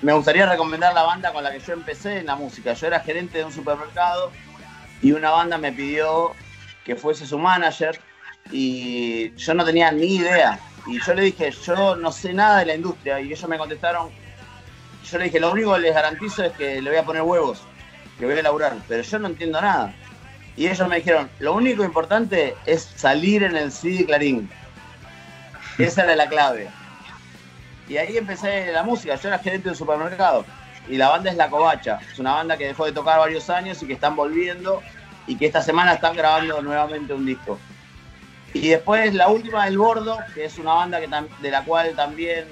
me 0.01 0.13
gustaría 0.13 0.47
recomendar 0.47 0.95
la 0.95 1.03
banda 1.03 1.31
con 1.31 1.43
la 1.43 1.51
que 1.51 1.59
yo 1.59 1.73
empecé 1.73 2.19
en 2.19 2.25
la 2.25 2.35
música. 2.35 2.73
Yo 2.73 2.87
era 2.87 3.01
gerente 3.01 3.37
de 3.37 3.45
un 3.45 3.51
supermercado 3.51 4.31
y 5.03 5.11
una 5.11 5.29
banda 5.29 5.59
me 5.59 5.71
pidió 5.71 6.31
que 6.85 6.95
fuese 6.95 7.27
su 7.27 7.37
manager 7.37 7.99
y 8.51 9.35
yo 9.35 9.53
no 9.53 9.65
tenía 9.65 9.91
ni 9.91 10.15
idea. 10.15 10.59
Y 10.87 10.99
yo 10.99 11.13
le 11.13 11.23
dije, 11.23 11.51
yo 11.51 11.95
no 11.95 12.11
sé 12.11 12.33
nada 12.33 12.59
de 12.59 12.65
la 12.65 12.75
industria 12.75 13.19
y 13.19 13.27
ellos 13.27 13.47
me 13.47 13.57
contestaron, 13.57 14.09
yo 15.09 15.17
le 15.17 15.25
dije, 15.25 15.39
lo 15.39 15.51
único 15.51 15.73
que 15.75 15.81
les 15.81 15.93
garantizo 15.93 16.43
es 16.43 16.53
que 16.53 16.81
le 16.81 16.89
voy 16.89 16.99
a 16.99 17.05
poner 17.05 17.21
huevos, 17.21 17.61
que 18.17 18.25
voy 18.25 18.37
a 18.37 18.41
laburar, 18.41 18.75
pero 18.87 19.03
yo 19.03 19.19
no 19.19 19.27
entiendo 19.27 19.61
nada. 19.61 19.93
Y 20.57 20.67
ellos 20.67 20.87
me 20.87 20.97
dijeron, 20.97 21.29
lo 21.39 21.53
único 21.53 21.83
importante 21.83 22.55
es 22.65 22.91
salir 22.95 23.43
en 23.43 23.55
el 23.55 23.71
CD 23.71 24.05
Clarín. 24.05 24.49
Esa 25.77 26.03
era 26.03 26.15
la 26.15 26.27
clave. 26.27 26.69
Y 27.87 27.97
ahí 27.97 28.17
empecé 28.17 28.71
la 28.71 28.83
música. 28.83 29.15
Yo 29.15 29.29
era 29.29 29.39
gerente 29.39 29.65
de 29.65 29.69
un 29.71 29.75
supermercado. 29.75 30.45
Y 30.87 30.97
la 30.97 31.09
banda 31.09 31.29
es 31.29 31.37
La 31.37 31.49
Covacha. 31.49 31.99
Es 32.11 32.19
una 32.19 32.33
banda 32.33 32.57
que 32.57 32.67
dejó 32.67 32.85
de 32.85 32.91
tocar 32.91 33.19
varios 33.19 33.49
años 33.49 33.81
y 33.81 33.87
que 33.87 33.93
están 33.93 34.15
volviendo. 34.15 34.81
Y 35.27 35.35
que 35.35 35.45
esta 35.45 35.61
semana 35.61 35.93
están 35.93 36.15
grabando 36.15 36.61
nuevamente 36.61 37.13
un 37.13 37.25
disco. 37.25 37.59
Y 38.53 38.69
después 38.69 39.13
la 39.13 39.29
última, 39.29 39.67
El 39.67 39.77
Bordo, 39.77 40.17
que 40.33 40.45
es 40.45 40.57
una 40.57 40.73
banda 40.73 40.99
que 40.99 41.07
de 41.41 41.51
la 41.51 41.63
cual 41.63 41.95
también 41.95 42.45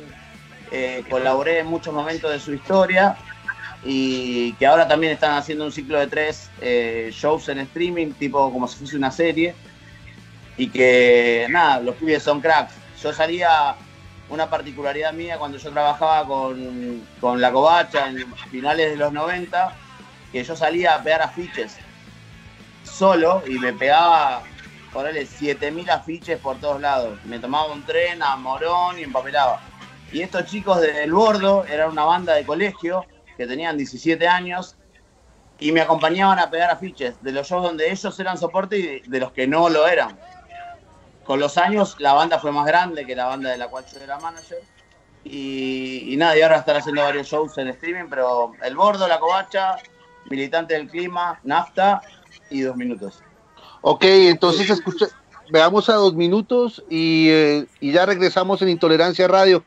eh, 0.72 1.04
colaboré 1.10 1.60
en 1.60 1.68
muchos 1.68 1.94
momentos 1.94 2.32
de 2.32 2.40
su 2.40 2.54
historia. 2.54 3.18
Y 3.84 4.54
que 4.54 4.68
ahora 4.68 4.88
también 4.88 5.14
están 5.14 5.38
haciendo 5.38 5.66
un 5.66 5.72
ciclo 5.72 6.00
de 6.00 6.08
tres 6.08 6.50
eh, 6.62 7.10
shows 7.14 7.48
en 7.50 7.60
streaming, 7.60 8.12
tipo 8.12 8.52
como 8.52 8.68
si 8.68 8.78
fuese 8.78 8.98
una 8.98 9.12
serie 9.12 9.56
y 10.60 10.68
que 10.68 11.48
nada, 11.50 11.80
los 11.80 11.96
pibes 11.96 12.22
son 12.22 12.42
cracks. 12.42 12.74
Yo 13.02 13.14
salía, 13.14 13.76
una 14.30 14.50
particularidad 14.50 15.14
mía 15.14 15.40
cuando 15.40 15.58
yo 15.58 15.72
trabajaba 15.72 16.28
con, 16.28 17.02
con 17.22 17.40
La 17.40 17.52
Covacha 17.52 18.10
en 18.10 18.32
finales 18.52 18.92
de 18.92 18.98
los 18.98 19.14
90, 19.14 19.74
que 20.34 20.44
yo 20.44 20.56
salía 20.58 20.96
a 20.96 21.02
pegar 21.02 21.22
afiches 21.22 21.78
solo 22.84 23.42
y 23.48 23.58
me 23.58 23.72
pegaba, 23.72 24.44
ponele, 24.94 25.26
7000 25.26 25.90
afiches 25.90 26.40
por 26.40 26.60
todos 26.60 26.82
lados. 26.82 27.18
Me 27.26 27.40
tomaba 27.40 27.72
un 27.72 27.86
tren 27.86 28.22
a 28.22 28.36
Morón 28.36 29.00
y 29.00 29.04
empapelaba. 29.04 29.62
Y 30.12 30.22
estos 30.22 30.46
chicos 30.46 30.82
del 30.82 31.12
Bordo 31.14 31.66
eran 31.66 31.92
una 31.92 32.04
banda 32.04 32.34
de 32.34 32.46
colegio 32.46 33.06
que 33.38 33.46
tenían 33.46 33.78
17 33.78 34.28
años 34.28 34.76
y 35.60 35.72
me 35.72 35.82
acompañaban 35.82 36.40
a 36.40 36.50
pegar 36.50 36.72
afiches 36.72 37.22
de 37.22 37.32
los 37.32 37.48
shows 37.48 37.64
donde 37.64 37.92
ellos 37.92 38.20
eran 38.20 38.38
soporte 38.38 38.78
y 38.78 39.00
de 39.02 39.20
los 39.20 39.32
que 39.32 39.48
no 39.48 39.70
lo 39.70 39.88
eran 39.88 40.18
con 41.30 41.40
los 41.40 41.60
años 41.60 41.96
la 42.00 42.14
banda 42.14 42.40
fue 42.40 42.52
más 42.52 42.66
grande 42.66 43.06
que 43.06 43.16
la 43.16 43.28
banda 43.28 43.52
de 43.52 43.58
la 43.60 43.68
cual 43.68 43.86
yo 43.86 44.00
era 44.00 44.18
manager. 44.18 44.58
Y, 45.24 46.12
y 46.12 46.18
nada, 46.18 46.36
y 46.36 46.42
ahora 46.42 46.58
están 46.58 46.78
haciendo 46.78 47.04
varios 47.04 47.28
shows 47.28 47.56
en 47.60 47.68
streaming, 47.68 48.10
pero 48.10 48.54
El 48.64 48.76
Bordo, 48.76 49.08
La 49.08 49.20
Covacha, 49.20 49.76
Militante 50.32 50.74
del 50.74 50.88
Clima, 50.88 51.40
Nafta 51.44 52.02
y 52.50 52.62
Dos 52.62 52.76
Minutos. 52.76 53.22
Ok, 53.82 54.04
entonces 54.04 54.70
escucha, 54.70 55.08
veamos 55.52 55.90
a 55.90 55.96
dos 55.96 56.14
minutos 56.14 56.84
y, 56.90 57.30
eh, 57.30 57.66
y 57.80 57.92
ya 57.92 58.06
regresamos 58.06 58.62
en 58.62 58.70
Intolerancia 58.70 59.28
Radio. 59.28 59.64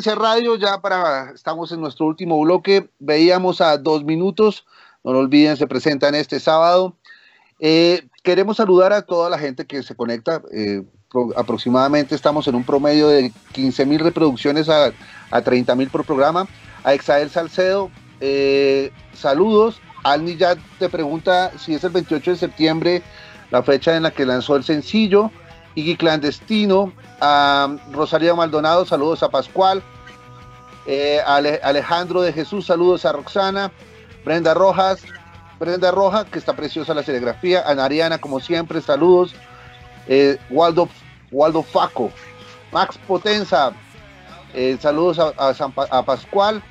Radio, 0.00 0.56
ya 0.56 0.80
para, 0.80 1.32
estamos 1.34 1.70
en 1.70 1.80
nuestro 1.80 2.06
último 2.06 2.40
bloque, 2.40 2.88
veíamos 2.98 3.60
a 3.60 3.76
dos 3.76 4.04
minutos, 4.04 4.64
no 5.04 5.12
lo 5.12 5.18
olviden, 5.18 5.56
se 5.58 5.66
presentan 5.66 6.14
este 6.14 6.40
sábado. 6.40 6.96
Eh, 7.60 8.08
queremos 8.22 8.56
saludar 8.56 8.94
a 8.94 9.02
toda 9.02 9.28
la 9.28 9.38
gente 9.38 9.66
que 9.66 9.82
se 9.82 9.94
conecta, 9.94 10.40
eh, 10.50 10.82
pro- 11.10 11.30
aproximadamente 11.36 12.14
estamos 12.14 12.48
en 12.48 12.54
un 12.54 12.64
promedio 12.64 13.08
de 13.08 13.32
15 13.52 13.84
mil 13.84 14.00
reproducciones 14.00 14.70
a, 14.70 14.92
a 15.30 15.42
30 15.42 15.74
mil 15.74 15.90
por 15.90 16.04
programa. 16.06 16.48
A 16.84 16.94
Exael 16.94 17.28
Salcedo, 17.28 17.90
eh, 18.20 18.90
saludos. 19.12 19.80
Alni 20.04 20.36
ya 20.36 20.56
te 20.78 20.88
pregunta 20.88 21.52
si 21.58 21.74
es 21.74 21.84
el 21.84 21.90
28 21.90 22.30
de 22.32 22.36
septiembre 22.38 23.02
la 23.50 23.62
fecha 23.62 23.94
en 23.94 24.04
la 24.04 24.10
que 24.10 24.24
lanzó 24.24 24.56
el 24.56 24.64
sencillo. 24.64 25.30
Iggy 25.74 25.96
Clandestino, 25.96 26.92
a 27.20 27.76
Rosalía 27.92 28.34
Maldonado, 28.34 28.84
saludos 28.84 29.22
a 29.22 29.28
Pascual, 29.30 29.82
eh, 30.86 31.20
Ale- 31.26 31.60
Alejandro 31.62 32.20
de 32.22 32.32
Jesús, 32.32 32.66
saludos 32.66 33.04
a 33.04 33.12
Roxana, 33.12 33.70
Brenda 34.24 34.54
Rojas, 34.54 35.02
Brenda 35.58 35.90
Roja, 35.90 36.24
que 36.24 36.38
está 36.38 36.54
preciosa 36.54 36.92
la 36.94 37.02
serigrafía, 37.02 37.62
Ana 37.66 37.84
Ariana, 37.84 38.18
como 38.18 38.40
siempre, 38.40 38.80
saludos, 38.80 39.34
eh, 40.08 40.38
Waldo, 40.50 40.88
Waldo 41.30 41.62
Faco, 41.62 42.10
Max 42.72 42.98
Potenza, 43.06 43.72
eh, 44.54 44.76
saludos 44.80 45.18
a, 45.18 45.28
a 45.48 45.54
San 45.54 45.72
a 45.90 46.02
Pascual, 46.04 46.62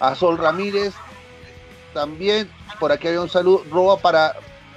a 0.00 0.14
Sol 0.14 0.38
Ramírez, 0.38 0.94
también 1.92 2.48
por 2.78 2.92
aquí 2.92 3.08
había 3.08 3.20
un 3.20 3.28
saludo, 3.28 3.64
roba 3.70 3.98
para, 3.98 4.34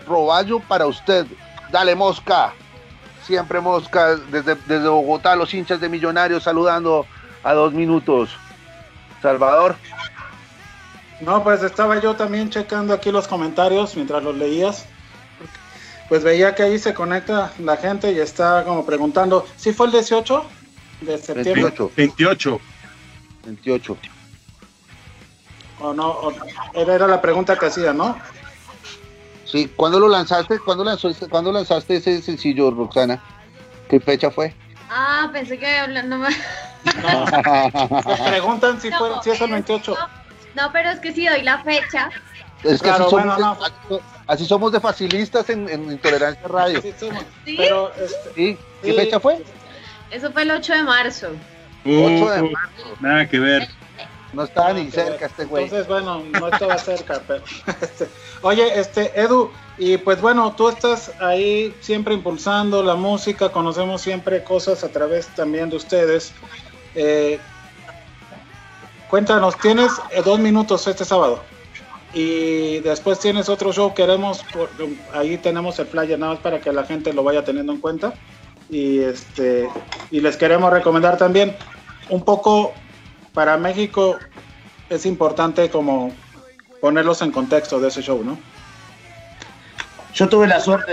roballo 0.07 0.59
para 0.61 0.87
usted, 0.87 1.27
dale 1.71 1.93
mosca, 1.95 2.53
siempre 3.31 3.61
mosca, 3.61 4.17
desde, 4.17 4.55
desde 4.55 4.89
Bogotá, 4.89 5.37
los 5.37 5.53
hinchas 5.53 5.79
de 5.79 5.87
Millonarios 5.87 6.43
saludando 6.43 7.05
a 7.43 7.53
dos 7.53 7.71
minutos. 7.71 8.29
Salvador. 9.21 9.77
No, 11.21 11.41
pues 11.41 11.63
estaba 11.63 11.97
yo 12.01 12.13
también 12.17 12.49
checando 12.49 12.93
aquí 12.93 13.09
los 13.09 13.29
comentarios 13.29 13.95
mientras 13.95 14.21
los 14.21 14.35
leías. 14.35 14.85
Pues 16.09 16.25
veía 16.25 16.53
que 16.55 16.63
ahí 16.63 16.77
se 16.77 16.93
conecta 16.93 17.53
la 17.59 17.77
gente 17.77 18.11
y 18.11 18.19
está 18.19 18.65
como 18.65 18.85
preguntando, 18.85 19.47
¿sí 19.55 19.71
fue 19.71 19.85
el 19.85 19.93
18 19.93 20.43
de 20.99 21.17
septiembre? 21.17 21.53
28. 21.63 21.91
28. 21.95 22.59
28. 23.45 23.97
¿O 25.79 25.93
no? 25.93 26.09
O- 26.09 26.33
era, 26.73 26.95
era 26.95 27.07
la 27.07 27.21
pregunta 27.21 27.57
que 27.57 27.67
hacía, 27.67 27.93
¿no? 27.93 28.17
Sí, 29.51 29.69
¿cuándo 29.75 29.99
lo 29.99 30.07
lanzaste? 30.07 30.59
¿Cuándo, 30.59 30.83
lanzó 30.83 31.09
ese- 31.09 31.27
¿Cuándo 31.27 31.51
lanzaste 31.51 31.97
ese 31.97 32.21
sencillo, 32.21 32.71
Roxana? 32.71 33.21
¿Qué 33.89 33.99
fecha 33.99 34.31
fue? 34.31 34.53
Ah, 34.89 35.29
pensé 35.33 35.57
que 35.59 35.67
hablando 35.77 36.17
más. 36.17 36.33
Se 36.85 38.29
preguntan 38.29 38.79
si, 38.81 38.91
fue, 38.91 39.09
si 39.23 39.29
es 39.31 39.41
el 39.41 39.51
28. 39.51 39.95
No, 40.55 40.71
pero 40.71 40.89
es 40.89 40.99
que 40.99 41.13
si 41.13 41.27
doy 41.27 41.41
la 41.43 41.59
fecha. 41.63 42.09
Es 42.63 42.81
que 42.81 42.89
Claro, 42.89 43.05
así, 43.05 43.09
somos 43.11 43.25
bueno, 43.25 43.35
de, 43.35 43.41
no. 43.41 43.51
así- 43.65 44.03
así 44.27 44.45
somos 44.45 44.71
de 44.71 44.79
facilistas 44.79 45.49
en, 45.49 45.67
en 45.69 45.91
Intolerancia 45.91 46.47
Radio. 46.47 46.81
Sí, 46.81 46.93
somos. 46.99 47.23
¿Sí? 47.45 47.55
Pero, 47.57 47.91
este, 47.95 48.33
¿Sí? 48.35 48.57
¿Qué 48.81 48.91
Sí. 48.91 48.97
fecha 48.97 49.19
fue? 49.19 49.43
Eso 50.11 50.31
fue 50.31 50.43
el 50.43 50.51
8 50.51 50.73
de 50.73 50.83
marzo. 50.83 51.27
8 51.85 52.29
de 52.31 52.41
Uh, 52.43 52.49
nada 52.99 53.27
que 53.27 53.39
ver. 53.39 53.67
No 54.33 54.43
estaba 54.43 54.69
no, 54.73 54.79
ni 54.79 54.89
cerca 54.91 55.11
ver. 55.11 55.23
este 55.23 55.45
güey. 55.45 55.63
Entonces, 55.65 55.87
bueno, 55.87 56.23
no 56.39 56.47
estaba 56.47 56.77
cerca. 56.77 57.21
Pero, 57.27 57.43
este, 57.81 58.07
oye, 58.41 58.79
este, 58.79 59.19
Edu, 59.19 59.51
y 59.77 59.97
pues 59.97 60.21
bueno, 60.21 60.53
tú 60.55 60.69
estás 60.69 61.11
ahí 61.19 61.75
siempre 61.81 62.13
impulsando 62.13 62.81
la 62.83 62.95
música, 62.95 63.49
conocemos 63.49 64.01
siempre 64.01 64.43
cosas 64.43 64.83
a 64.83 64.89
través 64.89 65.27
también 65.27 65.69
de 65.69 65.75
ustedes. 65.75 66.31
Eh, 66.95 67.39
cuéntanos, 69.09 69.57
tienes 69.57 69.91
eh, 70.11 70.21
dos 70.23 70.39
minutos 70.39 70.87
este 70.87 71.05
sábado. 71.05 71.41
Y 72.13 72.79
después 72.79 73.19
tienes 73.19 73.47
otro 73.47 73.71
show, 73.71 73.93
queremos, 73.93 74.43
por- 74.53 74.69
ahí 75.13 75.37
tenemos 75.37 75.79
el 75.79 75.87
flyer 75.87 76.19
nada 76.19 76.33
más 76.33 76.41
para 76.41 76.59
que 76.59 76.71
la 76.73 76.83
gente 76.83 77.13
lo 77.13 77.23
vaya 77.23 77.43
teniendo 77.43 77.71
en 77.73 77.79
cuenta. 77.79 78.13
Y 78.69 78.99
este 78.99 79.67
y 80.11 80.19
les 80.21 80.37
queremos 80.37 80.71
recomendar 80.71 81.17
también 81.17 81.55
un 82.09 82.23
poco 82.23 82.73
para 83.33 83.57
México 83.57 84.17
es 84.89 85.05
importante 85.05 85.69
como 85.69 86.13
ponerlos 86.81 87.21
en 87.21 87.31
contexto 87.31 87.79
de 87.79 87.87
ese 87.87 88.01
show, 88.01 88.23
¿no? 88.23 88.37
Yo 90.13 90.27
tuve 90.27 90.45
la 90.45 90.59
suerte 90.59 90.91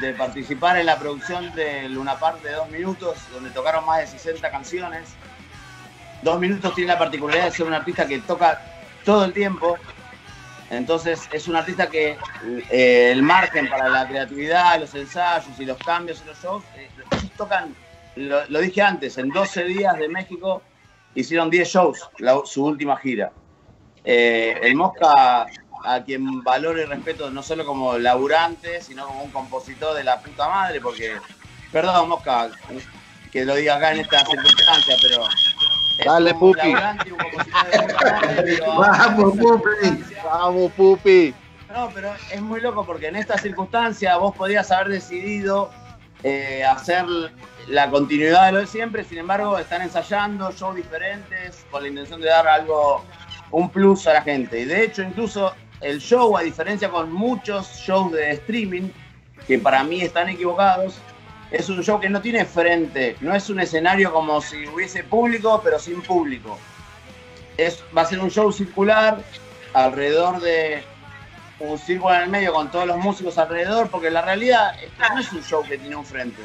de, 0.00 0.12
participar 0.14 0.76
en 0.76 0.86
la 0.86 0.98
producción 0.98 1.54
de 1.54 1.88
Luna 1.88 2.18
Park 2.18 2.42
de 2.42 2.52
dos 2.52 2.68
minutos, 2.68 3.16
donde 3.32 3.50
tocaron 3.50 3.86
más 3.86 4.00
de 4.00 4.06
60 4.08 4.50
canciones. 4.50 5.10
Dos 6.22 6.40
minutos 6.40 6.74
tiene 6.74 6.92
la 6.92 6.98
particularidad 6.98 7.44
de 7.44 7.50
ser 7.52 7.66
un 7.66 7.74
artista 7.74 8.08
que 8.08 8.18
toca 8.18 8.60
todo 9.04 9.24
el 9.24 9.32
tiempo. 9.32 9.78
Entonces 10.70 11.28
es 11.32 11.46
un 11.46 11.54
artista 11.54 11.88
que 11.88 12.18
eh, 12.70 13.10
el 13.12 13.22
margen 13.22 13.68
para 13.68 13.88
la 13.88 14.08
creatividad, 14.08 14.80
los 14.80 14.92
ensayos 14.96 15.60
y 15.60 15.64
los 15.64 15.78
cambios 15.78 16.20
en 16.22 16.26
los 16.26 16.42
shows, 16.42 16.64
eh, 16.74 16.88
tocan, 17.36 17.72
lo 18.16 18.58
dije 18.58 18.82
antes, 18.82 19.16
en 19.18 19.28
12 19.28 19.62
días 19.62 19.96
de 19.96 20.08
México 20.08 20.60
hicieron 21.16 21.50
10 21.50 21.68
shows, 21.68 22.08
la- 22.18 22.42
su 22.44 22.64
última 22.64 22.96
gira. 22.96 23.32
Eh, 24.04 24.56
el 24.62 24.76
Mosca, 24.76 25.46
a 25.84 26.04
quien 26.04 26.42
valoro 26.44 26.80
y 26.80 26.84
respeto 26.84 27.30
no 27.30 27.42
solo 27.42 27.64
como 27.66 27.98
laburante, 27.98 28.80
sino 28.80 29.06
como 29.06 29.22
un 29.24 29.30
compositor 29.30 29.96
de 29.96 30.04
la 30.04 30.20
puta 30.20 30.48
madre, 30.48 30.80
porque, 30.80 31.16
perdón 31.72 32.08
Mosca, 32.08 32.50
que 33.32 33.44
lo 33.44 33.54
diga 33.56 33.76
acá 33.76 33.92
en 33.92 34.00
esta 34.00 34.24
circunstancia, 34.24 34.96
pero... 35.02 35.24
es 35.98 36.04
Dale, 36.04 36.32
un 36.32 36.38
Pupi. 36.38 36.58
laburante 36.58 37.08
y 37.08 37.12
un 37.12 37.18
compositor 37.18 37.70
de 37.70 37.78
puta 37.82 38.12
madre, 38.12 38.42
pero- 38.58 38.76
Vamos, 38.78 39.38
Pupi. 39.38 40.04
Vamos, 40.24 40.72
Pupi. 40.72 41.34
no, 41.72 41.90
pero 41.94 42.14
es 42.30 42.40
muy 42.42 42.60
loco 42.60 42.84
porque 42.86 43.08
en 43.08 43.16
esta 43.16 43.38
circunstancia 43.38 44.16
vos 44.18 44.34
podías 44.36 44.70
haber 44.70 44.88
decidido 44.88 45.70
eh, 46.28 46.64
hacer 46.64 47.06
la 47.68 47.88
continuidad 47.88 48.46
de 48.46 48.52
lo 48.52 48.58
de 48.58 48.66
siempre, 48.66 49.04
sin 49.04 49.18
embargo 49.18 49.56
están 49.60 49.82
ensayando 49.82 50.50
shows 50.50 50.74
diferentes 50.74 51.64
con 51.70 51.84
la 51.84 51.88
intención 51.88 52.20
de 52.20 52.26
dar 52.26 52.48
algo, 52.48 53.04
un 53.52 53.70
plus 53.70 54.08
a 54.08 54.14
la 54.14 54.22
gente. 54.22 54.58
Y 54.58 54.64
de 54.64 54.82
hecho 54.82 55.02
incluso 55.02 55.54
el 55.80 56.00
show, 56.00 56.36
a 56.36 56.42
diferencia 56.42 56.90
con 56.90 57.12
muchos 57.12 57.68
shows 57.76 58.10
de 58.10 58.32
streaming, 58.32 58.88
que 59.46 59.60
para 59.60 59.84
mí 59.84 60.00
están 60.00 60.28
equivocados, 60.28 60.96
es 61.52 61.68
un 61.68 61.80
show 61.84 62.00
que 62.00 62.08
no 62.08 62.20
tiene 62.20 62.44
frente, 62.44 63.16
no 63.20 63.32
es 63.32 63.48
un 63.48 63.60
escenario 63.60 64.12
como 64.12 64.40
si 64.40 64.66
hubiese 64.66 65.04
público, 65.04 65.60
pero 65.62 65.78
sin 65.78 66.02
público. 66.02 66.58
Es, 67.56 67.84
va 67.96 68.02
a 68.02 68.04
ser 68.04 68.18
un 68.18 68.32
show 68.32 68.50
circular 68.50 69.22
alrededor 69.74 70.40
de 70.40 70.82
un 71.58 71.78
círculo 71.78 72.14
en 72.14 72.22
el 72.22 72.28
medio 72.28 72.52
con 72.52 72.70
todos 72.70 72.86
los 72.86 72.98
músicos 72.98 73.38
alrededor, 73.38 73.88
porque 73.88 74.10
la 74.10 74.22
realidad 74.22 74.74
no 74.98 75.18
es 75.18 75.32
un 75.32 75.42
show 75.42 75.62
que 75.62 75.78
tiene 75.78 75.96
un 75.96 76.04
frente. 76.04 76.42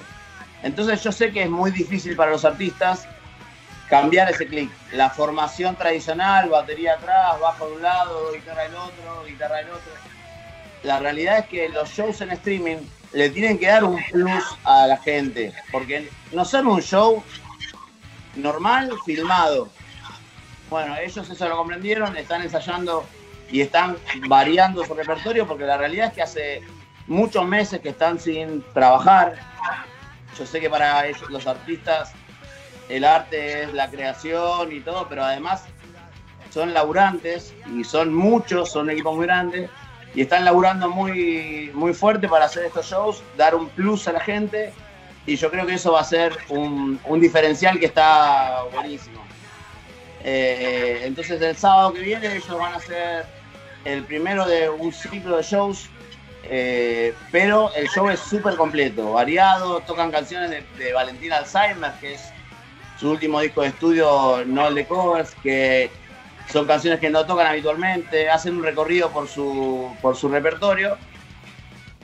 Entonces 0.64 1.04
yo 1.04 1.12
sé 1.12 1.32
que 1.32 1.44
es 1.44 1.50
muy 1.50 1.72
difícil 1.72 2.16
para 2.16 2.32
los 2.32 2.46
artistas 2.46 3.08
cambiar 3.90 4.32
ese 4.32 4.48
clic. 4.48 4.72
La 4.94 5.10
formación 5.10 5.76
tradicional, 5.76 6.50
batería 6.50 6.94
atrás, 6.94 7.40
bajo 7.42 7.68
de 7.68 7.74
un 7.74 7.82
lado, 7.82 8.32
guitarra 8.34 8.64
del 8.64 8.76
otro, 8.76 9.26
guitarra 9.28 9.58
del 9.58 9.70
otro. 9.70 9.92
La 10.84 11.00
realidad 11.00 11.40
es 11.40 11.46
que 11.48 11.70
los 11.70 11.90
shows 11.90 12.22
en 12.22 12.32
streaming 12.32 12.78
le 13.12 13.30
tienen 13.30 13.60
que 13.60 13.68
dar 13.68 13.84
un 13.84 14.02
plus 14.12 14.44
a 14.64 14.88
la 14.88 14.98
gente, 14.98 15.54
porque 15.72 16.10
no 16.32 16.46
son 16.46 16.68
un 16.68 16.82
show 16.82 17.22
normal 18.36 18.92
filmado. 19.06 19.70
Bueno, 20.70 20.96
ellos 20.96 21.30
eso 21.30 21.50
lo 21.50 21.58
comprendieron, 21.58 22.16
están 22.16 22.42
ensayando 22.42 23.06
y 23.52 23.61
están 23.61 23.98
variando 24.28 24.86
su 24.86 24.94
repertorio 24.94 25.45
porque 25.45 25.65
la 25.65 25.78
realidad 25.78 26.07
es 26.07 26.14
que 26.14 26.22
hace 26.22 26.61
muchos 27.07 27.45
meses 27.45 27.82
que 27.82 27.90
están 27.90 28.19
sin 28.19 28.64
trabajar. 28.73 29.36
Yo 30.38 30.45
sé 30.45 30.60
que 30.60 30.69
para 30.69 31.06
ellos, 31.06 31.30
los 31.30 31.45
artistas 31.45 32.14
el 32.90 33.06
arte 33.06 33.64
es 33.64 33.73
la 33.73 33.90
creación 33.90 34.72
y 34.72 34.82
todo, 34.82 35.07
pero 35.07 35.23
además 35.23 35.64
son 36.49 36.73
laburantes 36.73 37.53
y 37.73 37.84
son 37.84 38.14
muchos, 38.14 38.72
son 38.72 38.84
un 38.84 38.91
equipo 38.91 39.14
muy 39.15 39.26
grande 39.26 39.69
y 40.14 40.22
están 40.22 40.44
laburando 40.44 40.90
muy, 40.90 41.72
muy 41.73 41.94
fuerte 41.94 42.28
para 42.28 42.45
hacer 42.45 42.65
estos 42.65 42.88
shows, 42.88 43.23
dar 43.38 43.56
un 43.56 43.69
plus 43.69 44.07
a 44.07 44.11
la 44.11 44.19
gente 44.19 44.73
y 45.26 45.36
yo 45.38 45.49
creo 45.49 45.65
que 45.65 45.76
eso 45.76 45.94
va 45.94 46.02
a 46.02 46.06
ser 46.06 46.38
un, 46.49 46.99
un 47.06 47.19
diferencial 47.22 47.80
que 47.80 47.86
está 47.86 48.64
buenísimo. 48.73 49.22
Eh, 50.23 51.02
entonces 51.03 51.41
el 51.41 51.56
sábado 51.56 51.94
que 51.94 52.02
viene 52.02 52.36
ellos 52.36 52.57
van 52.57 52.73
a 52.73 52.78
hacer 52.78 53.26
el 53.86 54.03
primero 54.03 54.45
de 54.45 54.70
un 54.70 54.91
ciclo 54.91 55.38
de 55.38 55.44
shows, 55.44 55.90
eh, 56.44 57.14
pero 57.32 57.74
el 57.76 57.88
show 57.90 58.10
es 58.10 58.20
súper 58.20 58.56
completo, 58.56 59.14
variado, 59.14 59.80
tocan 59.82 60.12
canciones 60.12 60.64
de, 60.78 60.94
Valentín 60.94 61.34
Alzheimer, 61.34 61.91
que 61.99 62.14
es 62.16 62.22
su 62.99 63.12
último 63.12 63.40
disco 63.41 63.62
de 63.62 63.70
estudio, 63.70 64.44
no 64.45 64.68
el 64.68 64.76
de 64.76 64.86
covers, 64.86 65.36
que 65.41 65.90
son 66.52 66.66
canciones 66.68 66.99
que 66.99 67.10
no 67.10 67.26
tocan 67.26 67.48
habitualmente, 67.48 68.30
hacen 68.30 68.58
un 68.58 68.64
recorrido 68.64 69.10
por 69.12 69.28
su, 69.28 69.95
por 70.02 70.16
su 70.16 70.30
repertorio 70.30 70.98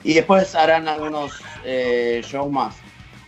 y 0.03 0.13
después 0.13 0.55
harán 0.55 0.87
algunos 0.87 1.41
eh, 1.63 2.21
shows 2.25 2.51
más. 2.51 2.75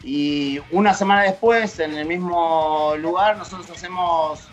Y 0.03 0.61
una 0.71 0.93
semana 0.93 1.23
después, 1.23 1.79
en 1.79 1.97
el 1.97 2.07
mismo 2.07 2.95
lugar, 2.97 3.37
nosotros 3.37 3.69
hacemos 3.69 4.47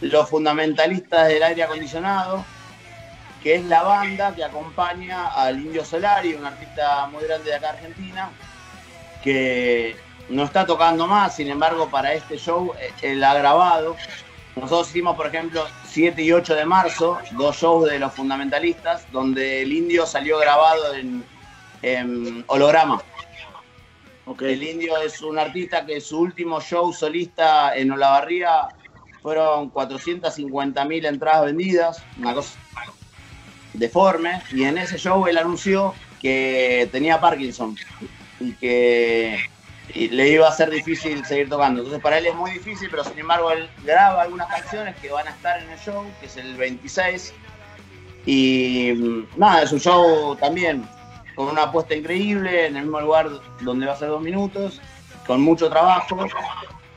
Los 0.00 0.28
Fundamentalistas 0.28 1.28
del 1.28 1.42
Aire 1.42 1.62
Acondicionado, 1.62 2.44
que 3.42 3.56
es 3.56 3.64
la 3.64 3.82
banda 3.82 4.34
que 4.34 4.44
acompaña 4.44 5.28
al 5.28 5.58
Indio 5.58 5.84
Solari, 5.84 6.34
un 6.34 6.44
artista 6.44 7.06
muy 7.06 7.24
grande 7.24 7.50
de 7.50 7.56
acá 7.56 7.70
Argentina, 7.70 8.30
que 9.22 9.96
no 10.28 10.44
está 10.44 10.64
tocando 10.64 11.06
más, 11.06 11.36
sin 11.36 11.48
embargo, 11.48 11.88
para 11.90 12.12
este 12.12 12.38
show 12.38 12.72
eh, 12.78 12.92
él 13.02 13.24
ha 13.24 13.34
grabado. 13.34 13.96
Nosotros 14.54 14.90
hicimos, 14.90 15.16
por 15.16 15.26
ejemplo, 15.26 15.66
7 15.88 16.22
y 16.22 16.32
8 16.32 16.54
de 16.54 16.64
marzo, 16.64 17.18
dos 17.32 17.56
shows 17.56 17.90
de 17.90 17.98
los 17.98 18.12
fundamentalistas, 18.12 19.10
donde 19.10 19.62
el 19.62 19.72
indio 19.72 20.06
salió 20.06 20.38
grabado 20.38 20.94
en, 20.94 21.24
en 21.82 22.44
holograma. 22.46 23.02
El 24.40 24.62
indio 24.62 24.96
es 24.98 25.20
un 25.20 25.38
artista 25.38 25.84
que 25.84 26.00
su 26.00 26.20
último 26.20 26.60
show 26.60 26.92
solista 26.92 27.74
en 27.74 27.90
Olavarría 27.90 28.68
fueron 29.20 29.70
450 29.70 30.84
mil 30.84 31.04
entradas 31.06 31.46
vendidas, 31.46 32.02
una 32.18 32.34
cosa 32.34 32.58
deforme, 33.74 34.42
y 34.52 34.64
en 34.64 34.78
ese 34.78 34.98
show 34.98 35.26
él 35.26 35.38
anunció 35.38 35.94
que 36.20 36.88
tenía 36.92 37.20
Parkinson 37.20 37.76
y 38.40 38.52
que 38.54 39.40
le 39.94 40.28
iba 40.28 40.48
a 40.48 40.52
ser 40.52 40.70
difícil 40.70 41.24
seguir 41.24 41.48
tocando. 41.48 41.80
Entonces 41.80 42.02
para 42.02 42.18
él 42.18 42.26
es 42.26 42.34
muy 42.34 42.50
difícil, 42.52 42.88
pero 42.90 43.04
sin 43.04 43.18
embargo 43.18 43.50
él 43.50 43.68
graba 43.84 44.22
algunas 44.22 44.48
canciones 44.48 44.94
que 44.96 45.10
van 45.10 45.26
a 45.26 45.30
estar 45.30 45.60
en 45.62 45.70
el 45.70 45.78
show, 45.78 46.04
que 46.20 46.26
es 46.26 46.36
el 46.36 46.54
26. 46.56 47.34
Y 48.26 48.92
mm, 48.96 49.26
nada, 49.36 49.62
es 49.62 49.72
un 49.72 49.80
show 49.80 50.36
también 50.36 50.86
con 51.34 51.48
una 51.48 51.64
apuesta 51.64 51.94
increíble, 51.94 52.66
en 52.66 52.76
el 52.76 52.82
mismo 52.84 53.00
lugar 53.00 53.28
donde 53.60 53.86
va 53.86 53.94
a 53.94 53.96
ser 53.96 54.08
dos 54.08 54.22
minutos, 54.22 54.80
con 55.26 55.40
mucho 55.40 55.68
trabajo 55.70 56.26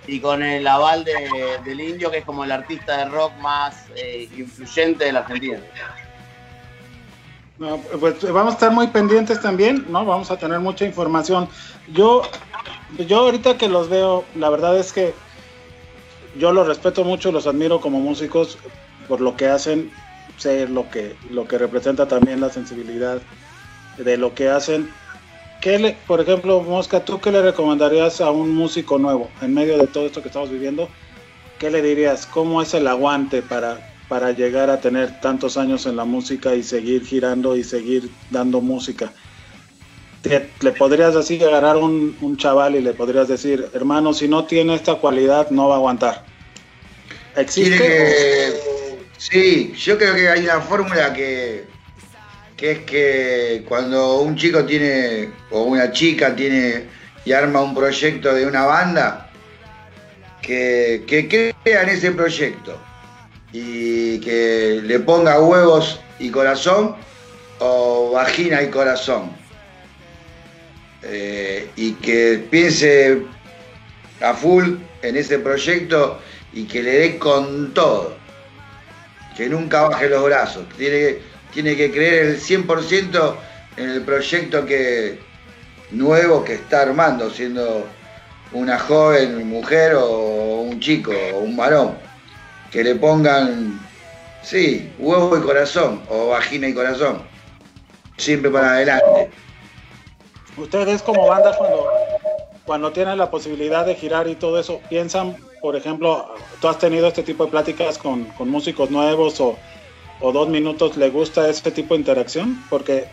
y 0.08 0.20
con 0.20 0.44
el 0.44 0.68
aval 0.68 1.04
de- 1.04 1.58
del 1.64 1.80
indio, 1.82 2.12
que 2.12 2.20
es 2.20 2.26
como 2.26 2.44
el 2.44 2.52
artista 2.52 2.98
de 2.98 3.06
rock 3.06 3.34
más 3.40 3.86
eh, 3.96 4.30
influyente 4.38 5.06
de 5.06 5.14
la 5.14 5.20
Argentina. 5.22 5.60
No, 7.58 7.78
pues 7.78 8.22
vamos 8.34 8.54
a 8.54 8.56
estar 8.56 8.72
muy 8.72 8.88
pendientes 8.88 9.42
también, 9.42 9.86
¿no? 9.90 10.06
Vamos 10.06 10.30
a 10.30 10.38
tener 10.38 10.60
mucha 10.60 10.86
información. 10.86 11.48
Yo, 11.94 12.24
yo 13.08 13.20
ahorita 13.20 13.58
que 13.58 13.70
los 13.70 13.90
veo, 13.90 14.26
la 14.36 14.50
verdad 14.50 14.78
es 14.78 14.92
que 14.92 15.14
yo 16.38 16.52
los 16.52 16.68
respeto 16.68 17.06
mucho, 17.06 17.32
los 17.32 17.48
admiro 17.48 17.80
como 17.80 18.00
músicos 18.00 18.58
por 19.08 19.22
lo 19.22 19.38
que 19.38 19.48
hacen, 19.48 19.90
sé 20.38 20.68
lo 20.68 20.90
que, 20.90 21.16
lo 21.30 21.48
que 21.48 21.58
representa 21.58 22.08
también 22.08 22.42
la 22.42 22.50
sensibilidad 22.50 23.22
de 23.98 24.18
lo 24.18 24.34
que 24.34 24.50
hacen. 24.50 24.92
¿Qué 25.62 25.80
le, 25.80 25.94
por 26.06 26.20
ejemplo, 26.20 26.62
Mosca, 26.62 27.06
tú 27.06 27.22
qué 27.22 27.32
le 27.32 27.42
recomendarías 27.42 28.20
a 28.20 28.32
un 28.32 28.54
músico 28.54 29.00
nuevo 29.00 29.30
en 29.42 29.54
medio 29.54 29.78
de 29.78 29.88
todo 29.88 30.06
esto 30.06 30.22
que 30.22 30.28
estamos 30.28 30.50
viviendo? 30.50 30.90
¿Qué 31.58 31.70
le 31.70 31.82
dirías? 31.82 32.26
¿Cómo 32.26 32.62
es 32.62 32.74
el 32.74 32.86
aguante 32.86 33.42
para, 33.42 33.95
para 34.08 34.32
llegar 34.32 34.70
a 34.70 34.80
tener 34.80 35.20
tantos 35.20 35.58
años 35.58 35.86
en 35.86 35.96
la 35.96 36.06
música 36.06 36.54
y 36.56 36.64
seguir 36.64 37.06
girando 37.06 37.56
y 37.56 37.64
seguir 37.64 38.10
dando 38.30 38.62
música? 38.62 39.12
Le 40.62 40.72
podrías 40.72 41.16
así 41.16 41.42
agarrar 41.44 41.78
un, 41.78 42.18
un 42.22 42.38
chaval 42.38 42.76
y 42.76 42.82
le 42.82 42.94
podrías 42.94 43.28
decir, 43.28 43.68
hermano, 43.74 44.12
si 44.14 44.28
no 44.28 44.46
tiene 44.46 44.74
esta 44.74 44.96
cualidad, 44.96 45.52
no 45.52 45.68
va 45.68 45.76
a 45.76 45.78
aguantar. 45.78 46.26
¿Existe? 47.36 47.78
Que- 47.78 48.76
Sí, 49.18 49.74
yo 49.78 49.98
creo 49.98 50.14
que 50.14 50.28
hay 50.30 50.44
una 50.44 50.60
fórmula 50.62 51.14
que, 51.14 51.64
que 52.58 52.72
es 52.72 52.80
que 52.80 53.64
cuando 53.68 54.20
un 54.20 54.36
chico 54.36 54.66
tiene, 54.66 55.30
o 55.52 55.64
una 55.64 55.92
chica 55.92 56.36
tiene 56.36 56.84
y 57.24 57.32
arma 57.32 57.62
un 57.62 57.74
proyecto 57.74 58.34
de 58.34 58.46
una 58.46 58.66
banda, 58.66 59.32
que, 60.42 61.06
que 61.08 61.28
crea 61.64 61.84
en 61.84 61.90
ese 61.90 62.12
proyecto 62.12 62.78
y 63.58 64.20
que 64.20 64.82
le 64.84 65.00
ponga 65.00 65.40
huevos 65.40 66.02
y 66.20 66.30
corazón 66.30 66.94
o 67.60 68.12
vagina 68.12 68.62
y 68.62 68.70
corazón. 68.70 69.32
Eh, 71.04 71.70
y 71.78 71.94
que 71.94 72.46
piense 72.50 73.22
a 74.20 74.34
full 74.34 74.76
en 75.04 75.16
ese 75.16 75.40
proyecto 75.40 76.20
y 76.52 76.66
que 76.66 76.84
le 76.84 76.92
dé 77.00 77.18
con 77.18 77.74
todo. 77.74 78.18
Que 79.38 79.48
nunca 79.48 79.84
baje 79.84 80.10
los 80.10 80.26
brazos. 80.26 80.66
Tiene, 80.78 81.20
tiene 81.54 81.78
que 81.78 81.92
creer 81.92 82.26
el 82.26 82.42
100% 82.42 83.36
en 83.78 83.90
el 83.90 84.02
proyecto 84.02 84.66
que, 84.66 85.18
nuevo 85.92 86.44
que 86.44 86.56
está 86.56 86.82
armando, 86.82 87.30
siendo 87.30 87.88
una 88.52 88.78
joven 88.80 89.48
mujer 89.48 89.94
o 89.96 90.62
un 90.62 90.78
chico 90.82 91.14
o 91.34 91.40
un 91.40 91.56
varón. 91.56 92.05
Que 92.72 92.84
le 92.84 92.96
pongan, 92.96 93.80
sí, 94.42 94.92
huevo 95.00 95.38
y 95.38 95.42
corazón 95.42 96.02
o 96.10 96.28
vagina 96.30 96.68
y 96.68 96.74
corazón. 96.74 97.20
Siempre 98.18 98.50
para 98.52 98.72
adelante. 98.74 99.30
Ustedes 100.58 101.02
como 101.02 101.28
banda 101.28 101.56
cuando, 101.58 101.88
cuando 102.66 102.92
tienen 102.92 103.18
la 103.18 103.30
posibilidad 103.30 103.86
de 103.86 103.96
girar 103.96 104.28
y 104.28 104.36
todo 104.36 104.60
eso, 104.60 104.82
piensan, 104.90 105.36
por 105.62 105.76
ejemplo, 105.76 106.26
tú 106.60 106.68
has 106.68 106.80
tenido 106.80 107.08
este 107.08 107.24
tipo 107.24 107.46
de 107.46 107.52
pláticas 107.52 107.98
con, 107.98 108.26
con 108.26 108.50
músicos 108.50 108.90
nuevos 108.90 109.40
o, 109.42 109.60
o 110.22 110.32
dos 110.32 110.48
minutos, 110.48 110.96
¿le 110.96 111.10
gusta 111.10 111.50
este 111.50 111.72
tipo 111.72 111.94
de 111.94 112.00
interacción? 112.00 112.64
Porque 112.70 113.06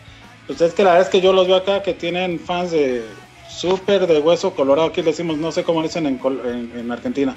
pues 0.47 0.61
es 0.61 0.73
que 0.73 0.83
la 0.83 0.91
verdad 0.91 1.07
es 1.07 1.11
que 1.11 1.21
yo 1.21 1.33
los 1.33 1.47
veo 1.47 1.57
acá 1.57 1.81
que 1.83 1.93
tienen 1.93 2.39
fans 2.39 2.71
de 2.71 3.03
súper 3.45 4.07
de 4.07 4.19
hueso 4.19 4.53
colorado, 4.55 4.87
aquí 4.87 5.01
decimos, 5.01 5.37
no 5.37 5.51
sé 5.51 5.63
cómo 5.63 5.83
dicen 5.83 6.05
en, 6.05 6.19
en- 6.45 6.79
en 6.79 6.91
Argentina, 6.91 7.35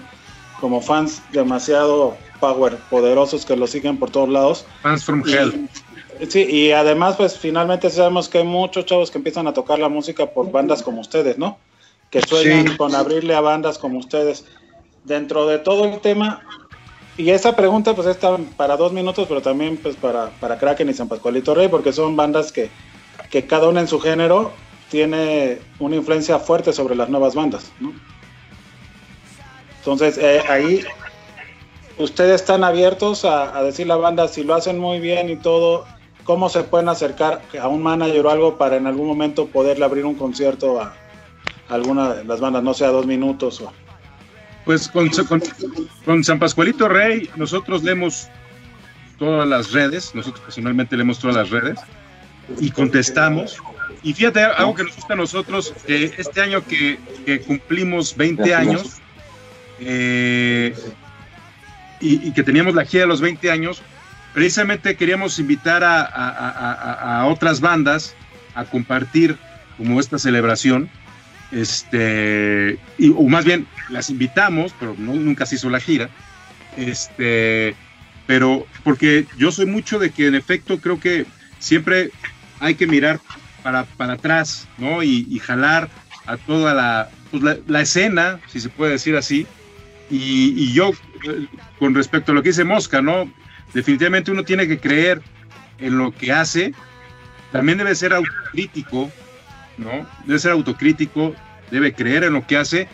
como 0.61 0.81
fans 0.81 1.23
demasiado 1.33 2.17
power, 2.41 2.77
poderosos 2.91 3.45
que 3.45 3.57
lo 3.57 3.67
siguen 3.67 3.99
por 3.99 4.11
todos 4.11 4.29
lados. 4.29 4.65
Fans 4.83 5.05
from 5.05 5.23
Y- 5.27 5.33
Hell. 5.33 5.69
Sí, 6.29 6.45
y 6.49 6.73
además, 6.73 7.17
pues 7.17 7.37
finalmente 7.39 7.91
sabemos 7.91 8.29
que 8.29 8.39
hay 8.39 8.45
muchos 8.45 8.87
chavos 8.87 9.11
que 9.11 9.19
empiezan 9.19 9.47
a 9.49 9.53
tocar 9.53 9.79
la 9.79 9.89
música 9.91 10.27
por 10.27 10.51
bandas 10.51 10.83
como 10.83 11.01
ustedes, 11.03 11.37
¿no? 11.37 11.59
Que 12.11 12.23
sueñan 12.23 12.69
Sí. 12.69 12.77
con 12.77 12.95
abrirle 12.95 13.35
a 13.35 13.41
bandas 13.43 13.77
como 13.79 13.99
ustedes. 13.99 14.47
Dentro 15.05 15.47
de 15.47 15.59
todo 15.59 15.85
el 15.85 16.01
tema, 16.01 16.41
y 17.19 17.31
esa 17.31 17.55
pregunta 17.55 17.95
pues 17.95 18.07
está 18.07 18.37
para 18.57 18.77
dos 18.79 18.93
minutos, 18.93 19.27
pero 19.29 19.43
también 19.43 19.77
pues 19.77 19.95
para, 19.97 20.31
para 20.41 20.59
Kraken 20.59 20.89
y 20.89 20.95
San 20.95 21.09
Pascualito 21.09 21.55
Rey, 21.55 21.69
porque 21.69 21.93
son 21.93 22.17
bandas 22.17 22.51
que, 22.51 22.71
que 23.31 23.47
cada 23.47 23.69
una 23.69 23.81
en 23.81 23.89
su 23.89 24.01
género 24.01 24.53
tiene 24.91 25.59
una 25.79 25.97
influencia 25.97 26.39
fuerte 26.39 26.73
sobre 26.73 26.95
las 26.97 27.09
nuevas 27.11 27.35
bandas, 27.35 27.71
¿no? 27.81 27.93
Entonces, 29.87 30.19
eh, 30.19 30.43
ahí 30.49 30.85
ustedes 31.99 32.41
están 32.41 32.65
abiertos 32.65 33.25
a, 33.25 33.57
a 33.57 33.63
decir 33.63 33.87
la 33.87 33.97
banda 33.97 34.27
si 34.29 34.43
lo 34.43 34.55
hacen 34.55 34.79
muy 34.79 34.99
bien 34.99 35.31
y 35.31 35.37
todo, 35.37 35.87
cómo 36.25 36.49
se 36.49 36.65
pueden 36.65 36.89
acercar 36.89 37.41
a 37.61 37.69
un 37.69 37.83
manager 37.83 38.27
o 38.27 38.31
algo 38.31 38.59
para 38.59 38.77
en 38.77 38.87
algún 38.89 39.07
momento 39.07 39.47
poderle 39.47 39.85
abrir 39.85 40.05
un 40.05 40.15
concierto 40.17 40.81
a 40.81 40.93
alguna 41.69 42.15
de 42.15 42.25
las 42.25 42.41
bandas, 42.41 42.63
no 42.65 42.75
sea 42.75 42.89
dos 42.89 43.07
minutos 43.07 43.61
o 43.61 43.73
Pues 44.65 44.89
con, 44.89 45.09
con- 45.09 45.43
con 46.05 46.25
San 46.25 46.39
Pascualito 46.41 46.89
Rey, 46.89 47.31
nosotros 47.37 47.85
leemos 47.85 48.29
todas 49.19 49.47
las 49.49 49.71
redes, 49.73 50.15
nosotros 50.17 50.41
personalmente 50.45 50.97
leemos 50.97 51.19
todas 51.21 51.37
las 51.37 51.51
redes 51.51 51.79
y 52.61 52.71
contestamos. 52.73 53.57
Y 54.03 54.13
fíjate, 54.13 54.43
algo 54.43 54.75
que 54.75 54.83
nos 54.85 54.97
gusta 54.97 55.15
a 55.15 55.17
nosotros, 55.17 55.73
que 55.87 56.13
este 56.19 56.41
año 56.41 56.65
que, 56.65 56.99
que 57.25 57.41
cumplimos 57.41 58.17
20 58.17 58.53
años 58.55 58.97
eh, 59.81 60.75
y, 62.01 62.33
que 62.33 62.43
teníamos 62.43 62.75
la 62.75 62.85
gira 62.85 63.03
de 63.03 63.09
los 63.09 63.21
20 63.21 63.51
años, 63.51 63.83
precisamente 64.35 64.97
queríamos 64.97 65.39
invitar 65.39 65.83
a, 65.85 67.25
otras 67.27 67.61
bandas 67.61 68.15
a 68.55 68.65
compartir 68.65 69.37
como 69.77 70.01
esta 70.01 70.19
celebración 70.19 70.91
este, 71.53 72.79
y, 72.99 73.11
o 73.11 73.23
más 73.23 73.45
bien 73.45 73.67
las 73.89 74.11
invitamos, 74.11 74.75
pero 74.79 74.95
no, 74.99 75.15
nunca 75.15 75.47
se 75.47 75.55
hizo 75.57 75.71
la 75.71 75.81
gira, 75.81 76.11
este, 76.77 77.75
pero 78.27 78.67
porque 78.83 79.27
yo 79.39 79.53
soy 79.53 79.67
mucho 79.67 79.99
de 79.99 80.11
que 80.11 80.27
en 80.27 80.35
efecto 80.35 80.81
creo 80.81 80.99
que 81.01 81.27
siempre 81.59 82.11
hay 82.61 82.75
que 82.75 82.87
mirar 82.87 83.21
para, 83.63 83.85
para 83.85 84.15
atrás, 84.15 84.69
¿no? 84.79 85.03
Y, 85.03 85.39
jalar 85.39 85.89
a 86.27 86.37
toda 86.37 87.11
pues, 87.31 87.43
la, 87.43 87.57
la 87.67 87.81
escena, 87.81 88.41
si 88.49 88.61
se 88.61 88.69
puede 88.69 88.93
decir 88.93 89.17
así. 89.17 89.47
Y, 90.11 90.55
y 90.57 90.73
yo, 90.73 90.93
con 91.79 91.95
respecto 91.95 92.33
a 92.33 92.35
lo 92.35 92.43
que 92.43 92.51
dice 92.51 92.65
Mosca, 92.65 93.03
¿no? 93.03 93.31
Definitivamente 93.75 94.31
uno 94.31 94.45
tiene 94.45 94.69
que 94.69 94.79
creer 94.79 95.21
en 95.79 95.99
lo 95.99 96.13
que 96.13 96.33
hace, 96.33 96.73
también 97.53 97.79
debe 97.79 97.95
ser 97.95 98.13
autocrítico, 98.13 99.11
¿no? 99.79 100.07
Debe 100.25 100.39
ser 100.39 100.53
autocrítico, 100.53 101.35
debe 101.71 101.93
creer 101.93 102.25
en 102.25 102.35
lo 102.35 102.47
que 102.47 102.57
hace 102.57 102.89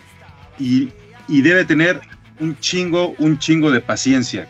y, 0.58 0.90
y 1.28 1.42
debe 1.42 1.64
tener 1.64 2.00
un 2.40 2.58
chingo, 2.58 3.14
un 3.18 3.38
chingo 3.38 3.70
de 3.70 3.80
paciencia, 3.80 4.48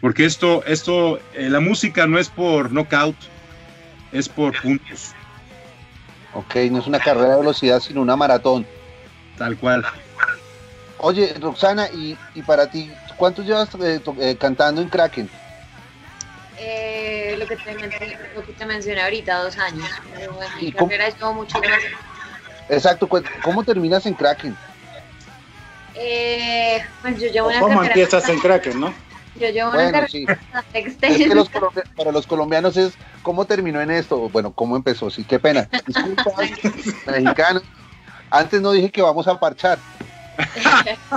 porque 0.00 0.24
esto, 0.24 0.64
esto, 0.64 1.18
eh, 1.34 1.50
la 1.50 1.60
música 1.60 2.06
no 2.06 2.18
es 2.18 2.28
por 2.28 2.70
knockout, 2.72 3.16
es 4.12 4.28
por 4.28 4.58
puntos, 4.62 5.14
Ok, 6.34 6.54
no 6.70 6.78
es 6.78 6.86
una 6.86 7.00
carrera 7.00 7.30
de 7.30 7.36
velocidad, 7.38 7.80
sino 7.80 8.00
una 8.02 8.14
maratón. 8.16 8.66
tal 9.36 9.56
cual. 9.56 9.84
Oye, 11.00 11.34
Roxana, 11.40 11.88
y, 11.92 12.18
y 12.34 12.42
para 12.42 12.68
ti, 12.68 12.98
¿cuánto 13.16 13.42
llevas 13.42 13.68
eh, 13.80 14.00
eh, 14.20 14.36
cantando 14.36 14.80
en 14.82 14.88
Kraken? 14.88 15.30
Eh, 16.56 17.36
lo, 17.38 17.46
que 17.46 17.56
te, 17.56 17.74
lo 18.34 18.42
que 18.42 18.52
te 18.52 18.66
mencioné 18.66 19.02
ahorita, 19.02 19.38
dos 19.42 19.56
años. 19.58 19.88
Pero 20.12 20.42
en 20.42 20.56
mi 20.56 20.68
¿Y 20.68 20.72
cómo- 20.72 21.34
muchos 21.34 21.60
más. 21.62 21.80
Exacto, 22.68 23.08
¿cómo 23.42 23.62
terminas 23.64 24.04
en 24.06 24.14
Kraken? 24.14 24.56
Eh, 25.94 26.80
pues 27.00 27.20
yo 27.20 27.28
llevo 27.28 27.46
¿O 27.46 27.50
una 27.50 27.60
¿Cómo 27.60 27.74
carrera 27.76 27.88
empiezas 27.94 28.28
en 28.28 28.38
Kraken, 28.40 28.80
no? 28.80 28.94
Yo 29.36 29.48
llevo 29.50 29.70
una 29.70 29.76
Bueno, 29.76 29.92
carrera 29.92 30.08
sí. 30.08 30.26
bastante 30.26 30.78
Es 30.78 30.88
que 30.88 30.88
extensa. 30.88 31.34
los 31.34 31.50
colombi- 31.50 31.84
para 31.94 32.12
los 32.12 32.26
colombianos 32.26 32.76
es 32.76 32.98
cómo 33.22 33.46
terminó 33.46 33.80
en 33.80 33.90
esto, 33.90 34.28
bueno, 34.30 34.52
cómo 34.52 34.76
empezó, 34.76 35.10
sí, 35.10 35.24
qué 35.24 35.38
pena. 35.38 35.68
Disculpa, 35.86 36.32
mexicanos. 37.06 37.62
Antes 38.30 38.60
no 38.60 38.72
dije 38.72 38.90
que 38.90 39.00
vamos 39.02 39.26
a 39.28 39.38
parchar. 39.38 39.82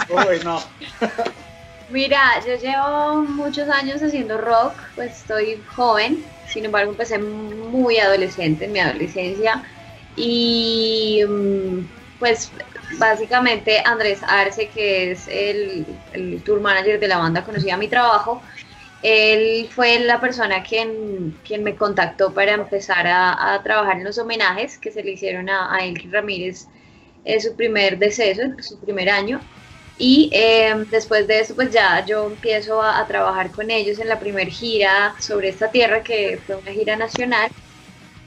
Uy, 0.09 0.39
no. 0.43 0.61
Mira, 1.89 2.41
yo 2.45 2.55
llevo 2.55 3.23
muchos 3.23 3.67
años 3.67 4.01
haciendo 4.01 4.37
rock, 4.37 4.73
pues 4.95 5.11
estoy 5.11 5.61
joven, 5.75 6.23
sin 6.47 6.63
embargo 6.63 6.91
empecé 6.91 7.19
muy 7.19 7.97
adolescente, 7.97 8.65
en 8.65 8.71
mi 8.71 8.79
adolescencia, 8.79 9.61
y 10.15 11.21
mm, 11.27 11.79
pues 12.17 12.49
básicamente 12.97 13.81
Andrés 13.83 14.21
Arce, 14.25 14.69
que 14.69 15.11
es 15.11 15.27
el, 15.27 15.85
tour 16.45 16.61
manager 16.61 16.97
de 16.97 17.09
la 17.09 17.17
banda, 17.17 17.43
conocía 17.43 17.75
mi 17.75 17.89
trabajo, 17.89 18.41
él 19.03 19.67
fue 19.69 19.99
la 19.99 20.21
persona 20.21 20.63
quien, 20.63 21.35
quien 21.45 21.61
me 21.61 21.75
contactó 21.75 22.33
para 22.33 22.53
empezar 22.53 23.05
a, 23.05 23.53
a 23.53 23.61
trabajar 23.63 23.97
en 23.97 24.05
los 24.05 24.17
homenajes 24.17 24.77
que 24.77 24.91
se 24.91 25.03
le 25.03 25.11
hicieron 25.11 25.49
a, 25.49 25.75
a 25.75 25.83
Elkin 25.83 26.11
Ramírez 26.11 26.67
en 27.25 27.41
su 27.41 27.55
primer 27.55 27.97
deceso, 27.97 28.41
su 28.59 28.79
primer 28.79 29.09
año. 29.09 29.39
Y 29.97 30.29
eh, 30.33 30.73
después 30.89 31.27
de 31.27 31.39
eso, 31.39 31.55
pues 31.55 31.71
ya 31.71 32.03
yo 32.05 32.27
empiezo 32.27 32.81
a, 32.81 33.05
trabajar 33.05 33.51
con 33.51 33.69
ellos 33.69 33.99
en 33.99 34.07
la 34.07 34.19
primera 34.19 34.49
gira 34.49 35.13
sobre 35.19 35.49
esta 35.49 35.69
tierra, 35.69 36.01
que 36.01 36.39
fue 36.45 36.55
una 36.55 36.71
gira 36.71 36.95
nacional. 36.95 37.51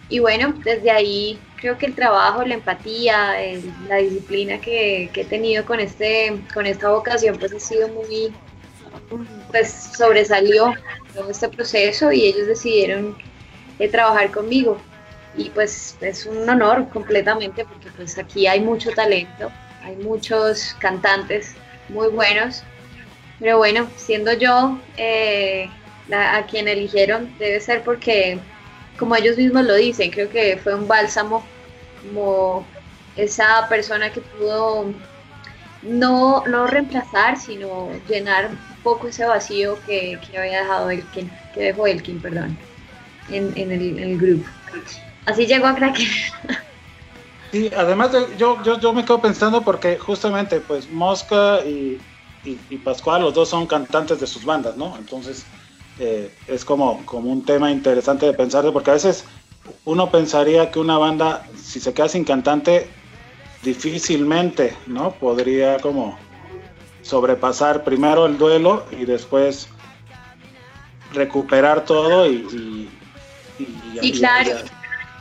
Y 0.09 0.21
bueno, 0.21 0.55
desde 0.65 0.91
ahí 0.91 1.39
creo 1.57 1.77
que 1.77 1.87
el 1.87 1.95
trabajo, 1.95 2.45
la 2.45 2.55
empatía, 2.55 3.35
la 3.89 3.97
disciplina 3.97 4.61
que, 4.61 5.11
que 5.13 5.23
he 5.23 5.25
tenido 5.25 5.65
con, 5.65 5.81
este, 5.81 6.41
con 6.53 6.67
esta 6.67 6.91
vocación, 6.91 7.39
pues 7.39 7.53
ha 7.53 7.59
sido 7.59 7.89
muy, 7.89 8.33
pues 9.51 9.91
sobresalió 9.97 10.75
todo 11.15 11.31
este 11.31 11.49
proceso 11.49 12.13
y 12.13 12.27
ellos 12.27 12.47
decidieron 12.47 13.17
eh, 13.79 13.89
trabajar 13.89 14.31
conmigo. 14.31 14.79
Y 15.37 15.51
pues 15.51 15.97
es 16.01 16.27
un 16.27 16.49
honor 16.49 16.89
completamente 16.91 17.65
porque 17.65 17.91
pues 17.97 18.19
aquí 18.19 18.47
hay 18.47 18.61
mucho 18.61 18.91
talento, 18.93 19.51
hay 19.83 19.97
muchos 19.97 20.77
cantantes 20.79 21.55
muy 21.89 22.09
buenos, 22.09 22.63
pero 23.41 23.59
bueno, 23.59 23.89
siendo 23.97 24.33
yo 24.33 24.79
eh, 24.97 25.69
a 26.13 26.45
quien 26.47 26.69
eligieron, 26.69 27.37
debe 27.39 27.61
ser 27.61 27.83
porque, 27.83 28.39
como 28.99 29.17
ellos 29.17 29.37
mismos 29.37 29.65
lo 29.65 29.75
dicen, 29.75 30.11
creo 30.11 30.31
que 30.31 30.57
fue 30.63 30.75
un 30.75 30.87
bálsamo, 30.87 31.45
como 32.03 32.67
esa 33.17 33.69
persona 33.69 34.13
que 34.13 34.21
pudo 34.21 34.93
no, 35.83 36.45
no 36.47 36.67
reemplazar, 36.67 37.39
sino 37.39 37.91
llenar 38.09 38.51
un 38.51 38.83
poco 38.83 39.09
ese 39.09 39.25
vacío 39.25 39.79
que, 39.87 40.19
que 40.21 40.39
había 40.39 40.63
dejado 40.63 40.91
Elkin, 40.91 41.31
que 41.55 41.61
dejó 41.61 41.87
Elkin, 41.87 42.21
perdón, 42.21 42.57
en, 43.31 43.53
en 43.57 43.73
el 43.73 44.19
grupo. 44.19 44.49
Así 45.27 45.47
llegó 45.47 45.67
a 45.67 45.75
Kraken. 45.75 46.07
Sí, 47.53 47.71
además 47.77 48.13
de- 48.13 48.37
yo, 48.37 48.63
yo, 48.65 48.81
yo 48.81 48.93
me 48.93 49.05
quedo 49.05 49.21
pensando 49.23 49.63
porque 49.65 49.97
justamente 49.97 50.61
pues 50.61 50.91
Mosca 50.91 51.61
y, 51.65 51.99
y, 52.45 52.59
y 52.69 52.79
Pascual, 52.79 53.23
los 53.23 53.35
dos 53.35 53.49
son 53.49 53.67
cantantes 53.67 54.21
de 54.21 54.27
sus 54.27 54.45
bandas, 54.45 54.77
¿no? 54.77 54.97
Entonces 54.99 55.47
eh, 55.99 56.31
es 56.49 56.65
como, 56.65 57.05
como 57.07 57.31
un 57.31 57.45
tema 57.45 57.71
interesante 57.71 58.27
de 58.27 58.33
pensar, 58.35 58.71
porque 58.73 58.91
a 58.91 58.95
veces 58.95 59.25
uno 59.85 60.11
pensaría 60.11 60.71
que 60.71 60.81
una 60.81 60.99
banda, 60.99 61.47
si 61.57 61.79
se 61.81 61.95
queda 61.95 62.09
sin 62.09 62.25
cantante, 62.25 62.89
difícilmente, 63.63 64.77
¿no? 64.89 65.13
Podría 65.13 65.79
como 65.79 66.19
sobrepasar 67.03 67.85
primero 67.85 68.27
el 68.27 68.37
duelo 68.37 68.85
y 68.91 69.05
después 69.05 69.69
recuperar 71.13 71.85
todo 71.85 72.27
y... 72.27 72.47
y- 72.53 72.89
y- 73.59 73.99
Sí, 74.01 74.17
y- 74.17 74.19
claro. 74.19 74.74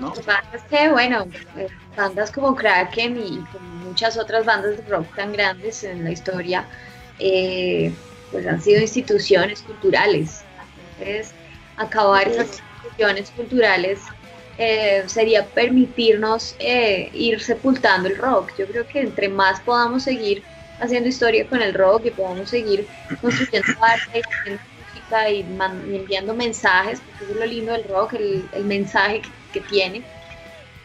¿No? 0.04 0.10
Lo 0.16 0.22
que 0.22 0.24
pasa 0.24 0.44
es 0.54 0.66
que, 0.66 0.90
bueno, 0.92 1.34
eh, 1.56 1.70
bandas 1.96 2.32
como 2.32 2.56
Kraken 2.56 3.18
y 3.18 3.48
como 3.48 3.68
muchas 3.70 4.18
otras 4.18 4.46
bandas 4.46 4.78
de 4.78 4.84
rock 4.84 5.14
tan 5.16 5.32
grandes 5.32 5.84
en 5.84 6.04
la 6.04 6.12
historia, 6.12 6.70
eh, 7.18 8.00
pues 8.30 8.46
han 8.48 8.62
sido 8.62 8.82
instituciones 8.82 9.64
culturales. 9.64 10.50
Entonces, 10.76 11.36
acabar 11.76 12.28
esas 12.28 12.52
instituciones 12.82 13.32
culturales 13.32 14.16
eh, 14.58 15.08
sería 15.08 15.52
permitirnos 15.54 16.56
eh, 16.60 17.10
ir 17.14 17.40
sepultando 17.42 18.10
el 18.10 18.18
rock. 18.18 18.54
Yo 18.58 18.68
creo 18.68 18.88
que 18.88 19.00
entre 19.02 19.30
más 19.30 19.62
podamos 19.62 20.04
seguir 20.04 20.48
haciendo 20.78 21.10
historia 21.10 21.48
con 21.48 21.62
el 21.62 21.74
rock 21.74 22.06
y 22.08 22.12
podamos 22.12 22.50
seguir 22.50 22.90
construyendo 23.20 23.68
arte, 23.82 24.22
haciendo 24.30 24.64
música 24.76 25.30
y, 25.30 25.44
man- 25.46 25.88
y 25.92 25.98
enviando 25.98 26.36
mensajes, 26.36 27.02
porque 27.02 27.24
eso 27.24 27.34
es 27.34 27.40
lo 27.40 27.46
lindo 27.46 27.72
del 27.72 27.84
rock, 27.86 28.14
el, 28.14 28.50
el 28.52 28.66
mensaje 28.66 29.22
que, 29.22 29.32
que 29.54 29.62
tiene, 29.62 30.04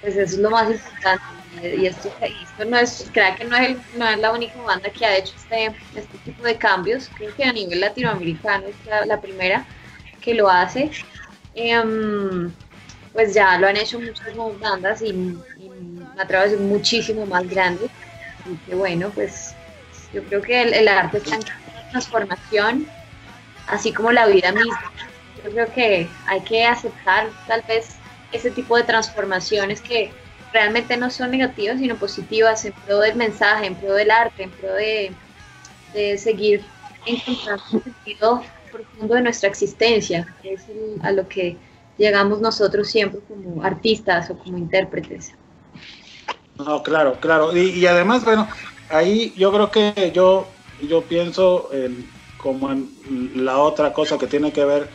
pues 0.01 0.15
eso 0.17 0.37
es 0.37 0.39
lo 0.39 0.51
más 0.51 0.71
importante. 0.71 1.25
Y, 1.63 1.87
esto, 1.87 2.13
esto 2.21 2.65
no 2.67 2.79
es, 2.79 3.11
creo 3.13 3.35
que 3.35 3.45
no 3.45 3.57
es, 3.57 3.77
no 3.97 4.07
es 4.07 4.19
la 4.19 4.33
única 4.33 4.61
banda 4.63 4.91
que 4.91 5.05
ha 5.05 5.17
hecho 5.17 5.35
este, 5.37 5.75
este 5.97 6.19
tipo 6.19 6.45
de 6.45 6.57
cambios, 6.57 7.11
creo 7.17 7.35
que 7.35 7.43
a 7.43 7.53
nivel 7.53 7.81
latinoamericano 7.81 8.67
es 8.69 8.77
la, 8.87 9.05
la 9.07 9.21
primera 9.21 9.67
que 10.21 10.35
lo 10.35 10.49
hace. 10.49 10.91
Em, 11.55 12.53
pues 13.13 13.35
ya 13.35 13.59
lo 13.59 13.67
han 13.67 13.77
hecho 13.77 13.99
muchas 13.99 14.37
más 14.37 14.61
bandas 14.61 15.03
y, 15.03 15.09
y 15.09 15.41
a 16.17 16.27
través 16.27 16.53
de 16.53 16.59
muchísimo 16.59 17.27
más 17.27 17.49
grandes. 17.49 17.91
Así 18.41 18.57
que 18.67 18.75
bueno, 18.77 19.11
pues 19.11 19.55
yo 20.13 20.23
creo 20.25 20.41
que 20.41 20.63
el, 20.63 20.75
el 20.75 20.89
arte 20.89 21.19
está 21.19 21.35
en 21.35 21.43
transformación, 21.91 22.87
así 23.67 23.93
como 23.93 24.13
la 24.13 24.27
vida 24.27 24.53
misma. 24.53 24.93
Yo 25.45 25.51
creo 25.51 25.73
que 25.73 26.09
hay 26.27 26.41
que 26.43 26.65
aceptar 26.65 27.29
tal 27.47 27.63
vez 27.63 27.98
ese 28.33 28.51
tipo 28.51 28.77
de 28.77 28.85
transformaciones 28.85 29.81
que 29.81 30.13
realmente 30.53 30.97
no 30.97 31.11
son 31.11 31.31
negativas, 31.31 31.79
sino 31.79 31.97
positivas 31.97 32.65
en 32.65 32.73
pro 32.73 33.01
del 33.01 33.17
mensaje, 33.17 33.67
en 33.67 33.75
pro 33.75 33.95
del 33.95 34.11
arte, 34.11 34.43
en 34.43 34.51
pro 34.51 34.73
de, 34.75 35.13
seguir 36.19 36.65
encontrando 37.07 37.63
un 37.73 37.83
sentido 37.83 38.43
profundo 38.71 39.15
de 39.15 39.23
nuestra 39.23 39.49
existencia, 39.49 40.37
que 40.43 40.53
es 40.53 40.69
el- 40.69 41.01
a 41.03 41.11
lo 41.13 41.27
que 41.27 41.57
llegamos 41.97 42.41
nosotros 42.41 42.89
siempre 42.89 43.21
como 43.27 43.63
artistas 43.63 44.31
o 44.31 44.39
como 44.39 44.59
intérpretes. 44.59 45.33
No, 46.59 46.83
claro, 46.83 47.19
claro. 47.21 47.57
Y, 47.57 47.87
además, 47.87 48.25
bueno, 48.25 48.49
ahí 48.91 49.33
yo 49.37 49.51
creo 49.53 49.71
que 49.71 50.13
yo, 50.15 50.47
yo 50.83 51.03
pienso 51.03 51.71
en, 51.73 52.07
como 52.37 52.71
en 52.71 53.45
la 53.45 53.59
otra 53.59 53.93
cosa 53.93 54.19
que 54.19 54.27
tiene 54.27 54.53
que 54.53 54.65
ver 54.65 54.89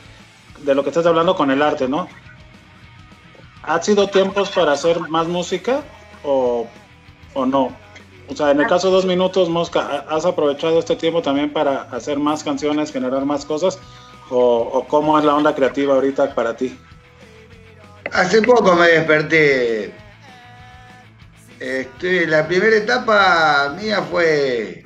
de 0.64 0.76
lo 0.76 0.84
que 0.84 0.89
estás 0.89 1.05
hablando 1.05 1.35
con 1.35 1.51
el 1.51 1.61
arte, 1.61 1.88
¿no? 1.88 2.07
¿Ha 3.64 3.81
sido 3.81 4.07
tiempos 4.07 4.49
para 4.49 4.73
hacer 4.73 4.99
más 4.99 5.27
música 5.27 5.81
o, 6.23 6.68
o 7.34 7.45
no? 7.45 7.76
O 8.27 8.35
sea, 8.35 8.52
en 8.52 8.61
el 8.61 8.68
caso 8.68 8.88
de 8.88 8.94
dos 8.94 9.06
minutos, 9.06 9.49
Mosca, 9.49 10.06
¿has 10.10 10.26
aprovechado 10.26 10.80
este 10.80 10.95
tiempo 10.95 11.22
también 11.22 11.52
para 11.52 11.84
hacer 11.84 12.18
más 12.19 12.44
canciones, 12.44 12.91
generar 12.91 13.26
más 13.26 13.45
cosas? 13.45 13.80
¿O, 14.30 14.40
o 14.40 14.88
cómo 14.88 15.19
es 15.19 15.26
la 15.26 15.35
onda 15.35 15.53
creativa 15.53 15.94
ahorita 15.95 16.34
para 16.34 16.56
ti? 16.56 16.77
Hace 18.11 18.41
poco 18.41 18.76
me 18.76 18.88
desperté. 18.88 19.94
Este, 21.60 22.27
la 22.27 22.48
primera 22.48 22.76
etapa 22.76 23.76
mía 23.80 24.02
fue 24.02 24.84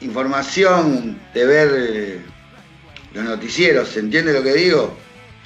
información 0.00 1.20
de 1.34 1.46
ver 1.46 1.68
eh, 1.76 2.20
los 3.12 3.24
noticieros, 3.24 3.88
¿se 3.88 4.00
entiende 4.00 4.32
lo 4.32 4.42
que 4.42 4.52
digo? 4.54 4.94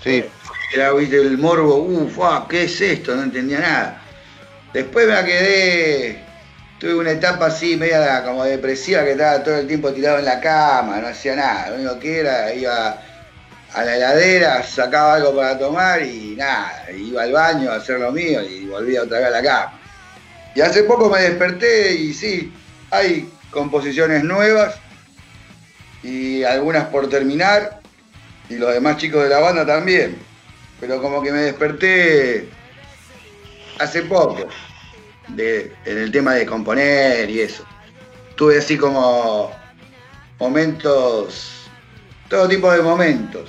Sí. 0.03 0.25
Era 0.73 0.93
¿viste, 0.95 1.17
el 1.17 1.37
morbo, 1.37 1.77
uff, 1.77 2.19
¿qué 2.49 2.65
es 2.65 2.81
esto? 2.81 3.15
No 3.15 3.25
entendía 3.25 3.61
nada. 3.61 4.03
Después 4.73 5.07
me 5.07 5.23
quedé, 5.27 6.25
tuve 6.79 6.95
una 6.95 7.11
etapa 7.11 7.47
así, 7.47 7.77
media 7.77 8.25
como 8.25 8.43
depresiva, 8.45 9.05
que 9.05 9.13
estaba 9.13 9.43
todo 9.45 9.57
el 9.59 9.67
tiempo 9.67 9.93
tirado 9.93 10.19
en 10.19 10.25
la 10.25 10.41
cama, 10.41 10.99
no 10.99 11.09
hacía 11.09 11.37
nada. 11.37 11.69
Lo 11.69 11.77
único 11.77 11.99
que 11.99 12.21
era, 12.21 12.55
iba 12.55 13.03
a 13.75 13.85
la 13.85 13.97
heladera, 13.97 14.63
sacaba 14.63 15.17
algo 15.17 15.37
para 15.37 15.59
tomar 15.59 16.03
y 16.03 16.37
nada, 16.37 16.87
iba 16.97 17.23
al 17.23 17.33
baño 17.33 17.71
a 17.71 17.77
hacer 17.77 18.01
lo 18.01 18.11
mío 18.11 18.43
y 18.43 18.65
volvía 18.65 19.03
otra 19.03 19.19
vez 19.19 19.27
a 19.27 19.31
la 19.31 19.43
cama. 19.43 19.81
Y 20.55 20.63
hace 20.63 20.85
poco 20.85 21.11
me 21.11 21.21
desperté 21.21 21.93
y 21.93 22.15
sí, 22.15 22.51
hay 22.91 23.31
composiciones 23.51 24.25
nuevas 24.25 24.75
y 26.03 26.45
algunas 26.45 26.87
por 26.87 27.11
terminar 27.11 27.81
y 28.49 28.55
los 28.55 28.73
demás 28.73 28.97
chicos 28.97 29.23
de 29.23 29.29
la 29.29 29.39
banda 29.39 29.67
también. 29.67 30.32
Pero 30.83 31.01
como 31.01 31.23
que 31.23 31.31
me 31.31 31.39
desperté 31.43 32.49
hace 33.79 34.03
poco 34.03 34.49
de- 35.29 35.73
en 35.85 35.97
el 35.99 36.11
tema 36.11 36.35
de 36.35 36.45
componer 36.45 37.31
y 37.31 37.41
eso. 37.41 37.65
Tuve 38.35 38.59
así 38.59 38.77
como 38.77 39.53
momentos, 40.41 41.71
todo 42.29 42.49
tipo 42.49 42.69
de 42.73 42.83
momentos. 42.83 43.49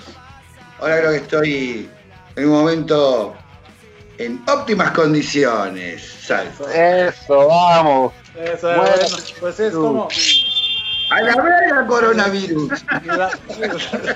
Ahora 0.80 0.99
creo 0.99 1.10
que 1.10 1.18
estoy 1.18 1.89
en 2.35 2.45
un 2.45 2.51
momento 2.51 3.34
en 4.19 4.43
óptimas 4.47 4.91
condiciones, 4.91 6.03
Sal. 6.27 6.51
Eso, 6.72 7.47
vamos. 7.47 8.14
Eso, 8.35 8.68
Bueno, 8.68 8.84
bueno, 8.84 9.18
pues 9.39 9.60
es 9.60 9.73
como. 9.73 10.07
A 11.10 11.22
la 11.22 11.35
verga 11.35 11.88
coronavirus. 11.88 12.85
la- 13.05 13.31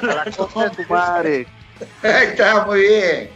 La 0.02 0.32
cosa 0.38 0.66
de 0.66 0.70
tu 0.70 0.84
madre. 0.94 1.48
Está 2.04 2.66
muy 2.66 2.82
bien. 2.82 3.30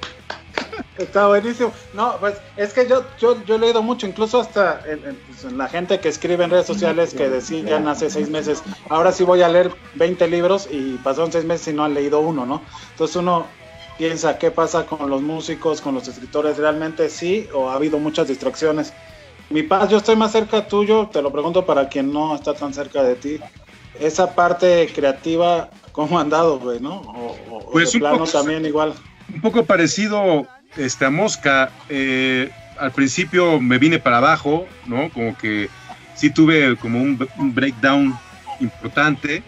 Está 0.97 1.27
buenísimo. 1.27 1.71
No, 1.93 2.17
pues 2.19 2.35
es 2.57 2.73
que 2.73 2.87
yo, 2.87 3.03
yo, 3.19 3.43
yo 3.45 3.55
he 3.55 3.59
leído 3.59 3.81
mucho, 3.81 4.07
incluso 4.07 4.41
hasta 4.41 4.81
pues, 4.83 5.51
la 5.53 5.67
gente 5.67 5.99
que 5.99 6.09
escribe 6.09 6.43
en 6.43 6.51
redes 6.51 6.67
sociales 6.67 7.13
que 7.13 7.29
decían 7.29 7.87
hace 7.87 8.09
seis 8.09 8.29
meses, 8.29 8.61
ahora 8.89 9.11
sí 9.11 9.23
voy 9.23 9.41
a 9.41 9.49
leer 9.49 9.71
20 9.95 10.27
libros 10.27 10.67
y 10.69 10.97
pasaron 10.97 11.31
seis 11.31 11.45
meses 11.45 11.69
y 11.69 11.73
no 11.73 11.83
han 11.83 11.93
leído 11.93 12.19
uno, 12.19 12.45
¿no? 12.45 12.61
Entonces 12.91 13.15
uno 13.15 13.47
piensa, 13.97 14.37
¿qué 14.37 14.51
pasa 14.51 14.85
con 14.85 15.09
los 15.09 15.21
músicos, 15.21 15.81
con 15.81 15.95
los 15.95 16.07
escritores? 16.07 16.57
¿Realmente 16.57 17.09
sí 17.09 17.47
o 17.53 17.69
ha 17.69 17.75
habido 17.75 17.97
muchas 17.97 18.27
distracciones? 18.27 18.93
Mi 19.49 19.63
paz, 19.63 19.89
yo 19.89 19.97
estoy 19.97 20.15
más 20.15 20.31
cerca 20.31 20.67
tuyo, 20.67 21.09
te 21.11 21.21
lo 21.21 21.31
pregunto 21.31 21.65
para 21.65 21.89
quien 21.89 22.11
no 22.13 22.35
está 22.35 22.53
tan 22.53 22.73
cerca 22.73 23.03
de 23.03 23.15
ti. 23.15 23.39
Esa 23.99 24.33
parte 24.33 24.89
creativa, 24.93 25.69
¿cómo 25.91 26.17
ha 26.17 26.21
andado, 26.21 26.59
güey, 26.59 26.79
no? 26.79 26.95
O, 26.95 27.37
o- 27.49 27.71
Pues 27.71 27.91
de 27.91 27.97
un 27.97 28.01
plano 28.01 28.17
poco- 28.19 28.31
también 28.31 28.65
igual. 28.65 28.93
un 29.33 29.41
poco 29.41 29.65
parecido 29.65 30.47
este, 30.77 31.05
a 31.05 31.09
Mosca. 31.09 31.71
eh, 31.89 32.49
al 32.79 32.91
principio 32.91 33.59
me 33.61 33.77
vine 33.77 33.99
para 33.99 34.17
abajo, 34.17 34.67
¿no? 34.87 35.09
Como 35.11 35.37
que 35.37 35.69
sí 36.15 36.29
tuve 36.31 36.75
como 36.77 37.01
un, 37.01 37.27
un 37.37 37.53
breakdown 37.53 38.17
importante. 38.59 39.43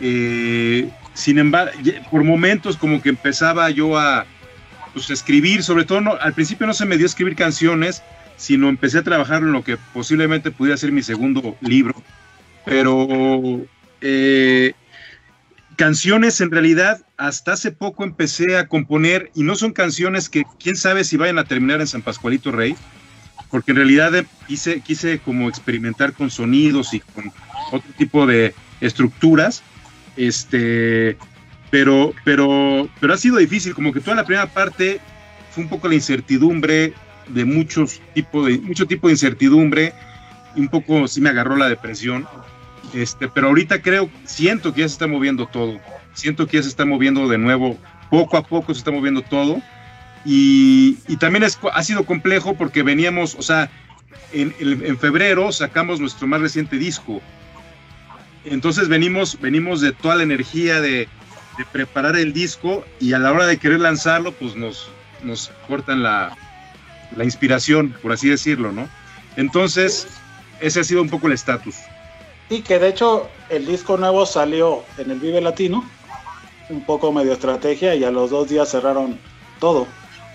eh, 0.00 0.88
sin 1.14 1.38
embargo, 1.38 1.72
por 2.10 2.22
momentos 2.24 2.76
como 2.76 3.02
que 3.02 3.08
empezaba 3.10 3.68
yo 3.70 3.98
a 3.98 4.24
pues, 4.94 5.10
a 5.10 5.12
escribir, 5.12 5.62
sobre 5.62 5.84
todo 5.84 6.00
no- 6.00 6.14
al 6.20 6.32
principio 6.32 6.66
no 6.66 6.72
se 6.74 6.86
me 6.86 6.96
dio 6.96 7.06
escribir 7.06 7.34
canciones, 7.36 8.02
sino 8.36 8.68
empecé 8.68 8.98
a 8.98 9.02
trabajar 9.02 9.42
en 9.42 9.52
lo 9.52 9.62
que 9.62 9.76
posiblemente 9.92 10.50
pudiera 10.50 10.76
ser 10.76 10.92
mi 10.92 11.02
segundo 11.02 11.56
libro. 11.60 11.94
Pero 12.64 13.06
eh, 14.00 14.72
canciones 15.80 16.42
en 16.42 16.50
realidad 16.50 17.06
hasta 17.16 17.54
hace 17.54 17.72
poco 17.72 18.04
empecé 18.04 18.58
a 18.58 18.68
componer 18.68 19.30
y 19.34 19.44
no 19.44 19.54
son 19.56 19.72
canciones 19.72 20.28
que 20.28 20.44
quién 20.62 20.76
sabe 20.76 21.04
si 21.04 21.16
vayan 21.16 21.38
a 21.38 21.44
terminar 21.44 21.80
en 21.80 21.86
San 21.86 22.02
Pascualito 22.02 22.52
Rey, 22.52 22.76
porque 23.50 23.70
en 23.70 23.78
realidad 23.78 24.12
quise, 24.46 24.82
quise 24.82 25.20
como 25.20 25.48
experimentar 25.48 26.12
con 26.12 26.30
sonidos 26.30 26.92
y 26.92 27.00
con 27.00 27.32
otro 27.72 27.90
tipo 27.96 28.26
de 28.26 28.54
estructuras, 28.82 29.62
este, 30.18 31.16
pero, 31.70 32.12
pero, 32.26 32.86
pero 33.00 33.14
ha 33.14 33.16
sido 33.16 33.38
difícil, 33.38 33.74
como 33.74 33.94
que 33.94 34.00
toda 34.00 34.16
la 34.16 34.26
primera 34.26 34.48
parte 34.48 35.00
fue 35.50 35.64
un 35.64 35.70
poco 35.70 35.88
la 35.88 35.94
incertidumbre 35.94 36.92
de 37.26 37.44
muchos 37.46 38.02
tipo 38.12 38.44
de 38.44 38.58
mucho 38.58 38.86
tipo 38.86 39.06
de 39.06 39.14
incertidumbre 39.14 39.94
un 40.56 40.68
poco 40.68 41.08
sí 41.08 41.22
me 41.22 41.30
agarró 41.30 41.56
la 41.56 41.70
depresión 41.70 42.26
este, 42.94 43.28
pero 43.28 43.48
ahorita 43.48 43.82
creo, 43.82 44.10
siento 44.24 44.72
que 44.72 44.80
ya 44.82 44.88
se 44.88 44.94
está 44.94 45.06
moviendo 45.06 45.46
todo. 45.46 45.78
Siento 46.14 46.46
que 46.46 46.56
ya 46.58 46.62
se 46.62 46.68
está 46.68 46.84
moviendo 46.84 47.28
de 47.28 47.38
nuevo. 47.38 47.78
Poco 48.10 48.36
a 48.36 48.42
poco 48.42 48.72
se 48.74 48.78
está 48.78 48.90
moviendo 48.90 49.22
todo. 49.22 49.60
Y, 50.24 50.98
y 51.08 51.16
también 51.16 51.44
ha 51.44 51.82
sido 51.82 52.04
complejo 52.04 52.54
porque 52.54 52.82
veníamos, 52.82 53.34
o 53.36 53.42
sea, 53.42 53.70
en, 54.32 54.54
en- 54.60 54.84
en 54.84 54.98
febrero 54.98 55.50
sacamos 55.52 55.98
nuestro 56.00 56.26
más 56.26 56.40
reciente 56.40 56.76
disco. 56.76 57.22
Entonces 58.44 58.88
venimos, 58.88 59.38
venimos 59.40 59.80
de 59.80 59.92
toda 59.92 60.16
la 60.16 60.22
energía 60.22 60.80
de, 60.80 61.08
de 61.58 61.64
preparar 61.72 62.16
el 62.16 62.32
disco 62.32 62.84
y 63.00 63.12
a 63.12 63.18
la 63.18 63.32
hora 63.32 63.46
de 63.46 63.58
querer 63.58 63.80
lanzarlo, 63.80 64.32
pues 64.32 64.56
nos, 64.56 64.90
nos 65.22 65.50
cortan 65.68 66.02
la, 66.02 66.36
la 67.16 67.24
inspiración, 67.24 67.94
por 68.02 68.12
así 68.12 68.28
decirlo, 68.28 68.72
¿no? 68.72 68.88
Entonces, 69.36 70.06
ese 70.60 70.80
ha 70.80 70.84
sido 70.84 71.02
un 71.02 71.10
poco 71.10 71.26
el 71.26 71.34
estatus. 71.34 71.76
Y 72.50 72.62
que 72.62 72.80
de 72.80 72.88
hecho 72.88 73.28
el 73.48 73.64
disco 73.64 73.96
nuevo 73.96 74.26
salió 74.26 74.82
en 74.98 75.12
el 75.12 75.20
Vive 75.20 75.40
Latino, 75.40 75.88
un 76.68 76.84
poco 76.84 77.12
medio 77.12 77.32
estrategia, 77.32 77.94
y 77.94 78.04
a 78.04 78.10
los 78.10 78.30
dos 78.30 78.48
días 78.48 78.68
cerraron 78.68 79.18
todo. 79.60 79.86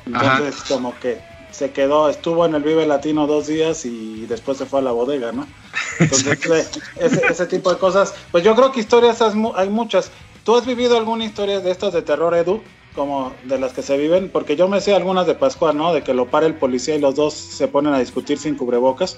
Entonces 0.05 0.63
como 0.67 0.97
que 0.99 1.21
se 1.51 1.71
quedó, 1.71 2.09
estuvo 2.09 2.45
en 2.45 2.55
el 2.55 2.63
Vive 2.63 2.85
Latino 2.85 3.27
dos 3.27 3.47
días 3.47 3.85
y 3.85 4.25
después 4.27 4.57
se 4.57 4.65
fue 4.65 4.79
a 4.79 4.83
la 4.83 4.91
bodega, 4.91 5.31
¿no? 5.31 5.47
Entonces 5.99 6.45
eh, 6.49 6.81
ese, 6.99 7.21
ese 7.27 7.45
tipo 7.47 7.71
de 7.71 7.79
cosas, 7.79 8.13
pues 8.31 8.43
yo 8.43 8.55
creo 8.55 8.71
que 8.71 8.79
historias 8.79 9.21
hay 9.21 9.69
muchas. 9.69 10.11
¿Tú 10.43 10.55
has 10.55 10.65
vivido 10.65 10.97
alguna 10.97 11.25
historia 11.25 11.59
de 11.59 11.71
estas 11.71 11.93
de 11.93 12.01
terror, 12.01 12.33
Edu? 12.35 12.61
Como 12.93 13.33
de 13.43 13.59
las 13.59 13.73
que 13.73 13.81
se 13.81 13.97
viven, 13.97 14.29
porque 14.29 14.55
yo 14.55 14.69
me 14.69 14.79
sé 14.79 14.95
algunas 14.95 15.27
de 15.27 15.35
Pascual, 15.35 15.75
¿no? 15.75 15.93
De 15.93 16.01
que 16.01 16.13
lo 16.13 16.27
para 16.27 16.45
el 16.45 16.55
policía 16.55 16.95
y 16.95 16.99
los 16.99 17.15
dos 17.15 17.33
se 17.33 17.67
ponen 17.67 17.93
a 17.93 17.99
discutir 17.99 18.37
sin 18.37 18.55
cubrebocas. 18.55 19.17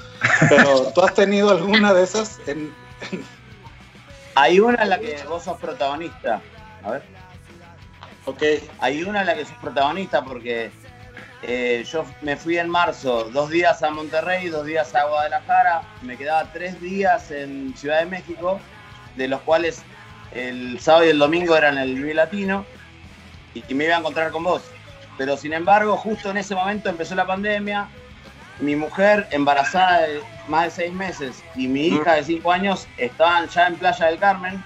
Pero 0.49 0.91
¿tú 0.95 1.01
has 1.01 1.13
tenido 1.13 1.51
alguna 1.51 1.93
de 1.93 2.03
esas 2.03 2.39
en, 2.47 2.71
Hay 4.35 4.59
una 4.59 4.83
en 4.83 4.89
la 4.89 4.99
que 4.99 5.17
vos 5.27 5.43
sos 5.43 5.57
protagonista. 5.57 6.41
A 6.83 6.91
ver. 6.91 7.03
Ok. 8.25 8.43
Hay 8.79 9.03
una 9.03 9.21
en 9.21 9.27
la 9.27 9.35
que 9.35 9.45
sos 9.45 9.57
protagonista 9.57 10.23
porque 10.23 10.71
eh, 11.41 11.83
yo 11.89 12.05
me 12.21 12.35
fui 12.35 12.57
en 12.57 12.69
marzo, 12.69 13.25
dos 13.31 13.49
días 13.49 13.81
a 13.83 13.89
Monterrey, 13.89 14.49
dos 14.49 14.65
días 14.65 14.93
a 14.95 15.05
Guadalajara. 15.05 15.81
Me 16.01 16.17
quedaba 16.17 16.51
tres 16.51 16.79
días 16.81 17.31
en 17.31 17.75
Ciudad 17.75 17.99
de 17.99 18.05
México, 18.05 18.59
de 19.15 19.27
los 19.27 19.41
cuales 19.41 19.81
el 20.31 20.79
sábado 20.79 21.05
y 21.05 21.09
el 21.09 21.19
domingo 21.19 21.55
eran 21.55 21.77
el 21.77 21.95
Vive 21.95 22.13
Latino 22.13 22.65
y, 23.53 23.63
y 23.67 23.73
me 23.73 23.85
iba 23.85 23.95
a 23.95 23.99
encontrar 23.99 24.31
con 24.31 24.43
vos. 24.43 24.61
Pero 25.17 25.35
sin 25.35 25.53
embargo, 25.53 25.97
justo 25.97 26.29
en 26.29 26.37
ese 26.37 26.53
momento 26.53 26.89
empezó 26.89 27.15
la 27.15 27.25
pandemia. 27.25 27.87
Mi 28.59 28.75
mujer, 28.75 29.27
embarazada 29.31 30.01
de 30.01 30.21
más 30.47 30.65
de 30.65 30.71
seis 30.71 30.93
meses, 30.93 31.43
y 31.55 31.67
mi 31.67 31.87
hija 31.87 32.13
de 32.13 32.23
cinco 32.23 32.51
años 32.51 32.87
estaban 32.97 33.47
ya 33.49 33.67
en 33.67 33.75
Playa 33.75 34.07
del 34.07 34.19
Carmen. 34.19 34.63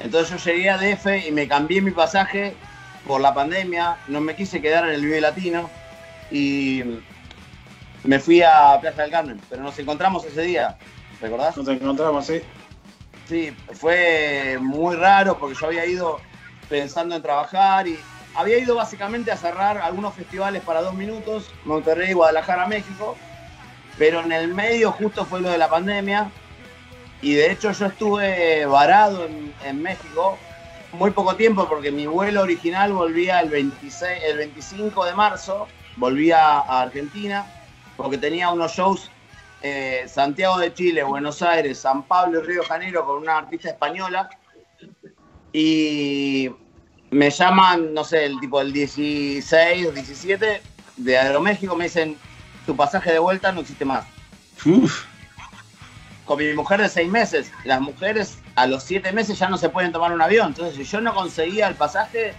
Entonces 0.00 0.42
yo 0.42 0.52
llegué 0.52 0.70
a 0.70 0.78
DF 0.78 1.26
y 1.26 1.30
me 1.30 1.46
cambié 1.46 1.80
mi 1.80 1.90
pasaje 1.90 2.54
por 3.06 3.20
la 3.20 3.32
pandemia. 3.32 3.96
No 4.08 4.20
me 4.20 4.34
quise 4.34 4.60
quedar 4.60 4.84
en 4.84 4.94
el 4.94 5.04
Vive 5.04 5.20
Latino 5.20 5.70
y 6.30 6.82
me 8.02 8.18
fui 8.18 8.42
a 8.42 8.78
Playa 8.80 9.02
del 9.02 9.10
Carmen. 9.10 9.40
Pero 9.48 9.62
nos 9.62 9.78
encontramos 9.78 10.24
ese 10.24 10.42
día, 10.42 10.76
¿recordás? 11.20 11.56
Nos 11.56 11.68
encontramos, 11.68 12.26
sí. 12.26 12.40
Sí, 13.28 13.56
fue 13.72 14.58
muy 14.60 14.96
raro 14.96 15.38
porque 15.38 15.54
yo 15.58 15.66
había 15.66 15.86
ido 15.86 16.20
pensando 16.68 17.14
en 17.14 17.22
trabajar 17.22 17.88
y 17.88 17.98
había 18.34 18.58
ido 18.58 18.74
básicamente 18.74 19.30
a 19.30 19.36
cerrar 19.36 19.78
algunos 19.78 20.14
festivales 20.14 20.62
para 20.62 20.82
dos 20.82 20.94
minutos, 20.94 21.50
Monterrey, 21.64 22.12
Guadalajara, 22.12 22.66
México, 22.66 23.16
pero 23.98 24.20
en 24.20 24.32
el 24.32 24.48
medio 24.54 24.92
justo 24.92 25.24
fue 25.24 25.40
lo 25.40 25.50
de 25.50 25.58
la 25.58 25.68
pandemia 25.68 26.30
y 27.22 27.34
de 27.34 27.50
hecho 27.50 27.72
yo 27.72 27.86
estuve 27.86 28.66
varado 28.66 29.26
en, 29.26 29.82
México 29.82 30.38
muy 30.92 31.10
poco 31.10 31.36
tiempo 31.36 31.68
porque 31.68 31.90
mi 31.90 32.06
vuelo 32.06 32.42
original 32.42 32.92
volvía 32.92 33.40
el, 33.40 33.50
26, 33.50 34.22
el 34.24 34.36
25 34.38 35.04
de 35.04 35.14
marzo, 35.14 35.66
volvía 35.96 36.58
a 36.58 36.82
Argentina 36.82 37.46
porque 37.96 38.18
tenía 38.18 38.50
unos 38.50 38.72
shows 38.72 39.10
eh, 39.66 40.04
Santiago 40.06 40.58
de 40.58 40.74
Chile, 40.74 41.02
Buenos 41.02 41.40
Aires, 41.40 41.78
San 41.78 42.02
Pablo 42.02 42.40
y 42.40 42.42
Río 42.42 42.60
de 42.60 42.66
Janeiro 42.66 43.06
con 43.06 43.16
una 43.16 43.38
artista 43.38 43.70
española. 43.70 44.28
Y 45.54 46.50
me 47.10 47.30
llaman, 47.30 47.94
no 47.94 48.04
sé, 48.04 48.26
el 48.26 48.38
tipo 48.40 48.58
del 48.58 48.74
16 48.74 49.86
o 49.86 49.92
17 49.92 50.60
de 50.98 51.18
Aeroméxico, 51.18 51.74
me 51.76 51.84
dicen, 51.84 52.18
tu 52.66 52.76
pasaje 52.76 53.12
de 53.12 53.18
vuelta 53.18 53.52
no 53.52 53.60
existe 53.60 53.84
más. 53.84 54.04
Uf, 54.64 55.04
Con 56.24 56.38
mi 56.38 56.52
mujer 56.54 56.80
de 56.80 56.88
seis 56.88 57.10
meses, 57.10 57.50
las 57.64 57.80
mujeres 57.80 58.38
a 58.56 58.66
los 58.66 58.82
siete 58.82 59.12
meses 59.12 59.38
ya 59.38 59.48
no 59.48 59.58
se 59.58 59.68
pueden 59.68 59.92
tomar 59.92 60.12
un 60.12 60.22
avión. 60.22 60.48
Entonces, 60.48 60.74
si 60.76 60.84
yo 60.84 61.00
no 61.00 61.14
conseguía 61.14 61.68
el 61.68 61.74
pasaje, 61.74 62.34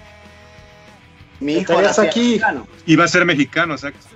mi 1.40 1.54
hijo 1.58 1.80
nacía 1.82 2.06
aquí. 2.06 2.20
mexicano. 2.30 2.68
iba 2.86 3.04
a 3.04 3.08
ser 3.08 3.26
mexicano, 3.26 3.74
exacto. 3.76 4.08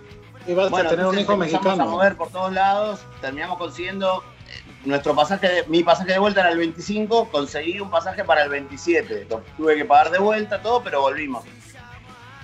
Bueno, 0.48 0.78
a 0.78 0.90
tener 0.90 1.06
un 1.06 1.20
hijo 1.20 1.34
empezamos 1.34 1.66
a 1.66 1.70
mexicano. 1.70 1.92
mover 1.92 2.16
por 2.16 2.30
todos 2.32 2.52
lados, 2.52 3.02
terminamos 3.22 3.58
consiguiendo 3.60 4.24
eh, 4.48 4.64
nuestro 4.86 5.14
pasaje, 5.14 5.48
de- 5.48 5.64
mi 5.68 5.84
pasaje 5.84 6.14
de 6.14 6.18
vuelta 6.20 6.40
era 6.42 6.50
el 6.52 6.58
25, 6.58 7.30
conseguí 7.30 7.80
un 7.80 7.92
pasaje 7.92 8.24
para 8.24 8.44
el 8.44 8.50
27, 8.50 9.28
lo 9.30 9.44
tuve 9.58 9.76
que 9.76 9.86
pagar 9.86 10.10
de 10.10 10.18
vuelta 10.18 10.60
todo, 10.62 10.82
pero 10.82 11.02
volvimos. 11.02 11.44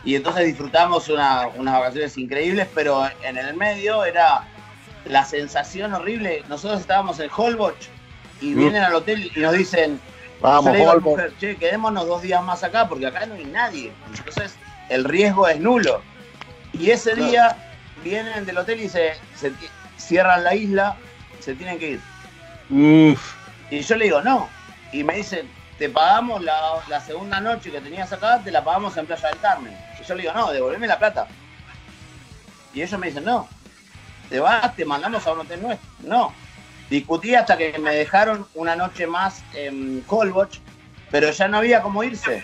Y 0.05 0.15
entonces 0.15 0.45
disfrutamos 0.45 1.09
una- 1.09 1.47
unas 1.55 1.79
vacaciones 1.79 2.17
increíbles, 2.17 2.67
pero 2.73 3.09
en 3.23 3.37
el 3.37 3.55
medio 3.55 4.05
era 4.05 4.43
la 5.05 5.25
sensación 5.25 5.93
horrible. 5.93 6.43
Nosotros 6.47 6.79
estábamos 6.79 7.19
en 7.19 7.29
Holbox 7.35 7.89
y 8.41 8.51
Mm. 8.51 8.57
vienen 8.57 8.83
al 8.83 8.93
hotel 8.95 9.31
y 9.35 9.39
nos 9.39 9.53
dicen, 9.53 9.99
Vamos, 10.41 10.75
a 10.79 10.97
mujer, 10.99 11.33
che, 11.39 11.55
quedémonos 11.55 12.05
dos 12.07 12.21
días 12.21 12.43
más 12.43 12.63
acá 12.63 12.87
porque 12.87 13.07
acá 13.07 13.25
no 13.25 13.35
hay 13.35 13.45
nadie. 13.45 13.91
Entonces 14.15 14.55
el 14.89 15.03
riesgo 15.05 15.47
es 15.47 15.59
nulo. 15.59 16.01
Y 16.73 16.91
ese 16.91 17.15
día 17.15 17.55
vienen 18.03 18.45
del 18.45 18.57
hotel 18.57 18.81
y 18.81 18.89
se, 18.89 19.13
cierran 19.97 20.43
la 20.43 20.53
isla, 20.53 20.97
se 21.39 21.55
tienen 21.55 21.79
que 21.79 21.91
ir. 21.91 21.99
Uf. 22.69 23.33
Y 23.71 23.79
yo 23.79 23.95
le 23.95 24.05
digo, 24.05 24.21
no. 24.21 24.49
Y 24.91 25.03
me 25.03 25.15
dicen, 25.15 25.49
te 25.77 25.89
pagamos 25.89 26.41
la, 26.41 27.01
segunda 27.05 27.39
noche 27.41 27.71
que 27.71 27.81
tenías 27.81 28.11
acá, 28.13 28.41
te 28.43 28.51
la 28.51 28.63
pagamos 28.63 28.95
en 28.97 29.05
Playa 29.05 29.29
del 29.29 29.39
Carmen. 29.39 29.77
Y 29.99 30.03
yo 30.03 30.15
le 30.15 30.21
digo, 30.21 30.33
no, 30.33 30.51
devolveme 30.51 30.87
la 30.87 30.97
plata. 30.97 31.27
Y 32.73 32.81
ellos 32.81 32.99
me 32.99 33.07
dicen, 33.07 33.25
no. 33.25 33.47
Te 34.29 34.39
vas, 34.39 34.75
te 34.75 34.85
mandamos 34.85 35.25
a 35.27 35.33
un 35.33 35.41
hotel 35.41 35.61
nuestro. 35.61 35.89
No. 35.99 36.33
Discutí 36.89 37.35
hasta 37.35 37.57
que 37.57 37.77
me 37.79 37.95
dejaron 37.95 38.47
una 38.53 38.75
noche 38.75 39.07
más 39.07 39.43
en 39.53 40.01
Colboch, 40.01 40.59
pero 41.11 41.31
ya 41.31 41.47
no 41.47 41.57
había 41.57 41.81
cómo 41.81 42.03
irse. 42.03 42.43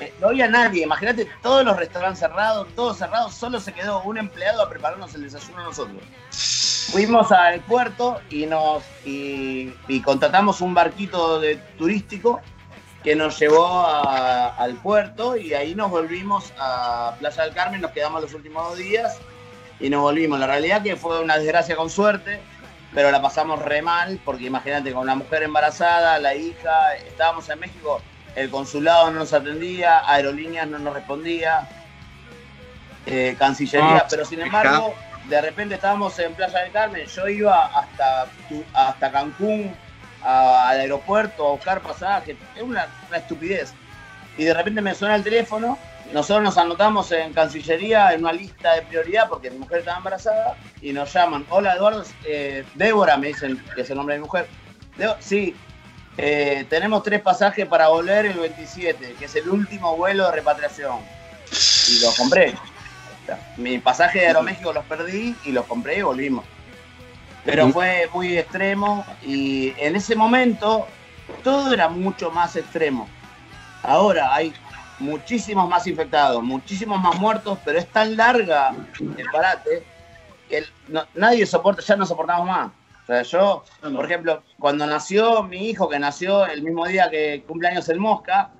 Eh, 0.00 0.12
no 0.20 0.28
había 0.28 0.48
nadie, 0.48 0.84
imagínate 0.84 1.28
todos 1.42 1.64
los 1.64 1.76
restaurantes 1.76 2.20
cerrados, 2.20 2.68
todos 2.76 2.98
cerrados, 2.98 3.34
solo 3.34 3.58
se 3.58 3.72
quedó 3.72 4.02
un 4.02 4.18
empleado 4.18 4.62
a 4.62 4.68
prepararnos 4.68 5.14
el 5.14 5.22
desayuno 5.22 5.64
nosotros. 5.64 6.02
Fuimos 6.92 7.32
al 7.32 7.60
puerto 7.60 8.20
y 8.28 8.46
nos 8.46 8.82
y, 9.04 9.72
y 9.88 10.00
contratamos 10.02 10.60
un 10.60 10.74
barquito 10.74 11.40
de 11.40 11.56
turístico 11.78 12.40
que 13.02 13.16
nos 13.16 13.38
llevó 13.38 13.66
a- 13.66 14.48
al 14.56 14.74
puerto 14.76 15.36
y 15.36 15.54
ahí 15.54 15.74
nos 15.74 15.90
volvimos 15.90 16.52
a 16.58 17.14
Playa 17.18 17.44
del 17.44 17.54
Carmen, 17.54 17.80
nos 17.80 17.90
quedamos 17.90 18.22
los 18.22 18.32
últimos 18.34 18.68
dos 18.68 18.78
días 18.78 19.18
y 19.80 19.90
nos 19.90 20.02
volvimos. 20.02 20.38
La 20.38 20.46
realidad 20.46 20.82
que 20.82 20.94
fue 20.96 21.20
una 21.20 21.36
desgracia 21.38 21.74
con 21.74 21.90
suerte, 21.90 22.40
pero 22.94 23.10
la 23.10 23.20
pasamos 23.20 23.60
re 23.60 23.82
mal 23.82 24.20
porque 24.24 24.44
imagínate 24.44 24.92
con 24.92 25.06
la 25.06 25.14
mujer 25.16 25.42
embarazada, 25.42 26.18
la 26.18 26.34
hija, 26.34 26.94
estábamos 27.08 27.48
en 27.48 27.58
México, 27.58 28.00
el 28.36 28.50
consulado 28.50 29.10
no 29.10 29.20
nos 29.20 29.32
atendía, 29.32 30.08
aerolíneas 30.08 30.68
no 30.68 30.78
nos 30.78 30.94
respondía, 30.94 31.68
eh, 33.06 33.34
Cancillería, 33.38 33.98
Ah, 33.98 34.06
pero 34.08 34.24
sin 34.24 34.40
embargo, 34.40 34.94
de 35.28 35.40
repente 35.40 35.74
estábamos 35.74 36.16
en 36.20 36.34
Playa 36.34 36.60
del 36.60 36.70
Carmen, 36.72 37.06
yo 37.06 37.28
iba 37.28 37.66
hasta, 37.66 38.26
hasta 38.74 39.10
Cancún, 39.10 39.74
al 40.24 40.80
aeropuerto 40.80 41.46
a 41.48 41.52
buscar 41.52 41.80
pasajes, 41.80 42.36
es 42.56 42.62
una, 42.62 42.86
estupidez. 43.14 43.72
Y 44.38 44.44
de 44.44 44.54
repente 44.54 44.80
me 44.80 44.94
suena 44.94 45.14
el 45.16 45.22
teléfono, 45.22 45.78
nosotros 46.12 46.42
nos 46.42 46.58
anotamos 46.58 47.10
en 47.12 47.32
Cancillería 47.32 48.12
en 48.12 48.20
una 48.20 48.32
lista 48.32 48.74
de 48.74 48.82
prioridad 48.82 49.28
porque 49.28 49.50
mi 49.50 49.58
mujer 49.58 49.80
estaba 49.80 49.98
embarazada 49.98 50.56
y 50.80 50.92
nos 50.92 51.12
llaman, 51.12 51.44
hola 51.50 51.74
Eduardo, 51.74 52.04
eh, 52.24 52.64
Débora 52.74 53.16
me 53.16 53.28
dicen 53.28 53.62
que 53.74 53.82
es 53.82 53.90
el 53.90 53.96
nombre 53.96 54.14
de 54.14 54.20
mi 54.20 54.24
mujer. 54.26 54.46
Debo- 54.98 55.16
sí, 55.20 55.54
eh, 56.18 56.66
tenemos 56.68 57.02
tres 57.02 57.20
pasajes 57.20 57.66
para 57.66 57.88
volver 57.88 58.26
el 58.26 58.38
27, 58.38 59.14
que 59.18 59.24
es 59.24 59.34
el 59.36 59.48
último 59.48 59.96
vuelo 59.96 60.26
de 60.26 60.32
repatriación. 60.32 60.98
Y 61.88 62.00
los 62.00 62.14
compré. 62.16 62.54
Mi 63.56 63.78
pasaje 63.78 64.20
de 64.20 64.26
Aeroméxico 64.28 64.72
los 64.72 64.84
perdí 64.84 65.34
y 65.44 65.52
los 65.52 65.64
compré 65.66 65.98
y 65.98 66.02
volvimos. 66.02 66.44
Pero 67.44 67.68
fue 67.70 68.08
muy 68.14 68.38
extremo 68.38 69.04
y 69.22 69.74
en 69.78 69.96
ese 69.96 70.14
momento 70.14 70.86
todo 71.42 71.72
era 71.72 71.88
mucho 71.88 72.30
más 72.30 72.54
extremo. 72.56 73.08
Ahora 73.82 74.32
hay 74.34 74.54
muchísimos 75.00 75.68
más 75.68 75.86
infectados, 75.88 76.42
muchísimos 76.42 77.00
más 77.00 77.18
muertos, 77.18 77.58
pero 77.64 77.78
es 77.78 77.88
tan 77.88 78.16
larga 78.16 78.72
el 79.16 79.26
parate 79.32 79.82
que 80.48 80.58
el- 80.58 80.66
no- 80.88 81.04
nadie 81.14 81.44
soporta, 81.44 81.82
ya 81.82 81.96
no 81.96 82.06
soportamos 82.06 82.46
más. 82.46 82.70
O 83.02 83.06
sea, 83.06 83.22
yo, 83.22 83.64
por 83.96 84.04
ejemplo, 84.04 84.44
cuando 84.60 84.86
nació 84.86 85.42
mi 85.42 85.68
hijo, 85.70 85.88
que 85.88 85.98
nació 85.98 86.46
el 86.46 86.62
mismo 86.62 86.86
día 86.86 87.10
que 87.10 87.42
cumpleaños 87.48 87.88
el 87.88 87.98
Mosca, 87.98 88.50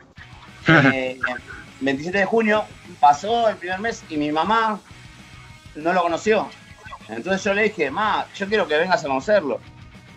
eh, 0.93 1.21
27 1.81 2.19
de 2.19 2.25
junio, 2.25 2.65
pasó 2.99 3.49
el 3.49 3.57
primer 3.57 3.79
mes 3.79 4.03
y 4.09 4.17
mi 4.17 4.33
mamá 4.33 4.81
no 5.77 5.93
lo 5.93 6.03
conoció. 6.03 6.49
Entonces 7.09 7.45
yo 7.45 7.55
le 7.55 7.65
dije, 7.65 7.91
ma, 7.91 8.27
yo 8.35 8.47
quiero 8.47 8.67
que 8.67 8.77
vengas 8.77 9.05
a 9.05 9.09
conocerlo. 9.09 9.61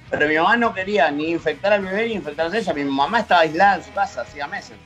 Pero 0.09 0.27
mi 0.27 0.35
mamá 0.35 0.55
no 0.57 0.73
quería 0.73 1.09
ni 1.11 1.31
infectar 1.31 1.73
al 1.73 1.81
bebé 1.81 2.07
ni 2.07 2.13
infectarse 2.13 2.57
a 2.57 2.59
ella. 2.59 2.73
Mi 2.73 2.83
mamá 2.85 3.19
estaba 3.19 3.41
aislada 3.41 3.75
en 3.75 3.83
su 3.83 3.91
casa 3.93 4.21
hacía 4.21 4.47
meses. 4.47 4.77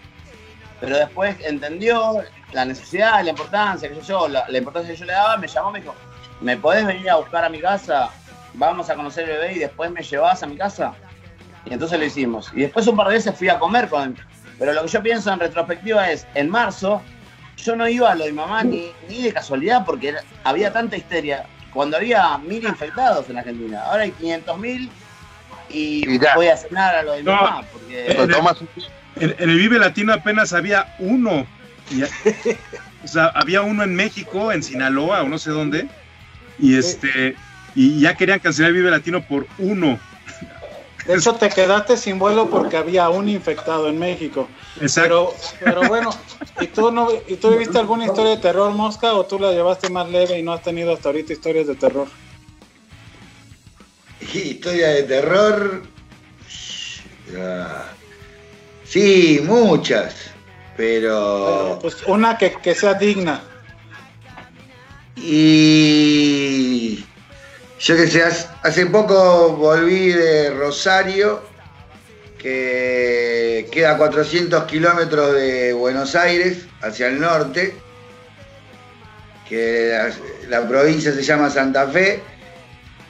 Pero 0.80 0.98
después 0.98 1.36
entendió 1.42 2.24
la 2.54 2.66
necesidad, 2.66 3.24
la 3.24 3.32
importancia, 3.32 3.90
sé 3.90 4.02
yo, 4.02 4.28
la, 4.28 4.46
importancia 4.58 4.94
que 4.94 5.00
yo 5.00 5.06
le 5.06 5.14
daba, 5.14 5.38
me 5.38 5.48
llamó, 5.48 5.72
me 5.72 5.82
dijo, 5.82 5.94
¿me 6.40 6.56
podés 6.58 6.86
venir 6.86 7.10
a 7.10 7.18
buscar 7.18 7.44
a 7.44 7.50
mi 7.50 7.60
casa? 7.60 8.10
Vamos 8.54 8.90
a 8.90 8.96
conocer 8.96 9.30
el 9.30 9.38
bebé 9.38 9.54
y 9.54 9.60
después 9.60 9.92
me 9.92 10.02
llevas 10.02 10.42
a 10.42 10.48
mi 10.48 10.58
casa. 10.58 10.94
Y 11.66 11.74
entonces 11.74 12.00
lo 12.00 12.06
hicimos. 12.06 12.52
Y 12.54 12.62
después 12.62 12.88
un 12.88 12.96
par 12.96 13.08
de 13.08 13.16
veces 13.16 13.36
fui 13.36 13.50
a 13.50 13.60
comer 13.60 13.90
con 13.90 14.04
él. 14.04 14.16
Pero 14.58 14.74
lo 14.74 14.84
que 14.84 14.88
yo 14.88 15.04
pienso 15.04 15.32
en 15.32 15.40
retrospectiva 15.40 16.10
es, 16.12 16.26
en 16.34 16.50
marzo, 16.50 17.02
yo 17.58 17.76
no 17.76 17.88
iba 17.88 18.12
a 18.12 18.16
lo 18.16 18.26
de 18.26 18.32
mi 18.32 18.38
mamá 18.38 18.64
ni, 18.64 18.92
ni 19.08 19.22
de 19.22 19.34
casualidad 19.34 19.86
porque 19.86 20.16
había 20.44 20.72
tanta 20.72 20.98
histeria. 20.98 21.46
Cuando 21.74 21.98
había 21.98 22.38
mil 22.40 22.64
infectados 22.66 23.30
en 23.30 23.38
Argentina, 23.38 23.84
ahora 23.84 24.04
hay 24.04 24.12
500 24.12 24.58
mil 24.60 24.90
y, 25.70 26.10
Y 26.16 26.20
voy 26.36 26.48
a 26.48 26.58
cenar 26.58 26.96
a 26.96 27.04
lo 27.04 27.12
de 27.14 27.18
mi 27.20 27.24
No. 27.26 27.36
mamá. 27.36 27.62
Porque 27.72 28.12
En, 29.16 29.36
en 29.38 29.50
el 29.50 29.58
Vive 29.58 29.78
Latino 29.80 30.14
apenas 30.14 30.54
había 30.54 30.96
uno. 31.00 31.46
Y- 31.92 32.04
o 32.04 33.08
sea, 33.08 33.28
había 33.28 33.62
uno 33.62 33.84
en 33.84 33.96
México, 33.96 34.52
en 34.52 34.64
Sinaloa 34.64 35.22
o 35.24 35.30
no 35.30 35.38
sé 35.38 35.52
dónde. 35.52 35.88
Y 36.58 36.78
este 36.78 37.36
y 37.76 38.00
ya 38.02 38.16
querían 38.16 38.40
cancelar 38.40 38.70
el 38.72 38.78
Vive 38.78 38.92
Latino 38.92 39.22
por 39.22 39.48
uno. 39.60 40.00
De 41.10 41.16
hecho, 41.16 41.34
te 41.34 41.50
quedaste 41.50 41.98
sin 41.98 42.20
vuelo 42.20 42.52
porque 42.52 42.78
había 42.78 43.10
un 43.10 43.28
infectado 43.28 43.90
en 43.90 43.98
México. 43.98 44.48
Exacto. 44.80 45.34
Pero, 45.60 45.76
pero 45.78 45.90
bueno, 45.90 46.12
¿y 46.62 46.68
tú, 46.68 46.92
no, 46.92 47.08
¿y 47.28 47.36
tú 47.38 47.50
viste 47.58 47.80
alguna 47.80 48.06
historia 48.06 48.36
de 48.36 48.38
terror, 48.38 48.72
Mosca, 48.74 49.16
o 49.16 49.26
tú 49.26 49.40
la 49.40 49.52
llevaste 49.52 49.90
más 49.90 50.08
leve 50.08 50.38
y 50.38 50.44
no 50.44 50.54
has 50.54 50.62
tenido 50.62 50.94
hasta 50.94 51.10
ahorita 51.10 51.34
historias 51.34 51.66
de 51.66 51.74
terror? 51.74 52.08
Historia 54.22 54.90
de 54.90 55.02
terror. 55.02 55.82
Sí, 58.84 59.42
muchas. 59.44 60.14
Pero. 60.78 61.80
Pues 61.82 62.04
una 62.06 62.38
que, 62.38 62.52
que 62.52 62.76
sea 62.76 62.94
digna. 62.94 63.42
Y 65.16 67.04
yo 67.80 67.96
que 67.96 68.08
sé, 68.08 68.24
hace- 68.64 68.86
poco 68.88 69.56
volví 69.56 70.12
de 70.12 70.52
Rosario, 70.52 71.42
que 72.38 73.68
queda 73.72 73.92
a 73.92 73.98
400 73.98 74.64
kilómetros 74.66 75.34
de 75.34 75.74
Buenos 75.74 76.16
Aires, 76.16 76.66
hacia 76.82 77.08
el 77.08 77.20
norte, 77.20 77.74
que 79.48 79.92
la, 80.50 80.60
la 80.62 80.68
provincia 80.68 81.12
se 81.14 81.22
llama 81.24 81.50
Santa 81.50 81.88
Fe, 81.88 82.22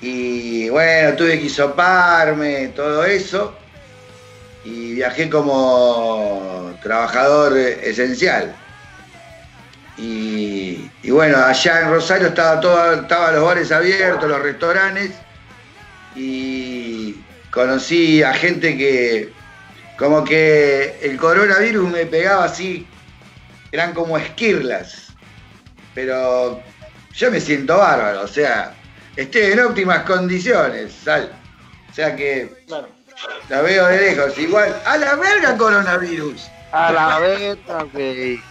y 0.01 0.69
bueno, 0.69 1.15
tuve 1.15 1.39
que 1.39 1.45
hisoparme, 1.45 2.69
todo 2.69 3.03
eso, 3.05 3.53
y 4.63 4.93
viajé 4.93 5.29
como 5.29 6.73
trabajador 6.81 7.57
esencial. 7.57 8.55
Y, 9.99 10.89
y 11.03 11.11
bueno, 11.11 11.37
allá 11.37 11.81
en 11.81 11.89
Rosario 11.89 12.27
estaba 12.27 12.61
todo, 12.61 12.93
estaban 13.01 13.35
los 13.35 13.43
bares 13.43 13.71
abiertos, 13.71 14.29
los 14.29 14.41
restaurantes, 14.41 15.11
y 16.15 17.15
conocí 17.51 18.23
a 18.23 18.33
gente 18.33 18.77
que 18.77 19.29
como 19.97 20.23
que 20.23 20.97
el 21.01 21.17
coronavirus 21.17 21.89
me 21.91 22.05
pegaba 22.05 22.45
así, 22.45 22.87
eran 23.73 23.93
como 23.93 24.17
esquirlas, 24.17 25.07
pero 25.93 26.61
yo 27.13 27.29
me 27.31 27.41
siento 27.41 27.77
bárbaro, 27.77 28.21
o 28.21 28.27
sea, 28.27 28.73
estoy 29.17 29.41
en 29.41 29.59
óptimas 29.59 30.03
condiciones, 30.03 30.93
Sal. 31.03 31.29
O 31.91 31.93
sea 31.93 32.15
que 32.15 32.49
Claro. 32.67 32.87
la 33.49 33.61
veo 33.61 33.85
de 33.87 33.97
lejos, 33.99 34.37
igual, 34.37 34.73
a 34.85 34.97
la 34.97 35.15
verga 35.15 35.57
coronavirus. 35.57 36.47
A 36.71 36.91
la 36.93 37.19
verga, 37.19 37.83
güey. 37.91 38.41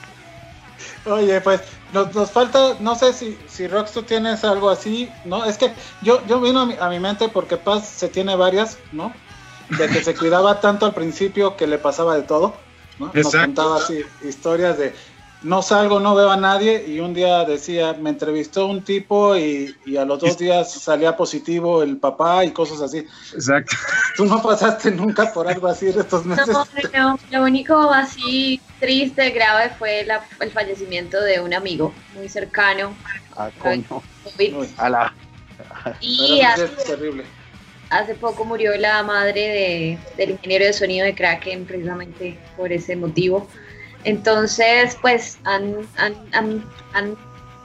Oye, 1.11 1.41
pues 1.41 1.61
nos, 1.93 2.15
nos 2.15 2.31
falta, 2.31 2.77
no 2.81 2.95
sé 2.95 3.13
si, 3.13 3.39
si 3.49 3.67
Rox 3.67 3.93
tú 3.93 4.03
tienes 4.03 4.45
algo 4.45 4.71
así, 4.71 5.11
¿no? 5.25 5.45
Es 5.45 5.59
que 5.59 5.73
yo, 6.03 6.25
yo 6.27 6.41
vino 6.41 6.61
a 6.61 6.67
mi, 6.67 6.75
a 6.79 6.89
mi 6.89 7.01
mente 7.01 7.29
porque 7.29 7.57
Paz 7.57 7.89
se 7.89 8.09
tiene 8.09 8.37
varias, 8.37 8.79
¿no? 8.93 9.13
De 9.71 9.89
que 9.89 10.03
se 10.03 10.15
cuidaba 10.15 10.61
tanto 10.61 10.87
al 10.87 10.95
principio 10.95 11.57
que 11.57 11.67
le 11.67 11.79
pasaba 11.79 12.15
de 12.17 12.23
todo, 12.23 12.55
¿no? 12.99 13.11
Nos 13.13 13.35
contaba 13.35 13.77
así 13.77 14.03
historias 14.23 14.79
de, 14.79 14.95
no 15.43 15.63
salgo, 15.63 16.01
no 16.01 16.15
veo 16.15 16.31
a 16.31 16.37
nadie 16.37 16.85
y 16.89 16.99
un 17.01 17.15
día 17.15 17.45
decía, 17.45 17.93
me 17.95 18.11
entrevistó 18.11 18.67
un 18.67 18.83
tipo 18.83 19.37
y, 19.37 19.75
y 19.87 19.97
a 19.97 20.05
los 20.05 20.19
dos 20.19 20.37
días 20.37 20.73
salía 20.73 21.17
positivo 21.17 21.83
el 21.83 21.97
papá 21.99 22.45
y 22.45 22.51
cosas 22.51 22.81
así. 22.81 23.05
Exacto. 23.33 23.77
¿Tú 24.17 24.25
no 24.27 24.43
pasaste 24.43 24.91
nunca 24.91 25.33
por 25.33 25.47
algo 25.49 25.69
así 25.69 25.87
de 25.87 26.01
estos 26.01 26.25
meses? 26.25 26.49
No, 26.49 26.67
no, 26.93 27.19
lo 27.31 27.43
único 27.45 27.77
así 27.93 28.61
triste, 28.81 29.31
grave 29.31 29.71
fue 29.79 30.05
la- 30.05 30.25
el 30.41 30.51
fallecimiento 30.51 31.21
de 31.21 31.41
un 31.41 31.55
amigo 31.55 31.93
muy 32.17 32.29
cercano. 32.29 32.95
Ah, 33.37 33.51
coño. 33.59 33.85
COVID. 34.25 34.57
Uy, 34.57 34.69
A 34.77 34.89
la- 34.91 35.15
Y 36.01 36.41
hace, 36.41 36.67
terrible. 36.85 37.25
hace 37.91 38.15
poco 38.17 38.45
murió 38.45 38.77
la 38.77 39.03
madre 39.05 39.41
de- 39.41 39.99
del 40.17 40.31
ingeniero 40.31 40.65
de 40.65 40.73
sonido 40.73 41.05
de 41.07 41.15
Kraken 41.15 41.65
precisamente 41.65 42.39
por 42.57 42.73
ese 42.73 42.97
motivo. 42.97 43.49
Entonces, 44.05 44.97
pues, 45.01 45.39
han, 45.45 45.75
han- 45.97 46.17
han- 46.33 46.65
han- 46.95 47.17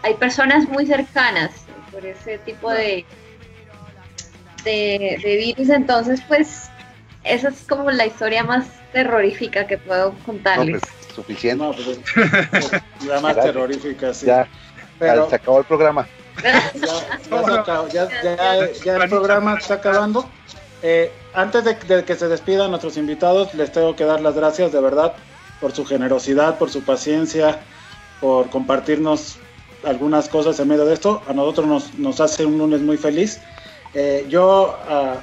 hay 0.01 0.13
personas 0.15 0.67
muy 0.67 0.85
cercanas 0.85 1.51
por 1.91 2.05
ese 2.05 2.37
tipo 2.39 2.71
de, 2.71 3.05
de, 4.63 5.19
de 5.23 5.35
virus. 5.37 5.69
Entonces, 5.69 6.21
pues, 6.27 6.63
esa 7.23 7.49
es 7.49 7.61
como 7.67 7.89
la 7.91 8.05
historia 8.05 8.43
más 8.43 8.65
terrorífica 8.91 9.65
que 9.67 9.77
puedo 9.77 10.11
No, 10.11 10.19
contarles. 10.25 10.81
pues, 10.81 11.15
suficiente. 11.15 11.63
No, 11.63 11.71
pues, 11.73 11.87
es- 11.87 13.07
la 13.07 13.19
más 13.21 13.35
terrorífica, 13.39 14.13
sí. 14.13 14.25
Ya, 14.25 14.47
Pero 14.99 15.29
se 15.29 15.35
acabó 15.35 15.59
el 15.59 15.65
programa. 15.65 16.07
ya, 16.43 16.71
ya 16.73 17.43
se 17.45 17.53
acabó, 17.59 17.87
ya- 17.89 18.09
ya- 18.23 18.71
ya 18.83 18.97
el 18.97 19.09
programa 19.09 19.57
está 19.59 19.75
acabando. 19.75 20.27
Eh, 20.81 21.11
antes 21.33 21.63
de, 21.63 21.75
de 21.75 22.03
que 22.03 22.15
se 22.15 22.27
despidan 22.27 22.69
nuestros 22.71 22.97
invitados, 22.97 23.53
les 23.53 23.71
tengo 23.71 23.95
que 23.95 24.03
dar 24.03 24.19
las 24.19 24.35
gracias 24.35 24.71
de 24.73 24.81
verdad 24.81 25.13
por 25.63 25.71
su 25.71 25.85
generosidad, 25.85 26.57
por 26.57 26.69
su 26.69 26.81
paciencia, 26.83 27.61
por 28.19 28.49
compartirnos 28.49 29.37
algunas 29.85 30.27
cosas 30.27 30.59
en 30.59 30.67
medio 30.67 30.83
de 30.83 30.93
esto. 30.93 31.21
A 31.25 31.31
nosotros 31.31 31.65
nos, 31.67 31.93
nos 31.97 32.19
hace 32.19 32.45
un 32.45 32.57
lunes 32.57 32.81
muy 32.81 32.97
feliz. 32.97 33.39
Eh, 33.93 34.25
yo 34.29 34.75
a, 34.89 35.21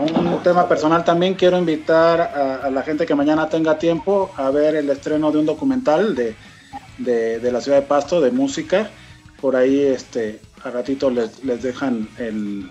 un 0.00 0.42
tema 0.42 0.68
personal 0.68 1.04
también 1.04 1.34
quiero 1.34 1.56
invitar 1.58 2.20
a, 2.20 2.68
la 2.70 2.82
gente 2.82 3.06
que 3.06 3.14
mañana 3.14 3.48
tenga 3.48 3.78
tiempo 3.78 4.32
a 4.36 4.50
ver 4.50 4.74
el 4.74 4.90
estreno 4.90 5.30
de 5.30 5.38
un 5.38 5.46
documental 5.46 6.16
de, 6.16 6.34
de, 6.98 7.38
de 7.38 7.52
la 7.52 7.60
ciudad 7.60 7.78
de 7.78 7.86
Pasto 7.86 8.20
de 8.20 8.32
música. 8.32 8.90
Por 9.40 9.54
ahí 9.54 9.80
este, 9.80 10.40
a 10.64 10.70
ratito 10.70 11.08
les, 11.08 11.44
les 11.44 11.62
dejan 11.62 12.08
el, 12.18 12.68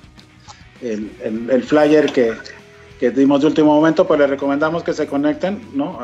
el, 0.82 1.10
el- 1.24 1.50
el 1.50 1.64
flyer 1.64 2.12
que, 2.12 2.34
que 3.00 3.12
dimos 3.12 3.40
de 3.40 3.48
último 3.48 3.74
momento, 3.76 4.06
pues 4.06 4.20
les 4.20 4.30
recomendamos 4.30 4.84
que 4.84 4.92
se 4.94 5.08
conecten 5.08 5.62
¿no? 5.74 5.98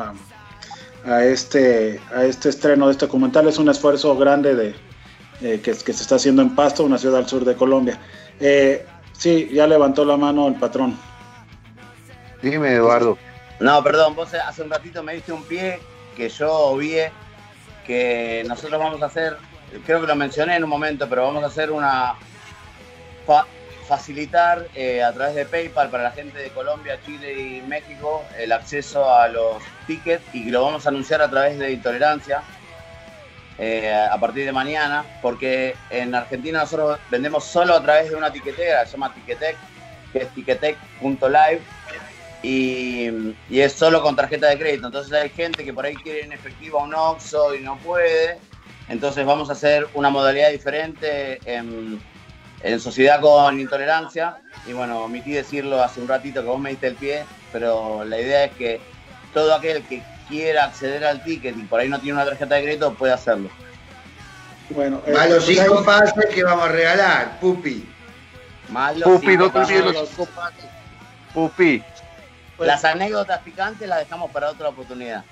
A, 1.04 1.24
este, 1.24 2.00
a 2.14 2.24
este 2.24 2.48
estreno 2.48 2.86
de 2.86 2.92
este 2.92 3.06
documental. 3.06 3.48
Es 3.48 3.58
un 3.58 3.68
esfuerzo 3.68 4.16
grande 4.16 4.54
de, 4.54 4.74
eh, 5.40 5.60
que, 5.62 5.72
que 5.72 5.92
se 5.92 6.02
está 6.02 6.16
haciendo 6.16 6.42
en 6.42 6.54
Pasto, 6.54 6.84
una 6.84 6.98
ciudad 6.98 7.18
al 7.18 7.28
sur 7.28 7.44
de 7.44 7.54
Colombia. 7.54 7.98
Eh, 8.40 8.86
sí, 9.12 9.48
ya 9.52 9.66
levantó 9.66 10.04
la 10.04 10.16
mano 10.16 10.48
el 10.48 10.54
patrón. 10.54 10.98
Dime, 12.42 12.74
Eduardo. 12.74 13.18
No, 13.60 13.82
perdón, 13.84 14.16
vos 14.16 14.34
hace 14.34 14.62
un 14.62 14.70
ratito 14.70 15.02
me 15.02 15.14
diste 15.14 15.32
un 15.32 15.44
pie 15.44 15.78
que 16.16 16.28
yo 16.28 16.52
obvié 16.52 17.12
que 17.86 18.44
nosotros 18.48 18.80
vamos 18.80 19.02
a 19.02 19.06
hacer, 19.06 19.36
creo 19.86 20.00
que 20.00 20.06
lo 20.06 20.16
mencioné 20.16 20.56
en 20.56 20.64
un 20.64 20.70
momento, 20.70 21.08
pero 21.08 21.22
vamos 21.22 21.42
a 21.44 21.46
hacer 21.46 21.70
una 21.70 22.14
facilitar 23.86 24.66
eh, 24.74 25.02
a 25.02 25.12
través 25.12 25.34
de 25.34 25.44
PayPal 25.44 25.90
para 25.90 26.04
la 26.04 26.10
gente 26.12 26.38
de 26.38 26.50
Colombia, 26.50 26.98
Chile 27.04 27.32
y 27.32 27.62
México 27.62 28.24
el 28.38 28.52
acceso 28.52 29.12
a 29.12 29.28
los 29.28 29.62
tickets 29.86 30.22
y 30.32 30.50
lo 30.50 30.62
vamos 30.62 30.86
a 30.86 30.90
anunciar 30.90 31.20
a 31.22 31.28
través 31.28 31.58
de 31.58 31.72
Intolerancia 31.72 32.42
eh, 33.58 33.92
a 33.92 34.18
partir 34.18 34.44
de 34.44 34.52
mañana, 34.52 35.04
porque 35.20 35.76
en 35.90 36.14
Argentina 36.14 36.60
nosotros 36.60 36.98
vendemos 37.10 37.44
solo 37.44 37.74
a 37.74 37.82
través 37.82 38.08
de 38.10 38.16
una 38.16 38.32
tiquetera, 38.32 38.84
se 38.86 38.92
llama 38.92 39.14
Ticketek, 39.14 39.56
que 40.12 40.18
es 40.20 40.28
ticketek.live 40.34 41.60
y, 42.42 43.34
y 43.50 43.60
es 43.60 43.72
solo 43.72 44.02
con 44.02 44.16
tarjeta 44.16 44.48
de 44.48 44.58
crédito. 44.58 44.86
Entonces 44.86 45.12
hay 45.12 45.28
gente 45.28 45.64
que 45.64 45.72
por 45.72 45.84
ahí 45.84 45.94
quiere 45.96 46.22
en 46.22 46.32
efectivo 46.32 46.80
a 46.80 46.84
un 46.84 46.94
OXXO 46.94 47.54
y 47.54 47.60
no 47.60 47.76
puede. 47.78 48.38
Entonces 48.88 49.24
vamos 49.24 49.48
a 49.48 49.52
hacer 49.52 49.86
una 49.94 50.10
modalidad 50.10 50.50
diferente 50.50 51.38
en, 51.44 52.00
en 52.62 52.80
sociedad 52.80 53.20
con 53.20 53.58
intolerancia. 53.60 54.36
Y 54.66 54.72
bueno, 54.72 55.00
omití 55.04 55.32
decirlo 55.32 55.82
hace 55.82 56.00
un 56.00 56.08
ratito 56.08 56.40
que 56.42 56.48
vos 56.48 56.60
me 56.60 56.70
diste 56.70 56.88
el 56.88 56.94
pie, 56.94 57.24
pero 57.52 58.04
la 58.04 58.20
idea 58.20 58.44
es 58.44 58.52
que 58.52 58.80
todo 59.34 59.54
aquel 59.54 59.82
que 59.84 60.02
quiera 60.28 60.64
acceder 60.64 61.04
al 61.04 61.22
ticket 61.24 61.56
y 61.56 61.62
por 61.62 61.80
ahí 61.80 61.88
no 61.88 61.98
tiene 61.98 62.14
una 62.14 62.24
tarjeta 62.24 62.54
de 62.54 62.62
crédito 62.62 62.94
puede 62.94 63.12
hacerlo. 63.12 63.48
Bueno, 64.70 65.02
eh, 65.06 65.14
A 65.18 65.26
los 65.26 65.44
cinco 65.44 65.82
pases 65.84 66.26
que 66.32 66.44
vamos 66.44 66.66
a 66.66 66.68
regalar, 66.72 67.40
Pupi. 67.40 67.86
Más 68.68 68.96
los 68.96 69.08
Pupi, 69.08 69.26
cinco 69.26 69.44
no 69.44 69.50
te 69.52 69.58
olvides 69.58 69.82
pasos. 69.82 70.00
los 70.00 70.08
cinco 70.08 70.26
pases. 70.34 70.64
Pupi. 71.34 71.82
pues, 72.56 72.66
Las 72.66 72.84
anécdotas 72.84 73.40
picantes 73.40 73.88
las 73.88 73.98
dejamos 73.98 74.30
para 74.30 74.50
otra 74.50 74.68
oportunidad. 74.68 75.24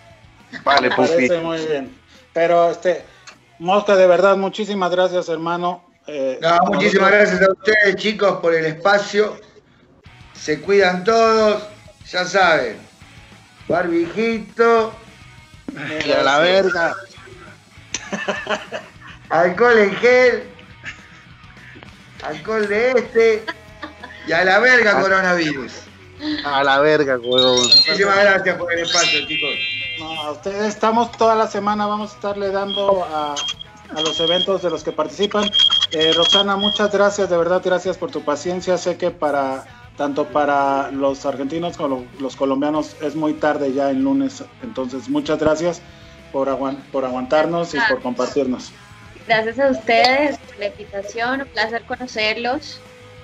Vale, 0.65 0.91
Pupi. 0.91 1.09
parece 1.09 1.39
muy 1.39 1.65
bien. 1.65 1.97
Pero, 2.33 2.71
este, 2.71 3.05
Mosca, 3.59 3.97
de 3.97 4.07
verdad, 4.07 4.37
muchísimas 4.37 4.91
gracias, 4.91 5.29
hermano. 5.29 5.83
Eh, 6.07 6.39
No, 6.41 6.59
muchísimas 6.67 7.11
gracias 7.11 7.43
a 7.43 7.53
ustedes, 7.53 7.97
chicos, 7.97 8.41
por 8.41 8.55
el 8.55 8.67
espacio. 8.67 9.39
Se 10.35 10.61
cuidan 10.61 11.05
todos, 11.05 11.63
ya 12.11 12.25
saben. 12.25 12.79
Barbijito, 13.69 14.93
Y 16.07 16.11
a 16.13 16.23
la 16.23 16.39
verga. 16.41 16.95
alcohol 19.31 19.79
en 19.79 19.95
gel, 19.97 20.43
alcohol 22.25 22.67
de 22.69 22.91
este 22.91 23.45
y 24.27 24.33
a 24.33 24.45
la 24.45 24.59
verga 24.59 25.01
coronavirus. 25.01 25.73
A 26.45 26.63
la 26.63 26.81
verga, 26.81 27.19
huevón. 27.19 27.63
Muchísimas 27.63 28.17
gracias 28.19 28.59
por 28.59 28.73
el 28.73 28.81
espacio, 28.81 29.27
chicos. 29.27 29.51
No, 29.99 30.21
a 30.23 30.31
ustedes 30.33 30.67
estamos 30.67 31.13
toda 31.13 31.35
la 31.35 31.47
semana, 31.47 31.87
vamos 31.87 32.13
a 32.13 32.15
estarle 32.15 32.51
dando 32.51 33.05
a, 33.05 33.35
a 33.95 34.01
los 34.01 34.21
eventos 34.21 34.63
de 34.63 34.71
los 34.71 34.83
que 34.83 34.93
participan. 34.93 35.51
Eh, 35.93 36.13
Roxana, 36.15 36.57
muchas 36.57 36.93
gracias, 36.93 37.29
de 37.31 37.37
verdad, 37.37 37.61
gracias 37.65 37.97
por 37.97 38.11
tu 38.11 38.23
paciencia. 38.23 38.79
Sé 38.79 38.97
que 38.97 39.11
para 39.11 39.65
tanto 39.97 40.27
para 40.29 40.91
los 40.93 41.27
argentinos 41.27 41.77
como 41.77 42.07
los 42.21 42.35
colombianos 42.35 42.97
es 43.03 43.15
muy 43.15 43.35
tarde 43.35 43.73
ya 43.75 43.91
en 43.91 44.03
lunes, 44.03 44.43
entonces 44.63 45.09
muchas 45.11 45.39
gracias 45.39 45.83
por, 46.33 46.49
aguan- 46.49 46.79
por 46.91 47.05
aguantarnos 47.05 47.75
y 47.75 47.79
por 47.89 48.01
compartirnos. 48.01 48.73
Gracias 49.27 49.59
a 49.59 49.69
ustedes 49.71 50.39
por 50.39 50.59
la 50.59 50.67
invitación, 50.69 51.43
un 51.43 51.47
placer 51.49 51.83
conocerlos. 51.83 52.81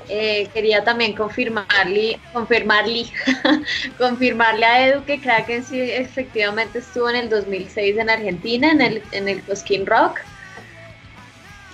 Eh, 0.08 0.48
quería 0.52 0.84
también 0.84 1.14
confirmarle, 1.14 2.20
confirmarle, 2.32 3.06
confirmarle 3.98 4.66
a 4.66 4.88
Edu 4.88 5.04
que 5.04 5.18
Kraken 5.20 5.64
sí 5.64 5.80
efectivamente 5.80 6.78
estuvo 6.78 7.08
en 7.10 7.16
el 7.16 7.28
2006 7.28 7.96
en 7.96 8.10
Argentina, 8.10 8.70
en 8.70 8.82
el, 8.82 9.02
en 9.12 9.28
el 9.28 9.42
Cosquín 9.42 9.86
Rock. 9.86 10.20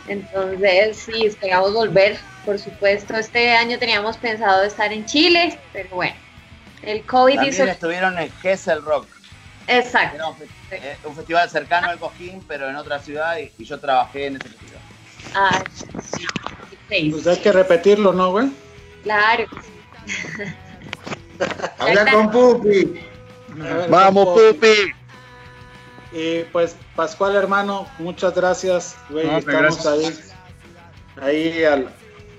Entonces, 0.09 0.97
sí, 0.97 1.27
esperamos 1.27 1.73
volver, 1.73 2.19
por 2.45 2.59
supuesto. 2.59 3.15
Este 3.17 3.53
año 3.53 3.79
teníamos 3.79 4.17
pensado 4.17 4.63
estar 4.65 4.93
en 4.93 5.07
Chile, 5.07 5.59
pero 5.73 5.89
bueno, 5.91 6.17
el 6.83 7.03
COVID 7.05 7.35
hizo... 7.35 7.59
También 7.59 7.69
estuvieron 7.69 8.19
en 8.19 8.31
Kessel 8.43 8.83
Rock. 8.83 9.07
Exacto. 9.69 10.17
Era 10.17 10.29
un, 10.29 10.37
fe- 10.37 10.49
eh, 10.73 10.97
un 11.05 11.15
festival 11.15 11.49
cercano 11.49 11.89
al 11.89 11.99
Cojín, 11.99 12.43
pero 12.49 12.69
en 12.69 12.75
otra 12.77 12.99
ciudad 12.99 13.39
y, 13.39 13.53
y 13.59 13.65
yo 13.65 13.79
trabajé 13.79 14.27
en 14.27 14.37
ese 14.37 14.49
festival. 14.49 14.81
Ah, 15.35 15.63
sí. 16.89 17.11
Pues 17.11 17.27
hay 17.27 17.37
que 17.39 17.53
repetirlo, 17.53 18.13
¿no, 18.13 18.33
güey? 18.33 18.51
Claro. 19.05 19.47
Habla 21.79 22.13
con 22.13 22.31
Pupi. 22.31 23.01
Vamos. 23.89 24.41
Pupi. 24.41 24.93
Y 26.13 26.45
pues, 26.53 26.77
Pascual, 26.95 27.35
hermano, 27.37 27.87
muchas 27.99 28.35
gracias, 28.35 28.97
güey. 29.09 29.27
No, 29.27 29.39
estamos 29.39 29.83
gracias. 29.83 30.35
ahí, 31.17 31.55
ahí 31.57 31.65
al, 31.65 31.89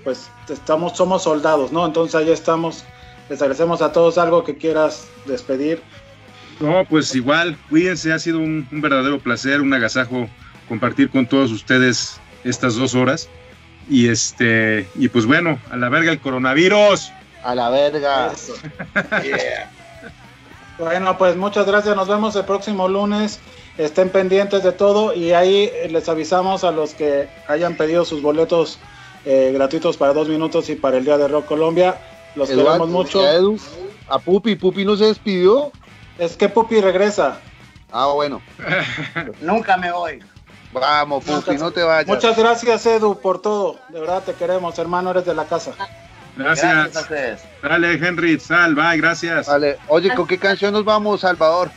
pues, 0.04 0.30
estamos, 0.48 0.96
somos 0.96 1.22
soldados, 1.22 1.72
¿no? 1.72 1.84
Entonces 1.84 2.14
ahí 2.14 2.30
estamos. 2.30 2.84
Les 3.28 3.40
agradecemos 3.40 3.82
a 3.82 3.92
todos 3.92 4.18
algo 4.18 4.44
que 4.44 4.56
quieras 4.56 5.08
despedir. 5.26 5.82
No, 6.60 6.84
pues 6.88 7.14
igual, 7.14 7.56
cuídense, 7.68 8.12
ha 8.12 8.18
sido 8.18 8.38
un, 8.38 8.68
un 8.70 8.80
verdadero 8.80 9.18
placer, 9.18 9.60
un 9.60 9.72
agasajo 9.72 10.28
compartir 10.68 11.10
con 11.10 11.26
todos 11.26 11.50
ustedes 11.50 12.20
estas 12.44 12.76
dos 12.76 12.94
horas. 12.94 13.28
Y 13.88 14.08
este, 14.08 14.88
y 14.94 15.08
pues 15.08 15.26
bueno, 15.26 15.58
a 15.70 15.76
la 15.76 15.88
verga 15.88 16.12
el 16.12 16.20
coronavirus. 16.20 17.12
A 17.42 17.54
la 17.54 17.70
verga. 17.70 18.32
Yeah. 19.22 19.70
Bueno, 20.78 21.16
pues 21.18 21.36
muchas 21.36 21.66
gracias. 21.66 21.94
Nos 21.94 22.08
vemos 22.08 22.34
el 22.36 22.44
próximo 22.44 22.88
lunes. 22.88 23.40
Estén 23.76 24.10
pendientes 24.10 24.62
de 24.62 24.72
todo 24.72 25.14
y 25.14 25.32
ahí 25.32 25.70
les 25.90 26.08
avisamos 26.08 26.62
a 26.62 26.70
los 26.70 26.94
que 26.94 27.28
hayan 27.48 27.76
pedido 27.76 28.04
sus 28.04 28.22
boletos 28.22 28.78
eh, 29.24 29.50
gratuitos 29.52 29.96
para 29.96 30.12
dos 30.12 30.28
minutos 30.28 30.68
y 30.70 30.76
para 30.76 30.98
el 30.98 31.04
Día 31.04 31.18
de 31.18 31.26
Rock 31.26 31.46
Colombia. 31.46 31.96
Los 32.36 32.50
Eduardo, 32.50 32.72
queremos 32.72 32.88
mucho. 32.90 33.20
a 33.20 33.32
Edu, 33.32 33.58
a 34.08 34.18
Pupi. 34.18 34.54
Pupi 34.54 34.84
no 34.84 34.96
se 34.96 35.06
despidió. 35.06 35.72
Es 36.18 36.36
que 36.36 36.48
Pupi 36.48 36.80
regresa. 36.80 37.40
Ah, 37.90 38.12
bueno. 38.14 38.42
Nunca 39.40 39.76
me 39.76 39.90
voy. 39.90 40.20
Vamos, 40.72 41.24
Pupi, 41.24 41.56
no 41.56 41.70
te 41.70 41.82
vayas. 41.82 42.06
Muchas 42.06 42.36
gracias, 42.36 42.86
Edu, 42.86 43.18
por 43.20 43.40
todo. 43.40 43.80
De 43.88 43.98
verdad 43.98 44.22
te 44.22 44.34
queremos, 44.34 44.78
hermano, 44.78 45.10
eres 45.10 45.24
de 45.24 45.34
la 45.34 45.46
casa. 45.46 45.72
Gracias 46.36 46.92
Gracias. 46.92 47.44
Dale, 47.62 47.92
Henry, 47.94 48.38
sal, 48.38 48.74
bye, 48.74 48.96
gracias. 48.96 49.46
Vale. 49.46 49.78
Oye, 49.88 50.14
¿con 50.14 50.26
qué 50.26 50.38
canción 50.38 50.72
nos 50.72 50.84
vamos, 50.84 51.20
Salvador? 51.20 51.70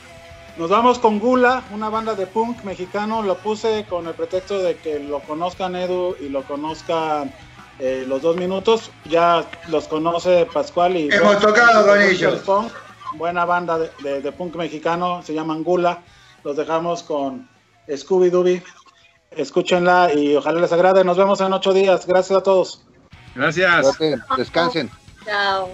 Nos 0.58 0.70
vamos 0.72 0.98
con 0.98 1.20
Gula, 1.20 1.64
una 1.72 1.90
banda 1.90 2.16
de 2.16 2.26
punk 2.26 2.64
mexicano. 2.64 3.22
Lo 3.22 3.38
puse 3.38 3.86
con 3.88 4.08
el 4.08 4.14
pretexto 4.16 4.58
de 4.60 4.76
que 4.78 5.00
lo 5.00 5.20
conozcan 5.20 5.76
Edu 5.76 6.16
y 6.20 6.30
lo 6.30 6.44
conozcan 6.44 7.32
eh, 7.80 8.06
los 8.08 8.24
dos 8.24 8.38
minutos. 8.38 8.90
Ya 9.06 9.46
los 9.68 9.88
conoce 9.88 10.48
Pascual 10.52 10.98
y. 10.98 11.10
Hemos 11.12 11.40
tocado 11.40 11.86
con 11.86 12.02
ellos. 12.02 12.40
Punk, 12.40 12.72
buena 13.14 13.46
banda 13.46 13.78
de, 13.78 13.92
de- 14.02 14.22
de 14.22 14.32
punk 14.32 14.56
mexicano, 14.56 15.22
se 15.24 15.34
llaman 15.36 15.64
Gula. 15.64 16.00
Los 16.44 16.58
dejamos 16.58 17.04
con 17.04 17.48
Scooby 17.96 18.30
Dooby. 18.32 18.64
Escúchenla 19.32 20.12
y 20.14 20.36
ojalá 20.36 20.60
les 20.62 20.72
agrade. 20.72 21.04
Nos 21.04 21.18
vemos 21.18 21.40
en 21.42 21.54
ocho 21.54 21.72
días. 21.74 22.08
Gracias 22.08 22.40
a 22.40 22.42
todos. 22.42 22.82
Gracias. 23.36 23.86
Descansen. 24.36 24.90
Chao. 25.24 25.70